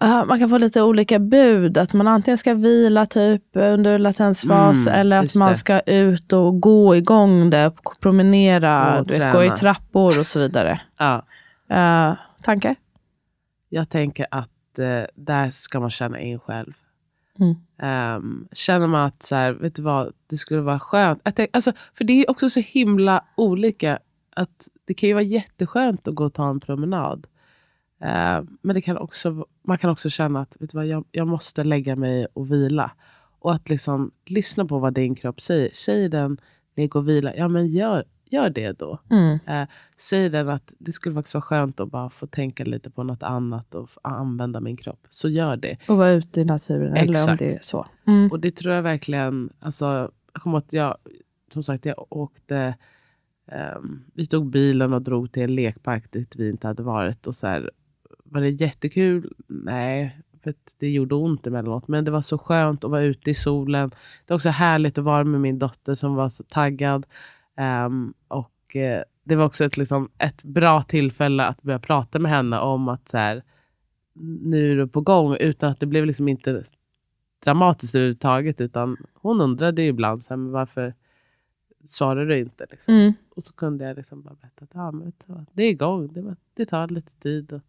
ah, 0.00 0.24
man 0.24 0.38
kan 0.38 0.48
få 0.50 0.58
lite 0.58 0.82
olika 0.82 1.18
bud. 1.18 1.78
Att 1.78 1.92
man 1.92 2.08
antingen 2.08 2.38
ska 2.38 2.54
vila 2.54 3.06
typ 3.06 3.42
under 3.52 3.98
latensfas 3.98 4.76
Mm, 4.76 4.94
eller 5.00 5.18
att 5.18 5.34
man 5.34 5.48
det. 5.52 5.58
ska 5.58 5.80
ut 5.80 6.32
och 6.32 6.60
gå 6.60 6.96
igång 6.96 7.50
det. 7.50 7.72
Promenera, 8.00 9.00
Och 9.00 9.12
vet, 9.12 9.32
gå 9.32 9.44
i 9.44 9.50
trappor 9.50 10.18
och 10.20 10.26
så 10.26 10.38
vidare. 10.38 10.80
Ja, 10.98 11.22
Eh, 11.68 12.14
tankar? 12.42 12.76
jag 13.68 13.88
tänker 13.88 14.26
att 14.30 14.78
eh, 14.78 15.02
där 15.14 15.50
ska 15.50 15.80
man 15.80 15.90
känna 15.90 16.20
in 16.20 16.38
själv. 16.38 16.72
Mm. 17.40 18.16
Um, 18.16 18.48
känner 18.52 18.86
man 18.86 19.06
att 19.06 19.22
så 19.22 19.34
här, 19.34 19.52
vet 19.52 19.74
du 19.74 19.82
vad, 19.82 20.12
det 20.26 20.36
skulle 20.36 20.60
vara 20.60 20.80
skönt. 20.80 21.20
Jag 21.24 21.48
alltså, 21.52 21.72
för 21.94 22.04
det 22.04 22.12
är 22.12 22.30
också 22.30 22.48
så 22.48 22.60
himla 22.60 23.24
olika. 23.36 23.98
att 24.36 24.68
Det 24.84 24.94
kan 24.94 25.08
ju 25.08 25.12
vara 25.12 25.22
jätteskönt 25.22 26.08
att 26.08 26.14
gå 26.14 26.24
och 26.24 26.34
ta 26.34 26.50
en 26.50 26.60
promenad. 26.60 27.26
Uh, 28.02 28.42
men 28.62 28.74
det 28.74 28.80
kan 28.80 28.98
också, 28.98 29.46
man 29.62 29.78
kan 29.78 29.90
också 29.90 30.10
känna 30.10 30.40
att 30.40 30.56
vet 30.60 30.70
du 30.70 30.78
vad, 30.78 30.86
jag, 30.86 31.04
jag 31.12 31.26
måste 31.26 31.64
lägga 31.64 31.96
mig 31.96 32.26
och 32.32 32.52
vila. 32.52 32.90
Och 33.38 33.54
att 33.54 33.68
liksom 33.68 34.10
lyssna 34.26 34.64
på 34.64 34.78
vad 34.78 34.94
din 34.94 35.14
kropp 35.14 35.40
säger. 35.40 35.70
Säger 35.72 36.08
den, 36.08 36.38
ligg 36.76 36.96
och 36.96 37.08
vila, 37.08 37.36
ja 37.36 37.48
men 37.48 37.66
gör, 37.66 38.04
gör 38.32 38.50
det 38.50 38.72
då. 38.72 38.98
Mm. 39.10 39.38
Eh, 39.46 39.68
säger 39.96 40.30
den 40.30 40.48
att 40.48 40.72
det 40.78 40.92
skulle 40.92 41.14
faktiskt 41.14 41.34
vara 41.34 41.42
skönt 41.42 41.80
att 41.80 41.90
bara 41.90 42.10
få 42.10 42.26
tänka 42.26 42.64
lite 42.64 42.90
på 42.90 43.02
något 43.02 43.22
annat 43.22 43.74
och 43.74 43.90
använda 44.02 44.60
min 44.60 44.76
kropp. 44.76 45.06
Så 45.10 45.28
gör 45.28 45.56
det. 45.56 45.76
Och 45.88 45.96
vara 45.96 46.10
ute 46.10 46.40
i 46.40 46.44
naturen. 46.44 46.96
Eller 46.96 47.04
om 47.04 47.10
Exakt. 47.10 47.38
det 47.38 47.54
är 47.54 47.60
så. 47.62 47.86
Mm. 48.06 48.30
Och 48.32 48.40
det 48.40 48.50
tror 48.50 48.74
jag 48.74 48.82
verkligen, 48.82 49.50
alltså, 49.60 50.10
jag 50.32 50.42
kommer 50.42 50.58
att 50.58 50.72
jag, 50.72 50.96
som 51.52 51.64
sagt, 51.64 51.84
jag 51.84 52.06
åkte, 52.12 52.74
ehm, 53.46 54.04
vi 54.14 54.26
tog 54.26 54.50
bilen 54.50 54.92
och 54.92 55.02
drog 55.02 55.32
till 55.32 55.42
en 55.42 55.54
lekpark 55.54 56.12
dit 56.12 56.36
vi 56.36 56.50
inte 56.50 56.66
hade 56.66 56.82
varit. 56.82 57.26
Och 57.26 57.34
så 57.34 57.46
här, 57.46 57.70
var 58.24 58.40
det 58.40 58.50
jättekul? 58.50 59.32
Nej, 59.46 60.16
för 60.44 60.54
det 60.78 60.90
gjorde 60.90 61.14
ont 61.14 61.46
emellanåt. 61.46 61.88
Men 61.88 62.04
det 62.04 62.10
var 62.10 62.22
så 62.22 62.38
skönt 62.38 62.84
att 62.84 62.90
vara 62.90 63.02
ute 63.02 63.30
i 63.30 63.34
solen. 63.34 63.88
Det 63.90 64.32
var 64.32 64.36
också 64.36 64.48
härligt 64.48 64.98
att 64.98 65.04
vara 65.04 65.24
med 65.24 65.40
min 65.40 65.58
dotter 65.58 65.94
som 65.94 66.14
var 66.14 66.28
så 66.28 66.42
taggad. 66.42 67.06
Ehm, 67.56 68.14
och 68.28 68.76
eh, 68.76 69.02
det 69.24 69.36
var 69.36 69.44
också 69.44 69.64
ett, 69.64 69.76
liksom, 69.76 70.10
ett 70.18 70.42
bra 70.44 70.82
tillfälle 70.82 71.44
att 71.44 71.62
börja 71.62 71.78
prata 71.78 72.18
med 72.18 72.30
henne 72.32 72.58
om 72.58 72.88
att 72.88 73.08
så 73.08 73.18
här, 73.18 73.42
nu 74.42 74.72
är 74.72 74.76
du 74.76 74.88
på 74.88 75.00
gång. 75.00 75.36
Utan 75.40 75.70
att 75.70 75.80
det 75.80 75.86
blev 75.86 76.06
liksom 76.06 76.28
inte 76.28 76.64
dramatiskt 77.44 77.94
överhuvudtaget. 77.94 78.60
Utan 78.60 78.96
hon 79.14 79.40
undrade 79.40 79.82
ibland, 79.82 80.24
så 80.24 80.28
här, 80.28 80.36
men 80.36 80.52
varför 80.52 80.94
svarar 81.88 82.26
du 82.26 82.38
inte? 82.38 82.66
Liksom. 82.70 82.94
Mm. 82.94 83.12
Och 83.30 83.44
så 83.44 83.52
kunde 83.52 83.84
jag 83.84 83.96
liksom 83.96 84.22
bara 84.22 84.34
berätta 84.34 84.64
att 84.64 84.70
ja, 84.74 84.90
men 84.90 85.12
det 85.52 85.62
är 85.62 85.70
igång. 85.70 86.12
Det, 86.12 86.22
var- 86.22 86.36
det 86.54 86.66
tar 86.66 86.88
lite 86.88 87.12
tid. 87.22 87.52
Och, 87.52 87.60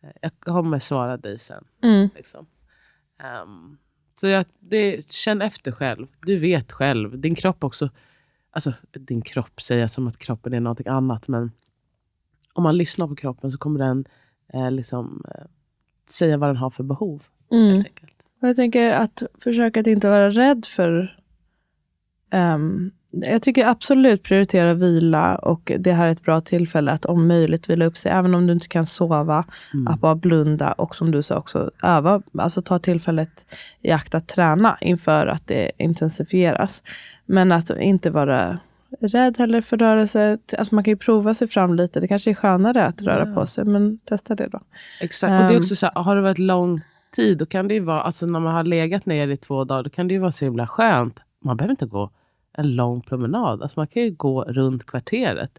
eh, 0.00 0.10
jag 0.22 0.32
kommer 0.40 0.78
svara 0.78 1.16
dig 1.16 1.38
sen. 1.38 1.64
Mm. 1.82 2.08
Liksom. 2.16 2.46
Ehm, 3.18 3.78
så 4.20 4.26
jag, 4.26 4.44
det, 4.60 5.10
känn 5.12 5.42
efter 5.42 5.72
själv. 5.72 6.06
Du 6.26 6.38
vet 6.38 6.72
själv. 6.72 7.18
Din 7.18 7.34
kropp 7.34 7.64
också. 7.64 7.90
Alltså 8.56 8.72
din 8.92 9.22
kropp 9.22 9.60
säger 9.62 9.80
jag 9.80 9.90
som 9.90 10.06
att 10.08 10.18
kroppen 10.18 10.54
är 10.54 10.60
någonting 10.60 10.88
annat. 10.88 11.28
Men 11.28 11.52
om 12.52 12.62
man 12.62 12.76
lyssnar 12.76 13.06
på 13.08 13.14
kroppen 13.14 13.52
så 13.52 13.58
kommer 13.58 13.80
den 13.80 14.04
eh, 14.52 14.70
liksom, 14.70 15.22
eh, 15.34 15.44
säga 16.10 16.36
vad 16.36 16.48
den 16.48 16.56
har 16.56 16.70
för 16.70 16.82
behov. 16.84 17.22
Mm. 17.52 17.74
Helt 17.74 17.86
enkelt. 17.86 18.12
Och 18.42 18.48
jag 18.48 18.56
tänker 18.56 18.90
att 18.90 19.22
försöka 19.40 19.80
att 19.80 19.86
inte 19.86 20.08
vara 20.08 20.30
rädd 20.30 20.64
för... 20.64 21.18
ehm, 22.30 22.90
jag 23.10 23.42
tycker 23.42 23.66
absolut 23.66 24.22
prioritera 24.22 24.74
vila 24.74 25.36
och 25.36 25.72
det 25.78 25.92
här 25.92 26.06
är 26.06 26.12
ett 26.12 26.22
bra 26.22 26.40
tillfälle 26.40 26.92
att 26.92 27.04
om 27.04 27.28
möjligt 27.28 27.70
vila 27.70 27.84
upp 27.84 27.96
sig. 27.96 28.12
Även 28.12 28.34
om 28.34 28.46
du 28.46 28.52
inte 28.52 28.68
kan 28.68 28.86
sova, 28.86 29.44
Mm. 29.74 29.88
att 29.88 30.00
bara 30.00 30.14
blunda 30.14 30.72
och 30.72 30.96
som 30.96 31.10
du 31.10 31.22
sa 31.22 31.36
också 31.38 31.70
öva. 31.82 32.22
Alltså 32.38 32.62
ta 32.62 32.78
tillfället 32.78 33.46
i 33.82 33.90
akt 33.90 34.14
att 34.14 34.28
träna 34.28 34.78
inför 34.80 35.26
att 35.26 35.46
det 35.46 35.72
intensifieras. 35.78 36.82
Men 37.26 37.52
att 37.52 37.70
inte 37.70 38.10
vara 38.10 38.58
rädd 39.00 39.38
heller 39.38 39.60
för 39.60 39.76
rörelse. 39.76 40.38
Alltså 40.58 40.74
man 40.74 40.84
kan 40.84 40.92
ju 40.92 40.96
prova 40.96 41.34
sig 41.34 41.48
fram 41.48 41.74
lite. 41.74 42.00
Det 42.00 42.08
kanske 42.08 42.30
är 42.30 42.34
skönare 42.34 42.84
att 42.86 43.02
röra 43.02 43.28
Ja. 43.28 43.34
på 43.34 43.46
sig. 43.46 43.64
Men 43.64 43.98
testa 43.98 44.34
det 44.34 44.46
då. 44.48 44.60
Exakt. 45.00 45.30
Och 45.30 45.36
det 45.36 45.44
är 45.44 45.50
Ehm. 45.50 45.58
också 45.60 45.76
så 45.76 45.86
här, 45.86 46.02
har 46.02 46.16
det 46.16 46.22
varit 46.22 46.38
lång 46.38 46.80
tid, 47.16 47.38
då 47.38 47.46
kan 47.46 47.68
det 47.68 47.74
ju 47.74 47.80
vara, 47.80 48.00
alltså 48.00 48.26
när 48.26 48.40
man 48.40 48.54
har 48.54 48.64
legat 48.64 49.06
ner 49.06 49.28
i 49.28 49.36
två 49.36 49.64
dagar, 49.64 49.82
då 49.82 49.90
kan 49.90 50.08
det 50.08 50.14
ju 50.14 50.20
vara 50.20 50.32
så 50.32 50.44
himla 50.44 50.66
skönt. 50.66 51.20
Man 51.40 51.56
behöver 51.56 51.70
inte 51.72 51.86
gå 51.86 52.10
en 52.52 52.74
lång 52.76 53.00
promenad. 53.00 53.62
Alltså 53.62 53.80
man 53.80 53.86
kan 53.86 54.02
ju 54.02 54.10
gå 54.10 54.42
runt 54.44 54.86
kvarteret. 54.86 55.58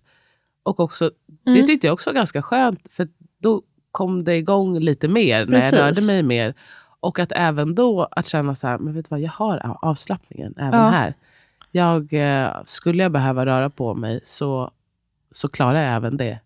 Och 0.63 0.79
också, 0.79 1.11
det 1.43 1.51
Mm. 1.51 1.65
tyckte 1.65 1.87
jag 1.87 1.93
också 1.93 2.09
var 2.09 2.15
ganska 2.15 2.41
skönt, 2.41 2.87
för 2.91 3.07
då 3.39 3.61
kom 3.91 4.23
det 4.23 4.35
igång 4.35 4.79
lite 4.79 5.07
mer 5.07 5.45
när 5.45 5.53
jag 5.59 5.71
Precis. 5.71 5.79
rörde 5.79 6.01
mig 6.01 6.23
mer. 6.23 6.53
Och 6.99 7.19
att 7.19 7.31
även 7.31 7.75
då 7.75 8.07
att 8.11 8.27
känna 8.27 8.55
så 8.55 8.67
här, 8.67 8.77
men 8.77 8.93
vet 8.93 9.05
du 9.05 9.09
vad, 9.09 9.19
jag 9.19 9.31
har 9.31 9.77
avslappningen 9.81 10.53
även 10.57 10.79
Ja. 10.79 10.89
här. 10.89 11.13
Jag, 11.71 12.13
eh, 12.13 12.51
skulle 12.65 13.03
jag 13.03 13.11
behöva 13.11 13.45
röra 13.45 13.69
på 13.69 13.93
mig 13.93 14.19
så, 14.23 14.71
så 15.31 15.49
klarar 15.49 15.81
jag 15.83 15.95
även 15.95 16.17
det. 16.17 16.39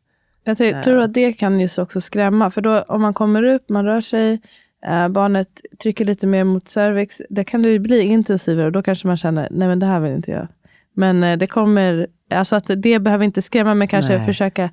Jag 0.43 0.57
ty- 0.57 0.71
Eh. 0.71 0.81
tror 0.81 0.97
att 0.97 1.13
det 1.13 1.33
kan 1.33 1.59
just 1.59 1.79
också 1.79 2.01
skrämma. 2.01 2.51
För 2.51 2.61
då 2.61 2.81
om 2.81 3.01
man 3.01 3.13
kommer 3.13 3.43
upp, 3.43 3.69
man 3.69 3.85
rör 3.85 4.01
sig, 4.01 4.41
eh, 4.85 5.07
barnet 5.07 5.61
trycker 5.79 6.05
lite 6.05 6.27
mer 6.27 6.43
mot 6.43 6.67
cervix. 6.67 7.21
Det 7.29 7.43
kan 7.43 7.61
det 7.61 7.79
bli 7.79 7.99
intensivare 8.01 8.65
och 8.65 8.71
då 8.71 8.83
kanske 8.83 9.07
man 9.07 9.17
känner, 9.17 9.47
nej 9.51 9.67
men 9.67 9.79
det 9.79 9.85
här 9.85 9.99
vill 9.99 10.11
inte 10.11 10.31
jag. 10.31 10.47
Men 10.93 11.23
eh, 11.23 11.37
det 11.37 11.47
kommer, 11.47 12.07
alltså 12.29 12.55
att 12.55 12.65
det 12.77 12.99
behöver 12.99 13.25
inte 13.25 13.41
skrämma, 13.41 13.73
men 13.73 13.87
kanske 13.87 14.17
Nej. 14.17 14.25
försöka, 14.25 14.63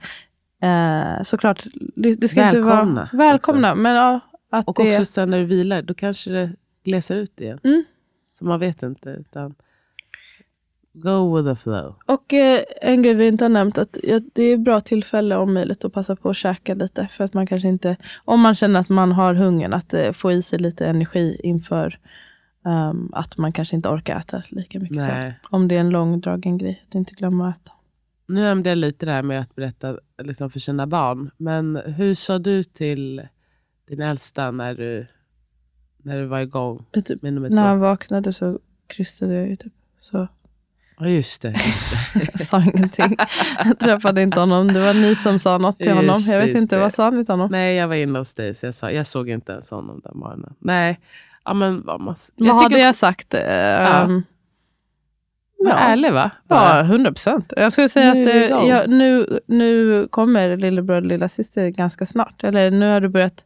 eh, 0.62 1.22
såklart, 1.22 1.64
det 1.96 2.28
ska 2.28 2.44
inte 2.46 2.60
Välkomna 2.60 3.08
vara 3.12 3.28
välkomna. 3.30 3.74
Men 3.74 3.94
ja, 3.94 4.20
att 4.50 4.68
Och 4.68 4.76
det, 4.84 4.88
också 4.88 5.04
sen 5.04 5.30
när 5.30 5.38
du 5.38 5.44
vilar, 5.44 5.82
då 5.82 5.94
kanske 5.94 6.30
det 6.30 6.50
glesar 6.84 7.16
ut 7.16 7.40
igen. 7.40 7.60
Mm. 7.64 7.84
Så 8.32 8.44
man 8.44 8.60
vet 8.60 8.82
inte. 8.82 9.10
Utan 9.10 9.54
go 11.00 11.36
with 11.36 11.48
the 11.48 11.62
flow. 11.62 11.94
Och 12.06 12.34
eh, 12.34 12.64
en 12.80 13.02
grej 13.02 13.14
vi 13.14 13.28
inte 13.28 13.44
har 13.44 13.48
nämnt, 13.48 13.78
att 13.78 13.98
ja, 14.02 14.20
det 14.32 14.42
är 14.42 14.54
ett 14.54 14.60
bra 14.60 14.80
tillfälle 14.80 15.36
om 15.36 15.54
möjligt 15.54 15.84
att 15.84 15.92
passa 15.92 16.16
på 16.16 16.30
att 16.30 16.36
käka 16.36 16.74
lite. 16.74 17.08
För 17.12 17.24
att 17.24 17.34
man 17.34 17.46
kanske 17.46 17.68
inte, 17.68 17.96
om 18.24 18.40
man 18.40 18.54
känner 18.54 18.80
att 18.80 18.88
man 18.88 19.12
har 19.12 19.34
hungern, 19.34 19.72
att 19.72 19.94
eh, 19.94 20.12
få 20.12 20.32
i 20.32 20.42
sig 20.42 20.58
lite 20.58 20.86
energi 20.86 21.40
inför 21.42 21.98
ehm, 22.66 23.10
att 23.12 23.38
man 23.38 23.52
kanske 23.52 23.76
inte 23.76 23.88
orkar 23.88 24.18
äta 24.18 24.42
lika 24.48 24.80
mycket. 24.80 24.96
Nej. 24.96 25.40
Om 25.50 25.68
det 25.68 25.76
är 25.76 25.80
en 25.80 25.90
långdragen 25.90 26.58
grej, 26.58 26.84
att 26.88 26.94
inte 26.94 27.14
glömma 27.14 27.48
att 27.48 27.56
äta. 27.56 27.72
Nu 28.26 28.40
nämnde 28.40 28.68
jag 28.68 28.78
lite 28.78 29.06
det 29.06 29.12
här 29.12 29.22
med 29.22 29.40
att 29.40 29.54
berätta 29.54 29.98
liksom 30.22 30.50
för 30.50 30.60
sina 30.60 30.86
barn. 30.86 31.30
Men 31.36 31.76
hur 31.76 32.14
sa 32.14 32.38
du 32.38 32.64
till 32.64 33.28
din 33.88 34.00
äldsta 34.00 34.50
när 34.50 34.74
du, 34.74 35.06
när 35.98 36.18
du 36.18 36.26
var 36.26 36.40
igång 36.40 36.84
Typ, 36.92 37.22
när 37.22 37.62
han 37.62 37.80
vaknade 37.80 38.32
så 38.32 38.58
krystade 38.86 39.34
jag 39.34 39.48
ju 39.48 39.56
typ. 39.56 39.72
Så 40.00 40.28
Ja, 41.00 41.08
just 41.08 41.42
det. 41.42 41.48
Just 41.48 41.90
det. 42.14 42.20
jag 42.32 42.40
sa 42.46 42.62
ingenting. 42.74 43.16
Jag 43.64 43.78
träffade 43.78 44.22
inte 44.22 44.40
honom. 44.40 44.72
Det 44.72 44.80
var 44.80 44.94
ni 44.94 45.14
som 45.16 45.38
sa 45.38 45.58
något 45.58 45.78
till 45.78 45.86
Just 45.86 45.96
honom. 45.96 46.20
Jag 46.26 46.46
vet 46.46 46.56
inte, 46.56 46.76
det. 46.76 46.82
vad 46.82 46.94
sa 46.94 47.10
ni 47.10 47.24
till 47.24 47.32
honom? 47.32 47.48
Nej, 47.50 47.76
jag 47.76 47.88
var 47.88 47.94
inne 47.94 48.18
hos 48.18 48.34
dig 48.34 48.54
så 48.54 48.66
jag, 48.66 48.74
sa, 48.74 48.90
jag 48.90 49.06
såg 49.06 49.28
inte 49.30 49.52
ens 49.52 49.70
honom 49.70 50.00
den 50.04 50.18
morgonen. 50.18 50.54
Nej, 50.58 51.00
ja, 51.44 51.54
men 51.54 51.82
vad, 51.86 52.00
man, 52.00 52.14
Vad 52.36 52.48
jag 52.48 52.54
hade 52.54 52.78
jag 52.78 52.94
sagt? 52.94 53.34
Eh, 53.34 54.00
ehm, 54.02 54.22
var 55.58 55.72
ärlig 55.72 56.12
va? 56.12 56.30
Ja, 56.48 56.80
100 56.80 57.10
procent. 57.12 57.52
Jag 57.56 57.72
skulle 57.72 57.88
säga 57.88 58.14
Nu 58.14 58.22
att 58.22 58.34
eh, 58.36 58.42
igång. 58.44 58.68
ja, 58.68 58.82
nu, 58.86 59.40
nu 59.46 60.08
kommer 60.10 60.56
lillebror 60.56 60.96
och 60.96 61.02
lilla 61.02 61.28
syster 61.28 61.68
ganska 61.68 62.06
snart. 62.06 62.44
Eller 62.44 62.70
nu 62.70 62.90
har 62.92 63.00
du 63.00 63.08
börjat. 63.08 63.44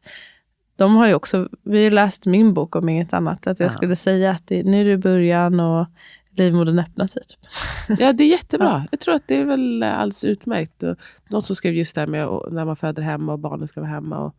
De 0.76 0.96
har 0.96 1.06
ju 1.06 1.14
också, 1.14 1.48
vi 1.62 1.84
har 1.84 1.90
läst 1.90 2.26
min 2.26 2.54
bok 2.54 2.76
om 2.76 2.88
inget 2.88 3.12
annat. 3.12 3.46
Att 3.46 3.60
jag 3.60 3.66
Ja. 3.66 3.70
skulle 3.72 3.96
säga 3.96 4.30
att 4.30 4.42
det, 4.46 4.62
nu 4.62 4.80
är 4.80 4.84
det 4.84 4.96
början 4.98 5.60
och 5.60 5.86
livmodern 6.36 6.78
öppnar 6.78 7.06
typ. 7.06 7.22
Ja, 7.98 8.12
det 8.12 8.24
är 8.24 8.28
jättebra. 8.28 8.86
Jag 8.90 9.00
tror 9.00 9.14
att 9.14 9.28
det 9.28 9.36
är 9.36 9.44
väl 9.44 9.82
alldeles 9.82 10.24
utmärkt. 10.24 10.82
Och 10.82 10.96
någon 11.28 11.42
som 11.42 11.56
skrev 11.56 11.74
just 11.74 11.94
det 11.94 12.00
här 12.00 12.06
med 12.06 12.28
när 12.50 12.64
man 12.64 12.76
föder 12.76 13.02
hemma 13.02 13.32
och 13.32 13.38
barnen 13.38 13.68
ska 13.68 13.80
vara 13.80 13.90
hemma. 13.90 14.18
Och, 14.18 14.34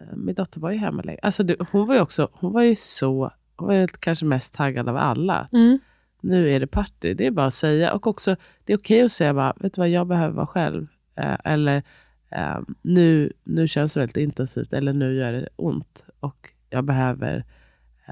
eh, 0.00 0.16
min 0.16 0.34
dotter 0.34 0.60
var 0.60 0.70
ju 0.70 0.78
hemma 0.78 1.02
länge. 1.02 1.18
Alltså, 1.22 1.42
det, 1.42 1.56
hon 1.70 1.86
var 1.86 1.94
ju 1.94 2.00
också, 2.00 2.28
hon 2.32 2.52
var 2.52 2.62
ju 2.62 2.76
så, 2.76 3.30
hon 3.56 3.68
var 3.68 3.74
ju 3.74 3.88
kanske 3.88 4.24
mest 4.24 4.54
taggad 4.54 4.88
av 4.88 4.96
alla. 4.96 5.48
Mm. 5.52 5.78
Nu 6.20 6.50
är 6.50 6.60
det 6.60 6.66
party, 6.66 7.14
det 7.14 7.26
är 7.26 7.30
bara 7.30 7.46
att 7.46 7.54
säga. 7.54 7.92
Och 7.92 8.06
också, 8.06 8.36
det 8.64 8.72
är 8.72 8.78
okej 8.78 9.02
att 9.02 9.12
säga 9.12 9.34
bara, 9.34 9.54
vet 9.56 9.74
du 9.74 9.80
vad, 9.80 9.88
jag 9.88 10.06
behöver 10.06 10.34
vara 10.34 10.46
själv. 10.46 10.86
Eh, 11.16 11.36
eller, 11.44 11.82
eh, 12.30 12.60
nu, 12.82 13.32
nu 13.44 13.68
känns 13.68 13.94
det 13.94 14.00
väldigt 14.00 14.16
intensivt. 14.16 14.72
Eller 14.72 14.92
nu 14.92 15.14
gör 15.14 15.32
det 15.32 15.48
ont. 15.56 16.04
Och 16.20 16.48
jag 16.70 16.84
behöver 16.84 17.36
eh, 17.36 17.42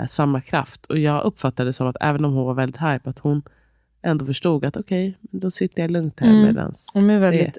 samma 0.08 0.40
kraft. 0.40 0.86
Och 0.86 0.98
jag 0.98 1.24
uppfattade 1.24 1.68
det 1.68 1.72
som 1.72 1.86
att 1.86 1.96
även 2.00 2.24
om 2.24 2.32
hon 2.32 2.44
var 2.46 2.54
väldigt 2.54 2.80
hype, 2.80 3.10
att 3.10 3.18
hon 3.18 3.42
ändå 4.02 4.26
förstod 4.26 4.64
att 4.64 4.76
okej, 4.76 5.18
då 5.20 5.50
sitter 5.50 5.82
jag 5.82 5.90
lugnt 5.90 6.20
här 6.20 6.28
Mm. 6.30 6.42
medans 6.42 6.90
De 6.94 7.10
är 7.10 7.18
väldigt 7.18 7.58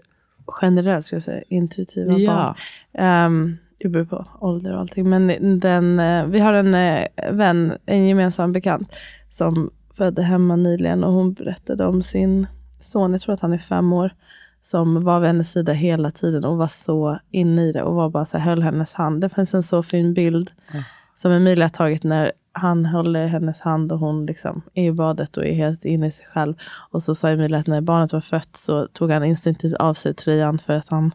generellt 0.61 1.05
ska 1.05 1.15
jag 1.15 1.23
säga, 1.23 1.43
intuitiva 1.49 2.13
Ja. 2.17 2.55
barn. 2.93 3.25
Um, 3.25 3.57
det 3.77 3.89
beror 3.89 4.05
på 4.05 4.25
ålder 4.39 4.73
och 4.73 4.79
allting. 4.79 5.09
Men 5.09 5.59
den, 5.59 5.99
eh, 5.99 6.25
vi 6.25 6.39
har 6.39 6.53
en 6.53 6.73
eh, 6.75 7.07
vän, 7.31 7.73
en 7.85 8.07
gemensam 8.07 8.51
bekant, 8.51 8.91
som 9.31 9.71
födde 9.97 10.21
hemma 10.23 10.55
nyligen 10.55 11.03
och 11.03 11.13
hon 11.13 11.33
berättade 11.33 11.85
om 11.85 12.01
sin 12.01 12.47
son, 12.79 13.11
jag 13.11 13.21
tror 13.21 13.33
att 13.33 13.39
han 13.41 13.53
är 13.53 13.57
fem 13.57 13.93
år, 13.93 14.13
som 14.61 15.03
var 15.03 15.19
vid 15.19 15.27
hennes 15.27 15.51
sida 15.51 15.73
hela 15.73 16.11
tiden 16.11 16.43
och 16.45 16.57
var 16.57 16.67
så 16.67 17.19
inne 17.31 17.65
i 17.67 17.71
det 17.71 17.83
och 17.83 17.95
var 17.95 18.09
bara 18.09 18.25
så 18.25 18.37
här, 18.37 18.45
höll 18.49 18.61
hennes 18.63 18.93
hand. 18.93 19.21
Det 19.21 19.29
finns 19.29 19.53
en 19.53 19.63
så 19.63 19.83
fin 19.83 20.13
bild 20.13 20.51
Mm. 20.71 20.83
Som 21.21 21.31
Emilia 21.31 21.65
har 21.65 21.69
tagit 21.69 22.03
när 22.03 22.31
han 22.51 22.85
håller 22.85 23.27
hennes 23.27 23.59
hand 23.59 23.91
och 23.91 23.99
hon 23.99 24.25
liksom 24.25 24.61
är 24.73 24.83
i 24.83 24.91
badet 24.91 25.37
och 25.37 25.45
är 25.45 25.53
helt 25.53 25.85
inne 25.85 26.07
i 26.07 26.11
sig 26.11 26.25
själv. 26.25 26.53
Och 26.89 27.03
så 27.03 27.15
sa 27.15 27.29
Emilia 27.29 27.59
att 27.59 27.67
när 27.67 27.81
barnet 27.81 28.13
var 28.13 28.21
fött 28.21 28.55
så 28.55 28.87
tog 28.87 29.11
han 29.11 29.23
instinktivt 29.23 29.73
av 29.73 29.93
sig 29.93 30.13
tröjan 30.13 30.59
för 30.59 30.73
att 30.73 30.89
han 30.89 31.11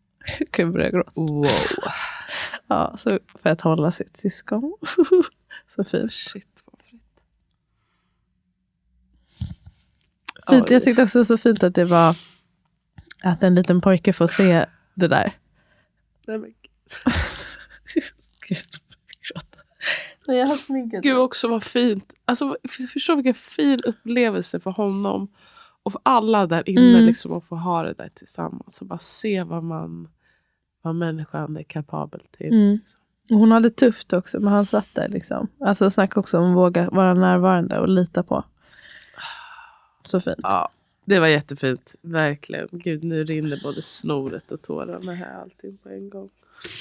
kunde 0.50 0.72
börja 0.72 0.90
gråta. 0.90 1.10
Wow. 1.14 1.46
Ja, 2.66 2.94
så 2.98 3.18
för 3.42 3.50
att 3.50 3.60
hålla 3.60 3.90
sitt 3.90 4.16
syskon. 4.16 4.76
så 5.74 5.84
fint. 5.84 6.12
Shit 6.12 6.62
vad 6.64 6.82
fint. 6.82 7.02
fint. 10.48 10.70
Jag 10.70 10.84
tyckte 10.84 11.02
också 11.02 11.24
så 11.24 11.36
fint 11.36 11.62
att 11.62 11.74
det 11.74 11.84
var 11.84 12.16
att 13.22 13.42
en 13.42 13.54
liten 13.54 13.80
pojke 13.80 14.12
får 14.12 14.26
se 14.26 14.66
det 14.94 15.08
där. 15.08 15.36
Nej, 16.26 16.38
men 16.38 16.54
Gud, 18.48 18.58
jag 20.26 20.46
har 20.46 20.56
sminkat 20.56 21.02
Gud 21.02 21.16
också 21.18 21.48
vad 21.48 21.64
fint. 21.64 22.12
Alltså, 22.24 22.56
för- 22.68 22.86
förstå 22.86 23.14
vilken 23.14 23.34
fin 23.34 23.80
upplevelse 23.84 24.60
för 24.60 24.70
honom. 24.70 25.28
Och 25.82 25.92
för 25.92 26.00
alla 26.04 26.46
där 26.46 26.68
inne 26.68 26.88
Mm. 26.90 27.04
liksom, 27.04 27.32
att 27.32 27.44
få 27.44 27.56
ha 27.56 27.82
det 27.82 27.92
där 27.92 28.10
tillsammans. 28.14 28.80
Och 28.80 28.86
bara 28.86 28.98
se 28.98 29.42
vad 29.42 29.64
man 29.64 30.08
vad 30.82 30.94
människan 30.94 31.56
är 31.56 31.62
kapabel 31.62 32.20
till. 32.30 32.46
Mm. 32.52 32.72
liksom. 32.72 33.00
Hon 33.28 33.52
hade 33.52 33.70
tufft 33.70 34.12
också, 34.12 34.40
men 34.40 34.52
han 34.52 34.66
satt 34.66 34.86
där. 34.94 35.08
Liksom. 35.08 35.48
Alltså 35.60 35.90
snacka 35.90 36.20
också 36.20 36.38
om 36.38 36.50
att 36.50 36.56
våga 36.56 36.90
vara 36.90 37.14
närvarande 37.14 37.78
och 37.78 37.88
lita 37.88 38.22
på. 38.22 38.44
Så 40.04 40.20
fint. 40.20 40.36
Ja, 40.42 40.68
det 41.04 41.18
var 41.20 41.26
jättefint. 41.26 41.94
Verkligen. 42.02 42.68
Gud, 42.72 43.04
nu 43.04 43.24
rinner 43.24 43.60
både 43.62 43.82
snoret 43.82 44.52
och 44.52 44.62
tårarna 44.62 45.12
här. 45.12 45.40
Allting 45.42 45.76
på 45.76 45.88
en 45.88 46.10
gång. 46.10 46.30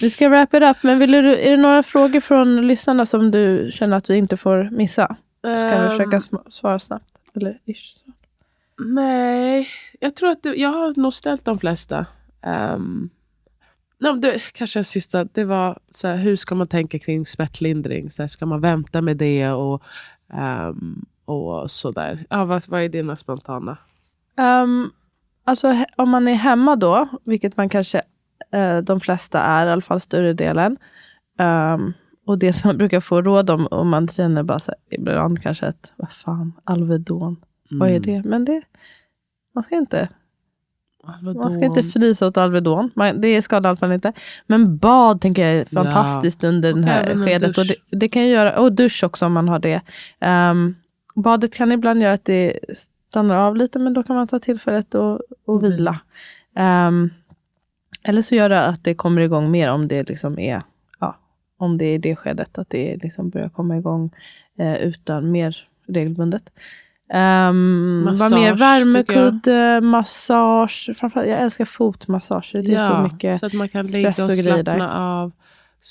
Vi 0.01 0.09
ska 0.09 0.29
wrap 0.29 0.53
it 0.53 0.63
up, 0.63 0.83
men 0.83 0.99
vill 0.99 1.11
du, 1.11 1.17
är 1.39 1.51
det 1.51 1.57
några 1.57 1.83
frågor 1.83 2.19
från 2.19 2.67
lyssnarna 2.67 3.05
som 3.05 3.31
du 3.31 3.69
känner 3.73 3.97
att 3.97 4.09
vi 4.09 4.15
inte 4.17 4.37
får 4.37 4.69
missa? 4.71 5.15
Så 5.41 5.47
kan 5.47 5.83
vi 5.83 5.89
Ehm, 5.89 5.89
försöka 5.89 6.17
sm- 6.19 6.49
svara 6.49 6.79
snabbt. 6.79 7.05
Eller 7.35 7.59
ish. 7.65 7.99
Nej, 8.77 9.67
jag 9.99 10.15
tror 10.15 10.29
att 10.29 10.43
det, 10.43 10.55
jag 10.55 10.69
har 10.69 10.93
nog 10.99 11.13
ställt 11.13 11.45
de 11.45 11.59
flesta. 11.59 12.05
Um, 12.73 13.09
nej, 13.97 14.11
men 14.11 14.21
det, 14.21 14.39
kanske 14.53 14.79
en 14.79 14.83
sista, 14.83 15.23
det 15.23 15.43
var 15.43 15.79
så 15.91 16.07
här, 16.07 16.15
hur 16.17 16.35
ska 16.35 16.55
man 16.55 16.67
tänka 16.67 16.99
kring 16.99 17.25
smärtlindring? 17.25 18.11
Så 18.11 18.23
här, 18.23 18.27
ska 18.27 18.45
man 18.45 18.61
vänta 18.61 19.01
med 19.01 19.17
det 19.17 19.49
och, 19.49 19.83
um, 20.33 21.05
och 21.25 21.71
sådär? 21.71 22.25
Ja, 22.29 22.45
vad, 22.45 22.67
vad 22.67 22.81
är 22.81 22.89
dina 22.89 23.15
spontana? 23.15 23.77
Um, 24.37 24.91
alltså 25.43 25.77
om 25.95 26.09
man 26.09 26.27
är 26.27 26.33
hemma 26.33 26.75
då, 26.75 27.07
vilket 27.23 27.57
man 27.57 27.69
kanske 27.69 28.01
de 28.83 28.99
flesta 28.99 29.39
är, 29.41 29.67
i 29.67 29.71
alla 29.71 29.81
fall 29.81 29.99
större 29.99 30.33
delen. 30.33 30.77
Um, 31.39 31.93
och 32.25 32.37
det 32.37 32.53
som 32.53 32.67
man 32.67 32.77
brukar 32.77 33.01
få 33.01 33.21
råd 33.21 33.49
om, 33.49 33.67
om 33.71 33.89
man 33.89 34.07
känner 34.07 34.43
bara 34.43 34.59
så 34.59 34.71
här, 34.71 34.97
ibland 34.97 35.41
kanske 35.41 35.65
att, 35.67 35.91
vad 35.95 36.11
fan, 36.11 36.53
Alvedon, 36.63 37.37
vad 37.69 37.89
är 37.89 37.95
Mm. 37.95 38.01
det? 38.23 38.29
Men 38.29 38.45
det, 38.45 38.61
man 39.55 39.63
ska 39.63 39.75
inte, 39.75 40.09
Alvedon. 41.03 41.41
man 41.41 41.53
ska 41.53 41.65
inte 41.65 41.83
frysa 41.83 42.27
åt 42.27 42.37
Alvedon. 42.37 42.91
Man, 42.95 43.21
det 43.21 43.41
skadar 43.41 43.67
i 43.67 43.71
alla 43.71 43.77
fall 43.77 43.91
inte. 43.91 44.13
Men 44.47 44.77
bad 44.77 45.21
tänker 45.21 45.45
jag 45.47 45.55
är 45.55 45.65
Ja. 45.69 45.83
fantastiskt 45.83 46.43
under 46.43 46.73
Och 46.73 46.79
det 46.79 46.85
här 46.87 47.07
en 47.07 47.25
skedet. 47.25 47.57
Och 47.57 47.65
det, 47.65 47.97
det 47.97 48.09
kan 48.09 48.21
ju 48.25 48.29
göra, 48.33 48.59
och 48.59 48.71
dusch 48.73 49.03
också 49.03 49.25
om 49.25 49.33
man 49.33 49.49
har 49.49 49.59
det. 49.59 49.81
Um, 50.51 50.75
badet 51.15 51.53
kan 51.55 51.71
ibland 51.71 52.01
göra 52.01 52.13
att 52.13 52.25
det 52.25 52.59
stannar 53.09 53.35
av 53.35 53.55
lite, 53.55 53.79
men 53.79 53.93
då 53.93 54.03
kan 54.03 54.15
man 54.15 54.27
ta 54.27 54.39
tillfället 54.39 54.95
och, 54.95 55.13
och 55.13 55.21
Och 55.45 55.63
vila. 55.63 55.99
vila. 56.55 57.09
Eller 58.03 58.21
så 58.21 58.35
gör 58.35 58.49
det 58.49 58.65
att 58.65 58.83
det 58.83 58.93
kommer 58.93 59.21
igång 59.21 59.51
mer 59.51 59.71
om 59.71 59.87
det 59.87 60.09
liksom 60.09 60.39
är, 60.39 60.61
ja, 60.99 61.17
om 61.57 61.77
det 61.77 61.85
är 61.85 61.99
det 61.99 62.15
skedet, 62.15 62.57
att 62.57 62.69
det 62.69 62.97
liksom 63.03 63.29
börjar 63.29 63.49
komma 63.49 63.77
igång 63.77 64.11
eh, 64.57 64.75
utan 64.75 65.31
mer 65.31 65.67
regelbundet. 65.87 66.49
Um, 67.13 68.03
Massage, 68.03 68.31
mer? 68.31 68.53
Värmekudde, 68.53 69.81
massage. 69.81 70.89
Framförallt, 70.97 71.29
jag 71.29 71.41
älskar 71.41 71.65
fotmassager. 71.65 72.61
Det 72.63 72.75
är 72.75 72.89
så 72.89 73.13
mycket. 73.13 73.39
så 73.39 73.45
att 73.45 73.53
man 73.53 73.69
kan 73.69 73.87
ligga 73.87 74.09
och 74.09 74.13
stress 74.13 74.29
och 74.29 74.43
slappna 74.43 74.93
av. 74.93 75.31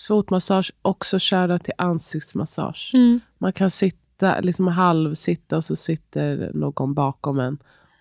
Fotmassage, 0.08 0.72
också 0.82 1.18
köra 1.18 1.58
till 1.58 1.72
ansiktsmassage. 1.78 2.90
Mm. 2.94 3.20
Man 3.38 3.52
kan 3.52 3.70
sitta, 3.70 4.40
liksom 4.40 4.66
halvsitta 4.68 5.56
och 5.56 5.64
så 5.64 5.76
sitter 5.76 6.50
någon 6.54 6.94
bakom 6.94 7.38
en 7.40 7.58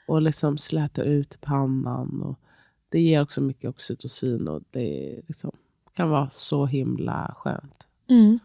och 0.08 0.22
liksom 0.22 0.58
slätar 0.58 1.04
ut 1.04 1.38
pannan. 1.42 2.22
Och 2.22 2.40
det 2.90 3.00
ger 3.00 3.22
också 3.22 3.42
mycket 3.42 3.70
oxytocin 3.70 4.48
och 4.48 4.62
det 4.72 5.20
liksom, 5.28 5.52
kan 5.94 6.10
vara 6.10 6.30
så 6.32 6.66
himla 6.66 7.36
skönt. 7.38 7.84
Mm. 8.08 8.40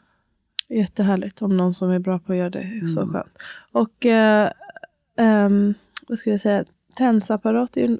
Jättehärligt 0.68 1.42
om 1.42 1.56
någon 1.56 1.74
som 1.74 1.90
är 1.90 1.98
bra 1.98 2.18
på 2.18 2.32
att 2.32 2.38
göra 2.38 2.50
det. 2.50 2.58
är 2.82 2.86
Så 2.86 3.00
Mm. 3.00 3.12
skönt. 3.12 3.38
Och 3.72 4.06
eh, 4.06 4.52
ehm, 5.16 5.74
vad 6.08 6.18
ska 6.18 6.30
jag 6.30 6.40
säga? 6.40 6.64
Tensapparat 6.96 7.76
är 7.76 7.98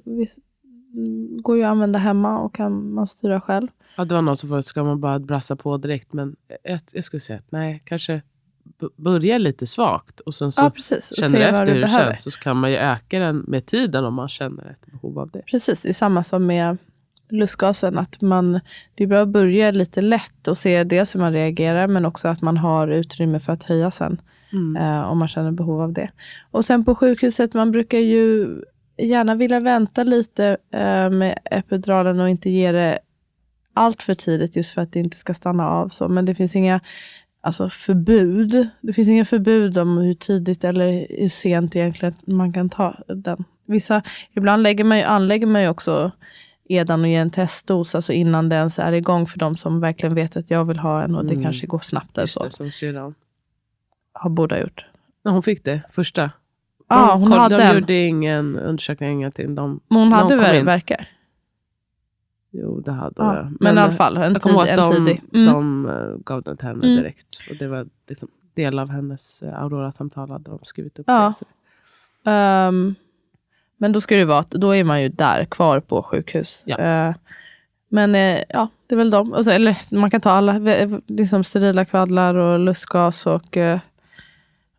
går 1.41 1.57
ju 1.57 1.63
att 1.63 1.71
använda 1.71 1.99
hemma 1.99 2.39
och 2.39 2.55
kan 2.55 2.93
man 2.93 3.07
styra 3.07 3.41
själv. 3.41 3.67
Ja, 3.97 4.05
det 4.05 4.15
var 4.15 4.21
någon 4.21 4.37
som 4.37 4.49
frågade, 4.49 4.63
ska 4.63 4.83
man 4.83 4.99
bara 4.99 5.19
brassa 5.19 5.55
på 5.55 5.77
direkt? 5.77 6.13
Men 6.13 6.35
jag, 6.63 6.79
jag 6.91 7.05
skulle 7.05 7.19
säga 7.19 7.39
att 7.39 7.51
nej, 7.51 7.81
kanske 7.85 8.21
börja 8.95 9.37
lite 9.37 9.67
svagt 9.67 10.19
och 10.19 10.35
sen 10.35 10.51
så 10.51 10.61
ja, 10.61 10.71
känner 11.15 11.39
efter 11.39 11.59
hur 11.59 11.65
det 11.65 11.81
behöver. 11.81 12.05
känns. 12.05 12.33
Så 12.33 12.39
kan 12.39 12.57
man 12.57 12.71
ju 12.71 12.77
öka 12.77 13.19
den 13.19 13.37
med 13.47 13.65
tiden 13.65 14.05
om 14.05 14.13
man 14.13 14.29
känner 14.29 14.69
ett 14.71 14.91
behov 14.91 15.19
av 15.19 15.29
det. 15.29 15.41
Precis, 15.45 15.81
det 15.81 15.89
är 15.89 15.93
samma 15.93 16.23
som 16.23 16.45
med 16.45 16.77
lustgasen. 17.29 17.97
Att 17.97 18.21
man, 18.21 18.59
det 18.95 19.03
är 19.03 19.07
bra 19.07 19.21
att 19.21 19.27
börja 19.27 19.71
lite 19.71 20.01
lätt 20.01 20.47
och 20.47 20.57
se 20.57 20.83
dels 20.83 21.15
hur 21.15 21.19
man 21.19 21.33
reagerar, 21.33 21.87
men 21.87 22.05
också 22.05 22.27
att 22.27 22.41
man 22.41 22.57
har 22.57 22.87
utrymme 22.87 23.39
för 23.39 23.53
att 23.53 23.63
höja 23.63 23.91
sen. 23.91 24.21
Mm. 24.53 24.75
eh, 24.75 25.09
om 25.09 25.17
man 25.17 25.27
känner 25.27 25.51
behov 25.51 25.81
av 25.81 25.93
det. 25.93 26.11
Och 26.51 26.65
sen 26.65 26.85
på 26.85 26.95
sjukhuset, 26.95 27.53
man 27.53 27.71
brukar 27.71 27.97
ju 27.97 28.47
gärna 28.97 29.35
vilja 29.35 29.59
vänta 29.59 30.03
lite 30.03 30.57
eh, 30.71 31.09
med 31.09 31.39
epiduralen 31.45 32.19
och 32.19 32.29
inte 32.29 32.49
ge 32.49 32.71
det 32.71 32.99
allt 33.73 34.03
för 34.03 34.15
tidigt 34.15 34.55
just 34.55 34.71
för 34.71 34.81
att 34.81 34.91
det 34.91 34.99
inte 34.99 35.17
ska 35.17 35.33
stanna 35.33 35.69
av. 35.69 35.89
så. 35.89 36.07
Men 36.07 36.25
det 36.25 36.35
finns 36.35 36.55
inga 36.55 36.79
alltså, 37.43 37.69
förbud. 37.69 38.67
Det 38.81 38.93
finns 38.93 39.07
inga 39.07 39.25
förbud 39.25 39.77
om 39.77 39.97
hur 39.97 40.13
tidigt 40.13 40.63
eller 40.63 41.07
hur 41.21 41.29
sent 41.29 41.75
egentligen 41.75 42.15
man 42.25 42.53
kan 42.53 42.69
ta 42.69 42.95
den. 43.07 43.43
Vissa, 43.65 44.01
ibland 44.33 44.63
lägger 44.63 44.83
man 44.83 44.97
ju, 44.97 45.03
anlägger 45.03 45.47
man 45.47 45.61
ju 45.61 45.67
också 45.69 46.11
edan 46.69 47.01
och 47.01 47.07
ger 47.07 47.21
en 47.21 47.29
testdos, 47.29 47.95
alltså 47.95 48.13
innan 48.13 48.49
det 48.49 48.55
ens 48.55 48.79
är 48.79 48.91
igång 48.91 49.27
för 49.27 49.39
de 49.39 49.57
som 49.57 49.79
verkligen 49.79 50.15
vet 50.15 50.37
att 50.37 50.49
jag 50.51 50.65
vill 50.65 50.79
ha 50.79 51.03
en 51.03 51.15
och 51.15 51.25
det 51.25 51.31
Mm. 51.33 51.43
kanske 51.43 51.67
går 51.67 51.79
snabbt. 51.79 52.17
Eller 52.17 52.27
så. 52.27 52.43
det, 52.43 52.51
som 52.51 52.71
syrran. 52.71 53.15
Har 54.13 54.29
båda 54.29 54.59
gjort. 54.61 54.85
När 55.23 55.31
hon 55.31 55.43
fick 55.43 55.63
det, 55.63 55.81
första. 55.91 56.31
Ja, 56.89 57.07
de, 57.13 57.21
hon 57.21 57.29
koll- 57.29 57.39
hade 57.39 57.57
de 57.57 57.63
en. 57.63 57.75
gjorde 57.75 57.93
ingen 58.07 58.57
undersökning, 58.59 59.11
ingenting. 59.11 59.55
De, 59.55 59.79
Men 59.87 59.99
hon 59.99 60.11
hade 60.11 60.57
in. 60.57 60.65
verkar? 60.65 61.07
Jo, 62.53 62.79
det 62.79 62.91
hade 62.91 63.13
Ja. 63.17 63.35
jag. 63.35 63.57
Men, 63.59 63.77
i 63.77 63.81
alla 63.81 63.91
fall, 63.93 64.17
en, 64.17 64.35
tid, 64.39 64.51
en 64.67 64.75
de, 64.77 64.93
tidig. 64.95 65.21
Mm. 65.33 65.53
de 65.53 65.85
eh, 65.89 66.17
gav 66.25 66.41
den 66.43 66.57
till 66.57 66.67
henne 66.67 66.87
Mm. 66.87 66.97
direkt. 66.97 67.39
Och 67.49 67.55
det 67.59 67.67
var 67.67 67.85
liksom 68.07 68.27
del 68.53 68.79
av 68.79 68.89
hennes 68.89 69.43
uh, 69.43 69.63
Aurora-samtal 69.63 70.29
hade 70.29 70.49
de 70.51 70.59
skrivit 70.63 70.99
upp. 70.99 71.05
Ja. 71.07 71.33
Det. 71.39 72.31
Ehm, 72.31 72.95
men 73.77 73.91
då 73.91 74.01
ska 74.01 74.15
det 74.15 74.25
vara 74.25 74.39
att 74.39 74.49
då 74.49 74.75
är 74.75 74.83
man 74.83 75.01
ju 75.01 75.09
där 75.09 75.45
kvar 75.45 75.79
på 75.79 76.03
sjukhus. 76.03 76.63
Ja. 76.65 76.77
Eh, 76.77 77.15
men 77.89 78.15
eh, 78.15 78.43
ja, 78.49 78.67
det 78.87 78.95
är 78.95 78.97
väl 78.97 79.09
de. 79.09 79.33
Och 79.33 79.43
så, 79.45 79.51
eller 79.51 79.77
man 79.89 80.11
kan 80.11 80.21
ta 80.21 80.31
alla, 80.31 80.59
liksom 81.07 81.43
sterila 81.43 81.85
kvaddlar 81.85 82.35
och 82.35 82.59
lustgas 82.59 83.25
och 83.25 83.57
eh, 83.57 83.79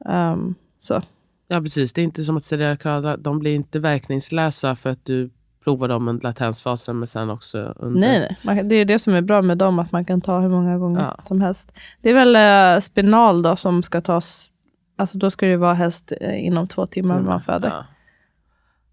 ehm, 0.04 0.54
så. 0.80 1.02
Ja, 1.48 1.60
precis. 1.60 1.92
Det 1.92 2.00
är 2.00 2.04
inte 2.04 2.24
som 2.24 2.36
att 2.36 2.44
sterila 2.44 2.76
kvaddlar, 2.76 3.16
de 3.16 3.38
blir 3.38 3.54
inte 3.54 3.78
verkningslösa 3.78 4.76
för 4.76 4.90
att 4.90 5.04
du 5.04 5.30
provar 5.64 5.88
dem 5.88 6.08
under 6.08 6.22
latensfasen 6.22 6.98
men 6.98 7.06
sen 7.06 7.30
också 7.30 7.58
under... 7.76 8.00
Nej, 8.00 8.36
nej. 8.42 8.64
Det 8.64 8.74
är 8.74 8.84
det 8.84 8.98
som 8.98 9.14
är 9.14 9.22
bra 9.22 9.42
med 9.42 9.58
dem, 9.58 9.78
att 9.78 9.92
man 9.92 10.04
kan 10.04 10.20
ta 10.20 10.40
hur 10.40 10.48
många 10.48 10.78
gånger 10.78 11.00
Ja. 11.00 11.20
som 11.28 11.40
helst. 11.40 11.72
Det 12.02 12.10
är 12.10 12.14
väl 12.14 12.36
eh, 12.76 12.80
spinal 12.80 13.42
då 13.42 13.56
som 13.56 13.82
ska 13.82 14.00
tas, 14.00 14.50
alltså 14.96 15.18
då 15.18 15.30
ska 15.30 15.46
det 15.46 15.56
vara 15.56 15.74
helst 15.74 16.12
eh, 16.20 16.46
inom 16.46 16.68
två 16.68 16.86
timmar 16.86 17.14
när 17.14 17.22
man 17.22 17.42
föder. 17.42 17.68
Ja. 17.68 17.84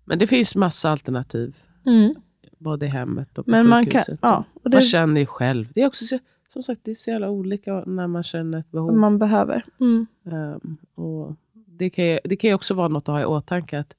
Men 0.05 0.19
det 0.19 0.27
finns 0.27 0.55
massa 0.55 0.89
alternativ. 0.91 1.55
Mm. 1.85 2.15
Både 2.57 2.85
i 2.85 2.89
hemmet 2.89 3.37
och 3.37 3.45
på 3.45 3.51
Men 3.51 3.67
man 3.69 3.85
kan, 3.85 3.91
sjukhuset. 4.01 4.19
ja, 4.21 4.43
och 4.63 4.69
det 4.69 4.77
Man 4.77 4.81
känner 4.81 5.21
ju 5.21 5.25
själv. 5.27 5.67
Det 5.75 5.81
är 5.81 5.87
också 5.87 6.05
så, 6.05 6.19
som 6.53 6.63
sagt, 6.63 6.81
det 6.83 6.91
är 6.91 6.95
så 6.95 7.09
jävla 7.11 7.29
olika 7.29 7.83
när 7.85 8.07
man 8.07 8.23
känner 8.23 8.59
ett 8.59 8.71
behov. 8.71 8.93
man 8.93 9.17
behöver. 9.17 9.65
Mm. 9.79 10.07
Ehm, 10.25 10.77
och 10.95 11.35
det, 11.53 11.89
kan 11.89 12.05
ju, 12.05 12.19
det 12.23 12.35
kan 12.35 12.47
ju 12.49 12.53
också 12.53 12.73
vara 12.73 12.87
något 12.87 13.09
att 13.09 13.13
ha 13.13 13.21
i 13.21 13.25
åtanke. 13.25 13.79
Att, 13.79 13.93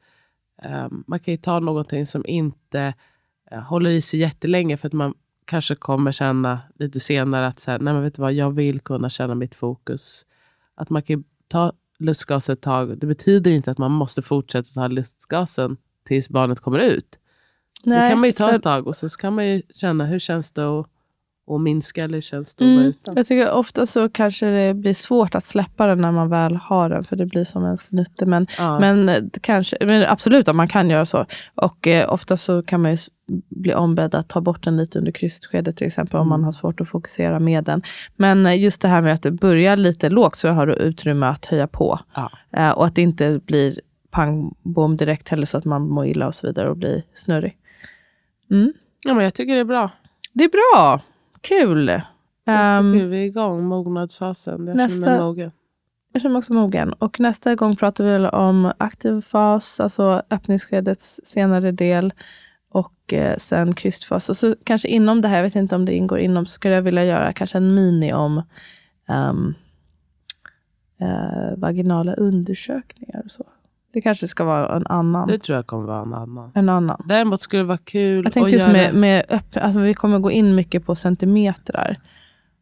man 1.06 1.20
kan 1.20 1.32
ju 1.32 1.38
ta 1.38 1.60
någonting 1.60 2.06
som 2.06 2.26
inte 2.26 2.94
eh, 3.50 3.60
håller 3.60 3.90
i 3.90 4.00
sig 4.00 4.20
jättelänge 4.20 4.76
för 4.76 4.86
att 4.86 4.92
man 4.92 5.14
kanske 5.44 5.74
kommer 5.74 6.12
känna 6.12 6.60
lite 6.78 7.00
senare 7.00 7.46
att 7.46 7.60
så 7.60 7.70
här, 7.70 7.78
nej 7.78 7.94
men 7.94 8.02
vet 8.02 8.14
du 8.14 8.22
vad, 8.22 8.32
jag 8.32 8.50
vill 8.50 8.80
kunna 8.80 9.10
känna 9.10 9.34
mitt 9.34 9.54
fokus. 9.54 10.26
Att 10.74 10.90
man 10.90 11.02
kan 11.02 11.24
ta 11.48 11.72
lustgas 11.98 12.50
ett 12.50 12.60
tag. 12.60 12.98
Det 12.98 13.06
betyder 13.06 13.50
inte 13.50 13.70
att 13.70 13.78
man 13.78 13.92
måste 13.92 14.22
fortsätta 14.22 14.68
ta 14.74 14.88
lustgasen 14.88 15.76
tills 16.04 16.28
barnet 16.28 16.60
kommer 16.60 16.78
ut. 16.78 17.18
det 17.84 18.08
kan 18.10 18.18
man 18.18 18.28
ju 18.28 18.32
ta 18.32 18.50
ett 18.50 18.62
tag 18.62 18.86
och 18.86 18.96
så 18.96 19.08
kan 19.08 19.34
man 19.34 19.46
ju 19.46 19.62
känna 19.74 20.06
hur 20.06 20.18
känns 20.18 20.52
det 20.52 20.80
att, 20.80 20.86
att 21.50 21.60
minska 21.60 22.04
eller 22.04 22.20
känns 22.20 22.54
det 22.54 22.64
att 22.64 22.68
vara 22.68 22.76
Mm. 22.80 22.88
utan. 22.88 23.16
Jag 23.16 23.26
tycker 23.26 23.52
ofta 23.52 23.86
så 23.86 24.08
kanske 24.08 24.46
det 24.46 24.74
blir 24.74 24.94
svårt 24.94 25.34
att 25.34 25.46
släppa 25.46 25.86
den 25.86 26.00
när 26.00 26.12
man 26.12 26.28
väl 26.28 26.56
har 26.56 26.88
den. 26.88 27.04
För 27.04 27.16
det 27.16 27.26
blir 27.26 27.44
som 27.44 27.64
en 27.64 27.78
snutte. 27.78 28.26
Men, 28.26 28.46
Ja. 28.58 28.80
men, 28.80 29.08
eh, 29.08 29.22
kanske, 29.40 29.76
men 29.80 30.06
absolut 30.08 30.48
att 30.48 30.56
man 30.56 30.68
kan 30.68 30.90
göra 30.90 31.06
så. 31.06 31.26
Och 31.54 31.86
eh, 31.86 32.12
ofta 32.12 32.36
så 32.36 32.62
kan 32.62 32.82
man 32.82 32.90
ju 32.90 32.96
bli 33.48 33.74
ombedd 33.74 34.14
att 34.14 34.28
ta 34.28 34.40
bort 34.40 34.64
den 34.64 34.76
lite 34.76 34.98
under 34.98 35.12
krystskedet 35.12 35.76
till 35.76 35.86
exempel. 35.86 36.16
Om 36.16 36.20
Mm. 36.26 36.28
man 36.28 36.44
har 36.44 36.52
svårt 36.52 36.80
att 36.80 36.88
fokusera 36.88 37.38
med 37.38 37.64
den. 37.64 37.82
Men 38.16 38.46
eh, 38.46 38.60
just 38.60 38.80
det 38.82 38.88
här 38.88 39.02
med 39.02 39.14
att 39.14 39.22
det 39.22 39.30
börjar 39.30 39.76
lite 39.76 40.10
lågt 40.10 40.36
så 40.36 40.48
har 40.48 40.66
du 40.66 40.72
utrymme 40.74 41.26
att 41.26 41.46
höja 41.46 41.66
på. 41.66 41.98
Ja. 42.14 42.30
Eh, 42.52 42.70
och 42.70 42.86
att 42.86 42.94
det 42.94 43.02
inte 43.02 43.40
blir 43.44 43.80
pang 44.10 44.54
bom 44.62 44.96
direkt 44.96 45.28
heller 45.28 45.46
så 45.46 45.58
att 45.58 45.64
man 45.64 45.88
mår 45.88 46.06
illa 46.06 46.26
och 46.26 46.34
så 46.34 46.46
vidare 46.46 46.70
och 46.70 46.76
blir 46.76 47.02
snurrig. 47.14 47.56
Mm. 48.50 48.72
ja, 49.04 49.14
men 49.14 49.24
jag 49.24 49.34
tycker 49.34 49.54
det 49.54 49.60
är 49.60 49.64
bra. 49.64 49.90
Det 50.32 50.44
är 50.44 50.48
bra. 50.48 51.00
Kul. 51.42 51.88
Ehm, 51.88 52.00
Jättekul, 52.94 53.08
vi 53.08 53.16
är 53.22 53.24
igång, 53.26 53.64
mognadsfasen. 53.64 54.66
Jag 54.66 54.76
nästa- 54.76 55.04
känner 55.04 55.16
mig 55.16 55.24
mogen. 55.26 55.50
Jag 56.12 56.22
känner 56.22 56.32
mig 56.32 56.38
också 56.38 56.52
mogen. 56.52 56.92
Och 56.92 57.20
nästa 57.20 57.54
gång 57.54 57.76
pratar 57.76 58.04
vi 58.04 58.10
väl 58.10 58.26
om 58.26 58.72
aktiv 58.78 59.20
fas, 59.20 59.80
alltså 59.80 60.22
öppningsskedets 60.30 61.20
senare 61.24 61.70
del. 61.72 62.12
Och 62.68 63.12
eh, 63.12 63.36
sen 63.38 63.74
krystfas. 63.74 64.28
Och 64.28 64.36
så 64.36 64.56
kanske 64.64 64.88
inom 64.88 65.20
det 65.20 65.28
här, 65.28 65.36
jag 65.36 65.42
vet 65.42 65.54
inte 65.56 65.74
om 65.76 65.84
det 65.84 65.94
ingår 65.94 66.18
inom, 66.18 66.46
så 66.46 66.52
skulle 66.52 66.74
jag 66.74 66.82
vilja 66.82 67.04
göra 67.04 67.32
kanske 67.32 67.58
en 67.58 67.74
mini 67.74 68.12
om 68.12 68.42
ehm, 69.08 69.54
eh, 71.00 71.56
vaginala 71.56 72.14
undersökningar. 72.14 73.22
Och 73.24 73.30
så. 73.30 73.44
Det 73.92 74.00
kanske 74.00 74.28
ska 74.28 74.44
vara 74.44 74.76
en 74.76 74.86
annan. 74.86 75.28
Det 75.28 75.38
tror 75.38 75.56
jag 75.56 75.66
kommer 75.66 75.86
vara 75.86 76.02
en 76.02 76.14
annan. 76.14 76.52
En 76.54 76.68
annan. 76.68 77.02
Däremot 77.08 77.40
skulle 77.40 77.62
det 77.62 77.66
vara 77.66 77.78
kul 77.78 78.24
Jag 78.24 78.32
tänkte 78.32 78.46
att 78.46 78.52
just 78.52 78.62
göra... 78.66 78.72
med, 78.72 78.94
med 78.94 79.24
öpp- 79.28 79.56
att 79.60 79.74
vi 79.74 79.94
kommer 79.94 80.18
gå 80.18 80.30
in 80.30 80.54
mycket 80.54 80.86
på 80.86 80.94
centimetrar. 80.94 82.00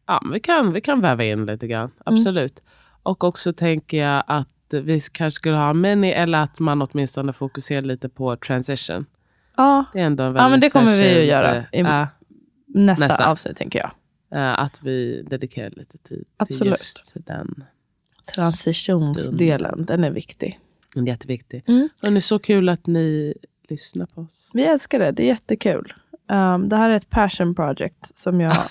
Ja, 0.07 0.21
vi 0.33 0.39
kan, 0.39 0.73
vi 0.73 0.81
kan 0.81 1.01
väva 1.01 1.23
in 1.23 1.45
lite 1.45 1.67
grann. 1.67 1.91
Absolut. 2.05 2.59
Och 3.03 3.23
också 3.23 3.53
tänker 3.53 3.97
jag 3.97 4.23
att 4.27 4.47
vi 4.71 5.01
kanske 5.11 5.35
skulle 5.35 5.55
ha 5.57 5.73
mini 5.73 6.11
eller 6.11 6.43
att 6.43 6.59
man 6.59 6.81
åtminstone 6.81 7.33
fokuserar 7.33 7.81
lite 7.81 8.09
på 8.09 8.35
transition. 8.35 9.05
Ja, 9.57 9.85
Det 9.93 9.99
är 9.99 10.03
ändå 10.05 10.23
en 10.23 10.35
Ja, 10.35 10.49
men 10.49 10.59
det 10.59 10.69
kommer 10.69 10.97
vi 10.97 11.13
ju 11.19 11.23
göra 11.25 11.55
eh, 11.55 11.63
i- 11.71 11.79
ja, 11.79 12.07
nästa, 12.67 13.05
Nästa. 13.07 13.25
avsnitt 13.31 13.57
tänker 13.57 13.79
jag. 13.79 13.91
eh, 14.41 14.59
att 14.59 14.79
vi 14.83 15.21
dedikerar 15.29 15.69
lite 15.69 15.97
tid 15.97 16.07
till 16.07 16.25
Absolut. 16.37 16.69
just 16.71 17.13
den. 17.27 17.63
Transitionsdelen, 18.35 19.85
den 19.85 20.03
är 20.03 20.11
viktig. 20.11 20.59
Den 20.95 21.03
är 21.07 21.11
jätteviktig. 21.11 21.63
Mm. 21.67 21.89
Och 22.01 22.11
det 22.11 22.17
är 22.17 22.19
så 22.19 22.39
kul 22.39 22.69
att 22.69 22.87
ni 22.87 23.33
lyssnar 23.69 24.05
på 24.05 24.21
oss. 24.21 24.51
Vi 24.53 24.63
älskar 24.63 24.99
det, 24.99 25.11
det 25.11 25.23
är 25.23 25.27
jättekul. 25.27 25.93
Um, 26.29 26.69
det 26.69 26.75
här 26.75 26.89
är 26.89 26.95
ett 26.95 27.09
passion 27.09 27.55
project 27.55 28.17
som 28.17 28.41
jag... 28.41 28.53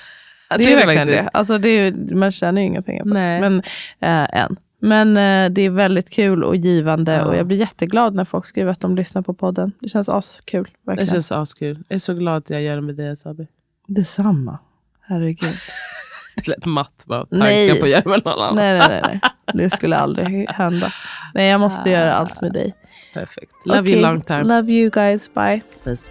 Ja, 0.53 0.59
det, 0.59 0.65
det 0.65 0.73
är 0.73 0.77
det 0.81 0.87
verkligen 0.87 1.09
det. 1.09 1.29
Alltså 1.33 1.59
det 1.59 1.69
är, 1.69 2.15
man 2.15 2.33
tjänar 2.33 2.61
ju 2.61 2.67
inga 2.67 2.83
pengar 2.83 3.03
på 3.03 3.09
Nej. 3.09 3.41
det. 3.41 3.51
Men, 3.51 3.59
eh, 4.01 4.43
än. 4.43 4.57
Men 4.79 5.17
eh, 5.17 5.53
det 5.55 5.63
är 5.63 5.71
väldigt 5.71 6.11
kul 6.11 6.45
och 6.45 6.57
givande 6.57 7.13
Ja. 7.13 7.25
och 7.25 7.37
jag 7.37 7.47
blir 7.47 7.57
jätteglad 7.57 8.15
när 8.15 8.25
folk 8.25 8.47
skriver 8.47 8.73
att 8.73 8.81
de 8.81 8.97
lyssnar 8.97 9.23
på 9.23 9.35
podden. 9.35 9.73
Det 9.81 9.89
känns 9.89 10.09
askul. 10.09 10.65
Det 10.65 10.91
Verkligen. 10.91 11.07
känns 11.11 11.33
askul. 11.33 11.85
Jag 11.89 11.95
är 11.97 12.01
så 12.01 12.15
glad 12.15 12.37
att 12.37 12.51
jag 12.51 12.63
gör 12.63 12.77
det 12.77 12.83
med 12.83 12.95
dig 12.95 13.11
Asabi. 13.11 13.47
Detsamma. 13.87 14.59
Herregud. 15.01 15.55
Matt 16.66 17.05
bara. 17.07 17.27
Tankar 17.27 17.78
på 17.78 17.85
att 17.85 17.90
göra 17.90 18.02
med 18.05 18.24
någon 18.24 18.39
annan. 18.39 18.57
nej, 18.57 18.78
nej, 18.78 18.89
nej, 18.89 19.02
nej. 19.07 19.20
Det 19.55 19.70
skulle 19.70 19.97
aldrig 19.97 20.51
hända. 20.51 20.93
Nej, 21.35 21.48
jag 21.48 21.61
måste 21.61 21.90
göra 21.90 22.15
allt 22.15 22.40
med 22.40 22.52
dig. 22.52 22.74
Perfekt. 23.15 23.52
Love 23.65 23.81
Okej, 23.81 23.93
you 23.93 24.02
long 24.02 24.23
time. 24.23 24.43
Love 24.43 24.73
you 24.73 24.90
guys. 24.90 25.35
Bye. 25.35 25.62
Puss. 25.85 26.11